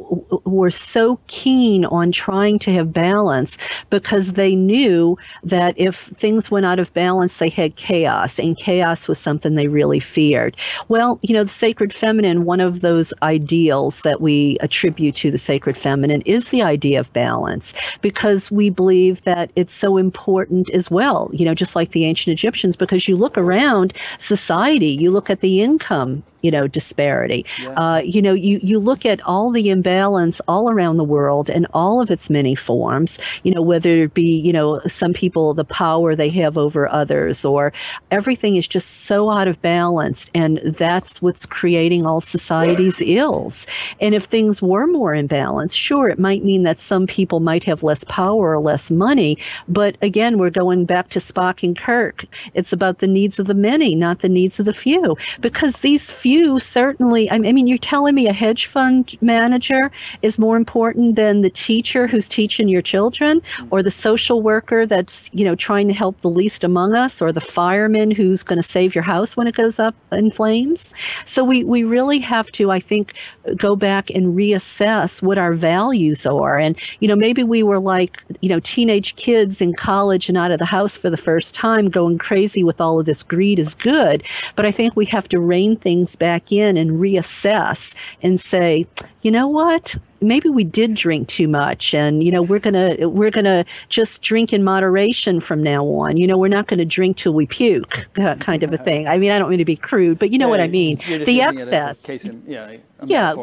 were 0.45 0.69
so 0.69 1.19
keen 1.27 1.83
on 1.85 2.11
trying 2.11 2.59
to 2.59 2.73
have 2.73 2.93
balance 2.93 3.57
because 3.89 4.33
they 4.33 4.55
knew 4.55 5.17
that 5.43 5.73
if 5.77 6.11
things 6.19 6.51
went 6.51 6.67
out 6.67 6.77
of 6.77 6.93
balance, 6.93 7.37
they 7.37 7.49
had 7.49 7.75
chaos, 7.75 8.37
and 8.37 8.55
chaos 8.57 9.07
was 9.07 9.17
something 9.17 9.55
they 9.55 9.67
really 9.67 9.99
feared. 9.99 10.55
Well, 10.89 11.19
you 11.23 11.33
know, 11.33 11.43
the 11.43 11.49
sacred 11.49 11.91
feminine, 11.91 12.45
one 12.45 12.59
of 12.59 12.81
those 12.81 13.13
ideals 13.23 14.01
that 14.01 14.21
we 14.21 14.57
attribute 14.59 15.15
to 15.15 15.31
the 15.31 15.39
sacred 15.39 15.75
feminine, 15.75 16.21
is 16.21 16.49
the 16.49 16.61
idea 16.61 16.99
of 16.99 17.11
balance 17.13 17.73
because 18.01 18.51
we 18.51 18.69
believe 18.69 19.23
that 19.23 19.49
it's 19.55 19.73
so 19.73 19.97
important 19.97 20.69
as 20.71 20.91
well, 20.91 21.29
you 21.33 21.45
know, 21.45 21.53
just 21.53 21.75
like 21.75 21.91
the 21.91 22.05
ancient 22.05 22.33
Egyptians, 22.33 22.75
because 22.75 23.07
you 23.07 23.15
look 23.15 23.37
around 23.37 23.93
society, 24.19 24.87
you 24.89 25.11
look 25.11 25.29
at 25.29 25.41
the 25.41 25.61
income 25.61 26.23
you 26.45 26.51
know 26.51 26.67
disparity. 26.67 27.45
Yeah. 27.61 27.69
Uh, 27.71 27.99
you 28.15 28.21
know, 28.21 28.33
you 28.33 28.59
you 28.61 28.77
look 28.79 29.05
at 29.05 29.19
all 29.21 29.51
the 29.51 29.69
imbalance 29.69 30.41
all 30.47 30.69
around 30.69 30.97
the 30.97 31.09
world 31.17 31.49
and 31.49 31.65
all 31.73 32.01
of 32.01 32.11
its 32.11 32.29
many 32.29 32.55
forms. 32.55 33.17
You 33.43 33.53
know, 33.53 33.63
whether 33.71 34.03
it 34.03 34.13
be 34.13 34.31
you 34.47 34.53
know 34.53 34.67
some 34.87 35.13
people 35.13 35.53
the 35.53 35.63
power 35.65 36.15
they 36.15 36.29
have 36.41 36.57
over 36.57 36.87
others, 37.01 37.43
or 37.43 37.73
everything 38.11 38.57
is 38.57 38.67
just 38.67 38.89
so 39.05 39.31
out 39.31 39.47
of 39.47 39.61
balance, 39.61 40.29
and 40.33 40.61
that's 40.63 41.21
what's 41.21 41.45
creating 41.45 42.05
all 42.05 42.21
society's 42.21 43.01
ills. 43.01 43.65
And 43.99 44.13
if 44.13 44.25
things 44.25 44.61
were 44.61 44.87
more 44.87 45.13
in 45.13 45.27
balance, 45.27 45.73
sure, 45.73 46.09
it 46.09 46.19
might 46.19 46.43
mean 46.43 46.63
that 46.63 46.79
some 46.79 47.07
people 47.07 47.39
might 47.39 47.63
have 47.63 47.83
less 47.83 48.03
power 48.03 48.55
or 48.55 48.59
less 48.59 48.91
money. 48.91 49.37
But 49.67 49.97
again, 50.01 50.37
we're 50.37 50.49
going 50.49 50.85
back 50.85 51.09
to 51.09 51.19
Spock 51.19 51.63
and 51.63 51.77
Kirk. 51.77 52.25
It's 52.53 52.73
about 52.73 52.99
the 52.99 53.07
needs 53.07 53.39
of 53.39 53.47
the 53.47 53.53
many, 53.53 53.95
not 53.95 54.19
the 54.19 54.29
needs 54.29 54.59
of 54.59 54.65
the 54.65 54.73
few, 54.73 55.17
because 55.41 55.77
these 55.77 56.11
few 56.11 56.34
you 56.35 56.59
certainly, 56.59 57.29
I 57.31 57.37
mean, 57.37 57.67
you're 57.67 57.77
telling 57.77 58.15
me 58.15 58.27
a 58.27 58.33
hedge 58.33 58.65
fund 58.67 59.17
manager 59.21 59.91
is 60.21 60.37
more 60.37 60.57
important 60.57 61.15
than 61.15 61.41
the 61.41 61.49
teacher 61.49 62.07
who's 62.07 62.27
teaching 62.27 62.67
your 62.67 62.81
children, 62.81 63.41
or 63.71 63.81
the 63.81 63.91
social 63.91 64.41
worker 64.41 64.85
that's, 64.85 65.29
you 65.33 65.45
know, 65.45 65.55
trying 65.55 65.87
to 65.87 65.93
help 65.93 66.19
the 66.21 66.29
least 66.29 66.63
among 66.63 66.93
us, 66.93 67.21
or 67.21 67.31
the 67.31 67.41
fireman 67.41 68.11
who's 68.11 68.43
going 68.43 68.61
to 68.61 68.67
save 68.67 68.93
your 68.95 69.03
house 69.03 69.37
when 69.37 69.47
it 69.47 69.55
goes 69.55 69.79
up 69.79 69.95
in 70.11 70.31
flames. 70.31 70.93
So 71.25 71.43
we, 71.43 71.63
we 71.63 71.83
really 71.83 72.19
have 72.19 72.51
to, 72.53 72.71
I 72.71 72.79
think, 72.79 73.13
go 73.55 73.75
back 73.75 74.09
and 74.09 74.35
reassess 74.35 75.21
what 75.21 75.37
our 75.37 75.53
values 75.53 76.25
are. 76.25 76.59
And, 76.59 76.75
you 76.99 77.07
know, 77.07 77.15
maybe 77.15 77.43
we 77.43 77.63
were 77.63 77.79
like, 77.79 78.21
you 78.41 78.49
know, 78.49 78.59
teenage 78.59 79.15
kids 79.15 79.61
in 79.61 79.73
college 79.73 80.29
and 80.29 80.37
out 80.37 80.51
of 80.51 80.59
the 80.59 80.65
house 80.65 80.97
for 80.97 81.09
the 81.09 81.17
first 81.17 81.55
time 81.55 81.89
going 81.89 82.17
crazy 82.17 82.63
with 82.63 82.81
all 82.81 82.99
of 82.99 83.05
this 83.05 83.23
greed 83.23 83.59
is 83.59 83.73
good. 83.75 84.23
But 84.55 84.65
I 84.65 84.71
think 84.71 84.95
we 84.95 85.05
have 85.07 85.27
to 85.29 85.39
rein 85.39 85.77
things 85.77 86.15
back 86.15 86.24
in 86.51 86.77
and 86.77 86.91
reassess 86.91 87.93
and 88.23 88.39
say, 88.39 88.85
you 89.21 89.31
know 89.31 89.47
what? 89.47 89.95
maybe 90.21 90.49
we 90.49 90.63
did 90.63 90.95
drink 90.95 91.27
too 91.27 91.47
much 91.47 91.93
and 91.93 92.23
you 92.23 92.31
know 92.31 92.41
we're 92.41 92.57
gonna 92.57 92.95
we're 93.09 93.29
gonna 93.29 93.63
just 93.89 94.21
drink 94.23 94.51
in 94.53 94.63
moderation 94.63 95.39
from 95.39 95.61
now 95.61 95.85
on. 95.85 96.17
You 96.17 96.25
know 96.25 96.37
we're 96.37 96.47
not 96.47 96.67
going 96.67 96.79
to 96.79 96.85
drink 96.85 97.17
till 97.17 97.33
we 97.33 97.45
puke 97.45 98.07
uh, 98.17 98.35
kind 98.35 98.63
of 98.63 98.73
a 98.73 98.77
thing. 98.77 99.07
I 99.07 99.17
mean 99.19 99.31
i 99.31 99.37
don't 99.37 99.49
mean 99.49 99.59
to 99.59 99.65
be 99.65 99.75
crude 99.75 100.17
but 100.17 100.31
you 100.31 100.37
know 100.39 100.47
Yeah, 100.47 100.49
what 100.51 100.59
i 100.61 100.67
mean. 100.67 100.97
the 100.97 101.03
using 101.03 101.37
it 101.37 101.55
as 101.59 101.71
a 101.71 101.75
excess. 101.75 102.01
case 102.03 102.25
in- 102.25 102.41
yeah, 102.47 102.77
a 103.01 103.05
Yeah. 103.05 103.35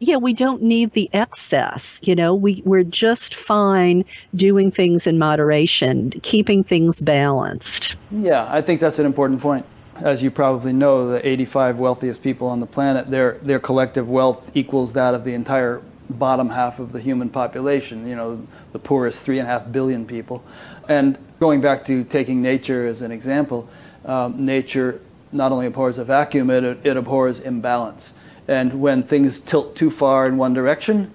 yeah 0.00 0.16
we 0.16 0.32
don't 0.32 0.62
need 0.62 0.92
the 0.92 1.08
excess 1.12 2.00
you 2.02 2.14
know? 2.16 2.34
We 2.34 2.62
we're 2.64 2.82
just 2.82 3.34
fine 3.34 4.04
doing 4.34 4.70
things 4.72 5.06
in 5.06 5.18
moderation 5.18 6.10
keeping 6.22 6.64
things 6.64 7.00
balanced. 7.00 7.96
Yeah, 8.10 8.48
I 8.50 8.60
think 8.60 8.80
that's 8.80 8.98
an 8.98 9.06
important 9.06 9.40
point. 9.40 9.64
As 9.96 10.24
you 10.24 10.30
probably 10.30 10.72
know, 10.72 11.08
the 11.08 11.26
85 11.26 11.78
wealthiest 11.78 12.22
people 12.22 12.48
on 12.48 12.60
the 12.60 12.66
planet, 12.66 13.10
their 13.10 13.38
their 13.38 13.60
collective 13.60 14.10
wealth 14.10 14.50
equals 14.56 14.92
that 14.94 15.14
of 15.14 15.22
the 15.24 15.34
entire 15.34 15.82
bottom 16.10 16.50
half 16.50 16.80
of 16.80 16.92
the 16.92 17.00
human 17.00 17.30
population. 17.30 18.06
You 18.06 18.16
know, 18.16 18.46
the 18.72 18.78
poorest 18.80 19.24
three 19.24 19.38
and 19.38 19.48
a 19.48 19.50
half 19.50 19.70
billion 19.70 20.04
people. 20.04 20.42
And 20.88 21.16
going 21.38 21.60
back 21.60 21.84
to 21.86 22.02
taking 22.04 22.42
nature 22.42 22.86
as 22.86 23.02
an 23.02 23.12
example, 23.12 23.68
um, 24.04 24.44
nature 24.44 25.00
not 25.30 25.52
only 25.52 25.66
abhors 25.66 25.98
a 25.98 26.04
vacuum, 26.04 26.50
it, 26.50 26.64
it 26.84 26.96
abhors 26.96 27.40
imbalance. 27.40 28.14
And 28.48 28.80
when 28.80 29.02
things 29.02 29.40
tilt 29.40 29.76
too 29.76 29.90
far 29.90 30.26
in 30.26 30.36
one 30.36 30.54
direction, 30.54 31.12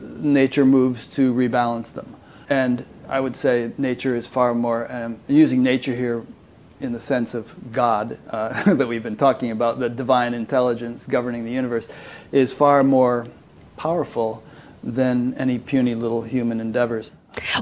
nature 0.00 0.64
moves 0.64 1.06
to 1.08 1.32
rebalance 1.32 1.92
them. 1.92 2.16
And 2.48 2.86
I 3.08 3.20
would 3.20 3.36
say 3.36 3.72
nature 3.78 4.16
is 4.16 4.26
far 4.26 4.54
more, 4.54 4.90
um, 4.92 5.20
using 5.28 5.62
nature 5.62 5.94
here 5.94 6.26
in 6.80 6.92
the 6.92 7.00
sense 7.00 7.34
of 7.34 7.72
God 7.72 8.18
uh, 8.30 8.74
that 8.74 8.86
we've 8.86 9.02
been 9.02 9.16
talking 9.16 9.50
about, 9.50 9.78
the 9.78 9.88
divine 9.88 10.34
intelligence 10.34 11.06
governing 11.06 11.44
the 11.44 11.52
universe, 11.52 11.88
is 12.32 12.52
far 12.52 12.82
more 12.82 13.26
powerful 13.76 14.42
than 14.82 15.34
any 15.34 15.58
puny 15.58 15.94
little 15.94 16.22
human 16.22 16.60
endeavors. 16.60 17.10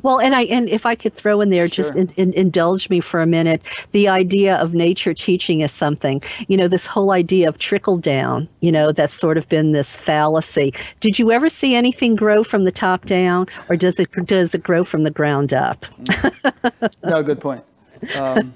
Well, 0.03 0.21
and 0.21 0.35
I 0.35 0.43
and 0.43 0.69
if 0.69 0.85
I 0.85 0.95
could 0.95 1.15
throw 1.15 1.41
in 1.41 1.49
there, 1.49 1.67
just 1.67 1.97
in, 1.97 2.11
in, 2.17 2.33
indulge 2.35 2.91
me 2.91 3.01
for 3.01 3.21
a 3.21 3.27
minute, 3.27 3.63
the 3.93 4.09
idea 4.09 4.57
of 4.57 4.75
nature 4.75 5.15
teaching 5.15 5.63
us 5.63 5.73
something. 5.73 6.23
You 6.49 6.57
know, 6.57 6.69
this 6.69 6.85
whole 6.85 7.11
idea 7.11 7.49
of 7.49 7.59
trickle 7.59 7.97
down. 7.97 8.49
You 8.61 8.73
know, 8.73 8.93
that's 8.93 9.15
sort 9.15 9.39
of 9.39 9.49
been 9.49 9.73
this 9.73 9.97
fallacy. 9.97 10.75
Did 11.01 11.19
you 11.19 11.33
ever 11.33 11.49
see 11.49 11.75
anything 11.75 12.17
grow 12.17 12.45
from 12.45 12.65
the 12.65 12.73
top 12.73 13.07
down, 13.07 13.47
or 13.69 13.77
does 13.77 13.99
it 13.99 14.11
does 14.27 14.55
it 14.55 14.63
grow 14.63 14.85
from 14.85 15.05
the 15.05 15.11
ground 15.11 15.55
up? 15.55 15.87
no, 17.05 17.23
good 17.23 17.41
point. 17.41 17.65
Um, 18.17 18.55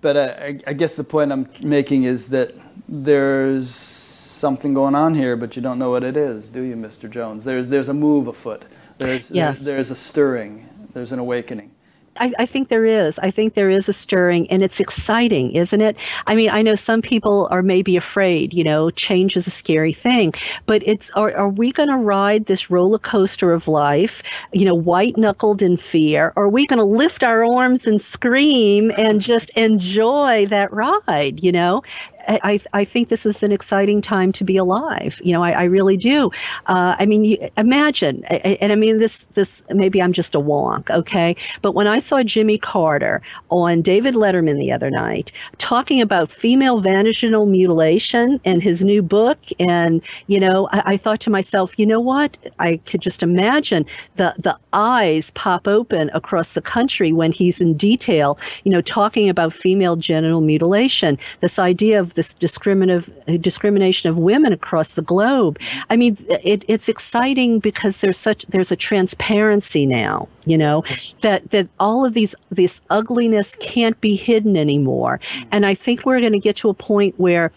but 0.00 0.16
I, 0.16 0.58
I- 0.66 0.72
guess 0.74 0.94
the 0.96 1.04
point 1.04 1.32
I'm 1.32 1.48
making 1.62 2.04
is 2.04 2.28
that 2.28 2.54
there's 2.88 3.70
something 3.70 4.72
going 4.74 4.94
on 4.94 5.14
here, 5.14 5.36
but 5.36 5.56
you 5.56 5.62
don't 5.62 5.78
know 5.78 5.90
what 5.90 6.04
it 6.04 6.16
is, 6.16 6.48
do 6.48 6.62
you, 6.62 6.76
Mr. 6.76 7.10
Jones? 7.10 7.44
There's 7.44 7.68
there's 7.68 7.88
a 7.88 7.94
move 7.94 8.26
afoot. 8.28 8.62
There's 8.98 9.30
Yes. 9.30 9.58
there's 9.60 9.90
a 9.90 9.96
stirring. 9.96 10.68
There's 10.92 11.12
an 11.12 11.18
awakening. 11.18 11.70
I, 12.18 12.32
I 12.38 12.46
think 12.46 12.68
there 12.68 12.84
is. 12.84 13.18
I 13.20 13.30
think 13.30 13.54
there 13.54 13.70
is 13.70 13.88
a 13.88 13.92
stirring, 13.92 14.50
and 14.50 14.62
it's 14.62 14.80
exciting, 14.80 15.52
isn't 15.52 15.80
it? 15.80 15.96
I 16.26 16.34
mean, 16.34 16.50
I 16.50 16.62
know 16.62 16.74
some 16.74 17.02
people 17.02 17.48
are 17.50 17.62
maybe 17.62 17.96
afraid. 17.96 18.52
You 18.52 18.64
know, 18.64 18.90
change 18.90 19.36
is 19.36 19.46
a 19.46 19.50
scary 19.50 19.92
thing, 19.92 20.32
but 20.66 20.82
it's 20.86 21.10
are, 21.10 21.34
are 21.36 21.48
we 21.48 21.72
going 21.72 21.88
to 21.88 21.96
ride 21.96 22.46
this 22.46 22.70
roller 22.70 22.98
coaster 22.98 23.52
of 23.52 23.68
life? 23.68 24.22
You 24.52 24.64
know, 24.64 24.74
white 24.74 25.16
knuckled 25.16 25.62
in 25.62 25.76
fear, 25.76 26.32
or 26.36 26.44
are 26.44 26.48
we 26.48 26.66
going 26.66 26.78
to 26.78 26.84
lift 26.84 27.22
our 27.22 27.44
arms 27.44 27.86
and 27.86 28.00
scream 28.00 28.92
and 28.96 29.20
just 29.20 29.50
enjoy 29.50 30.46
that 30.46 30.72
ride? 30.72 31.42
You 31.42 31.52
know, 31.52 31.82
I, 32.28 32.60
I 32.72 32.84
think 32.84 33.08
this 33.08 33.24
is 33.24 33.42
an 33.42 33.52
exciting 33.52 34.00
time 34.02 34.32
to 34.32 34.44
be 34.44 34.56
alive. 34.56 35.20
You 35.24 35.32
know, 35.32 35.42
I, 35.42 35.52
I 35.52 35.64
really 35.64 35.96
do. 35.96 36.30
Uh, 36.66 36.94
I 36.98 37.06
mean, 37.06 37.24
you, 37.24 37.50
imagine, 37.56 38.24
and 38.24 38.72
I 38.72 38.74
mean 38.74 38.98
this. 38.98 39.26
This 39.34 39.62
maybe 39.70 40.02
I'm 40.02 40.12
just 40.12 40.34
a 40.34 40.40
wonk, 40.40 40.90
okay? 40.90 41.34
But 41.62 41.72
when 41.72 41.86
I 41.86 41.98
saw 41.98 42.22
Jimmy 42.22 42.58
Carter 42.58 43.22
on 43.50 43.82
David 43.82 44.14
Letterman 44.14 44.58
the 44.58 44.72
other 44.72 44.90
night 44.90 45.32
talking 45.58 46.00
about 46.00 46.30
female 46.30 46.80
vaginal 46.80 47.46
mutilation 47.46 48.40
and 48.44 48.62
his 48.62 48.84
new 48.84 49.02
book, 49.02 49.38
and 49.58 50.02
you 50.26 50.38
know, 50.38 50.68
I, 50.72 50.94
I 50.94 50.96
thought 50.96 51.20
to 51.20 51.30
myself, 51.30 51.78
you 51.78 51.86
know 51.86 52.00
what? 52.00 52.36
I 52.58 52.76
could 52.86 53.00
just 53.00 53.22
imagine 53.22 53.86
the 54.16 54.34
the 54.38 54.56
eyes 54.72 55.30
pop 55.30 55.66
open 55.66 56.10
across 56.12 56.52
the 56.52 56.60
country 56.60 57.12
when 57.12 57.32
he's 57.32 57.60
in 57.60 57.74
detail, 57.74 58.38
you 58.64 58.70
know, 58.70 58.82
talking 58.82 59.28
about 59.28 59.52
female 59.52 59.96
genital 59.96 60.40
mutilation. 60.40 61.18
This 61.40 61.58
idea 61.58 62.00
of 62.00 62.17
this 62.18 62.32
discriminative 62.34 63.08
discrimination 63.40 64.10
of 64.10 64.18
women 64.18 64.52
across 64.52 64.92
the 64.92 65.02
globe. 65.02 65.56
I 65.88 65.96
mean, 65.96 66.18
it, 66.28 66.64
it's 66.66 66.88
exciting 66.88 67.60
because 67.60 67.98
there's 67.98 68.18
such 68.18 68.44
there's 68.48 68.72
a 68.72 68.76
transparency 68.76 69.86
now, 69.86 70.28
you 70.44 70.58
know, 70.58 70.82
that 71.20 71.48
that 71.52 71.68
all 71.78 72.04
of 72.04 72.14
these 72.14 72.34
this 72.50 72.80
ugliness 72.90 73.54
can't 73.60 73.98
be 74.00 74.16
hidden 74.16 74.56
anymore. 74.56 75.20
And 75.52 75.64
I 75.64 75.76
think 75.76 76.04
we're 76.04 76.18
going 76.18 76.32
to 76.32 76.40
get 76.40 76.56
to 76.56 76.68
a 76.68 76.74
point 76.74 77.14
where 77.20 77.52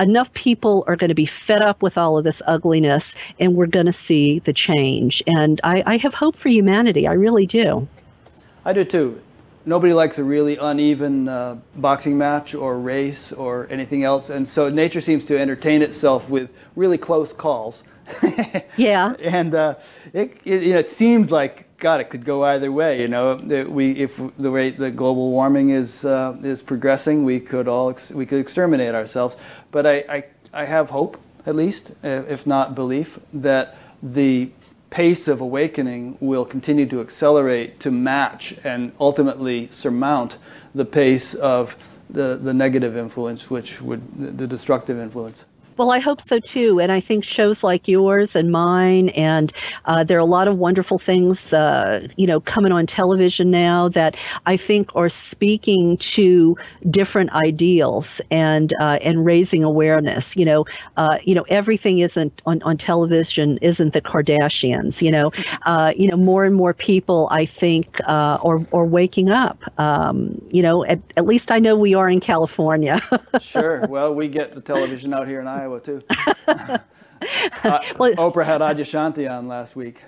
enough 0.00 0.32
people 0.32 0.82
are 0.86 0.96
going 0.96 1.08
to 1.08 1.14
be 1.14 1.26
fed 1.26 1.60
up 1.60 1.82
with 1.82 1.98
all 1.98 2.16
of 2.16 2.24
this 2.24 2.40
ugliness 2.46 3.14
and 3.38 3.54
we're 3.54 3.66
going 3.66 3.86
to 3.86 3.92
see 3.92 4.38
the 4.40 4.52
change. 4.54 5.22
And 5.26 5.60
I, 5.62 5.82
I 5.84 5.96
have 5.98 6.14
hope 6.14 6.36
for 6.36 6.48
humanity. 6.48 7.06
I 7.06 7.12
really 7.12 7.46
do. 7.46 7.86
I 8.64 8.72
do 8.72 8.82
too. 8.82 9.20
Nobody 9.68 9.92
likes 9.92 10.16
a 10.18 10.24
really 10.24 10.56
uneven 10.56 11.28
uh, 11.28 11.56
boxing 11.74 12.16
match 12.16 12.54
or 12.54 12.78
race 12.78 13.32
or 13.32 13.66
anything 13.68 14.04
else, 14.04 14.30
and 14.30 14.48
so 14.48 14.70
nature 14.70 15.00
seems 15.00 15.24
to 15.24 15.36
entertain 15.36 15.82
itself 15.82 16.30
with 16.30 16.50
really 16.76 16.98
close 16.98 17.32
calls. 17.32 17.82
Yeah. 18.76 19.14
and 19.20 19.54
uh, 19.54 19.74
it, 20.12 20.38
it, 20.44 20.62
you 20.62 20.72
know, 20.74 20.78
it 20.78 20.86
seems 20.86 21.32
like 21.32 21.76
God, 21.78 22.00
it 22.00 22.10
could 22.10 22.24
go 22.24 22.44
either 22.44 22.70
way. 22.70 23.00
You 23.00 23.08
know, 23.08 23.34
that 23.34 23.68
we 23.68 23.90
if 23.92 24.20
the 24.38 24.50
rate 24.50 24.78
that 24.78 24.92
global 24.92 25.30
warming 25.30 25.70
is 25.70 26.04
uh, 26.04 26.36
is 26.42 26.62
progressing, 26.62 27.24
we 27.24 27.40
could 27.40 27.66
all 27.66 27.90
ex- 27.90 28.12
we 28.12 28.24
could 28.24 28.38
exterminate 28.38 28.94
ourselves. 28.94 29.36
But 29.72 29.86
I, 29.86 29.96
I 30.08 30.24
I 30.52 30.64
have 30.66 30.90
hope, 30.90 31.20
at 31.44 31.56
least, 31.56 31.92
if 32.04 32.46
not 32.46 32.74
belief, 32.76 33.18
that 33.32 33.76
the 34.02 34.52
pace 34.96 35.28
of 35.28 35.42
awakening 35.42 36.16
will 36.20 36.46
continue 36.46 36.86
to 36.86 37.02
accelerate 37.02 37.78
to 37.78 37.90
match 37.90 38.54
and 38.64 38.90
ultimately 38.98 39.68
surmount 39.70 40.38
the 40.74 40.86
pace 40.86 41.34
of 41.34 41.76
the, 42.08 42.40
the 42.42 42.54
negative 42.54 42.96
influence, 42.96 43.50
which 43.50 43.82
would 43.82 44.00
the, 44.16 44.28
the 44.28 44.46
destructive 44.46 44.98
influence. 44.98 45.44
Well, 45.76 45.90
I 45.90 45.98
hope 45.98 46.22
so 46.22 46.38
too. 46.38 46.80
And 46.80 46.90
I 46.90 47.00
think 47.00 47.22
shows 47.22 47.62
like 47.62 47.86
yours 47.86 48.34
and 48.34 48.50
mine, 48.50 49.10
and 49.10 49.52
uh, 49.84 50.04
there 50.04 50.16
are 50.16 50.20
a 50.20 50.24
lot 50.24 50.48
of 50.48 50.56
wonderful 50.56 50.98
things, 50.98 51.52
uh, 51.52 52.08
you 52.16 52.26
know, 52.26 52.40
coming 52.40 52.72
on 52.72 52.86
television 52.86 53.50
now 53.50 53.90
that 53.90 54.16
I 54.46 54.56
think 54.56 54.90
are 54.94 55.10
speaking 55.10 55.98
to 55.98 56.56
different 56.88 57.30
ideals 57.32 58.22
and 58.30 58.72
uh, 58.80 59.00
and 59.02 59.26
raising 59.26 59.62
awareness. 59.62 60.34
You 60.34 60.46
know, 60.46 60.64
uh, 60.96 61.18
you 61.24 61.34
know, 61.34 61.44
everything 61.48 61.98
isn't 61.98 62.40
on, 62.46 62.62
on 62.62 62.78
television 62.78 63.58
isn't 63.60 63.92
the 63.92 64.00
Kardashians. 64.00 65.02
You 65.02 65.10
know, 65.10 65.30
uh, 65.66 65.92
you 65.94 66.08
know, 66.08 66.16
more 66.16 66.46
and 66.46 66.54
more 66.54 66.72
people 66.72 67.28
I 67.30 67.44
think 67.44 68.00
uh, 68.08 68.38
are 68.42 68.66
are 68.72 68.86
waking 68.86 69.28
up. 69.28 69.58
Um, 69.78 70.40
you 70.50 70.62
know, 70.62 70.86
at, 70.86 71.00
at 71.18 71.26
least 71.26 71.52
I 71.52 71.58
know 71.58 71.76
we 71.76 71.92
are 71.94 72.08
in 72.08 72.20
California. 72.20 73.02
Sure. 73.40 73.86
Well, 73.88 74.14
we 74.14 74.28
get 74.28 74.52
the 74.52 74.60
television 74.60 75.12
out 75.12 75.26
here 75.28 75.40
in 75.40 75.46
Iowa 75.46 75.65
too. 75.80 76.02
uh, 76.48 76.78
Well- 77.98 78.14
Oprah 78.14 78.44
had 78.44 78.60
Adyashanti 78.60 79.30
on 79.30 79.48
last 79.48 79.76
week. 79.76 80.02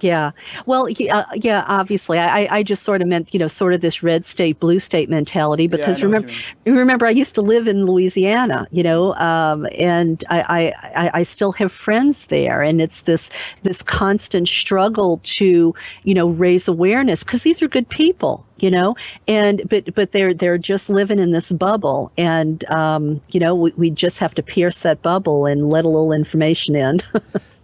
Yeah. 0.00 0.32
Well, 0.66 0.88
y- 0.98 1.06
uh, 1.08 1.24
yeah, 1.36 1.64
obviously. 1.68 2.18
I, 2.18 2.48
I- 2.58 2.62
just 2.64 2.82
sort 2.82 3.00
of 3.00 3.06
meant, 3.06 3.32
you 3.32 3.38
know, 3.38 3.46
sort 3.46 3.74
of 3.74 3.80
this 3.80 4.02
red 4.02 4.24
state, 4.24 4.58
blue 4.58 4.80
state 4.80 5.08
mentality 5.08 5.68
because 5.68 5.98
what 5.98 6.04
remember, 6.06 6.32
remember, 6.66 7.06
I 7.06 7.10
used 7.10 7.36
to 7.36 7.42
live 7.42 7.68
in 7.68 7.86
Louisiana, 7.86 8.66
you 8.72 8.82
know, 8.82 9.14
um, 9.14 9.68
and 9.78 10.24
I, 10.30 10.40
I, 10.42 11.06
I, 11.06 11.10
I 11.20 11.22
still 11.22 11.52
have 11.52 11.70
friends 11.70 12.24
there. 12.24 12.60
And 12.60 12.80
it's 12.80 13.02
this, 13.02 13.30
this 13.62 13.82
constant 13.82 14.48
struggle 14.48 15.20
to, 15.38 15.72
you 16.02 16.14
know, 16.14 16.26
raise 16.28 16.66
awareness 16.66 17.22
because 17.22 17.44
these 17.44 17.62
are 17.62 17.68
good 17.68 17.88
people, 17.88 18.44
you 18.64 18.70
know, 18.70 18.96
and, 19.28 19.60
but, 19.68 19.94
but 19.94 20.12
they're, 20.12 20.32
they're 20.32 20.56
just 20.56 20.88
living 20.88 21.18
in 21.18 21.32
this 21.32 21.52
bubble. 21.52 22.10
And, 22.16 22.64
um, 22.70 23.20
you 23.28 23.38
know, 23.38 23.54
we, 23.54 23.72
we 23.76 23.90
just 23.90 24.18
have 24.20 24.34
to 24.36 24.42
pierce 24.42 24.80
that 24.80 25.02
bubble 25.02 25.44
and 25.44 25.68
let 25.68 25.84
a 25.84 25.88
little 25.88 26.12
information 26.12 26.74
in. 26.74 27.02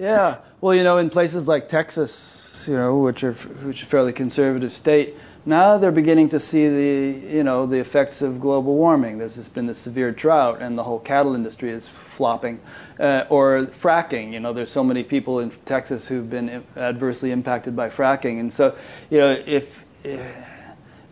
Yeah. 0.00 0.38
Well, 0.62 0.74
you 0.74 0.82
know, 0.82 0.96
in 0.96 1.10
places 1.10 1.46
like 1.46 1.68
Texas, 1.68 2.64
you 2.66 2.74
know, 2.74 2.96
which 2.96 3.22
are 3.22 3.34
which 3.34 3.82
are 3.82 3.86
fairly 3.86 4.14
conservative 4.14 4.72
state, 4.72 5.14
now 5.44 5.76
they're 5.76 5.92
beginning 5.92 6.30
to 6.30 6.40
see 6.40 6.68
the 6.68 7.36
you 7.36 7.44
know 7.44 7.66
the 7.66 7.78
effects 7.78 8.22
of 8.22 8.40
global 8.40 8.76
warming. 8.76 9.18
There's 9.18 9.36
just 9.36 9.52
been 9.54 9.66
this 9.66 9.76
severe 9.76 10.10
drought, 10.10 10.62
and 10.62 10.78
the 10.78 10.84
whole 10.84 11.00
cattle 11.00 11.34
industry 11.34 11.70
is 11.70 11.86
flopping. 11.86 12.60
Uh, 12.98 13.26
or 13.28 13.66
fracking. 13.66 14.32
You 14.32 14.40
know, 14.40 14.54
there's 14.54 14.70
so 14.70 14.82
many 14.82 15.04
people 15.04 15.40
in 15.40 15.50
Texas 15.66 16.08
who've 16.08 16.28
been 16.28 16.62
adversely 16.76 17.30
impacted 17.30 17.76
by 17.76 17.90
fracking, 17.90 18.40
and 18.40 18.50
so 18.50 18.74
you 19.10 19.18
know 19.18 19.30
if 19.46 19.84
if, 20.02 20.59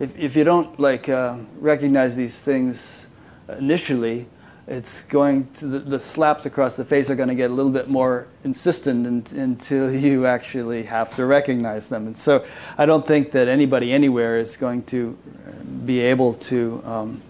if 0.01 0.37
you 0.37 0.45
don't 0.45 0.79
like 0.79 1.09
uh, 1.09 1.39
recognize 1.59 2.15
these 2.15 2.41
things 2.41 3.09
initially, 3.59 4.27
it's 4.69 5.03
going 5.03 5.51
to 5.55 5.67
the, 5.67 5.79
the, 5.79 5.99
slaps 5.99 6.45
across 6.45 6.77
the 6.77 6.85
face 6.85 7.09
are 7.09 7.15
going 7.15 7.31
to 7.31 7.35
get 7.35 7.51
a 7.51 7.55
little 7.55 7.73
bit 7.73 7.89
more 7.89 8.29
insistent 8.45 9.07
in, 9.33 9.41
until 9.41 9.91
you 9.95 10.27
actually 10.27 10.85
have 10.85 11.17
to 11.17 11.25
recognize 11.25 11.89
them. 11.89 12.07
And 12.07 12.17
so 12.17 12.45
I 12.77 12.85
don't 12.87 13.07
think 13.07 13.31
that 13.33 13.49
anybody 13.49 13.93
anywhere 13.93 14.39
is 14.39 14.57
going 14.57 14.85
to 14.85 15.17
be 15.85 16.01
able 16.01 16.35
to. 16.35 16.83
Um, 16.85 17.23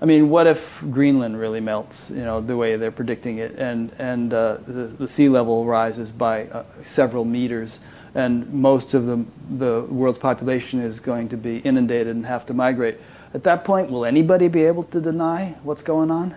I 0.00 0.04
mean, 0.04 0.30
what 0.30 0.46
if 0.46 0.84
Greenland 0.90 1.40
really 1.40 1.60
melts? 1.60 2.10
You 2.10 2.24
know, 2.24 2.40
the 2.40 2.56
way 2.56 2.76
they're 2.76 2.92
predicting 2.92 3.38
it, 3.38 3.56
and 3.56 3.92
and 3.98 4.32
uh, 4.32 4.58
the, 4.58 4.94
the 4.98 5.08
sea 5.08 5.28
level 5.28 5.64
rises 5.64 6.12
by 6.12 6.44
uh, 6.46 6.64
several 6.82 7.24
meters, 7.24 7.80
and 8.14 8.52
most 8.52 8.94
of 8.94 9.06
the 9.06 9.24
the 9.50 9.82
world's 9.88 10.18
population 10.18 10.80
is 10.80 11.00
going 11.00 11.28
to 11.28 11.36
be 11.36 11.58
inundated 11.58 12.14
and 12.14 12.26
have 12.26 12.44
to 12.46 12.54
migrate. 12.54 12.98
At 13.34 13.44
that 13.44 13.64
point, 13.64 13.90
will 13.90 14.04
anybody 14.04 14.48
be 14.48 14.64
able 14.64 14.84
to 14.84 15.00
deny 15.00 15.56
what's 15.62 15.82
going 15.82 16.10
on? 16.10 16.36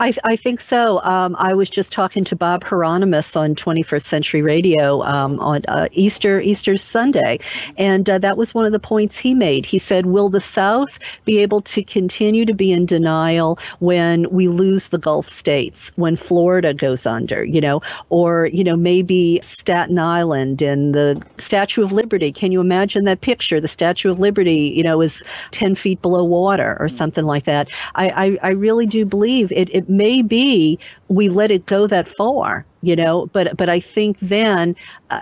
I, 0.00 0.14
I 0.24 0.36
think 0.36 0.60
so. 0.60 1.02
Um, 1.02 1.36
I 1.38 1.54
was 1.54 1.70
just 1.70 1.92
talking 1.92 2.24
to 2.24 2.36
Bob 2.36 2.64
Hieronymus 2.64 3.36
on 3.36 3.54
21st 3.54 4.02
Century 4.02 4.42
Radio 4.42 5.02
um, 5.02 5.38
on 5.40 5.62
uh, 5.68 5.88
Easter 5.92 6.40
Easter 6.40 6.76
Sunday, 6.76 7.38
and 7.76 8.08
uh, 8.08 8.18
that 8.18 8.36
was 8.36 8.54
one 8.54 8.66
of 8.66 8.72
the 8.72 8.78
points 8.78 9.16
he 9.16 9.34
made. 9.34 9.64
He 9.64 9.78
said, 9.78 10.06
"Will 10.06 10.28
the 10.28 10.40
South 10.40 10.98
be 11.24 11.38
able 11.38 11.60
to 11.62 11.82
continue 11.82 12.44
to 12.44 12.54
be 12.54 12.72
in 12.72 12.86
denial 12.86 13.58
when 13.80 14.28
we 14.30 14.48
lose 14.48 14.88
the 14.88 14.98
Gulf 14.98 15.28
states, 15.28 15.90
when 15.96 16.16
Florida 16.16 16.74
goes 16.74 17.06
under, 17.06 17.44
you 17.44 17.60
know, 17.60 17.80
or 18.10 18.46
you 18.52 18.64
know 18.64 18.76
maybe 18.76 19.40
Staten 19.42 19.98
Island 19.98 20.60
and 20.60 20.94
the 20.94 21.22
Statue 21.38 21.82
of 21.82 21.92
Liberty? 21.92 22.32
Can 22.32 22.52
you 22.52 22.60
imagine 22.60 23.04
that 23.04 23.20
picture? 23.20 23.60
The 23.60 23.68
Statue 23.68 24.10
of 24.10 24.18
Liberty, 24.18 24.72
you 24.76 24.82
know, 24.82 25.00
is 25.00 25.22
10 25.52 25.74
feet 25.76 26.02
below 26.02 26.24
water 26.24 26.76
or 26.80 26.88
something 26.88 27.24
like 27.24 27.44
that. 27.44 27.68
I 27.94 28.10
I, 28.10 28.38
I 28.42 28.50
really 28.50 28.86
do 28.86 29.04
believe." 29.04 29.52
it, 29.61 29.61
it 29.70 29.88
may 29.88 30.22
be 30.22 30.78
we 31.08 31.28
let 31.28 31.50
it 31.50 31.66
go 31.66 31.86
that 31.86 32.08
far 32.08 32.64
you 32.82 32.96
know 32.96 33.26
but 33.32 33.56
but 33.56 33.68
i 33.68 33.80
think 33.80 34.16
then 34.20 34.74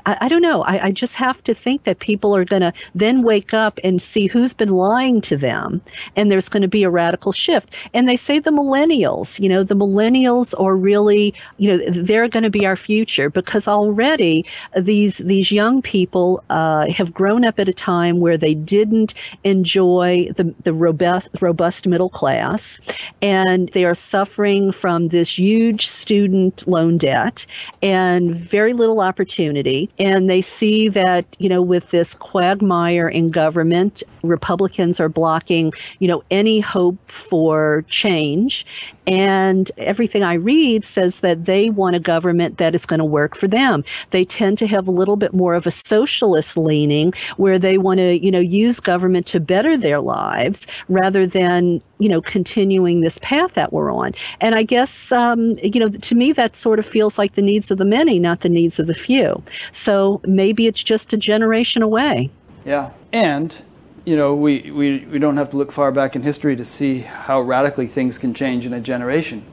i, 0.07 0.17
I 0.23 0.29
don't 0.29 0.43
know 0.43 0.63
I, 0.63 0.87
I 0.87 0.91
just 0.93 1.15
have 1.15 1.43
to 1.45 1.55
think 1.55 1.85
that 1.85 1.99
people 1.99 2.35
are 2.37 2.45
going 2.45 2.63
to 2.63 2.73
then 2.95 3.23
wake 3.23 3.55
up 3.55 3.79
and 3.83 4.01
see 4.01 4.27
who's 4.27 4.53
been 4.53 4.71
lying 4.71 5.21
to 5.23 5.37
them 5.37 5.81
and 6.17 6.31
there's 6.31 6.49
going 6.49 6.63
to 6.63 6.69
be 6.69 6.83
a 6.83 6.91
radical 6.91 7.33
shift 7.33 7.75
and 7.95 8.09
they 8.09 8.17
say 8.17 8.39
the 8.39 8.51
millennials 8.51 9.39
you 9.41 9.49
know 9.49 9.63
the 9.65 9.77
millennials 9.77 10.59
are 10.61 10.77
really 10.77 11.35
you 11.59 11.69
know 11.69 12.03
they're 12.03 12.29
going 12.29 12.43
to 12.43 12.51
be 12.51 12.67
our 12.67 12.77
future 12.77 13.31
because 13.31 13.67
already 13.67 14.45
these 14.77 15.19
these 15.19 15.51
young 15.51 15.83
people 15.83 16.43
uh, 16.51 16.87
have 16.91 17.13
grown 17.13 17.45
up 17.45 17.59
at 17.59 17.69
a 17.69 17.73
time 17.73 18.21
where 18.21 18.37
they 18.37 18.55
didn't 18.55 19.15
enjoy 19.45 20.29
the 20.37 20.55
the 20.63 20.73
robust 20.73 21.29
robust 21.41 21.87
middle 21.87 22.11
class 22.11 22.79
and 23.23 23.69
they 23.73 23.85
are 23.85 23.95
suffering 23.95 24.73
from 24.73 25.09
this 25.09 25.39
huge 25.39 25.87
student 25.87 26.67
loan 26.67 26.99
debt 26.99 27.47
and 27.83 28.37
very 28.37 28.73
little 28.73 29.01
opportunity. 29.01 29.80
And 29.99 30.29
they 30.29 30.41
see 30.41 30.89
that, 30.89 31.25
you 31.39 31.49
know, 31.49 31.63
with 31.63 31.91
this 31.91 32.15
quagmire 32.15 33.09
in 33.09 33.31
government, 33.31 34.03
Republicans 34.23 35.01
are 35.01 35.09
blocking, 35.09 35.73
you 35.99 36.09
know, 36.09 36.23
any 36.31 36.61
hope 36.61 36.99
for 37.11 37.85
change. 37.89 38.67
And 39.07 39.71
everything 39.77 40.23
I 40.23 40.35
read 40.35 40.85
says 40.85 41.21
that 41.21 41.45
they 41.45 41.71
want 41.71 41.97
a 41.97 42.01
government 42.01 42.59
that 42.59 42.75
is 42.75 42.87
going 42.87 42.99
to 42.99 43.05
work 43.05 43.37
for 43.37 43.49
them. 43.49 43.85
They 44.11 44.25
tend 44.25 44.59
to 44.59 44.67
have 44.67 44.87
a 44.87 44.93
little 44.93 45.17
bit 45.17 45.35
more 45.35 45.55
of 45.55 45.67
a 45.67 45.71
socialist 45.71 46.57
leaning 46.57 47.13
where 47.37 47.59
they 47.59 47.79
want 47.79 47.99
to, 47.99 48.23
you 48.23 48.31
know, 48.31 48.41
use 48.41 48.79
government 48.79 49.27
to 49.29 49.41
better 49.41 49.77
their 49.77 50.01
lives 50.01 50.67
rather 50.89 51.27
than, 51.27 51.83
you 51.99 52.09
know, 52.09 52.21
continuing 52.21 53.01
this 53.01 53.19
path 53.19 53.55
that 53.55 53.73
we're 53.73 53.93
on. 53.93 54.13
And 54.41 54.55
I 54.55 54.63
guess, 54.63 55.11
um, 55.13 55.59
you 55.59 55.81
know, 55.81 55.89
to 55.89 56.15
me, 56.15 56.33
that 56.33 56.57
sort 56.57 56.79
of 56.79 56.87
feels 56.87 57.19
like 57.19 57.35
the 57.35 57.43
needs 57.43 57.71
of 57.71 57.79
the 57.79 57.85
many, 57.85 58.19
not 58.19 58.43
the 58.43 58.49
needs 58.49 58.79
of 58.79 58.87
the 58.87 58.95
few. 58.95 59.43
So 59.73 60.21
maybe 60.25 60.67
it's 60.67 60.83
just 60.83 61.13
a 61.13 61.17
generation 61.17 61.83
away. 61.83 62.31
Yeah. 62.65 62.91
And 63.13 63.63
you 64.05 64.17
know, 64.17 64.35
we, 64.35 64.71
we, 64.71 64.99
we 65.07 65.19
don't 65.19 65.37
have 65.37 65.51
to 65.51 65.57
look 65.57 65.71
far 65.71 65.93
back 65.93 66.17
in 66.17 66.23
history 66.23 66.57
to 66.57 66.65
see 66.65 67.01
how 67.01 67.41
radically 67.41 67.87
things 67.87 68.19
can 68.19 68.33
change 68.33 68.67
in 68.67 68.73
a 68.73 68.81
generation. 68.81 69.45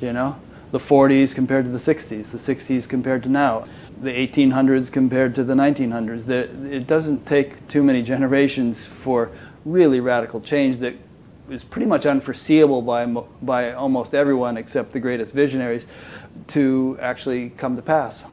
You 0.00 0.12
know, 0.12 0.40
the 0.72 0.78
40s 0.78 1.34
compared 1.34 1.66
to 1.66 1.70
the 1.70 1.78
60s, 1.78 2.08
the 2.32 2.38
60s 2.38 2.88
compared 2.88 3.22
to 3.22 3.28
now, 3.28 3.66
the 4.00 4.10
1800s 4.10 4.90
compared 4.90 5.34
to 5.36 5.44
the 5.44 5.54
1900s. 5.54 6.26
The, 6.26 6.74
it 6.74 6.86
doesn't 6.86 7.26
take 7.26 7.68
too 7.68 7.84
many 7.84 8.02
generations 8.02 8.84
for 8.84 9.30
really 9.64 10.00
radical 10.00 10.40
change 10.40 10.78
that 10.78 10.96
is 11.48 11.62
pretty 11.62 11.86
much 11.86 12.06
unforeseeable 12.06 12.82
by, 12.82 13.06
by 13.06 13.72
almost 13.72 14.14
everyone 14.14 14.56
except 14.56 14.92
the 14.92 15.00
greatest 15.00 15.34
visionaries 15.34 15.86
to 16.48 16.98
actually 17.00 17.50
come 17.50 17.76
to 17.76 17.82
pass. 17.82 18.24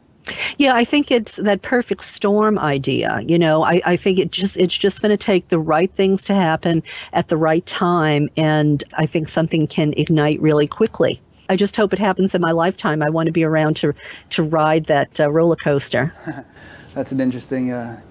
Yeah, 0.57 0.75
I 0.75 0.85
think 0.85 1.11
it's 1.11 1.35
that 1.37 1.61
perfect 1.61 2.03
storm 2.03 2.59
idea. 2.59 3.21
You 3.25 3.39
know, 3.39 3.63
I, 3.63 3.81
I 3.85 3.97
think 3.97 4.19
it 4.19 4.31
just 4.31 4.57
it's 4.57 4.77
just 4.77 5.01
going 5.01 5.11
to 5.11 5.17
take 5.17 5.49
the 5.49 5.59
right 5.59 5.91
things 5.95 6.23
to 6.25 6.33
happen 6.33 6.83
at 7.13 7.27
the 7.27 7.37
right 7.37 7.65
time, 7.65 8.29
and 8.37 8.83
I 8.93 9.05
think 9.05 9.29
something 9.29 9.67
can 9.67 9.93
ignite 9.93 10.41
really 10.41 10.67
quickly. 10.67 11.21
I 11.49 11.55
just 11.55 11.75
hope 11.75 11.93
it 11.93 11.99
happens 11.99 12.35
in 12.35 12.41
my 12.41 12.51
lifetime. 12.51 13.01
I 13.01 13.09
want 13.09 13.25
to 13.27 13.33
be 13.33 13.43
around 13.43 13.75
to 13.77 13.93
to 14.31 14.43
ride 14.43 14.85
that 14.85 15.19
uh, 15.19 15.31
roller 15.31 15.55
coaster. 15.55 16.13
That's 16.93 17.11
an 17.11 17.19
interesting. 17.19 17.71
Uh, 17.71 18.01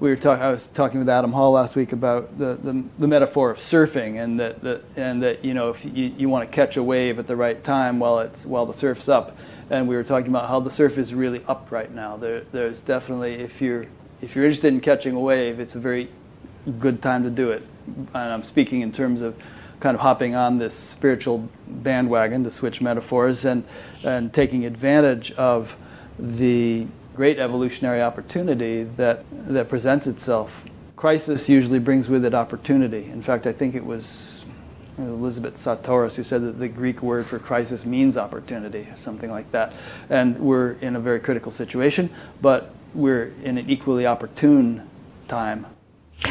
we 0.00 0.08
were 0.08 0.16
talking. 0.16 0.42
I 0.42 0.50
was 0.50 0.66
talking 0.66 0.98
with 0.98 1.08
Adam 1.08 1.32
Hall 1.32 1.52
last 1.52 1.76
week 1.76 1.92
about 1.92 2.38
the, 2.38 2.54
the, 2.54 2.82
the 2.98 3.06
metaphor 3.06 3.50
of 3.50 3.58
surfing, 3.58 4.22
and 4.22 4.40
that, 4.40 4.62
that 4.62 4.82
and 4.96 5.22
that 5.22 5.44
you 5.44 5.52
know 5.52 5.68
if 5.68 5.84
you, 5.84 6.12
you 6.16 6.28
want 6.30 6.50
to 6.50 6.54
catch 6.54 6.78
a 6.78 6.82
wave 6.82 7.18
at 7.18 7.26
the 7.26 7.36
right 7.36 7.62
time 7.62 7.98
while 7.98 8.18
it's 8.20 8.46
while 8.46 8.64
the 8.64 8.72
surf's 8.72 9.10
up, 9.10 9.36
and 9.70 9.86
we 9.86 9.94
were 9.94 10.02
talking 10.02 10.28
about 10.28 10.48
how 10.48 10.60
the 10.60 10.70
surf 10.70 10.98
is 10.98 11.14
really 11.14 11.42
up 11.46 11.70
right 11.70 11.92
now. 11.92 12.16
There, 12.16 12.40
there's 12.52 12.80
definitely 12.80 13.34
if 13.34 13.62
you're 13.62 13.86
if 14.20 14.36
you're 14.36 14.44
interested 14.44 14.74
in 14.74 14.80
catching 14.80 15.14
a 15.14 15.20
wave, 15.20 15.60
it's 15.60 15.76
a 15.76 15.78
very 15.78 16.08
good 16.78 17.00
time 17.00 17.22
to 17.22 17.30
do 17.30 17.50
it. 17.50 17.64
And 17.86 18.32
I'm 18.32 18.42
speaking 18.42 18.82
in 18.82 18.92
terms 18.92 19.22
of 19.22 19.40
kind 19.78 19.94
of 19.94 20.02
hopping 20.02 20.34
on 20.34 20.58
this 20.58 20.74
spiritual 20.74 21.48
bandwagon 21.66 22.44
to 22.44 22.50
switch 22.50 22.82
metaphors 22.82 23.44
and 23.44 23.64
and 24.04 24.32
taking 24.34 24.66
advantage 24.66 25.32
of 25.32 25.76
the 26.18 26.86
great 27.14 27.38
evolutionary 27.38 28.02
opportunity 28.02 28.82
that 28.82 29.24
that 29.30 29.68
presents 29.68 30.06
itself. 30.06 30.64
Crisis 30.96 31.48
usually 31.48 31.78
brings 31.78 32.10
with 32.10 32.24
it 32.26 32.34
opportunity. 32.34 33.04
In 33.04 33.22
fact, 33.22 33.46
I 33.46 33.52
think 33.52 33.74
it 33.74 33.86
was 33.86 34.39
Elizabeth 35.02 35.54
Sahtouris, 35.54 36.16
who 36.16 36.22
said 36.22 36.42
that 36.42 36.58
the 36.58 36.68
Greek 36.68 37.02
word 37.02 37.26
for 37.26 37.38
crisis 37.38 37.84
means 37.84 38.16
opportunity, 38.16 38.88
or 38.90 38.96
something 38.96 39.30
like 39.30 39.50
that. 39.52 39.72
And 40.08 40.38
we're 40.38 40.72
in 40.72 40.96
a 40.96 41.00
very 41.00 41.20
critical 41.20 41.52
situation, 41.52 42.10
but 42.40 42.70
we're 42.94 43.32
in 43.42 43.58
an 43.58 43.68
equally 43.70 44.06
opportune 44.06 44.88
time. 45.28 45.66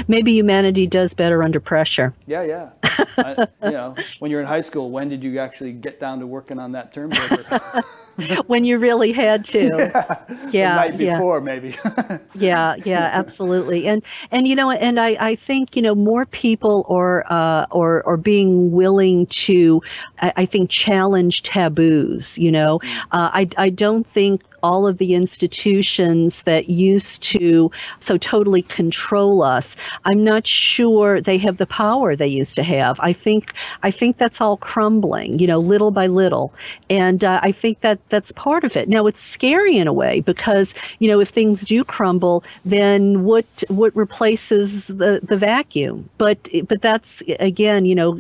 Maybe 0.08 0.34
humanity 0.34 0.86
does 0.88 1.14
better 1.14 1.42
under 1.42 1.60
pressure. 1.60 2.14
Yeah, 2.28 2.44
yeah. 2.44 2.70
I, 3.18 3.48
you 3.64 3.72
know, 3.72 3.96
when 4.20 4.30
you're 4.30 4.42
in 4.42 4.48
high 4.48 4.62
school, 4.62 4.92
when 4.92 5.10
did 5.10 5.24
you 5.24 5.40
actually 5.40 5.72
get 5.72 6.00
down 6.00 6.20
to 6.20 6.28
working 6.28 6.60
on 6.60 6.74
that 6.74 6.94
term 6.94 7.12
paper? 7.12 7.62
when 8.48 8.66
you 8.66 8.78
really 8.78 9.12
had 9.12 9.46
to. 9.46 9.70
Yeah, 10.50 10.50
yeah 10.52 10.76
night 10.76 10.98
before 10.98 11.38
yeah. 11.38 11.44
maybe. 11.44 11.76
yeah, 12.36 12.76
yeah, 12.86 13.10
absolutely. 13.14 13.88
And 13.88 14.04
and 14.32 14.48
you 14.48 14.56
know, 14.56 14.72
and 14.72 15.00
I, 15.00 15.18
I 15.20 15.36
think 15.36 15.76
you 15.76 15.82
know 15.82 15.94
more 15.94 16.26
people 16.26 16.86
are 16.90 17.26
uh, 17.32 17.66
or 17.72 18.04
or 18.04 18.18
being 18.18 18.72
willing 18.72 19.28
to, 19.28 19.82
I, 20.22 20.34
I 20.38 20.46
think, 20.46 20.70
challenge 20.70 21.44
taboos. 21.44 22.38
You 22.38 22.52
know, 22.52 22.80
mm. 22.80 22.98
uh, 23.12 23.30
I 23.34 23.48
I 23.58 23.70
don't 23.70 24.06
think 24.08 24.42
all 24.64 24.88
of 24.88 24.98
the 24.98 25.14
institutions 25.14 26.44
that 26.44 26.70
used 26.70 27.24
to 27.24 27.72
so 28.00 28.18
totally 28.18 28.62
control 28.64 29.42
us. 29.42 29.76
I'm 30.06 30.24
not 30.24 30.46
sure 30.48 31.22
they 31.22 31.38
have 31.38 31.58
the 31.58 31.66
power 31.66 32.16
they 32.16 32.28
used 32.28 32.56
to 32.56 32.64
have. 32.64 33.00
I 33.00 33.14
think 33.14 33.54
I 33.84 33.92
think 33.92 34.18
that's 34.18 34.42
all 34.42 34.58
crumbling, 34.58 35.40
you 35.40 35.48
know, 35.48 35.60
little 35.60 35.92
by 35.92 36.08
little, 36.08 36.54
and 36.90 37.24
uh, 37.24 37.40
I 37.44 37.52
think 37.52 37.82
that 37.82 38.00
that's 38.10 38.32
part 38.34 38.64
of 38.64 38.76
it. 38.76 38.90
Now 38.90 39.08
it's 39.08 39.22
scary 39.22 39.78
in 39.78 39.88
a 39.88 39.94
way 39.94 40.22
because 40.22 40.74
you 41.00 41.08
know 41.08 41.20
if 41.20 41.30
things 41.30 41.62
do 41.62 41.84
crumble, 41.84 42.44
then 42.66 43.24
what 43.24 43.46
what 43.68 43.96
replaces 43.96 44.88
the 44.88 45.20
the 45.24 45.38
vacuum? 45.38 46.10
But 46.18 46.50
but 46.68 46.82
that's 46.82 47.22
again, 47.40 47.86
you 47.86 47.96
know, 47.96 48.20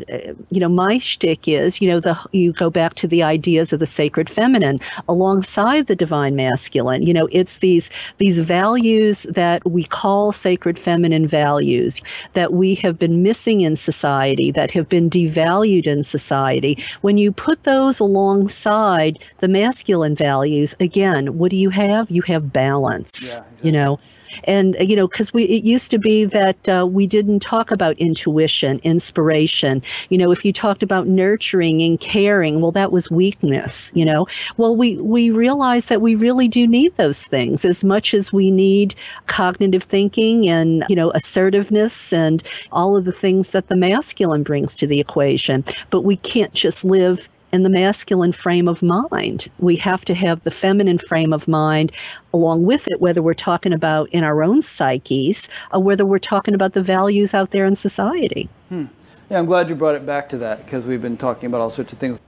you 0.49 0.59
know, 0.59 0.69
my 0.69 0.97
shtick 0.97 1.47
is 1.47 1.81
you 1.81 1.89
know 1.89 1.99
the 1.99 2.17
you 2.31 2.53
go 2.53 2.69
back 2.69 2.95
to 2.95 3.07
the 3.07 3.23
ideas 3.23 3.73
of 3.73 3.79
the 3.79 3.85
sacred 3.85 4.29
feminine 4.29 4.79
alongside 5.07 5.87
the 5.87 5.95
divine 5.95 6.28
divine 6.29 6.35
masculine. 6.35 7.03
You 7.03 7.13
know, 7.13 7.27
it's 7.31 7.57
these 7.59 7.89
these 8.17 8.39
values 8.39 9.23
that 9.29 9.65
we 9.65 9.83
call 9.83 10.31
sacred 10.31 10.77
feminine 10.77 11.27
values 11.27 12.01
that 12.33 12.53
we 12.53 12.75
have 12.75 12.97
been 12.97 13.23
missing 13.23 13.61
in 13.61 13.75
society, 13.75 14.51
that 14.51 14.71
have 14.71 14.87
been 14.89 15.09
devalued 15.09 15.87
in 15.87 16.03
society. 16.03 16.83
When 17.01 17.17
you 17.17 17.31
put 17.31 17.63
those 17.63 17.99
alongside 17.99 19.19
the 19.39 19.47
masculine 19.47 20.15
values, 20.15 20.75
again, 20.79 21.37
what 21.37 21.51
do 21.51 21.57
you 21.57 21.69
have? 21.69 22.09
You 22.11 22.21
have 22.23 22.51
balance. 22.53 23.31
Yeah, 23.31 23.39
exactly. 23.39 23.67
You 23.67 23.71
know 23.71 23.99
and 24.45 24.75
you 24.79 24.95
know 24.95 25.07
because 25.07 25.33
we 25.33 25.43
it 25.45 25.63
used 25.63 25.91
to 25.91 25.97
be 25.97 26.25
that 26.25 26.69
uh, 26.69 26.85
we 26.85 27.07
didn't 27.07 27.39
talk 27.39 27.71
about 27.71 27.97
intuition 27.97 28.79
inspiration. 28.83 29.81
You 30.09 30.17
know 30.17 30.31
if 30.31 30.43
you 30.45 30.53
talked 30.53 30.83
about 30.83 31.07
nurturing 31.07 31.81
and 31.81 31.99
caring 31.99 32.61
well 32.61 32.71
that 32.71 32.91
was 32.91 33.09
weakness 33.09 33.91
you 33.93 34.05
know. 34.05 34.27
Well 34.57 34.75
we 34.75 34.97
we 34.97 35.29
realize 35.29 35.87
that 35.87 36.01
we 36.01 36.15
really 36.15 36.47
do 36.47 36.67
need 36.67 36.95
those 36.97 37.23
things. 37.23 37.65
As 37.65 37.83
much 37.83 38.13
as 38.13 38.31
we 38.31 38.51
need 38.51 38.95
cognitive 39.27 39.83
thinking 39.83 40.49
and 40.49 40.83
you 40.89 40.95
know 40.95 41.11
assertiveness 41.11 42.13
and 42.13 42.43
all 42.71 42.95
of 42.95 43.05
the 43.05 43.11
things 43.11 43.51
that 43.51 43.67
the 43.67 43.75
masculine 43.75 44.43
brings 44.43 44.75
to 44.75 44.87
the 44.87 44.99
equation 44.99 45.63
but 45.89 46.01
we 46.01 46.17
can't 46.17 46.53
just 46.53 46.83
live 46.83 47.29
in 47.51 47.63
the 47.63 47.69
masculine 47.69 48.31
frame 48.31 48.67
of 48.67 48.81
mind. 48.81 49.49
We 49.59 49.75
have 49.77 50.05
to 50.05 50.13
have 50.13 50.43
the 50.43 50.51
feminine 50.51 50.97
frame 50.97 51.33
of 51.33 51.47
mind 51.47 51.91
along 52.33 52.63
with 52.63 52.87
it, 52.87 53.01
whether 53.01 53.21
we're 53.21 53.33
talking 53.33 53.73
about 53.73 54.09
in 54.09 54.23
our 54.23 54.43
own 54.43 54.61
psyches 54.61 55.49
or 55.71 55.81
whether 55.81 56.05
we're 56.05 56.19
talking 56.19 56.53
about 56.53 56.73
the 56.73 56.81
values 56.81 57.33
out 57.33 57.51
there 57.51 57.65
in 57.65 57.75
society. 57.75 58.49
Hmm. 58.69 58.85
Yeah, 59.29 59.39
I'm 59.39 59.45
glad 59.45 59.69
you 59.69 59.75
brought 59.75 59.95
it 59.95 60.05
back 60.05 60.29
to 60.29 60.37
that 60.39 60.65
because 60.65 60.85
we've 60.85 61.01
been 61.01 61.17
talking 61.17 61.47
about 61.47 61.61
all 61.61 61.69
sorts 61.69 61.93
of 61.93 61.99
things. 61.99 62.19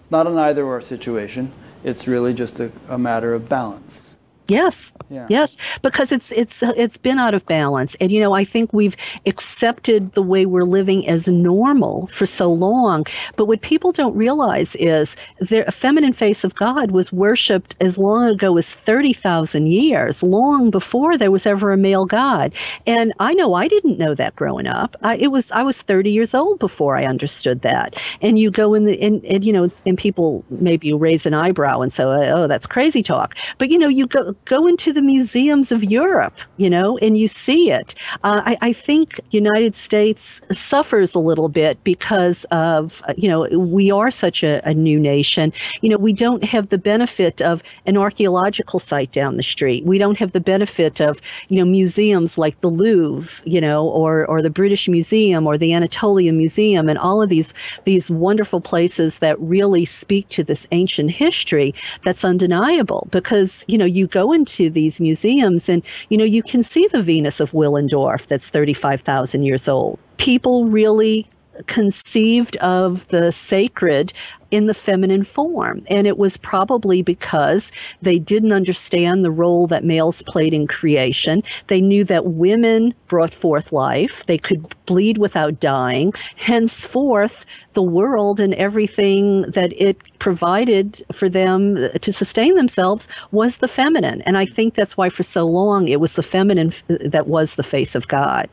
It's 0.00 0.10
not 0.10 0.26
an 0.26 0.36
either 0.36 0.64
or 0.64 0.80
situation, 0.80 1.52
it's 1.84 2.08
really 2.08 2.34
just 2.34 2.58
a, 2.58 2.72
a 2.88 2.98
matter 2.98 3.32
of 3.32 3.48
balance. 3.48 4.09
Yes. 4.50 4.92
Yeah. 5.10 5.26
Yes, 5.28 5.56
because 5.82 6.12
it's 6.12 6.32
it's 6.32 6.62
it's 6.62 6.96
been 6.96 7.18
out 7.18 7.34
of 7.34 7.46
balance, 7.46 7.96
and 8.00 8.10
you 8.10 8.20
know 8.20 8.32
I 8.32 8.44
think 8.44 8.72
we've 8.72 8.96
accepted 9.26 10.12
the 10.12 10.22
way 10.22 10.44
we're 10.46 10.64
living 10.64 11.06
as 11.08 11.28
normal 11.28 12.08
for 12.08 12.26
so 12.26 12.52
long. 12.52 13.04
But 13.36 13.46
what 13.46 13.60
people 13.60 13.92
don't 13.92 14.16
realize 14.16 14.74
is 14.76 15.16
the 15.40 15.64
feminine 15.70 16.12
face 16.12 16.44
of 16.44 16.54
God 16.56 16.90
was 16.90 17.12
worshipped 17.12 17.76
as 17.80 17.96
long 17.96 18.28
ago 18.28 18.56
as 18.58 18.74
thirty 18.74 19.12
thousand 19.12 19.68
years, 19.68 20.22
long 20.22 20.70
before 20.70 21.16
there 21.16 21.30
was 21.30 21.46
ever 21.46 21.72
a 21.72 21.76
male 21.76 22.06
God. 22.06 22.52
And 22.86 23.12
I 23.20 23.34
know 23.34 23.54
I 23.54 23.68
didn't 23.68 23.98
know 23.98 24.14
that 24.14 24.34
growing 24.36 24.66
up. 24.66 24.96
I, 25.02 25.16
it 25.16 25.28
was 25.28 25.50
I 25.52 25.62
was 25.62 25.82
thirty 25.82 26.10
years 26.10 26.34
old 26.34 26.58
before 26.58 26.96
I 26.96 27.04
understood 27.04 27.62
that. 27.62 27.96
And 28.20 28.38
you 28.38 28.50
go 28.50 28.74
in 28.74 28.84
the 28.84 29.00
and, 29.00 29.24
and 29.24 29.44
you 29.44 29.52
know 29.52 29.68
and 29.86 29.96
people 29.96 30.44
maybe 30.50 30.92
raise 30.92 31.24
an 31.26 31.34
eyebrow 31.34 31.80
and 31.80 31.92
say, 31.92 32.02
oh 32.04 32.46
that's 32.48 32.66
crazy 32.66 33.02
talk. 33.02 33.36
But 33.58 33.70
you 33.70 33.78
know 33.78 33.88
you 33.88 34.06
go 34.06 34.34
go 34.44 34.66
into 34.66 34.92
the 34.92 35.02
museums 35.02 35.70
of 35.70 35.84
Europe, 35.84 36.38
you 36.56 36.68
know, 36.68 36.98
and 36.98 37.16
you 37.16 37.28
see 37.28 37.70
it. 37.70 37.94
Uh, 38.24 38.42
I, 38.44 38.56
I, 38.60 38.72
think 38.72 39.20
United 39.30 39.76
States 39.76 40.40
suffers 40.50 41.14
a 41.14 41.18
little 41.18 41.48
bit 41.48 41.82
because 41.84 42.44
of, 42.50 43.02
uh, 43.06 43.14
you 43.16 43.28
know, 43.28 43.46
we 43.58 43.90
are 43.90 44.10
such 44.10 44.42
a, 44.42 44.60
a, 44.68 44.74
new 44.74 44.98
nation. 44.98 45.52
You 45.82 45.90
know, 45.90 45.98
we 45.98 46.12
don't 46.12 46.42
have 46.44 46.70
the 46.70 46.78
benefit 46.78 47.40
of 47.42 47.62
an 47.86 47.96
archaeological 47.96 48.80
site 48.80 49.12
down 49.12 49.36
the 49.36 49.42
street. 49.42 49.84
We 49.84 49.98
don't 49.98 50.18
have 50.18 50.32
the 50.32 50.40
benefit 50.40 51.00
of, 51.00 51.20
you 51.48 51.58
know, 51.58 51.64
museums 51.64 52.38
like 52.38 52.60
the 52.60 52.70
Louvre, 52.70 53.42
you 53.44 53.60
know, 53.60 53.86
or 53.88 54.26
or 54.26 54.42
the 54.42 54.50
British 54.50 54.88
Museum 54.88 55.46
or 55.46 55.58
the 55.58 55.72
Anatolian 55.72 56.36
Museum 56.36 56.88
and 56.88 56.98
all 56.98 57.22
of 57.22 57.28
these 57.28 57.52
these 57.84 58.10
wonderful 58.10 58.60
places 58.60 59.18
that 59.18 59.38
really 59.40 59.84
speak 59.84 60.28
to 60.30 60.42
this 60.42 60.66
ancient 60.72 61.10
history 61.10 61.74
that's 62.04 62.24
undeniable 62.24 63.06
because, 63.10 63.64
you 63.68 63.78
know, 63.78 63.84
you 63.84 64.06
go 64.06 64.29
into 64.32 64.70
these 64.70 65.00
museums 65.00 65.68
and, 65.68 65.82
you 66.08 66.16
know, 66.16 66.24
you 66.24 66.42
can 66.42 66.62
see 66.62 66.86
the 66.92 67.02
Venus 67.02 67.40
of 67.40 67.52
Willendorf 67.52 68.26
that's 68.26 68.48
35,000 68.48 69.42
years 69.42 69.68
old. 69.68 69.98
People 70.16 70.66
really 70.66 71.28
conceived 71.66 72.56
of 72.58 73.06
the 73.08 73.30
sacred 73.30 74.12
in 74.50 74.66
the 74.66 74.74
feminine 74.74 75.24
form. 75.24 75.84
And 75.88 76.06
it 76.06 76.18
was 76.18 76.36
probably 76.36 77.02
because 77.02 77.70
they 78.02 78.18
didn't 78.18 78.52
understand 78.52 79.24
the 79.24 79.30
role 79.30 79.66
that 79.68 79.84
males 79.84 80.22
played 80.22 80.52
in 80.52 80.66
creation. 80.66 81.42
They 81.68 81.80
knew 81.80 82.04
that 82.04 82.26
women 82.26 82.94
brought 83.08 83.32
forth 83.32 83.72
life, 83.72 84.24
they 84.26 84.38
could 84.38 84.74
bleed 84.86 85.18
without 85.18 85.60
dying. 85.60 86.12
Henceforth, 86.36 87.44
the 87.74 87.82
world 87.82 88.40
and 88.40 88.54
everything 88.54 89.42
that 89.52 89.72
it 89.80 89.98
provided 90.18 91.04
for 91.12 91.28
them 91.28 91.76
to 92.00 92.12
sustain 92.12 92.56
themselves 92.56 93.06
was 93.30 93.58
the 93.58 93.68
feminine. 93.68 94.22
And 94.22 94.36
I 94.36 94.46
think 94.46 94.74
that's 94.74 94.96
why 94.96 95.08
for 95.08 95.22
so 95.22 95.46
long 95.46 95.88
it 95.88 96.00
was 96.00 96.14
the 96.14 96.22
feminine 96.22 96.72
that 96.88 97.28
was 97.28 97.54
the 97.54 97.62
face 97.62 97.94
of 97.94 98.08
God. 98.08 98.48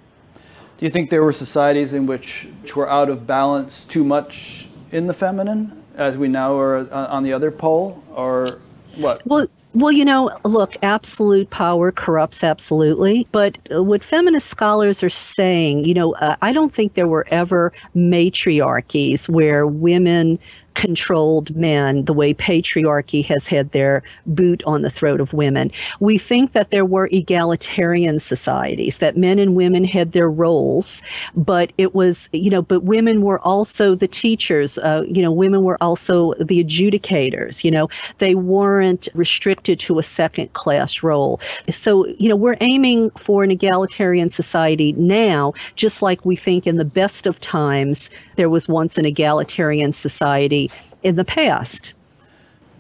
Do 0.78 0.86
you 0.86 0.92
think 0.92 1.10
there 1.10 1.24
were 1.24 1.32
societies 1.32 1.94
in 1.94 2.06
which, 2.06 2.48
which 2.62 2.76
were 2.76 2.90
out 2.90 3.10
of 3.10 3.26
balance 3.26 3.84
too 3.84 4.04
much 4.04 4.68
in 4.92 5.08
the 5.08 5.14
feminine, 5.14 5.84
as 5.96 6.18
we 6.18 6.28
now 6.28 6.56
are 6.56 6.92
on 6.94 7.24
the 7.24 7.34
other 7.34 7.50
pole, 7.52 8.04
or 8.14 8.60
what? 8.96 9.26
Well, 9.26 9.48
well, 9.74 9.92
you 9.92 10.06
know, 10.06 10.32
look, 10.44 10.76
absolute 10.82 11.50
power 11.52 11.92
corrupts 11.92 12.44
absolutely. 12.44 13.28
But 13.32 13.60
what 13.70 14.04
feminist 14.04 14.48
scholars 14.48 15.04
are 15.04 15.10
saying, 15.10 15.86
you 15.86 15.94
know, 15.94 16.16
uh, 16.16 16.36
I 16.42 16.52
don't 16.52 16.74
think 16.74 16.96
there 16.96 17.08
were 17.08 17.28
ever 17.30 17.72
matriarchies 17.96 19.30
where 19.30 19.68
women 19.68 20.40
controlled 20.78 21.54
men 21.56 22.06
the 22.06 22.14
way 22.14 22.36
patriarchy 22.36 23.26
has 23.26 23.48
had 23.48 23.72
their 23.72 24.04
boot 24.28 24.62
on 24.66 24.84
the 24.84 24.92
throat 24.92 25.20
of 25.20 25.34
women. 25.34 25.72
We 26.00 26.20
think 26.20 26.54
that 26.54 26.70
there 26.70 26.86
were 26.86 27.08
egalitarian 27.12 28.20
societies, 28.20 28.98
that 28.98 29.18
men 29.18 29.40
and 29.40 29.56
women 29.56 29.84
had 29.84 30.12
their 30.12 30.30
roles, 30.30 31.02
but 31.36 31.74
it 31.80 31.96
was, 31.96 32.30
you 32.32 32.52
know, 32.52 32.62
but 32.62 32.84
women 32.84 33.24
were 33.24 33.40
also 33.40 33.96
the 33.96 34.08
teachers, 34.08 34.78
uh, 34.78 35.04
you 35.08 35.24
know, 35.24 35.32
women 35.32 35.64
were 35.64 35.82
also 35.82 36.36
the 36.36 36.64
adjudicators, 36.64 37.64
you 37.64 37.72
know, 37.72 37.90
they 38.20 38.36
weren't 38.36 39.10
restricted 39.16 39.80
to 39.80 39.98
a 39.98 40.04
second 40.04 40.54
class 40.54 41.02
role. 41.02 41.42
So, 41.72 42.06
you 42.20 42.30
know, 42.30 42.36
we're 42.36 42.58
aiming 42.62 43.10
for 43.18 43.44
an 43.44 43.50
egalitarian 43.50 44.30
society 44.30 44.94
now, 44.94 45.54
just 45.76 46.04
like 46.04 46.24
we 46.24 46.36
think 46.36 46.68
in 46.68 46.78
the 46.78 46.86
best 46.86 47.26
of 47.26 47.40
times 47.40 48.12
there 48.36 48.50
was 48.52 48.68
once 48.68 49.00
an 49.00 49.06
egalitarian 49.06 49.92
society 49.92 50.67
in 51.08 51.16
the 51.16 51.26
past. 51.26 51.94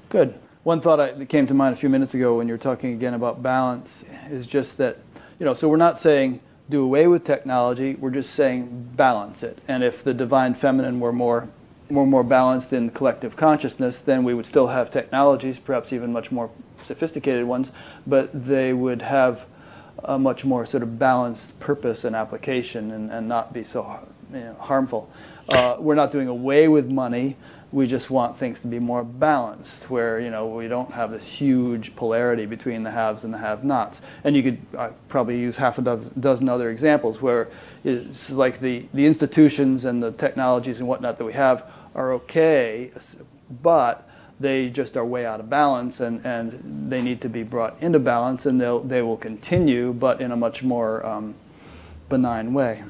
Good. 0.10 0.38
One 0.64 0.82
thought 0.82 0.98
that 0.98 1.30
came 1.30 1.48
to 1.48 1.54
mind 1.54 1.74
a 1.74 1.78
few 1.78 1.90
minutes 1.90 2.14
ago 2.14 2.38
when 2.38 2.48
you 2.48 2.54
were 2.54 2.60
talking 2.60 2.94
again 2.94 3.14
about 3.14 3.41
balance 3.41 4.04
is 4.30 4.45
just 4.45 4.78
that, 4.78 4.98
you 5.40 5.45
know, 5.45 5.54
so 5.54 5.70
we're 5.70 5.78
not 5.78 5.98
saying 5.98 6.41
do 6.70 6.84
away 6.84 7.08
with 7.08 7.24
technology, 7.24 7.95
we're 7.95 8.12
just 8.12 8.32
saying 8.32 8.90
balance 8.98 9.44
it. 9.44 9.60
And 9.68 9.84
if 9.84 10.04
the 10.04 10.14
divine 10.14 10.54
feminine 10.54 10.99
were 10.99 11.14
more 11.14 11.49
were 11.90 12.06
more 12.06 12.24
balanced 12.24 12.74
in 12.74 12.90
collective 12.90 13.38
consciousness, 13.38 14.02
then 14.02 14.26
we 14.26 14.34
would 14.34 14.45
still 14.45 14.68
have 14.68 14.91
technologies, 14.91 15.58
perhaps 15.58 15.94
even 15.94 16.12
much 16.12 16.34
more 16.34 16.49
sophisticated 16.84 17.45
ones, 17.45 17.72
but 18.06 18.30
they 18.34 18.74
would 18.74 19.02
have 19.02 19.48
a 20.04 20.20
much 20.20 20.44
more 20.44 20.66
sort 20.66 20.84
of 20.84 20.99
balanced 20.99 21.58
purpose 21.62 22.04
and 22.04 22.14
application 22.14 22.91
and, 22.91 23.10
and 23.10 23.30
not 23.30 23.54
be 23.54 23.64
so 23.64 24.06
you 24.34 24.40
know, 24.40 24.54
harmful. 24.60 25.10
Uh, 25.49 25.78
we're 25.80 25.95
not 25.95 26.12
doing 26.12 26.28
away 26.28 26.68
with 26.68 26.91
money. 26.91 27.38
We 27.72 27.85
just 27.85 28.10
want 28.10 28.38
things 28.38 28.61
to 28.61 28.68
be 28.68 28.80
more 28.80 29.03
balanced, 29.03 29.89
where 29.89 30.19
you 30.19 30.30
know 30.30 30.48
we 30.48 30.68
don't 30.69 30.94
have 30.94 31.11
this 31.11 31.27
huge 31.27 31.95
polarity 31.95 32.45
between 32.45 32.84
the 32.84 32.91
haves 32.91 33.26
and 33.26 33.34
the 33.34 33.39
have-nots. 33.39 34.02
And 34.23 34.38
you 34.38 34.44
could 34.44 34.60
uh, 34.77 34.91
probably 35.10 35.38
use 35.39 35.57
half 35.57 35.77
a 35.77 35.81
dozen, 35.81 36.14
dozen 36.19 36.48
other 36.48 36.69
examples 36.69 37.22
where 37.22 37.49
it's 37.84 38.31
like 38.31 38.60
the, 38.60 38.85
the 38.94 39.06
institutions 39.06 39.84
and 39.84 40.02
the 40.02 40.11
technologies 40.11 40.80
and 40.80 40.88
whatnot 40.88 41.18
that 41.18 41.26
we 41.26 41.34
have 41.34 41.69
are 41.94 42.14
okay, 42.14 42.91
but 43.61 44.07
they 44.39 44.69
just 44.69 44.95
are 44.95 45.06
way 45.06 45.26
out 45.26 45.39
of 45.39 45.49
balance 45.49 45.99
and, 45.99 46.23
and 46.26 46.89
they 46.91 47.02
need 47.02 47.22
to 47.22 47.30
be 47.30 47.44
brought 47.44 47.81
into 47.81 47.99
balance 47.99 48.45
and 48.45 48.61
they'll, 48.61 48.80
they 48.80 49.02
will 49.02 49.18
continue, 49.18 49.91
but 49.94 50.22
in 50.22 50.31
a 50.31 50.35
much 50.35 50.64
more 50.64 51.06
um, 51.06 51.34
benign 52.07 52.53
way. 52.53 52.84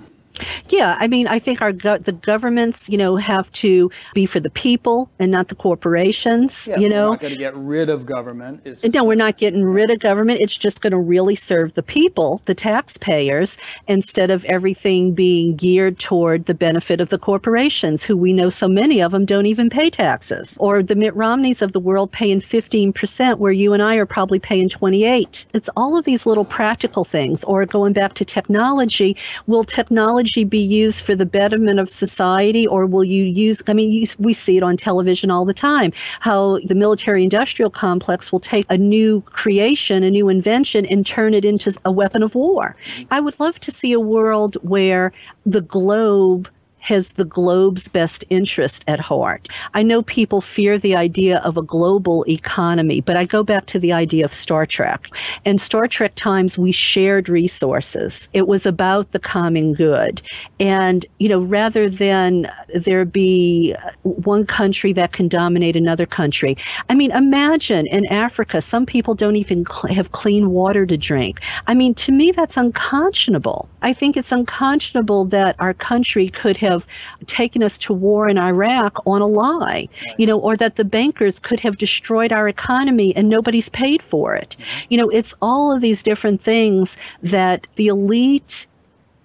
Yeah, 0.70 0.96
I 1.00 1.08
mean, 1.08 1.28
I 1.28 1.40
think 1.40 1.62
our 1.62 1.72
go- 1.72 1.98
the 1.98 2.12
governments, 2.12 2.90
you 2.90 2.98
know, 2.98 3.16
have 3.16 3.52
to 3.54 3.90
be 4.14 4.26
for 4.26 4.40
the 4.40 4.50
people 4.50 5.10
and 5.20 5.32
not 5.32 5.48
the 5.48 5.56
corporations. 5.56 6.68
Yeah, 6.68 6.78
you 6.78 6.90
know, 6.90 7.06
we're 7.06 7.12
not 7.12 7.20
going 7.22 7.34
to 7.34 7.40
get 7.40 7.56
rid 7.56 7.90
of 7.90 8.06
government. 8.06 8.62
It's 8.66 8.84
no, 8.84 9.04
we're 9.04 9.16
not 9.16 9.38
getting 9.38 9.64
rid 9.64 9.90
of 9.90 10.00
government. 10.00 10.42
It's 10.42 10.54
just 10.56 10.82
going 10.82 10.92
to 10.92 11.00
really 11.00 11.36
serve 11.36 11.74
the 11.74 11.84
people, 11.84 12.42
the 12.46 12.56
taxpayers, 12.56 13.58
instead 13.88 14.30
of 14.30 14.44
everything 14.46 15.14
being 15.14 15.56
geared 15.56 16.00
toward 16.00 16.46
the 16.46 16.54
benefit 16.54 17.02
of 17.02 17.10
the 17.10 17.18
corporations, 17.18 18.04
who 18.04 18.16
we 18.18 18.34
know 18.34 18.50
so 18.50 18.68
many 18.68 19.02
of 19.02 19.12
them 19.12 19.26
don't 19.26 19.46
even 19.46 19.70
pay 19.70 19.90
taxes, 19.90 20.58
or 20.60 20.84
the 20.84 20.96
Mitt 20.96 21.16
Romneys 21.16 21.62
of 21.62 21.72
the 21.72 21.80
world 21.80 22.12
paying 22.12 22.42
fifteen 22.42 22.94
percent, 22.94 23.40
where 23.40 23.52
you 23.52 23.74
and 23.74 23.82
I 23.82 23.96
are 23.96 24.06
probably 24.06 24.40
paying 24.40 24.70
twenty-eight. 24.70 25.46
It's 25.54 25.70
all 25.76 25.98
of 25.98 26.06
these 26.06 26.26
little 26.26 26.46
practical 26.46 27.04
things. 27.04 27.44
Or 27.46 27.66
going 27.66 27.94
back 27.94 28.14
to 28.16 28.26
technology, 28.26 29.16
will 29.48 29.64
technology 29.64 30.27
technology 30.28 30.44
be 30.44 30.60
used 30.60 31.02
for 31.02 31.16
the 31.16 31.26
betterment 31.26 31.80
of 31.80 31.90
society 31.90 32.68
or 32.68 32.86
will 32.86 33.04
you 33.04 33.24
use 33.24 33.62
i 33.68 33.74
mean 33.74 33.92
you, 33.92 34.06
we 34.20 34.34
see 34.34 34.58
it 34.58 34.64
on 34.64 34.78
television 34.78 35.32
all 35.32 35.46
the 35.46 35.54
time 35.54 35.92
how 36.20 36.60
the 36.66 36.76
military 36.76 37.24
industrial 37.24 37.70
complex 37.70 38.32
will 38.32 38.40
take 38.40 38.66
a 38.70 38.78
new 38.78 39.22
creation 39.22 40.04
a 40.04 40.12
new 40.12 40.30
invention 40.30 40.86
and 40.86 41.06
turn 41.06 41.34
it 41.34 41.46
into 41.46 41.74
a 41.86 41.92
weapon 41.92 42.24
of 42.24 42.36
war. 42.36 42.76
I 43.12 43.20
would 43.20 43.40
love 43.40 43.60
to 43.62 43.72
see 43.72 43.94
a 43.94 44.00
world 44.00 44.58
where 44.62 45.12
the 45.46 45.62
globe 45.62 46.50
has 46.88 47.10
the 47.10 47.26
globe's 47.26 47.90
best 47.90 48.24
interest 48.30 48.86
at 48.88 48.98
heart. 48.98 49.50
I 49.74 49.84
know 49.84 50.02
people 50.04 50.40
fear 50.40 50.78
the 50.80 50.96
idea 50.96 51.40
of 51.40 51.58
a 51.58 51.62
global 51.62 52.24
economy, 52.30 53.02
but 53.02 53.18
I 53.18 53.26
go 53.26 53.44
back 53.44 53.66
to 53.66 53.80
the 53.80 53.92
idea 53.92 54.24
of 54.24 54.34
Star 54.34 54.66
Trek. 54.66 55.10
In 55.44 55.58
Star 55.58 55.90
Trek 55.90 56.16
times, 56.16 56.58
we 56.58 56.72
shared 56.72 57.28
resources. 57.28 58.30
It 58.32 58.48
was 58.48 58.66
about 58.66 59.12
the 59.12 59.20
common 59.20 59.74
good. 59.74 60.22
And, 60.62 61.06
you 61.20 61.28
know, 61.28 61.42
rather 61.42 61.90
than 61.90 62.50
there 62.74 63.04
be 63.04 63.76
one 64.04 64.46
country 64.46 64.94
that 64.94 65.12
can 65.12 65.28
dominate 65.28 65.76
another 65.76 66.06
country, 66.06 66.56
I 66.88 66.96
mean, 66.96 67.12
imagine 67.12 67.86
in 67.88 68.06
Africa, 68.06 68.62
some 68.62 68.86
people 68.86 69.14
don't 69.14 69.36
even 69.36 69.66
cl- 69.66 69.94
have 69.94 70.14
clean 70.14 70.52
water 70.52 70.86
to 70.86 70.96
drink. 70.96 71.42
I 71.68 71.74
mean, 71.74 71.94
to 71.96 72.14
me, 72.14 72.32
that's 72.32 72.56
unconscionable. 72.56 73.68
I 73.82 73.92
think 73.92 74.16
it's 74.16 74.32
unconscionable 74.32 75.26
that 75.26 75.58
our 75.60 75.74
country 75.74 76.30
could 76.30 76.56
have 76.58 76.77
taken 77.26 77.64
us 77.64 77.78
to 77.80 77.94
war 77.94 78.28
in 78.28 78.38
Iraq 78.38 78.98
on 79.06 79.22
a 79.22 79.28
lie, 79.28 79.88
you 80.18 80.26
know, 80.26 80.40
or 80.40 80.58
that 80.58 80.76
the 80.76 80.86
bankers 80.86 81.40
could 81.40 81.60
have 81.60 81.78
destroyed 81.78 82.32
our 82.32 82.48
economy 82.48 83.16
and 83.16 83.30
nobody's 83.30 83.70
paid 83.70 84.02
for 84.02 84.36
it. 84.36 84.56
Mm-hmm. 84.60 84.86
You 84.90 84.98
know, 84.98 85.10
it's 85.10 85.34
all 85.42 85.72
of 85.72 85.82
these 85.82 86.04
different 86.04 86.44
things 86.44 86.98
that 87.22 87.68
the 87.76 87.88
elite 87.88 88.68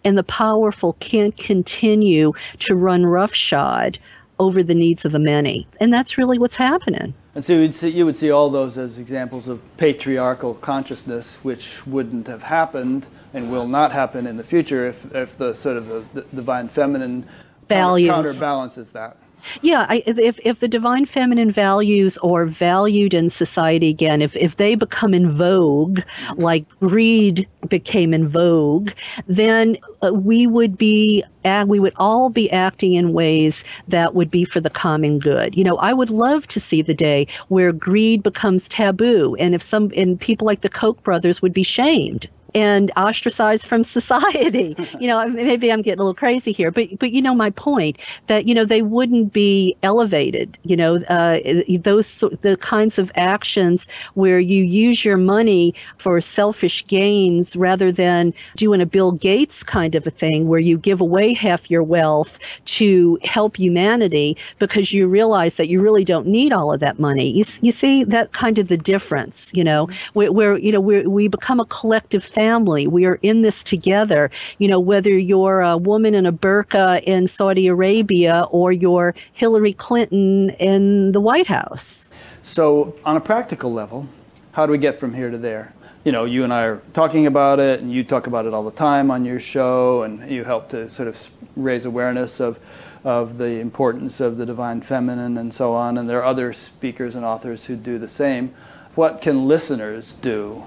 and 0.05 0.19
the 0.19 0.25
powerful 0.25 0.95
can't 0.95 1.37
continue 1.37 2.33
to 2.59 2.75
run 2.75 3.07
roughshod 3.07 3.99
over 4.39 4.63
the 4.63 4.75
needs 4.75 5.05
of 5.05 5.13
the 5.13 5.19
many. 5.19 5.67
And 5.81 5.93
that's 5.93 6.19
really 6.19 6.39
what's 6.39 6.57
happening. 6.57 7.15
And 7.35 7.43
so 7.45 7.55
you'd 7.55 7.75
see, 7.75 7.89
you 7.89 8.05
would 8.05 8.17
see 8.17 8.31
all 8.31 8.51
those 8.51 8.77
as 8.77 8.99
examples 8.99 9.49
of 9.49 9.61
patriarchal 9.79 10.55
consciousness, 10.55 11.37
which 11.43 11.87
wouldn't 11.87 12.27
have 12.27 12.43
happened 12.43 13.07
and 13.33 13.51
will 13.51 13.67
not 13.67 13.93
happen 13.93 14.27
in 14.27 14.37
the 14.37 14.45
future 14.45 14.87
if, 14.87 15.15
if 15.15 15.37
the 15.37 15.55
sort 15.55 15.79
of 15.79 15.89
the, 15.89 16.05
the 16.13 16.23
divine 16.37 16.69
feminine 16.69 17.27
Values. 17.69 18.11
counterbalances 18.11 18.93
that. 18.93 19.17
Yeah, 19.61 19.87
I, 19.89 20.03
if 20.07 20.39
if 20.45 20.61
the 20.61 20.69
divine 20.69 21.07
feminine 21.07 21.51
values 21.51 22.19
are 22.19 22.47
valued 22.47 23.15
in 23.15 23.31
society 23.31 23.89
again, 23.89 24.23
if 24.23 24.35
if 24.37 24.57
they 24.57 24.75
become 24.75 25.15
in 25.15 25.33
vogue, 25.33 26.01
like 26.37 26.65
greed 26.81 27.49
became 27.69 28.15
in 28.15 28.29
vogue, 28.29 28.91
then 29.27 29.77
uh, 30.03 30.13
we 30.13 30.47
would 30.47 30.77
be 30.79 31.25
we 31.67 31.81
would 31.81 31.95
all 31.97 32.31
be 32.31 32.51
acting 32.51 32.95
in 32.95 33.13
ways 33.13 33.65
that 33.89 34.15
would 34.15 34.31
be 34.31 34.45
for 34.45 34.61
the 34.61 34.71
common 34.71 35.19
good. 35.19 35.57
You 35.57 35.65
know, 35.65 35.77
I 35.79 35.93
would 35.93 36.11
love 36.11 36.47
to 36.49 36.61
see 36.61 36.83
the 36.83 36.95
day 36.95 37.27
where 37.49 37.73
greed 37.73 38.23
becomes 38.23 38.69
taboo, 38.69 39.37
and 39.39 39.55
if 39.55 39.63
some 39.63 39.91
and 39.97 40.21
people 40.21 40.47
like 40.47 40.61
the 40.61 40.69
Koch 40.69 41.03
brothers 41.03 41.43
would 41.43 41.53
be 41.53 41.63
shamed 41.63 42.29
and 42.55 42.93
ostracized 42.97 43.67
from 43.67 43.85
society. 43.93 44.77
you 45.01 45.07
know, 45.07 45.27
maybe 45.29 45.73
I'm 45.73 45.83
getting 45.83 46.01
a 46.01 46.03
little 46.03 46.15
crazy 46.15 46.53
here, 46.53 46.71
but 46.71 46.99
but 46.99 47.13
you 47.13 47.23
know 47.23 47.35
my 47.35 47.51
point 47.51 47.99
that 48.27 48.47
you 48.47 48.55
know 48.55 48.65
they 48.65 48.83
wouldn't 48.83 49.33
be 49.33 49.77
elevated. 49.83 50.59
You 50.65 50.77
know, 50.77 50.97
uh, 51.05 51.39
those 51.81 52.21
the 52.43 52.57
kinds 52.61 52.99
of 52.99 53.11
actions 53.15 53.87
where 54.15 54.41
you 54.41 54.65
use 54.65 55.05
your 55.05 55.17
money 55.17 55.75
for 55.99 56.21
selfish 56.21 56.87
gains 56.87 57.57
rather 57.57 57.91
than 57.93 58.35
doing 58.57 58.81
a 58.81 58.87
Bill 58.87 59.13
Gates 59.13 59.63
kind 59.63 59.95
of 59.95 60.07
a 60.07 60.11
thing 60.11 60.49
where 60.49 60.61
you 60.61 60.79
give 60.79 61.01
away 61.01 61.33
half 61.33 61.71
your 61.71 61.83
wealth 61.83 62.39
to 62.65 63.19
help 63.25 63.57
humanity 63.57 64.37
because 64.59 64.93
you 64.93 65.07
realize 65.07 65.57
that 65.57 65.69
you 65.69 65.81
really 65.81 66.05
don't 66.05 66.27
need 66.27 66.53
all 66.53 66.73
of 66.73 66.81
that 66.81 66.99
money. 66.99 67.31
You, 67.31 67.45
you 67.61 67.73
see 67.73 68.05
that 68.05 68.33
kind 68.33 68.59
of 68.59 68.69
the 68.69 68.77
difference. 68.77 69.51
You 69.55 69.65
know, 69.65 69.89
where, 70.13 70.33
where 70.33 70.59
you 70.59 70.73
know 70.73 70.81
we 70.81 71.07
we 71.07 71.29
become 71.29 71.61
a 71.61 71.67
collective 71.67 72.25
family 72.25 72.42
family. 72.43 72.89
We 72.89 73.05
are 73.05 73.21
in 73.23 73.43
this 73.43 73.63
together. 73.63 74.29
You 74.59 74.67
know, 74.67 74.81
whether 74.81 75.17
you're 75.17 75.61
a 75.61 75.77
woman 75.77 76.13
in 76.13 76.27
a 76.27 76.33
burqa 76.33 77.01
in 77.05 77.29
Saudi 77.29 77.69
Arabia 77.69 78.49
or 78.51 78.73
you're 78.73 79.15
Hillary 79.33 79.75
Clinton 79.75 80.51
in 80.59 81.13
the 81.13 81.21
White 81.21 81.47
House. 81.47 82.11
So, 82.43 82.97
on 83.05 83.17
a 83.17 83.21
practical 83.21 83.73
level, 83.73 84.09
how 84.51 84.67
do 84.67 84.73
we 84.73 84.79
get 84.79 84.97
from 84.99 85.15
here 85.15 85.31
to 85.31 85.39
there? 85.39 85.73
You 86.05 86.11
know, 86.11 86.25
you 86.25 86.43
and 86.43 86.53
I 86.53 86.63
are 86.65 86.83
talking 86.95 87.27
about 87.27 87.61
it, 87.61 87.79
and 87.81 87.93
you 87.93 88.03
talk 88.03 88.27
about 88.27 88.45
it 88.45 88.53
all 88.53 88.65
the 88.65 88.77
time 88.77 89.13
on 89.13 89.25
your 89.25 89.39
show, 89.39 90.03
and 90.03 90.29
you 90.29 90.43
help 90.43 90.69
to 90.71 90.89
sort 90.89 91.07
of 91.07 91.17
raise 91.55 91.85
awareness 91.85 92.41
of 92.41 92.59
of 93.05 93.39
the 93.39 93.59
importance 93.61 94.21
of 94.21 94.37
the 94.37 94.47
divine 94.47 94.81
feminine 94.81 95.37
and 95.37 95.53
so 95.53 95.75
on. 95.75 95.99
And 95.99 96.09
there 96.09 96.19
are 96.19 96.25
other 96.35 96.53
speakers 96.53 97.15
and 97.15 97.25
authors 97.25 97.67
who 97.67 97.77
do 97.77 97.99
the 97.99 98.09
same. 98.09 98.55
What 98.95 99.21
can 99.21 99.49
listeners 99.49 100.13
do 100.13 100.67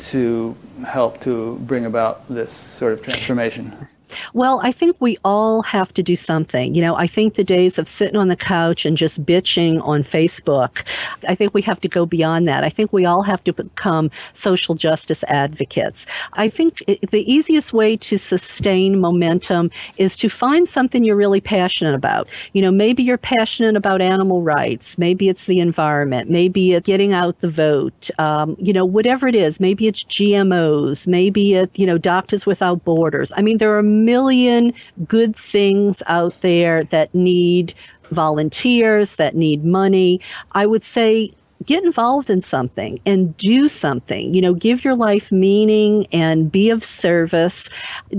to 0.00 0.56
help 0.84 1.20
to 1.20 1.56
bring 1.60 1.84
about 1.86 2.26
this 2.28 2.52
sort 2.52 2.92
of 2.92 3.02
transformation? 3.02 3.88
Well, 4.34 4.60
I 4.62 4.72
think 4.72 4.96
we 5.00 5.18
all 5.24 5.62
have 5.62 5.92
to 5.94 6.02
do 6.02 6.16
something. 6.16 6.74
You 6.74 6.82
know, 6.82 6.96
I 6.96 7.06
think 7.06 7.34
the 7.34 7.44
days 7.44 7.78
of 7.78 7.88
sitting 7.88 8.16
on 8.16 8.28
the 8.28 8.36
couch 8.36 8.84
and 8.84 8.96
just 8.96 9.24
bitching 9.24 9.82
on 9.86 10.02
Facebook, 10.02 10.84
I 11.28 11.34
think 11.34 11.54
we 11.54 11.62
have 11.62 11.80
to 11.80 11.88
go 11.88 12.06
beyond 12.06 12.48
that. 12.48 12.64
I 12.64 12.70
think 12.70 12.92
we 12.92 13.04
all 13.04 13.22
have 13.22 13.42
to 13.44 13.52
become 13.52 14.10
social 14.34 14.74
justice 14.74 15.24
advocates. 15.24 16.06
I 16.34 16.48
think 16.48 16.78
the 16.86 17.24
easiest 17.32 17.72
way 17.72 17.96
to 17.98 18.18
sustain 18.18 19.00
momentum 19.00 19.70
is 19.98 20.16
to 20.16 20.28
find 20.28 20.68
something 20.68 21.04
you're 21.04 21.16
really 21.16 21.40
passionate 21.40 21.94
about. 21.94 22.28
You 22.52 22.62
know, 22.62 22.70
maybe 22.70 23.02
you're 23.02 23.18
passionate 23.18 23.76
about 23.76 24.00
animal 24.00 24.42
rights, 24.42 24.98
maybe 24.98 25.28
it's 25.28 25.46
the 25.46 25.60
environment, 25.60 26.30
maybe 26.30 26.72
it's 26.72 26.86
getting 26.86 27.12
out 27.12 27.40
the 27.40 27.50
vote, 27.50 28.10
um, 28.18 28.56
you 28.58 28.72
know, 28.72 28.84
whatever 28.84 29.28
it 29.28 29.34
is. 29.34 29.60
Maybe 29.60 29.86
it's 29.88 30.04
GMOs, 30.04 31.06
maybe 31.06 31.54
it, 31.54 31.70
you 31.74 31.86
know, 31.86 31.98
Doctors 31.98 32.46
Without 32.46 32.84
Borders. 32.84 33.32
I 33.36 33.42
mean, 33.42 33.58
there 33.58 33.76
are 33.76 33.82
million 34.04 34.72
good 35.06 35.36
things 35.36 36.02
out 36.06 36.38
there 36.40 36.84
that 36.84 37.14
need 37.14 37.74
volunteers, 38.10 39.16
that 39.16 39.34
need 39.36 39.64
money. 39.64 40.20
I 40.52 40.66
would 40.66 40.82
say 40.82 41.32
get 41.66 41.84
involved 41.84 42.30
in 42.30 42.40
something 42.40 43.00
and 43.04 43.36
do 43.36 43.68
something. 43.68 44.34
You 44.34 44.40
know, 44.40 44.54
give 44.54 44.84
your 44.84 44.94
life 44.94 45.30
meaning 45.30 46.06
and 46.12 46.50
be 46.50 46.70
of 46.70 46.84
service. 46.84 47.68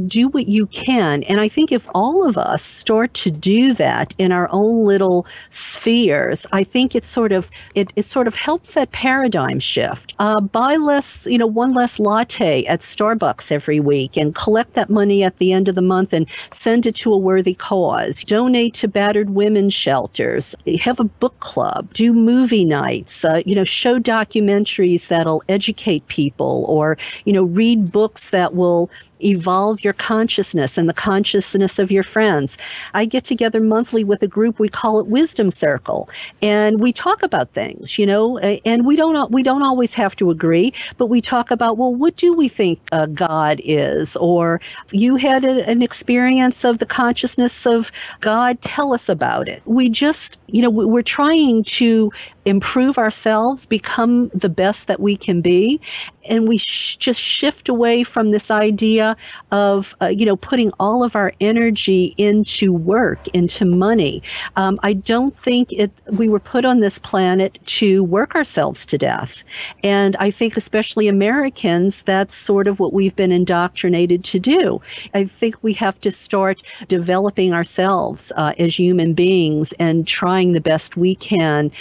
Do 0.08 0.28
what 0.28 0.48
you 0.48 0.68
can. 0.68 1.24
And 1.24 1.40
I 1.40 1.50
think 1.50 1.72
if 1.72 1.88
all 1.96 2.28
of 2.28 2.38
us 2.38 2.62
start 2.64 3.14
to 3.16 3.32
do 3.32 3.74
that 3.76 4.14
in 4.18 4.32
our 4.32 4.48
own 4.52 4.86
little 4.86 5.26
spheres, 5.50 6.46
I 6.52 6.64
think 6.64 6.96
it 6.96 7.06
sort 7.06 7.32
of 7.32 7.50
it, 7.76 7.92
it 7.96 8.06
sort 8.06 8.28
of 8.28 8.36
helps 8.36 8.74
that 8.74 8.92
paradigm 8.92 9.60
shift. 9.60 10.14
Uh, 10.20 10.40
buy 10.40 10.76
less, 10.76 11.26
you 11.26 11.38
know, 11.38 11.48
one 11.48 11.74
less 11.74 12.00
latte 12.00 12.66
at 12.66 12.82
Starbucks 12.82 13.52
every 13.52 13.80
week 13.80 14.18
and 14.18 14.36
collect 14.36 14.74
that 14.74 14.90
money 14.90 15.24
at 15.24 15.38
the 15.38 15.52
end 15.52 15.68
of 15.68 15.76
the 15.76 15.82
month 15.82 16.14
and 16.14 16.28
send 16.52 16.86
it 16.86 16.96
to 16.96 17.12
a 17.14 17.18
worthy 17.18 17.56
cause. 17.56 18.24
Donate 18.24 18.74
to 18.76 18.88
battered 18.88 19.32
women's 19.32 19.74
shelters. 19.74 20.56
Have 20.80 21.00
a 21.00 21.06
book 21.06 21.40
club. 21.40 21.92
Do 21.94 22.14
movie 22.14 22.66
nights. 22.66 23.26
Uh, 23.32 23.42
you 23.46 23.56
know, 23.56 23.64
show 23.64 23.98
documentaries 23.98 25.08
that'll 25.08 25.42
educate 25.48 26.06
people 26.08 26.66
or, 26.68 26.98
you 27.24 27.32
know, 27.32 27.44
read 27.44 27.90
books 27.90 28.32
that 28.32 28.54
will 28.56 28.90
evolve 29.26 29.84
your 29.84 29.94
consciousness 29.94 30.78
and 30.78 30.88
the 30.88 30.94
consciousness 30.94 31.80
of 31.80 31.92
your 31.92 32.04
friends. 32.04 32.58
I 32.94 33.06
get 33.06 33.24
together 33.24 33.62
monthly 33.62 34.04
with 34.04 34.22
a 34.24 34.28
group 34.28 34.60
we 34.60 34.70
call 34.70 35.00
it 35.00 35.08
Wisdom 35.08 35.52
Circle, 35.52 36.10
and 36.42 36.80
we 36.80 36.94
talk 36.94 37.24
about 37.24 37.52
things, 37.52 37.98
you 37.98 38.06
know, 38.06 38.38
and 38.40 38.86
we 38.86 38.96
don't 38.96 39.32
we 39.32 39.44
don't 39.44 39.64
always 39.64 39.94
have 39.94 40.16
to 40.18 40.32
agree, 40.32 40.74
but 40.98 41.08
we 41.08 41.22
talk 41.22 41.52
about 41.52 41.78
well, 41.78 41.94
what 41.94 42.16
do 42.16 42.34
we 42.34 42.48
think 42.48 42.80
uh, 42.92 43.06
God 43.06 43.62
is, 43.64 44.16
or 44.18 44.62
you 44.92 45.16
had 45.16 45.44
a, 45.44 45.68
an 45.68 45.82
experience 45.82 46.64
of 46.64 46.80
the 46.80 46.86
consciousness 46.86 47.66
of 47.66 47.92
God. 48.20 48.62
Tell 48.62 48.94
us 48.94 49.10
about 49.10 49.48
it. 49.48 49.62
We 49.66 49.90
just, 49.90 50.38
you 50.48 50.62
know, 50.62 50.70
we're 50.70 51.02
trying 51.02 51.64
to 51.66 52.12
improve 52.46 52.98
ourselves, 52.98 53.66
become 53.66 54.30
the 54.34 54.50
best 54.50 54.88
that 54.88 55.00
we 55.00 55.16
can 55.16 55.42
be, 55.42 55.80
and 56.26 56.48
we 56.48 56.58
sh- 56.58 56.98
just 56.98 57.22
shift 57.22 57.70
away 57.70 58.04
from 58.04 58.32
this 58.32 58.50
idea 58.50 59.11
of 59.52 59.96
uh, 60.02 60.08
you 60.08 60.26
know 60.26 60.36
putting 60.36 60.72
all 60.80 61.04
of 61.04 61.16
our 61.16 61.34
energy 61.40 62.14
into 62.18 62.74
work 62.74 63.28
into 63.30 63.66
money. 63.66 64.22
Um, 64.56 64.80
i 64.84 64.94
don't 64.94 65.36
think 65.36 65.72
it 65.72 65.92
we 66.12 66.30
were 66.30 66.40
put 66.40 66.66
on 66.66 66.80
this 66.80 67.00
planet 67.00 67.58
to 67.66 68.04
work 68.04 68.36
ourselves 68.36 68.86
to 68.88 68.98
death. 68.98 69.44
And 69.84 70.16
i 70.18 70.32
think 70.32 70.58
especially 70.58 71.08
americans 71.08 72.02
that's 72.04 72.36
sort 72.36 72.68
of 72.68 72.80
what 72.80 72.94
we've 72.94 73.16
been 73.16 73.32
indoctrinated 73.32 74.24
to 74.26 74.40
do. 74.40 74.82
I 75.14 75.26
think 75.26 75.56
we 75.62 75.74
have 75.74 76.00
to 76.02 76.12
start 76.12 76.64
developing 76.88 77.54
ourselves 77.54 78.32
uh, 78.36 78.54
as 78.58 78.78
human 78.78 79.14
beings 79.14 79.74
and 79.80 80.08
trying 80.08 80.54
the 80.54 80.62
best 80.62 80.98
we 80.98 81.16
can 81.16 81.72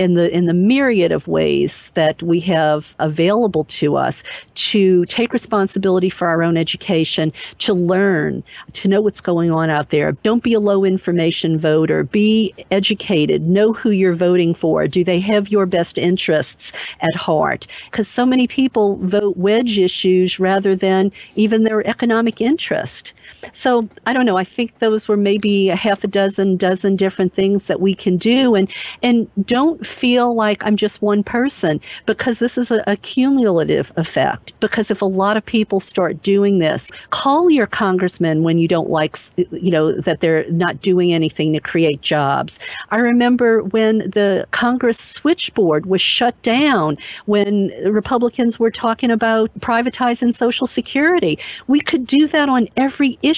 in 0.00 0.14
the 0.14 0.34
in 0.34 0.46
the 0.46 0.54
myriad 0.54 1.12
of 1.12 1.28
ways 1.28 1.90
that 1.92 2.22
we 2.22 2.40
have 2.40 2.94
available 3.00 3.64
to 3.64 3.96
us 3.96 4.22
to 4.54 5.04
take 5.04 5.30
responsibility 5.30 6.08
for 6.08 6.26
our 6.26 6.42
own 6.42 6.56
education, 6.56 7.30
to 7.58 7.74
learn, 7.74 8.42
to 8.72 8.88
know 8.88 9.02
what's 9.02 9.20
going 9.20 9.50
on 9.50 9.68
out 9.68 9.90
there. 9.90 10.12
Don't 10.12 10.42
be 10.42 10.54
a 10.54 10.60
low 10.60 10.84
information 10.84 11.58
voter. 11.58 12.04
Be 12.04 12.54
educated. 12.70 13.42
Know 13.42 13.74
who 13.74 13.90
you're 13.90 14.14
voting 14.14 14.54
for. 14.54 14.88
Do 14.88 15.04
they 15.04 15.20
have 15.20 15.50
your 15.50 15.66
best 15.66 15.98
interests 15.98 16.72
at 17.00 17.14
heart? 17.14 17.66
Because 17.90 18.08
so 18.08 18.24
many 18.24 18.46
people 18.46 18.96
vote 19.02 19.36
wedge 19.36 19.78
issues 19.78 20.40
rather 20.40 20.74
than 20.74 21.12
even 21.36 21.64
their 21.64 21.86
economic 21.86 22.40
interest. 22.40 23.12
So 23.52 23.88
I 24.06 24.12
don't 24.12 24.26
know. 24.26 24.36
I 24.36 24.44
think 24.44 24.78
those 24.78 25.08
were 25.08 25.16
maybe 25.16 25.68
a 25.68 25.76
half 25.76 26.04
a 26.04 26.06
dozen, 26.06 26.56
dozen 26.56 26.96
different 26.96 27.34
things 27.34 27.66
that 27.66 27.80
we 27.80 27.94
can 27.94 28.16
do, 28.16 28.54
and 28.54 28.70
and 29.02 29.28
don't 29.46 29.86
feel 29.86 30.34
like 30.34 30.64
I'm 30.64 30.76
just 30.76 31.02
one 31.02 31.22
person 31.22 31.80
because 32.06 32.38
this 32.38 32.58
is 32.58 32.70
a, 32.70 32.82
a 32.86 32.96
cumulative 32.96 33.92
effect. 33.96 34.52
Because 34.60 34.90
if 34.90 35.02
a 35.02 35.06
lot 35.06 35.36
of 35.36 35.44
people 35.44 35.80
start 35.80 36.22
doing 36.22 36.58
this, 36.58 36.90
call 37.10 37.50
your 37.50 37.66
congressman 37.66 38.42
when 38.42 38.58
you 38.58 38.68
don't 38.68 38.90
like, 38.90 39.16
you 39.36 39.70
know, 39.70 39.92
that 40.00 40.20
they're 40.20 40.50
not 40.50 40.80
doing 40.80 41.12
anything 41.12 41.52
to 41.52 41.60
create 41.60 42.00
jobs. 42.02 42.58
I 42.90 42.96
remember 42.96 43.62
when 43.62 43.98
the 43.98 44.46
Congress 44.50 44.98
switchboard 44.98 45.86
was 45.86 46.00
shut 46.00 46.40
down 46.42 46.96
when 47.26 47.68
Republicans 47.84 48.58
were 48.58 48.70
talking 48.70 49.10
about 49.10 49.50
privatizing 49.60 50.34
Social 50.34 50.66
Security. 50.66 51.38
We 51.66 51.80
could 51.80 52.06
do 52.06 52.26
that 52.28 52.48
on 52.48 52.68
every 52.76 53.18
issue. 53.22 53.29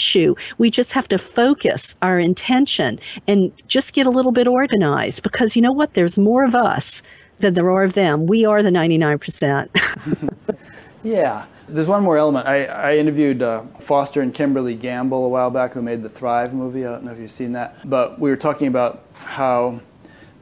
We 0.59 0.71
just 0.71 0.93
have 0.93 1.09
to 1.09 1.19
focus 1.19 1.95
our 2.03 2.19
intention 2.19 2.99
and 3.27 3.53
just 3.69 3.93
get 3.93 4.07
a 4.07 4.11
little 4.11 4.33
bit 4.33 4.47
organized 4.47 5.23
because 5.23 5.57
you 5.57 5.63
know 5.63 5.73
what? 5.73 5.95
There's 5.95 6.19
more 6.19 6.45
of 6.45 6.55
us 6.55 7.03
than 7.39 7.55
there 7.55 7.71
are 7.71 7.85
of 7.85 7.93
them. 7.93 8.27
We 8.27 8.45
are 8.45 8.63
the 8.63 8.71
99%. 8.71 10.57
yeah. 11.03 11.47
There's 11.69 11.89
one 11.89 12.03
more 12.03 12.19
element. 12.19 12.47
I, 12.47 12.65
I 12.65 12.97
interviewed 12.97 13.43
uh, 13.43 13.65
Foster 13.81 14.21
and 14.21 14.35
Kimberly 14.35 14.75
Gamble 14.75 15.25
a 15.25 15.29
while 15.29 15.51
back 15.51 15.73
who 15.73 15.83
made 15.83 16.03
the 16.03 16.09
Thrive 16.09 16.55
movie. 16.55 16.85
I 16.85 16.91
don't 16.91 17.05
know 17.05 17.13
if 17.13 17.19
you've 17.19 17.31
seen 17.31 17.53
that. 17.53 17.89
But 17.89 18.19
we 18.19 18.31
were 18.31 18.37
talking 18.37 18.67
about 18.69 19.05
how 19.15 19.81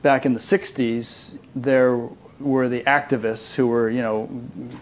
back 0.02 0.24
in 0.24 0.34
the 0.34 0.40
60s 0.40 1.38
there 1.54 2.08
were 2.40 2.68
the 2.68 2.80
activists 2.82 3.54
who 3.54 3.68
were, 3.68 3.90
you 3.90 4.02
know, 4.02 4.28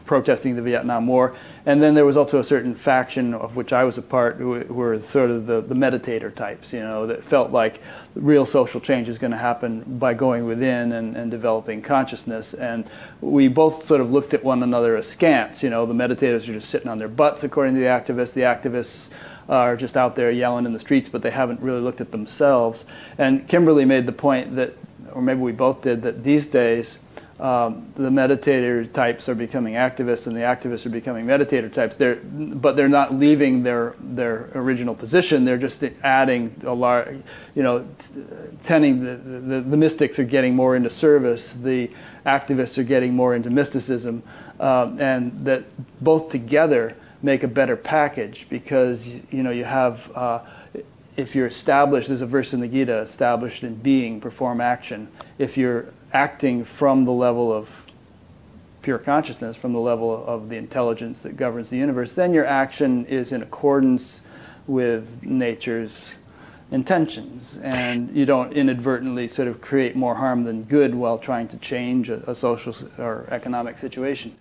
protesting 0.07 0.57
the 0.57 0.63
Vietnam 0.63 1.07
War, 1.07 1.35
and 1.67 1.83
then 1.83 1.95
there 1.95 2.05
was 2.05 2.17
also 2.17 2.39
a 2.39 2.45
certain 2.45 2.75
faction 2.75 3.35
of 3.35 3.57
which 3.57 3.73
I 3.73 3.85
was 3.85 3.99
a 3.99 4.03
part, 4.03 4.37
who, 4.37 4.65
were 4.69 4.99
sort 5.01 5.31
of 5.31 5.47
the, 5.47 5.61
the 5.61 5.75
meditator 5.75 6.35
types, 6.35 6.73
you 6.73 6.81
know, 6.81 7.07
that 7.07 7.25
felt 7.25 7.51
like 7.51 7.81
real 8.15 8.47
social 8.47 8.81
change 8.81 9.09
is 9.09 9.19
going 9.19 9.33
to 9.33 9.37
happen 9.37 9.99
by 9.99 10.15
going 10.15 10.45
within 10.45 10.93
and, 10.93 11.17
and 11.17 11.31
developing 11.31 11.83
consciousness. 11.83 12.55
And 12.55 12.87
we 13.21 13.49
both 13.49 13.85
sort 13.85 14.01
of 14.01 14.13
looked 14.13 14.35
at 14.35 14.45
one 14.45 14.63
another 14.63 14.97
askance. 14.97 15.63
You 15.63 15.71
know, 15.71 15.85
the 15.85 15.95
meditators 15.95 16.49
are 16.49 16.53
just 16.53 16.71
sitting 16.71 16.89
on 16.89 16.99
their 16.99 17.09
butts, 17.09 17.45
according 17.45 17.75
to 17.75 17.81
the 17.81 17.87
activists. 17.87 18.33
The 18.33 18.43
activists 18.43 19.11
are 19.49 19.77
just 19.77 19.97
out 19.97 20.15
there 20.15 20.31
yelling 20.31 20.67
in 20.67 20.73
the 20.73 20.79
streets, 20.79 21.09
but 21.09 21.23
they 21.23 21.31
haven't 21.31 21.61
really 21.61 21.81
looked 21.81 22.01
at 22.01 22.13
themselves. 22.13 22.85
And 23.17 23.49
Kimberly 23.49 23.85
made 23.85 24.07
the 24.07 24.13
point 24.13 24.57
that, 24.57 24.75
or 25.13 25.23
maybe 25.23 25.41
we 25.41 25.53
both 25.53 25.83
did, 25.83 26.03
that 26.03 26.23
these 26.23 26.47
days 26.47 26.99
um, 27.41 27.93
the 27.95 28.11
meditator 28.11 28.91
types 28.93 29.29
are 29.29 29.35
becoming 29.35 29.75
activists 29.75 30.27
and 30.27 30.35
the 30.35 30.41
activists 30.41 30.87
are 30.87 30.91
becoming 30.91 31.25
meditator 31.25 31.73
types. 31.73 31.95
They're, 31.95 32.17
but 32.17 32.75
they're 32.75 32.89
not 32.89 33.15
leaving 33.15 33.63
their, 33.63 33.95
their 34.01 34.51
original 34.55 34.95
position. 34.95 35.45
They're 35.45 35.57
just 35.57 35.85
adding 36.03 36.61
a 36.65 36.75
lot, 36.75 37.07
you 37.55 37.63
know, 37.63 37.87
tending 38.65 39.05
the, 39.05 39.17
the, 39.17 39.61
the, 39.61 39.77
mystics 39.77 40.19
are 40.19 40.25
getting 40.25 40.57
more 40.57 40.75
into 40.75 40.91
service. 40.91 41.53
The 41.53 41.93
activists 42.27 42.77
are 42.77 42.85
getting 42.85 43.15
more 43.15 43.37
into 43.37 43.51
mysticism. 43.51 44.25
Um, 44.59 45.01
and 45.01 45.45
that 45.45 45.65
both 46.03 46.31
together 46.31 46.97
make 47.23 47.45
a 47.45 47.49
better 47.49 47.77
package 47.77 48.49
because, 48.49 49.15
you 49.31 49.45
know, 49.45 49.51
you 49.51 49.65
have, 49.65 50.11
uh, 50.17 50.41
if 51.17 51.37
you're 51.37 51.47
established, 51.47 52.09
there's 52.09 52.21
a 52.21 52.27
verse 52.27 52.53
in 52.53 52.61
the 52.61 52.69
Gita, 52.69 52.99
established 52.99 53.63
in 53.63 53.77
being, 53.77 54.21
perform 54.21 54.61
action. 54.61 55.07
If 55.39 55.57
you're 55.57 55.93
acting 56.13 56.65
from 56.65 57.05
the 57.05 57.13
level 57.13 57.53
of 57.53 57.85
pure 58.83 58.99
consciousness, 58.99 59.57
from 59.57 59.73
the 59.73 59.79
level 59.79 60.25
of 60.27 60.49
the 60.49 60.57
intelligence 60.57 61.21
that 61.21 61.37
governs 61.37 61.71
the 61.71 61.77
universe, 61.77 62.13
then 62.13 62.33
your 62.33 62.47
action 62.47 63.05
is 63.07 63.33
in 63.33 63.43
accordance 63.43 64.23
with 64.67 65.23
nature's 65.23 66.17
intentions. 66.71 67.59
And 67.63 68.15
you 68.15 68.27
don't 68.27 68.53
inadvertently 68.53 69.29
sort 69.29 69.49
of 69.49 69.61
create 69.61 69.97
more 69.97 70.15
harm 70.17 70.45
than 70.45 70.65
good 70.65 70.95
while 70.95 71.19
trying 71.19 71.49
to 71.49 71.57
change 71.59 72.09
a, 72.09 72.31
a 72.31 72.35
social 72.35 72.75
or 72.99 73.27
economic 73.31 73.79
situation. 73.79 74.37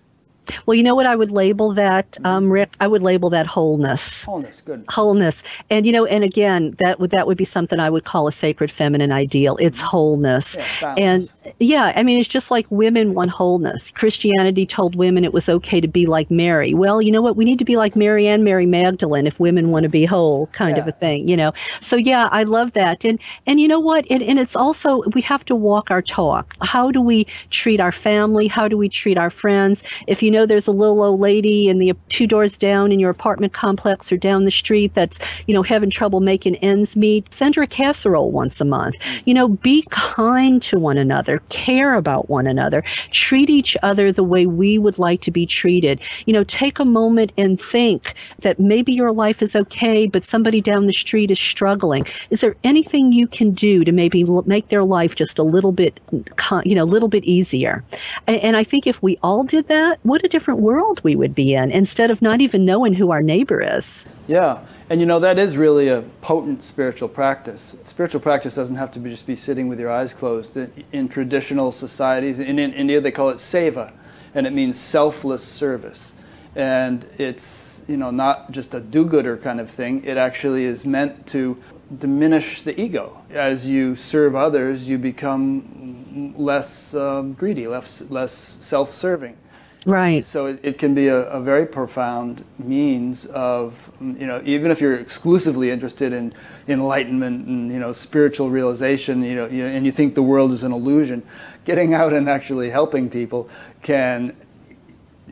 Well, 0.66 0.74
you 0.74 0.82
know 0.82 0.94
what 0.94 1.06
I 1.06 1.16
would 1.16 1.30
label 1.30 1.72
that, 1.74 2.16
um, 2.24 2.50
Rick? 2.50 2.74
I 2.80 2.86
would 2.86 3.02
label 3.02 3.30
that 3.30 3.46
wholeness. 3.46 4.24
Wholeness, 4.24 4.60
good. 4.60 4.84
Wholeness, 4.88 5.42
and 5.70 5.86
you 5.86 5.92
know, 5.92 6.06
and 6.06 6.24
again, 6.24 6.74
that 6.78 7.00
would 7.00 7.10
that 7.10 7.26
would 7.26 7.36
be 7.36 7.44
something 7.44 7.80
I 7.80 7.90
would 7.90 8.04
call 8.04 8.26
a 8.26 8.32
sacred 8.32 8.70
feminine 8.70 9.12
ideal. 9.12 9.56
It's 9.60 9.78
mm-hmm. 9.78 9.88
wholeness, 9.88 10.56
yeah, 10.80 10.94
and 10.96 11.32
yeah, 11.58 11.92
I 11.94 12.02
mean, 12.02 12.18
it's 12.18 12.28
just 12.28 12.50
like 12.50 12.66
women 12.70 13.14
want 13.14 13.30
wholeness. 13.30 13.90
Christianity 13.92 14.66
told 14.66 14.94
women 14.94 15.24
it 15.24 15.32
was 15.32 15.48
okay 15.48 15.80
to 15.80 15.88
be 15.88 16.06
like 16.06 16.30
Mary. 16.30 16.74
Well, 16.74 17.02
you 17.02 17.12
know 17.12 17.22
what? 17.22 17.36
We 17.36 17.44
need 17.44 17.58
to 17.58 17.64
be 17.64 17.76
like 17.76 17.96
Mary 17.96 18.26
and 18.26 18.44
Mary 18.44 18.66
Magdalene 18.66 19.26
if 19.26 19.38
women 19.40 19.70
want 19.70 19.84
to 19.84 19.88
be 19.88 20.04
whole, 20.04 20.46
kind 20.48 20.76
yeah. 20.76 20.82
of 20.82 20.88
a 20.88 20.92
thing. 20.92 21.28
You 21.28 21.36
know. 21.36 21.52
So 21.80 21.96
yeah, 21.96 22.28
I 22.32 22.44
love 22.44 22.72
that, 22.72 23.04
and 23.04 23.18
and 23.46 23.60
you 23.60 23.68
know 23.68 23.80
what? 23.80 24.06
And, 24.10 24.22
and 24.22 24.38
it's 24.38 24.56
also 24.56 25.02
we 25.14 25.20
have 25.22 25.44
to 25.46 25.54
walk 25.54 25.90
our 25.90 26.02
talk. 26.02 26.54
How 26.62 26.90
do 26.90 27.00
we 27.00 27.26
treat 27.50 27.80
our 27.80 27.92
family? 27.92 28.46
How 28.46 28.68
do 28.68 28.76
we 28.76 28.88
treat 28.88 29.18
our 29.18 29.30
friends? 29.30 29.82
If 30.06 30.22
you 30.22 30.30
know 30.30 30.37
know 30.38 30.46
there's 30.46 30.66
a 30.66 30.72
little 30.72 31.02
old 31.02 31.20
lady 31.20 31.68
in 31.68 31.78
the 31.78 31.92
two 32.08 32.26
doors 32.26 32.56
down 32.56 32.92
in 32.92 33.00
your 33.00 33.10
apartment 33.10 33.52
complex 33.52 34.10
or 34.12 34.16
down 34.16 34.44
the 34.44 34.50
street 34.50 34.94
that's, 34.94 35.18
you 35.46 35.54
know, 35.54 35.62
having 35.62 35.90
trouble 35.90 36.20
making 36.20 36.56
ends 36.56 36.96
meet, 36.96 37.32
send 37.32 37.54
her 37.56 37.62
a 37.62 37.66
casserole 37.66 38.30
once 38.30 38.60
a 38.60 38.64
month. 38.64 38.94
You 39.24 39.34
know, 39.34 39.48
be 39.48 39.84
kind 39.90 40.62
to 40.62 40.78
one 40.78 40.98
another, 40.98 41.42
care 41.48 41.94
about 41.94 42.28
one 42.28 42.46
another, 42.46 42.82
treat 43.10 43.50
each 43.50 43.76
other 43.82 44.12
the 44.12 44.22
way 44.22 44.46
we 44.46 44.78
would 44.78 44.98
like 44.98 45.20
to 45.22 45.30
be 45.30 45.46
treated. 45.46 46.00
You 46.26 46.32
know, 46.32 46.44
take 46.44 46.78
a 46.78 46.84
moment 46.84 47.32
and 47.36 47.60
think 47.60 48.14
that 48.40 48.58
maybe 48.58 48.92
your 48.92 49.12
life 49.12 49.42
is 49.42 49.56
okay, 49.56 50.06
but 50.06 50.24
somebody 50.24 50.60
down 50.60 50.86
the 50.86 50.92
street 50.92 51.30
is 51.30 51.38
struggling. 51.38 52.06
Is 52.30 52.40
there 52.40 52.56
anything 52.64 53.12
you 53.12 53.26
can 53.26 53.50
do 53.50 53.84
to 53.84 53.92
maybe 53.92 54.24
make 54.24 54.68
their 54.68 54.84
life 54.84 55.16
just 55.16 55.38
a 55.38 55.42
little 55.42 55.72
bit, 55.72 56.00
you 56.64 56.74
know, 56.74 56.84
a 56.84 56.92
little 56.94 57.08
bit 57.08 57.24
easier? 57.24 57.84
And, 58.26 58.58
I 58.58 58.64
think 58.64 58.88
if 58.88 59.00
we 59.02 59.16
all 59.22 59.44
did 59.44 59.68
that, 59.68 60.00
what 60.02 60.24
a 60.24 60.27
different 60.28 60.60
world 60.60 61.02
we 61.02 61.16
would 61.16 61.34
be 61.34 61.54
in 61.54 61.70
instead 61.70 62.10
of 62.10 62.22
not 62.22 62.40
even 62.40 62.64
knowing 62.64 62.94
who 62.94 63.10
our 63.10 63.22
neighbor 63.22 63.60
is. 63.60 64.04
Yeah, 64.26 64.60
and 64.90 65.00
you 65.00 65.06
know 65.06 65.20
that 65.20 65.38
is 65.38 65.56
really 65.56 65.88
a 65.88 66.02
potent 66.20 66.62
spiritual 66.62 67.08
practice. 67.08 67.76
Spiritual 67.82 68.20
practice 68.20 68.54
doesn't 68.54 68.76
have 68.76 68.90
to 68.92 68.98
be 68.98 69.10
just 69.10 69.26
be 69.26 69.36
sitting 69.36 69.68
with 69.68 69.80
your 69.80 69.90
eyes 69.90 70.14
closed. 70.14 70.56
In, 70.56 70.84
in 70.92 71.08
traditional 71.08 71.72
societies, 71.72 72.38
in, 72.38 72.58
in 72.58 72.72
India 72.72 73.00
they 73.00 73.10
call 73.10 73.30
it 73.30 73.38
seva, 73.38 73.92
and 74.34 74.46
it 74.46 74.52
means 74.52 74.78
selfless 74.78 75.42
service. 75.42 76.12
And 76.54 77.08
it's 77.18 77.82
you 77.88 77.96
know 77.96 78.10
not 78.10 78.50
just 78.50 78.74
a 78.74 78.80
do-gooder 78.80 79.38
kind 79.38 79.60
of 79.60 79.70
thing. 79.70 80.04
It 80.04 80.16
actually 80.16 80.64
is 80.64 80.84
meant 80.84 81.26
to 81.28 81.56
diminish 81.98 82.62
the 82.62 82.78
ego. 82.78 83.22
As 83.30 83.66
you 83.66 83.96
serve 83.96 84.36
others, 84.36 84.88
you 84.88 84.98
become 84.98 86.34
less 86.36 86.94
um, 86.94 87.32
greedy, 87.32 87.66
less 87.66 88.02
less 88.10 88.32
self-serving. 88.32 89.36
Right. 89.88 90.22
So 90.22 90.44
it, 90.44 90.60
it 90.62 90.78
can 90.78 90.94
be 90.94 91.08
a, 91.08 91.22
a, 91.30 91.40
very 91.40 91.64
profound 91.64 92.44
means 92.58 93.24
of, 93.24 93.90
you 94.02 94.26
know, 94.26 94.42
even 94.44 94.70
if 94.70 94.82
you're 94.82 94.96
exclusively 94.96 95.70
interested 95.70 96.12
in 96.12 96.34
enlightenment 96.68 97.46
and, 97.46 97.72
you 97.72 97.78
know, 97.78 97.94
spiritual 97.94 98.50
realization, 98.50 99.22
you 99.22 99.34
know, 99.34 99.46
you, 99.46 99.64
and 99.64 99.86
you 99.86 99.92
think 99.92 100.14
the 100.14 100.22
world 100.22 100.52
is 100.52 100.62
an 100.62 100.72
illusion, 100.72 101.22
getting 101.64 101.94
out 101.94 102.12
and 102.12 102.28
actually 102.28 102.68
helping 102.68 103.08
people 103.08 103.48
can, 103.80 104.36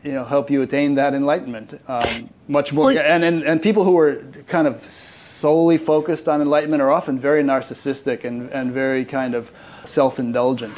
you 0.03 0.13
know, 0.13 0.25
help 0.25 0.49
you 0.49 0.63
attain 0.63 0.95
that 0.95 1.13
enlightenment 1.13 1.79
um, 1.87 2.27
much 2.47 2.73
more. 2.73 2.85
Well, 2.85 2.97
and, 2.97 3.23
and, 3.23 3.43
and 3.43 3.61
people 3.61 3.83
who 3.83 3.95
are 3.99 4.15
kind 4.47 4.67
of 4.67 4.81
solely 4.81 5.77
focused 5.77 6.27
on 6.27 6.41
enlightenment 6.41 6.81
are 6.81 6.89
often 6.89 7.19
very 7.19 7.43
narcissistic 7.43 8.23
and, 8.23 8.49
and 8.49 8.71
very 8.71 9.05
kind 9.05 9.35
of 9.35 9.51
self-indulgent. 9.85 10.75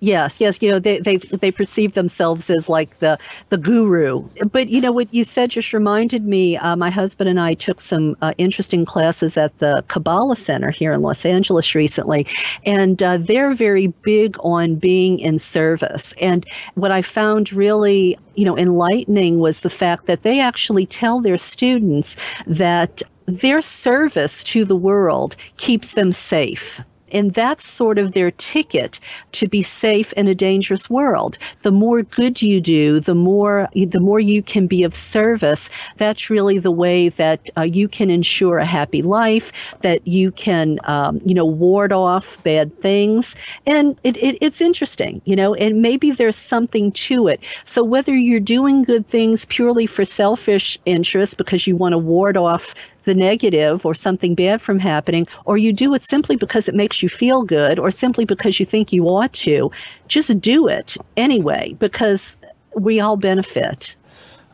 Yes, 0.00 0.36
yes, 0.38 0.62
you 0.62 0.70
know 0.70 0.78
they 0.78 1.00
they 1.00 1.16
they 1.16 1.50
perceive 1.50 1.94
themselves 1.94 2.50
as 2.50 2.68
like 2.68 3.00
the 3.00 3.18
the 3.48 3.58
guru. 3.58 4.28
But 4.52 4.68
you 4.68 4.80
know 4.80 4.92
what 4.92 5.12
you 5.12 5.24
said 5.24 5.50
just 5.50 5.72
reminded 5.72 6.24
me. 6.24 6.56
Uh, 6.56 6.76
my 6.76 6.88
husband 6.88 7.28
and 7.28 7.40
I 7.40 7.54
took 7.54 7.80
some 7.80 8.16
uh, 8.22 8.32
interesting 8.38 8.84
classes 8.84 9.36
at 9.36 9.58
the 9.58 9.84
Kabbalah 9.88 10.36
Center 10.36 10.70
here 10.70 10.92
in 10.92 11.02
Los 11.02 11.24
Angeles 11.24 11.74
recently, 11.74 12.28
and 12.64 13.02
uh, 13.02 13.18
they're 13.18 13.54
very 13.54 13.88
big 13.88 14.36
on 14.38 14.76
being 14.76 15.18
in 15.18 15.40
service. 15.40 16.14
And 16.20 16.46
what 16.74 16.92
I 16.92 17.02
found 17.02 17.52
really 17.52 18.16
you 18.36 18.44
know 18.44 18.56
enlightening 18.56 19.40
was 19.40 19.60
the 19.60 19.70
fact 19.70 20.06
that 20.06 20.22
they 20.22 20.38
actually 20.38 20.86
tell 20.86 21.20
their 21.20 21.38
students 21.38 22.14
that 22.46 23.02
their 23.26 23.60
service 23.62 24.44
to 24.44 24.64
the 24.64 24.76
world 24.76 25.34
keeps 25.56 25.94
them 25.94 26.12
safe 26.12 26.80
and 27.12 27.34
that's 27.34 27.66
sort 27.66 27.98
of 27.98 28.12
their 28.12 28.30
ticket 28.32 29.00
to 29.32 29.48
be 29.48 29.62
safe 29.62 30.12
in 30.14 30.28
a 30.28 30.34
dangerous 30.34 30.90
world. 30.90 31.38
The 31.62 31.70
more 31.70 32.02
good 32.02 32.42
you 32.42 32.60
do, 32.60 33.00
the 33.00 33.14
more 33.14 33.68
the 33.74 34.00
more 34.00 34.20
you 34.20 34.42
can 34.42 34.66
be 34.66 34.82
of 34.82 34.94
service. 34.94 35.68
That's 35.96 36.30
really 36.30 36.58
the 36.58 36.70
way 36.70 37.08
that 37.10 37.50
uh, 37.56 37.62
you 37.62 37.88
can 37.88 38.10
ensure 38.10 38.58
a 38.58 38.66
happy 38.66 39.02
life. 39.02 39.52
That 39.82 40.06
you 40.06 40.30
can, 40.32 40.78
um, 40.84 41.20
you 41.24 41.34
know, 41.34 41.46
ward 41.46 41.92
off 41.92 42.42
bad 42.42 42.76
things. 42.80 43.34
And 43.66 43.98
it, 44.04 44.16
it, 44.16 44.38
it's 44.40 44.60
interesting, 44.60 45.20
you 45.24 45.36
know, 45.36 45.54
and 45.54 45.82
maybe 45.82 46.10
there's 46.10 46.36
something 46.36 46.92
to 46.92 47.28
it. 47.28 47.40
So 47.64 47.82
whether 47.84 48.14
you're 48.14 48.40
doing 48.40 48.82
good 48.82 49.08
things 49.08 49.44
purely 49.46 49.86
for 49.86 50.04
selfish 50.04 50.78
interest 50.84 51.36
because 51.36 51.66
you 51.66 51.76
want 51.76 51.92
to 51.92 51.98
ward 51.98 52.36
off 52.36 52.74
the 53.08 53.14
negative 53.14 53.86
or 53.86 53.94
something 53.94 54.34
bad 54.34 54.60
from 54.60 54.78
happening, 54.78 55.26
or 55.46 55.56
you 55.56 55.72
do 55.72 55.94
it 55.94 56.02
simply 56.02 56.36
because 56.36 56.68
it 56.68 56.74
makes 56.74 57.02
you 57.02 57.08
feel 57.08 57.42
good 57.42 57.78
or 57.78 57.90
simply 57.90 58.26
because 58.26 58.60
you 58.60 58.66
think 58.66 58.92
you 58.92 59.08
ought 59.08 59.32
to, 59.32 59.70
just 60.08 60.40
do 60.40 60.68
it 60.68 60.96
anyway 61.16 61.74
because 61.78 62.36
we 62.76 63.00
all 63.00 63.16
benefit. 63.16 63.94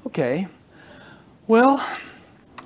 Okay. 0.07 0.47
Well, 1.49 1.85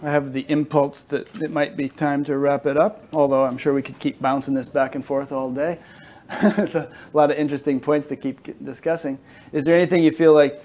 I 0.03 0.11
have 0.11 0.33
the 0.33 0.45
impulse 0.49 1.01
that 1.05 1.41
it 1.41 1.51
might 1.51 1.75
be 1.75 1.89
time 1.89 2.23
to 2.25 2.37
wrap 2.37 2.67
it 2.67 2.77
up, 2.77 3.09
although 3.15 3.45
I'm 3.47 3.57
sure 3.57 3.73
we 3.73 3.83
could 3.83 3.99
keep 3.99 4.21
bouncing 4.21 4.53
this 4.53 4.69
back 4.69 4.95
and 4.95 5.05
forth 5.05 5.33
all 5.33 5.51
day. 5.51 5.79
It's 6.59 6.75
a 6.75 6.91
lot 7.15 7.31
of 7.31 7.39
interesting 7.39 7.81
points 7.81 8.07
to 8.09 8.17
keep 8.17 8.63
discussing. 8.63 9.19
Is 9.51 9.65
there 9.65 9.75
anything 9.75 10.05
you 10.05 10.13
feel 10.13 10.35
like 10.35 10.63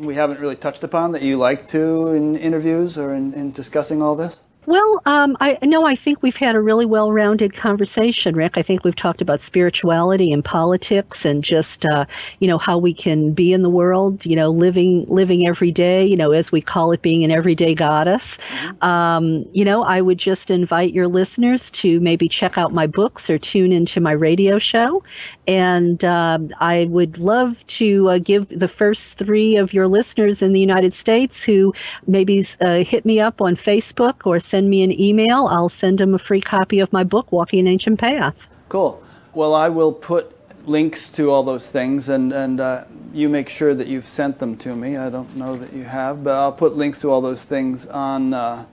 we 0.00 0.14
haven't 0.14 0.40
really 0.40 0.56
touched 0.56 0.84
upon 0.84 1.12
that 1.12 1.22
you 1.22 1.36
like 1.36 1.68
to 1.68 2.08
in 2.08 2.36
interviews 2.36 2.98
or 2.98 3.14
in, 3.14 3.32
in 3.34 3.52
discussing 3.52 4.02
all 4.02 4.16
this? 4.16 4.42
Well, 4.66 5.00
um, 5.06 5.38
I 5.40 5.58
no, 5.62 5.86
I 5.86 5.96
think 5.96 6.22
we've 6.22 6.36
had 6.36 6.54
a 6.54 6.60
really 6.60 6.84
well-rounded 6.84 7.54
conversation, 7.54 8.36
Rick. 8.36 8.58
I 8.58 8.62
think 8.62 8.84
we've 8.84 8.94
talked 8.94 9.22
about 9.22 9.40
spirituality 9.40 10.30
and 10.32 10.44
politics, 10.44 11.24
and 11.24 11.42
just 11.42 11.86
uh, 11.86 12.04
you 12.40 12.46
know 12.46 12.58
how 12.58 12.76
we 12.76 12.92
can 12.92 13.32
be 13.32 13.54
in 13.54 13.62
the 13.62 13.70
world, 13.70 14.26
you 14.26 14.36
know, 14.36 14.50
living 14.50 15.06
living 15.08 15.48
every 15.48 15.72
day, 15.72 16.04
you 16.04 16.16
know, 16.16 16.32
as 16.32 16.52
we 16.52 16.60
call 16.60 16.92
it, 16.92 17.00
being 17.00 17.24
an 17.24 17.30
everyday 17.30 17.74
goddess. 17.74 18.36
Mm-hmm. 18.36 18.84
Um, 18.84 19.46
you 19.54 19.64
know, 19.64 19.82
I 19.82 20.02
would 20.02 20.18
just 20.18 20.50
invite 20.50 20.92
your 20.92 21.08
listeners 21.08 21.70
to 21.72 21.98
maybe 21.98 22.28
check 22.28 22.58
out 22.58 22.72
my 22.72 22.86
books 22.86 23.30
or 23.30 23.38
tune 23.38 23.72
into 23.72 23.98
my 23.98 24.12
radio 24.12 24.58
show, 24.58 25.02
and 25.50 26.04
um, 26.04 26.50
I 26.60 26.84
would 26.84 27.18
love 27.18 27.66
to 27.66 28.08
uh, 28.08 28.18
give 28.18 28.48
the 28.56 28.68
first 28.68 29.14
three 29.14 29.56
of 29.56 29.74
your 29.74 29.88
listeners 29.88 30.42
in 30.42 30.52
the 30.52 30.60
United 30.60 30.94
States 30.94 31.42
who 31.42 31.74
maybe 32.06 32.46
uh, 32.60 32.84
hit 32.84 33.04
me 33.04 33.18
up 33.18 33.40
on 33.40 33.56
Facebook 33.56 34.24
or 34.24 34.38
send 34.38 34.70
me 34.70 34.84
an 34.84 34.92
email, 34.92 35.48
I'll 35.50 35.68
send 35.68 35.98
them 35.98 36.14
a 36.14 36.20
free 36.20 36.40
copy 36.40 36.78
of 36.78 36.92
my 36.92 37.02
book, 37.02 37.32
Walking 37.32 37.58
an 37.58 37.66
Ancient 37.66 37.98
Path. 37.98 38.36
Cool. 38.68 39.02
Well, 39.34 39.52
I 39.52 39.68
will 39.68 39.92
put 39.92 40.36
links 40.68 41.10
to 41.10 41.32
all 41.32 41.42
those 41.42 41.68
things, 41.68 42.08
and, 42.08 42.32
and 42.32 42.60
uh, 42.60 42.84
you 43.12 43.28
make 43.28 43.48
sure 43.48 43.74
that 43.74 43.88
you've 43.88 44.06
sent 44.06 44.38
them 44.38 44.56
to 44.58 44.76
me. 44.76 44.96
I 44.98 45.10
don't 45.10 45.34
know 45.34 45.56
that 45.56 45.72
you 45.72 45.82
have, 45.82 46.22
but 46.22 46.34
I'll 46.34 46.52
put 46.52 46.76
links 46.76 47.00
to 47.00 47.10
all 47.10 47.20
those 47.20 47.42
things 47.42 47.86
on 47.86 48.34
uh, 48.34 48.66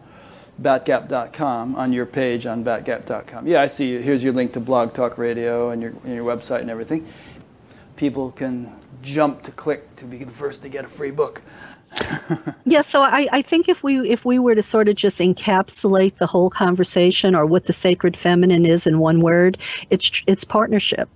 batgap.com, 0.61 1.75
on 1.75 1.93
your 1.93 2.05
page 2.05 2.45
on 2.45 2.63
batgap.com. 2.63 3.47
Yeah, 3.47 3.61
I 3.61 3.67
see. 3.67 4.01
Here's 4.01 4.23
your 4.23 4.33
link 4.33 4.53
to 4.53 4.59
Blog 4.59 4.93
Talk 4.93 5.17
Radio 5.17 5.69
and 5.69 5.81
your, 5.81 5.91
and 6.03 6.13
your 6.13 6.25
website 6.25 6.61
and 6.61 6.69
everything. 6.69 7.07
People 7.95 8.31
can 8.31 8.73
jump 9.01 9.43
to 9.43 9.51
click 9.51 9.95
to 9.97 10.05
be 10.05 10.23
the 10.23 10.31
first 10.31 10.61
to 10.63 10.69
get 10.69 10.85
a 10.85 10.87
free 10.87 11.11
book. 11.11 11.41
yeah, 12.65 12.81
so 12.81 13.01
I, 13.01 13.27
I 13.31 13.41
think 13.41 13.69
if 13.69 13.81
we 13.81 14.09
if 14.09 14.25
we 14.25 14.39
were 14.39 14.55
to 14.55 14.61
sort 14.61 14.89
of 14.89 14.95
just 14.95 15.19
encapsulate 15.19 16.17
the 16.17 16.27
whole 16.27 16.49
conversation 16.49 17.33
or 17.33 17.45
what 17.45 17.65
the 17.65 17.73
sacred 17.73 18.17
feminine 18.17 18.65
is 18.65 18.85
in 18.85 18.99
one 18.99 19.21
word, 19.21 19.57
it's 19.89 20.21
it's 20.27 20.43
partnership. 20.43 21.09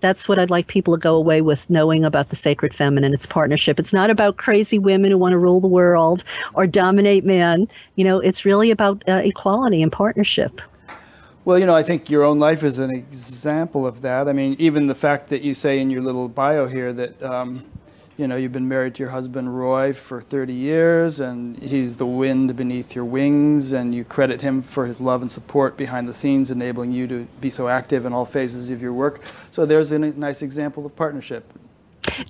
That's 0.00 0.28
what 0.28 0.38
I'd 0.38 0.50
like 0.50 0.66
people 0.66 0.94
to 0.94 1.00
go 1.00 1.14
away 1.14 1.40
with 1.40 1.68
knowing 1.68 2.04
about 2.04 2.30
the 2.30 2.36
sacred 2.36 2.74
feminine. 2.74 3.12
It's 3.12 3.26
partnership. 3.26 3.80
It's 3.80 3.92
not 3.92 4.10
about 4.10 4.36
crazy 4.36 4.78
women 4.78 5.10
who 5.10 5.18
want 5.18 5.32
to 5.32 5.38
rule 5.38 5.60
the 5.60 5.66
world 5.66 6.24
or 6.54 6.66
dominate 6.66 7.24
men. 7.24 7.68
You 7.96 8.04
know, 8.04 8.20
it's 8.20 8.44
really 8.44 8.70
about 8.70 9.02
uh, 9.08 9.22
equality 9.24 9.82
and 9.82 9.90
partnership. 9.90 10.60
Well, 11.44 11.58
you 11.58 11.64
know, 11.64 11.74
I 11.74 11.82
think 11.82 12.10
your 12.10 12.24
own 12.24 12.38
life 12.38 12.62
is 12.62 12.78
an 12.78 12.90
example 12.90 13.86
of 13.86 14.02
that. 14.02 14.28
I 14.28 14.32
mean, 14.32 14.54
even 14.58 14.86
the 14.86 14.94
fact 14.94 15.28
that 15.28 15.40
you 15.42 15.54
say 15.54 15.78
in 15.78 15.90
your 15.90 16.02
little 16.02 16.28
bio 16.28 16.66
here 16.66 16.92
that 16.92 17.22
um, 17.22 17.64
you 18.18 18.26
know, 18.26 18.34
you've 18.34 18.52
been 18.52 18.66
married 18.66 18.96
to 18.96 19.04
your 19.04 19.10
husband 19.10 19.56
Roy 19.56 19.92
for 19.92 20.20
30 20.20 20.52
years, 20.52 21.20
and 21.20 21.56
he's 21.56 21.98
the 21.98 22.06
wind 22.06 22.56
beneath 22.56 22.96
your 22.96 23.04
wings, 23.04 23.70
and 23.70 23.94
you 23.94 24.02
credit 24.04 24.42
him 24.42 24.60
for 24.60 24.86
his 24.86 25.00
love 25.00 25.22
and 25.22 25.30
support 25.30 25.76
behind 25.76 26.08
the 26.08 26.12
scenes, 26.12 26.50
enabling 26.50 26.90
you 26.90 27.06
to 27.06 27.28
be 27.40 27.48
so 27.48 27.68
active 27.68 28.04
in 28.04 28.12
all 28.12 28.24
phases 28.24 28.70
of 28.70 28.82
your 28.82 28.92
work. 28.92 29.22
So 29.52 29.64
there's 29.64 29.92
a 29.92 30.00
nice 30.00 30.42
example 30.42 30.84
of 30.84 30.96
partnership. 30.96 31.44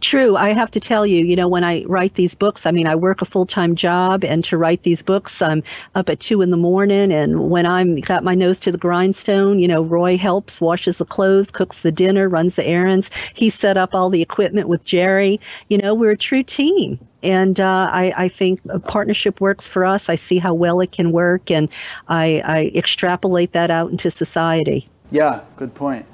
True. 0.00 0.36
I 0.36 0.52
have 0.52 0.70
to 0.72 0.80
tell 0.80 1.06
you, 1.06 1.24
you 1.24 1.36
know, 1.36 1.48
when 1.48 1.64
I 1.64 1.84
write 1.84 2.14
these 2.14 2.34
books, 2.34 2.66
I 2.66 2.70
mean, 2.70 2.86
I 2.86 2.94
work 2.94 3.22
a 3.22 3.24
full 3.24 3.46
time 3.46 3.74
job, 3.74 4.24
and 4.24 4.44
to 4.44 4.56
write 4.56 4.82
these 4.82 5.02
books, 5.02 5.40
I'm 5.40 5.62
up 5.94 6.08
at 6.08 6.20
two 6.20 6.42
in 6.42 6.50
the 6.50 6.56
morning. 6.56 7.12
And 7.12 7.50
when 7.50 7.66
I'm 7.66 8.00
got 8.00 8.24
my 8.24 8.34
nose 8.34 8.60
to 8.60 8.72
the 8.72 8.78
grindstone, 8.78 9.58
you 9.58 9.68
know, 9.68 9.82
Roy 9.82 10.16
helps, 10.16 10.60
washes 10.60 10.98
the 10.98 11.04
clothes, 11.04 11.50
cooks 11.50 11.80
the 11.80 11.92
dinner, 11.92 12.28
runs 12.28 12.54
the 12.54 12.66
errands. 12.66 13.10
He 13.34 13.50
set 13.50 13.76
up 13.76 13.94
all 13.94 14.10
the 14.10 14.22
equipment 14.22 14.68
with 14.68 14.84
Jerry. 14.84 15.40
You 15.68 15.78
know, 15.78 15.94
we're 15.94 16.12
a 16.12 16.16
true 16.16 16.42
team. 16.42 16.98
And 17.22 17.58
uh, 17.58 17.90
I, 17.92 18.12
I, 18.16 18.28
think 18.28 18.60
a 18.68 18.78
partnership 18.78 19.40
works 19.40 19.66
for 19.66 19.84
us. 19.84 20.08
I 20.08 20.14
see 20.14 20.38
how 20.38 20.54
well 20.54 20.80
it 20.80 20.92
can 20.92 21.10
work, 21.10 21.50
and 21.50 21.68
I, 22.06 22.40
I 22.44 22.72
extrapolate 22.76 23.50
that 23.54 23.72
out 23.72 23.90
into 23.90 24.08
society. 24.08 24.88
Yeah, 25.10 25.40
good 25.56 25.74
point. 25.74 26.06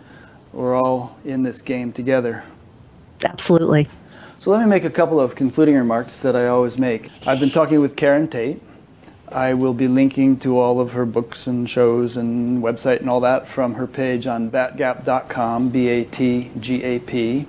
We're 0.55 0.75
all 0.75 1.19
in 1.25 1.43
this 1.43 1.61
game 1.61 1.93
together. 1.93 2.45
Absolutely. 3.25 3.89
So 4.39 4.51
let 4.51 4.61
me 4.61 4.67
make 4.67 4.85
a 4.85 4.91
couple 4.91 5.19
of 5.19 5.35
concluding 5.35 5.75
remarks 5.75 6.21
that 6.21 6.37
I 6.37 6.47
always 6.47 6.79
make. 6.79 7.09
I've 7.27 7.41
been 7.41 7.51
talking 7.51 7.81
with 7.81 7.97
Karen 7.97 8.29
Tate. 8.29 8.61
I 9.29 9.55
will 9.55 9.75
be 9.75 9.89
linking 9.89 10.39
to 10.41 10.59
all 10.59 10.81
of 10.81 10.93
her 10.93 11.07
books 11.07 11.47
and 11.47 11.69
shows 11.69 12.17
and 12.17 12.63
website 12.63 13.01
and 13.01 13.09
all 13.09 13.21
that 13.21 13.49
from 13.49 13.75
her 13.75 13.87
page 13.87 14.27
on 14.27 14.51
batgap.com, 14.51 15.71
B 15.71 15.89
A 15.89 16.05
T 16.05 16.51
G 16.61 16.83
A 16.83 16.99
P. 16.99 17.47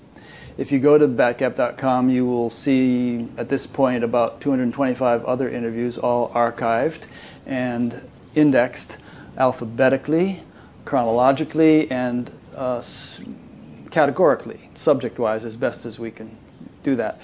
If 0.57 0.71
you 0.71 0.79
go 0.79 0.97
to 0.97 1.05
batgap.com, 1.05 2.09
you 2.09 2.25
will 2.25 2.49
see 2.49 3.27
at 3.37 3.49
this 3.49 3.67
point 3.67 4.05
about 4.05 4.39
225 4.39 5.25
other 5.25 5.49
interviews, 5.49 5.97
all 5.97 6.29
archived 6.29 7.03
and 7.45 8.07
indexed 8.35 8.97
alphabetically, 9.37 10.43
chronologically, 10.85 11.91
and 11.91 12.31
uh, 12.55 12.81
categorically, 13.95 14.59
subject 14.73 15.17
wise, 15.17 15.45
as 15.45 15.55
best 15.55 15.85
as 15.85 15.97
we 15.97 16.11
can 16.11 16.37
do 16.83 16.97
that. 16.97 17.17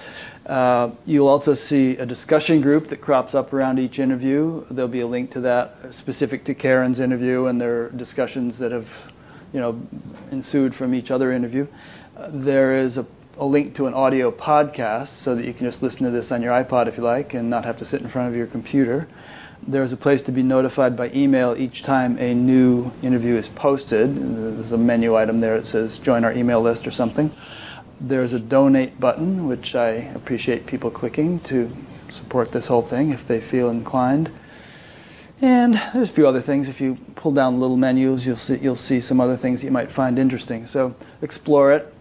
Uh, 0.45 0.91
you'll 1.05 1.27
also 1.27 1.53
see 1.53 1.97
a 1.97 2.05
discussion 2.05 2.61
group 2.61 2.87
that 2.87 3.01
crops 3.01 3.35
up 3.35 3.51
around 3.51 3.77
each 3.77 3.99
interview. 3.99 4.63
There'll 4.71 4.87
be 4.87 5.01
a 5.01 5.07
link 5.07 5.31
to 5.31 5.41
that 5.41 5.93
specific 5.93 6.45
to 6.45 6.53
Karen's 6.53 7.01
interview 7.01 7.47
and 7.47 7.59
their 7.59 7.89
discussions 7.89 8.57
that 8.59 8.71
have 8.71 9.11
you 9.51 9.59
know, 9.59 9.85
ensued 10.31 10.73
from 10.73 10.93
each 10.93 11.11
other 11.11 11.33
interview. 11.33 11.67
Uh, 12.15 12.29
there 12.29 12.73
is 12.73 12.97
a, 12.97 13.05
a 13.37 13.45
link 13.45 13.75
to 13.75 13.87
an 13.87 13.93
audio 13.93 14.31
podcast 14.31 15.09
so 15.09 15.35
that 15.35 15.43
you 15.43 15.53
can 15.53 15.65
just 15.65 15.83
listen 15.83 16.05
to 16.05 16.09
this 16.09 16.31
on 16.31 16.41
your 16.41 16.53
iPod 16.53 16.87
if 16.87 16.95
you 16.95 17.03
like 17.03 17.33
and 17.33 17.49
not 17.49 17.65
have 17.65 17.75
to 17.79 17.83
sit 17.83 17.99
in 17.99 18.07
front 18.07 18.29
of 18.29 18.35
your 18.37 18.47
computer. 18.47 19.09
There's 19.67 19.93
a 19.93 19.97
place 19.97 20.23
to 20.23 20.31
be 20.31 20.41
notified 20.41 20.97
by 20.97 21.11
email 21.13 21.55
each 21.55 21.83
time 21.83 22.17
a 22.17 22.33
new 22.33 22.91
interview 23.03 23.35
is 23.35 23.47
posted. 23.47 24.15
There's 24.15 24.71
a 24.71 24.77
menu 24.77 25.15
item 25.15 25.39
there 25.39 25.59
that 25.59 25.67
says 25.67 25.99
join 25.99 26.25
our 26.25 26.33
email 26.33 26.61
list 26.61 26.87
or 26.87 26.91
something. 26.91 27.31
There's 27.99 28.33
a 28.33 28.39
donate 28.39 28.99
button, 28.99 29.47
which 29.47 29.75
I 29.75 29.89
appreciate 29.89 30.65
people 30.65 30.89
clicking 30.89 31.41
to 31.41 31.71
support 32.09 32.51
this 32.51 32.67
whole 32.67 32.81
thing 32.81 33.11
if 33.11 33.23
they 33.23 33.39
feel 33.39 33.69
inclined. 33.69 34.31
And 35.41 35.75
there's 35.93 36.09
a 36.09 36.13
few 36.13 36.27
other 36.27 36.41
things. 36.41 36.67
If 36.67 36.81
you 36.81 36.97
pull 37.15 37.31
down 37.31 37.59
little 37.59 37.77
menus, 37.77 38.25
you'll 38.25 38.37
see, 38.37 38.57
you'll 38.57 38.75
see 38.75 38.99
some 38.99 39.21
other 39.21 39.35
things 39.35 39.61
that 39.61 39.67
you 39.67 39.71
might 39.71 39.91
find 39.91 40.17
interesting. 40.17 40.65
So 40.65 40.95
explore 41.21 41.71
it. 41.71 41.93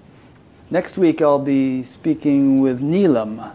Next 0.70 0.96
week, 0.96 1.20
I'll 1.20 1.38
be 1.38 1.82
speaking 1.82 2.60
with 2.60 2.80
Neelam 2.80 3.52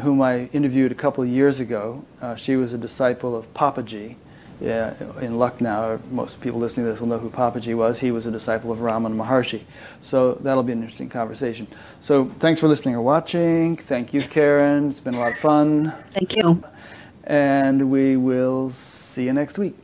whom 0.00 0.22
I 0.22 0.46
interviewed 0.46 0.92
a 0.92 0.94
couple 0.94 1.22
of 1.22 1.30
years 1.30 1.60
ago. 1.60 2.04
Uh, 2.20 2.34
she 2.34 2.56
was 2.56 2.72
a 2.72 2.78
disciple 2.78 3.36
of 3.36 3.52
Papaji 3.54 4.16
yeah, 4.60 4.94
in 5.20 5.38
Lucknow. 5.38 6.00
Most 6.10 6.40
people 6.40 6.60
listening 6.60 6.86
to 6.86 6.92
this 6.92 7.00
will 7.00 7.08
know 7.08 7.18
who 7.18 7.30
Papaji 7.30 7.76
was. 7.76 7.98
He 7.98 8.12
was 8.12 8.26
a 8.26 8.30
disciple 8.30 8.70
of 8.70 8.78
Ramana 8.78 9.14
Maharshi. 9.14 9.62
So 10.00 10.34
that'll 10.34 10.62
be 10.62 10.72
an 10.72 10.78
interesting 10.78 11.08
conversation. 11.08 11.66
So 12.00 12.26
thanks 12.26 12.60
for 12.60 12.68
listening 12.68 12.94
or 12.94 13.02
watching. 13.02 13.76
Thank 13.76 14.14
you, 14.14 14.22
Karen. 14.22 14.88
It's 14.88 15.00
been 15.00 15.14
a 15.14 15.20
lot 15.20 15.32
of 15.32 15.38
fun. 15.38 15.92
Thank 16.12 16.36
you. 16.36 16.62
And 17.24 17.90
we 17.90 18.16
will 18.16 18.70
see 18.70 19.24
you 19.24 19.32
next 19.32 19.58
week. 19.58 19.81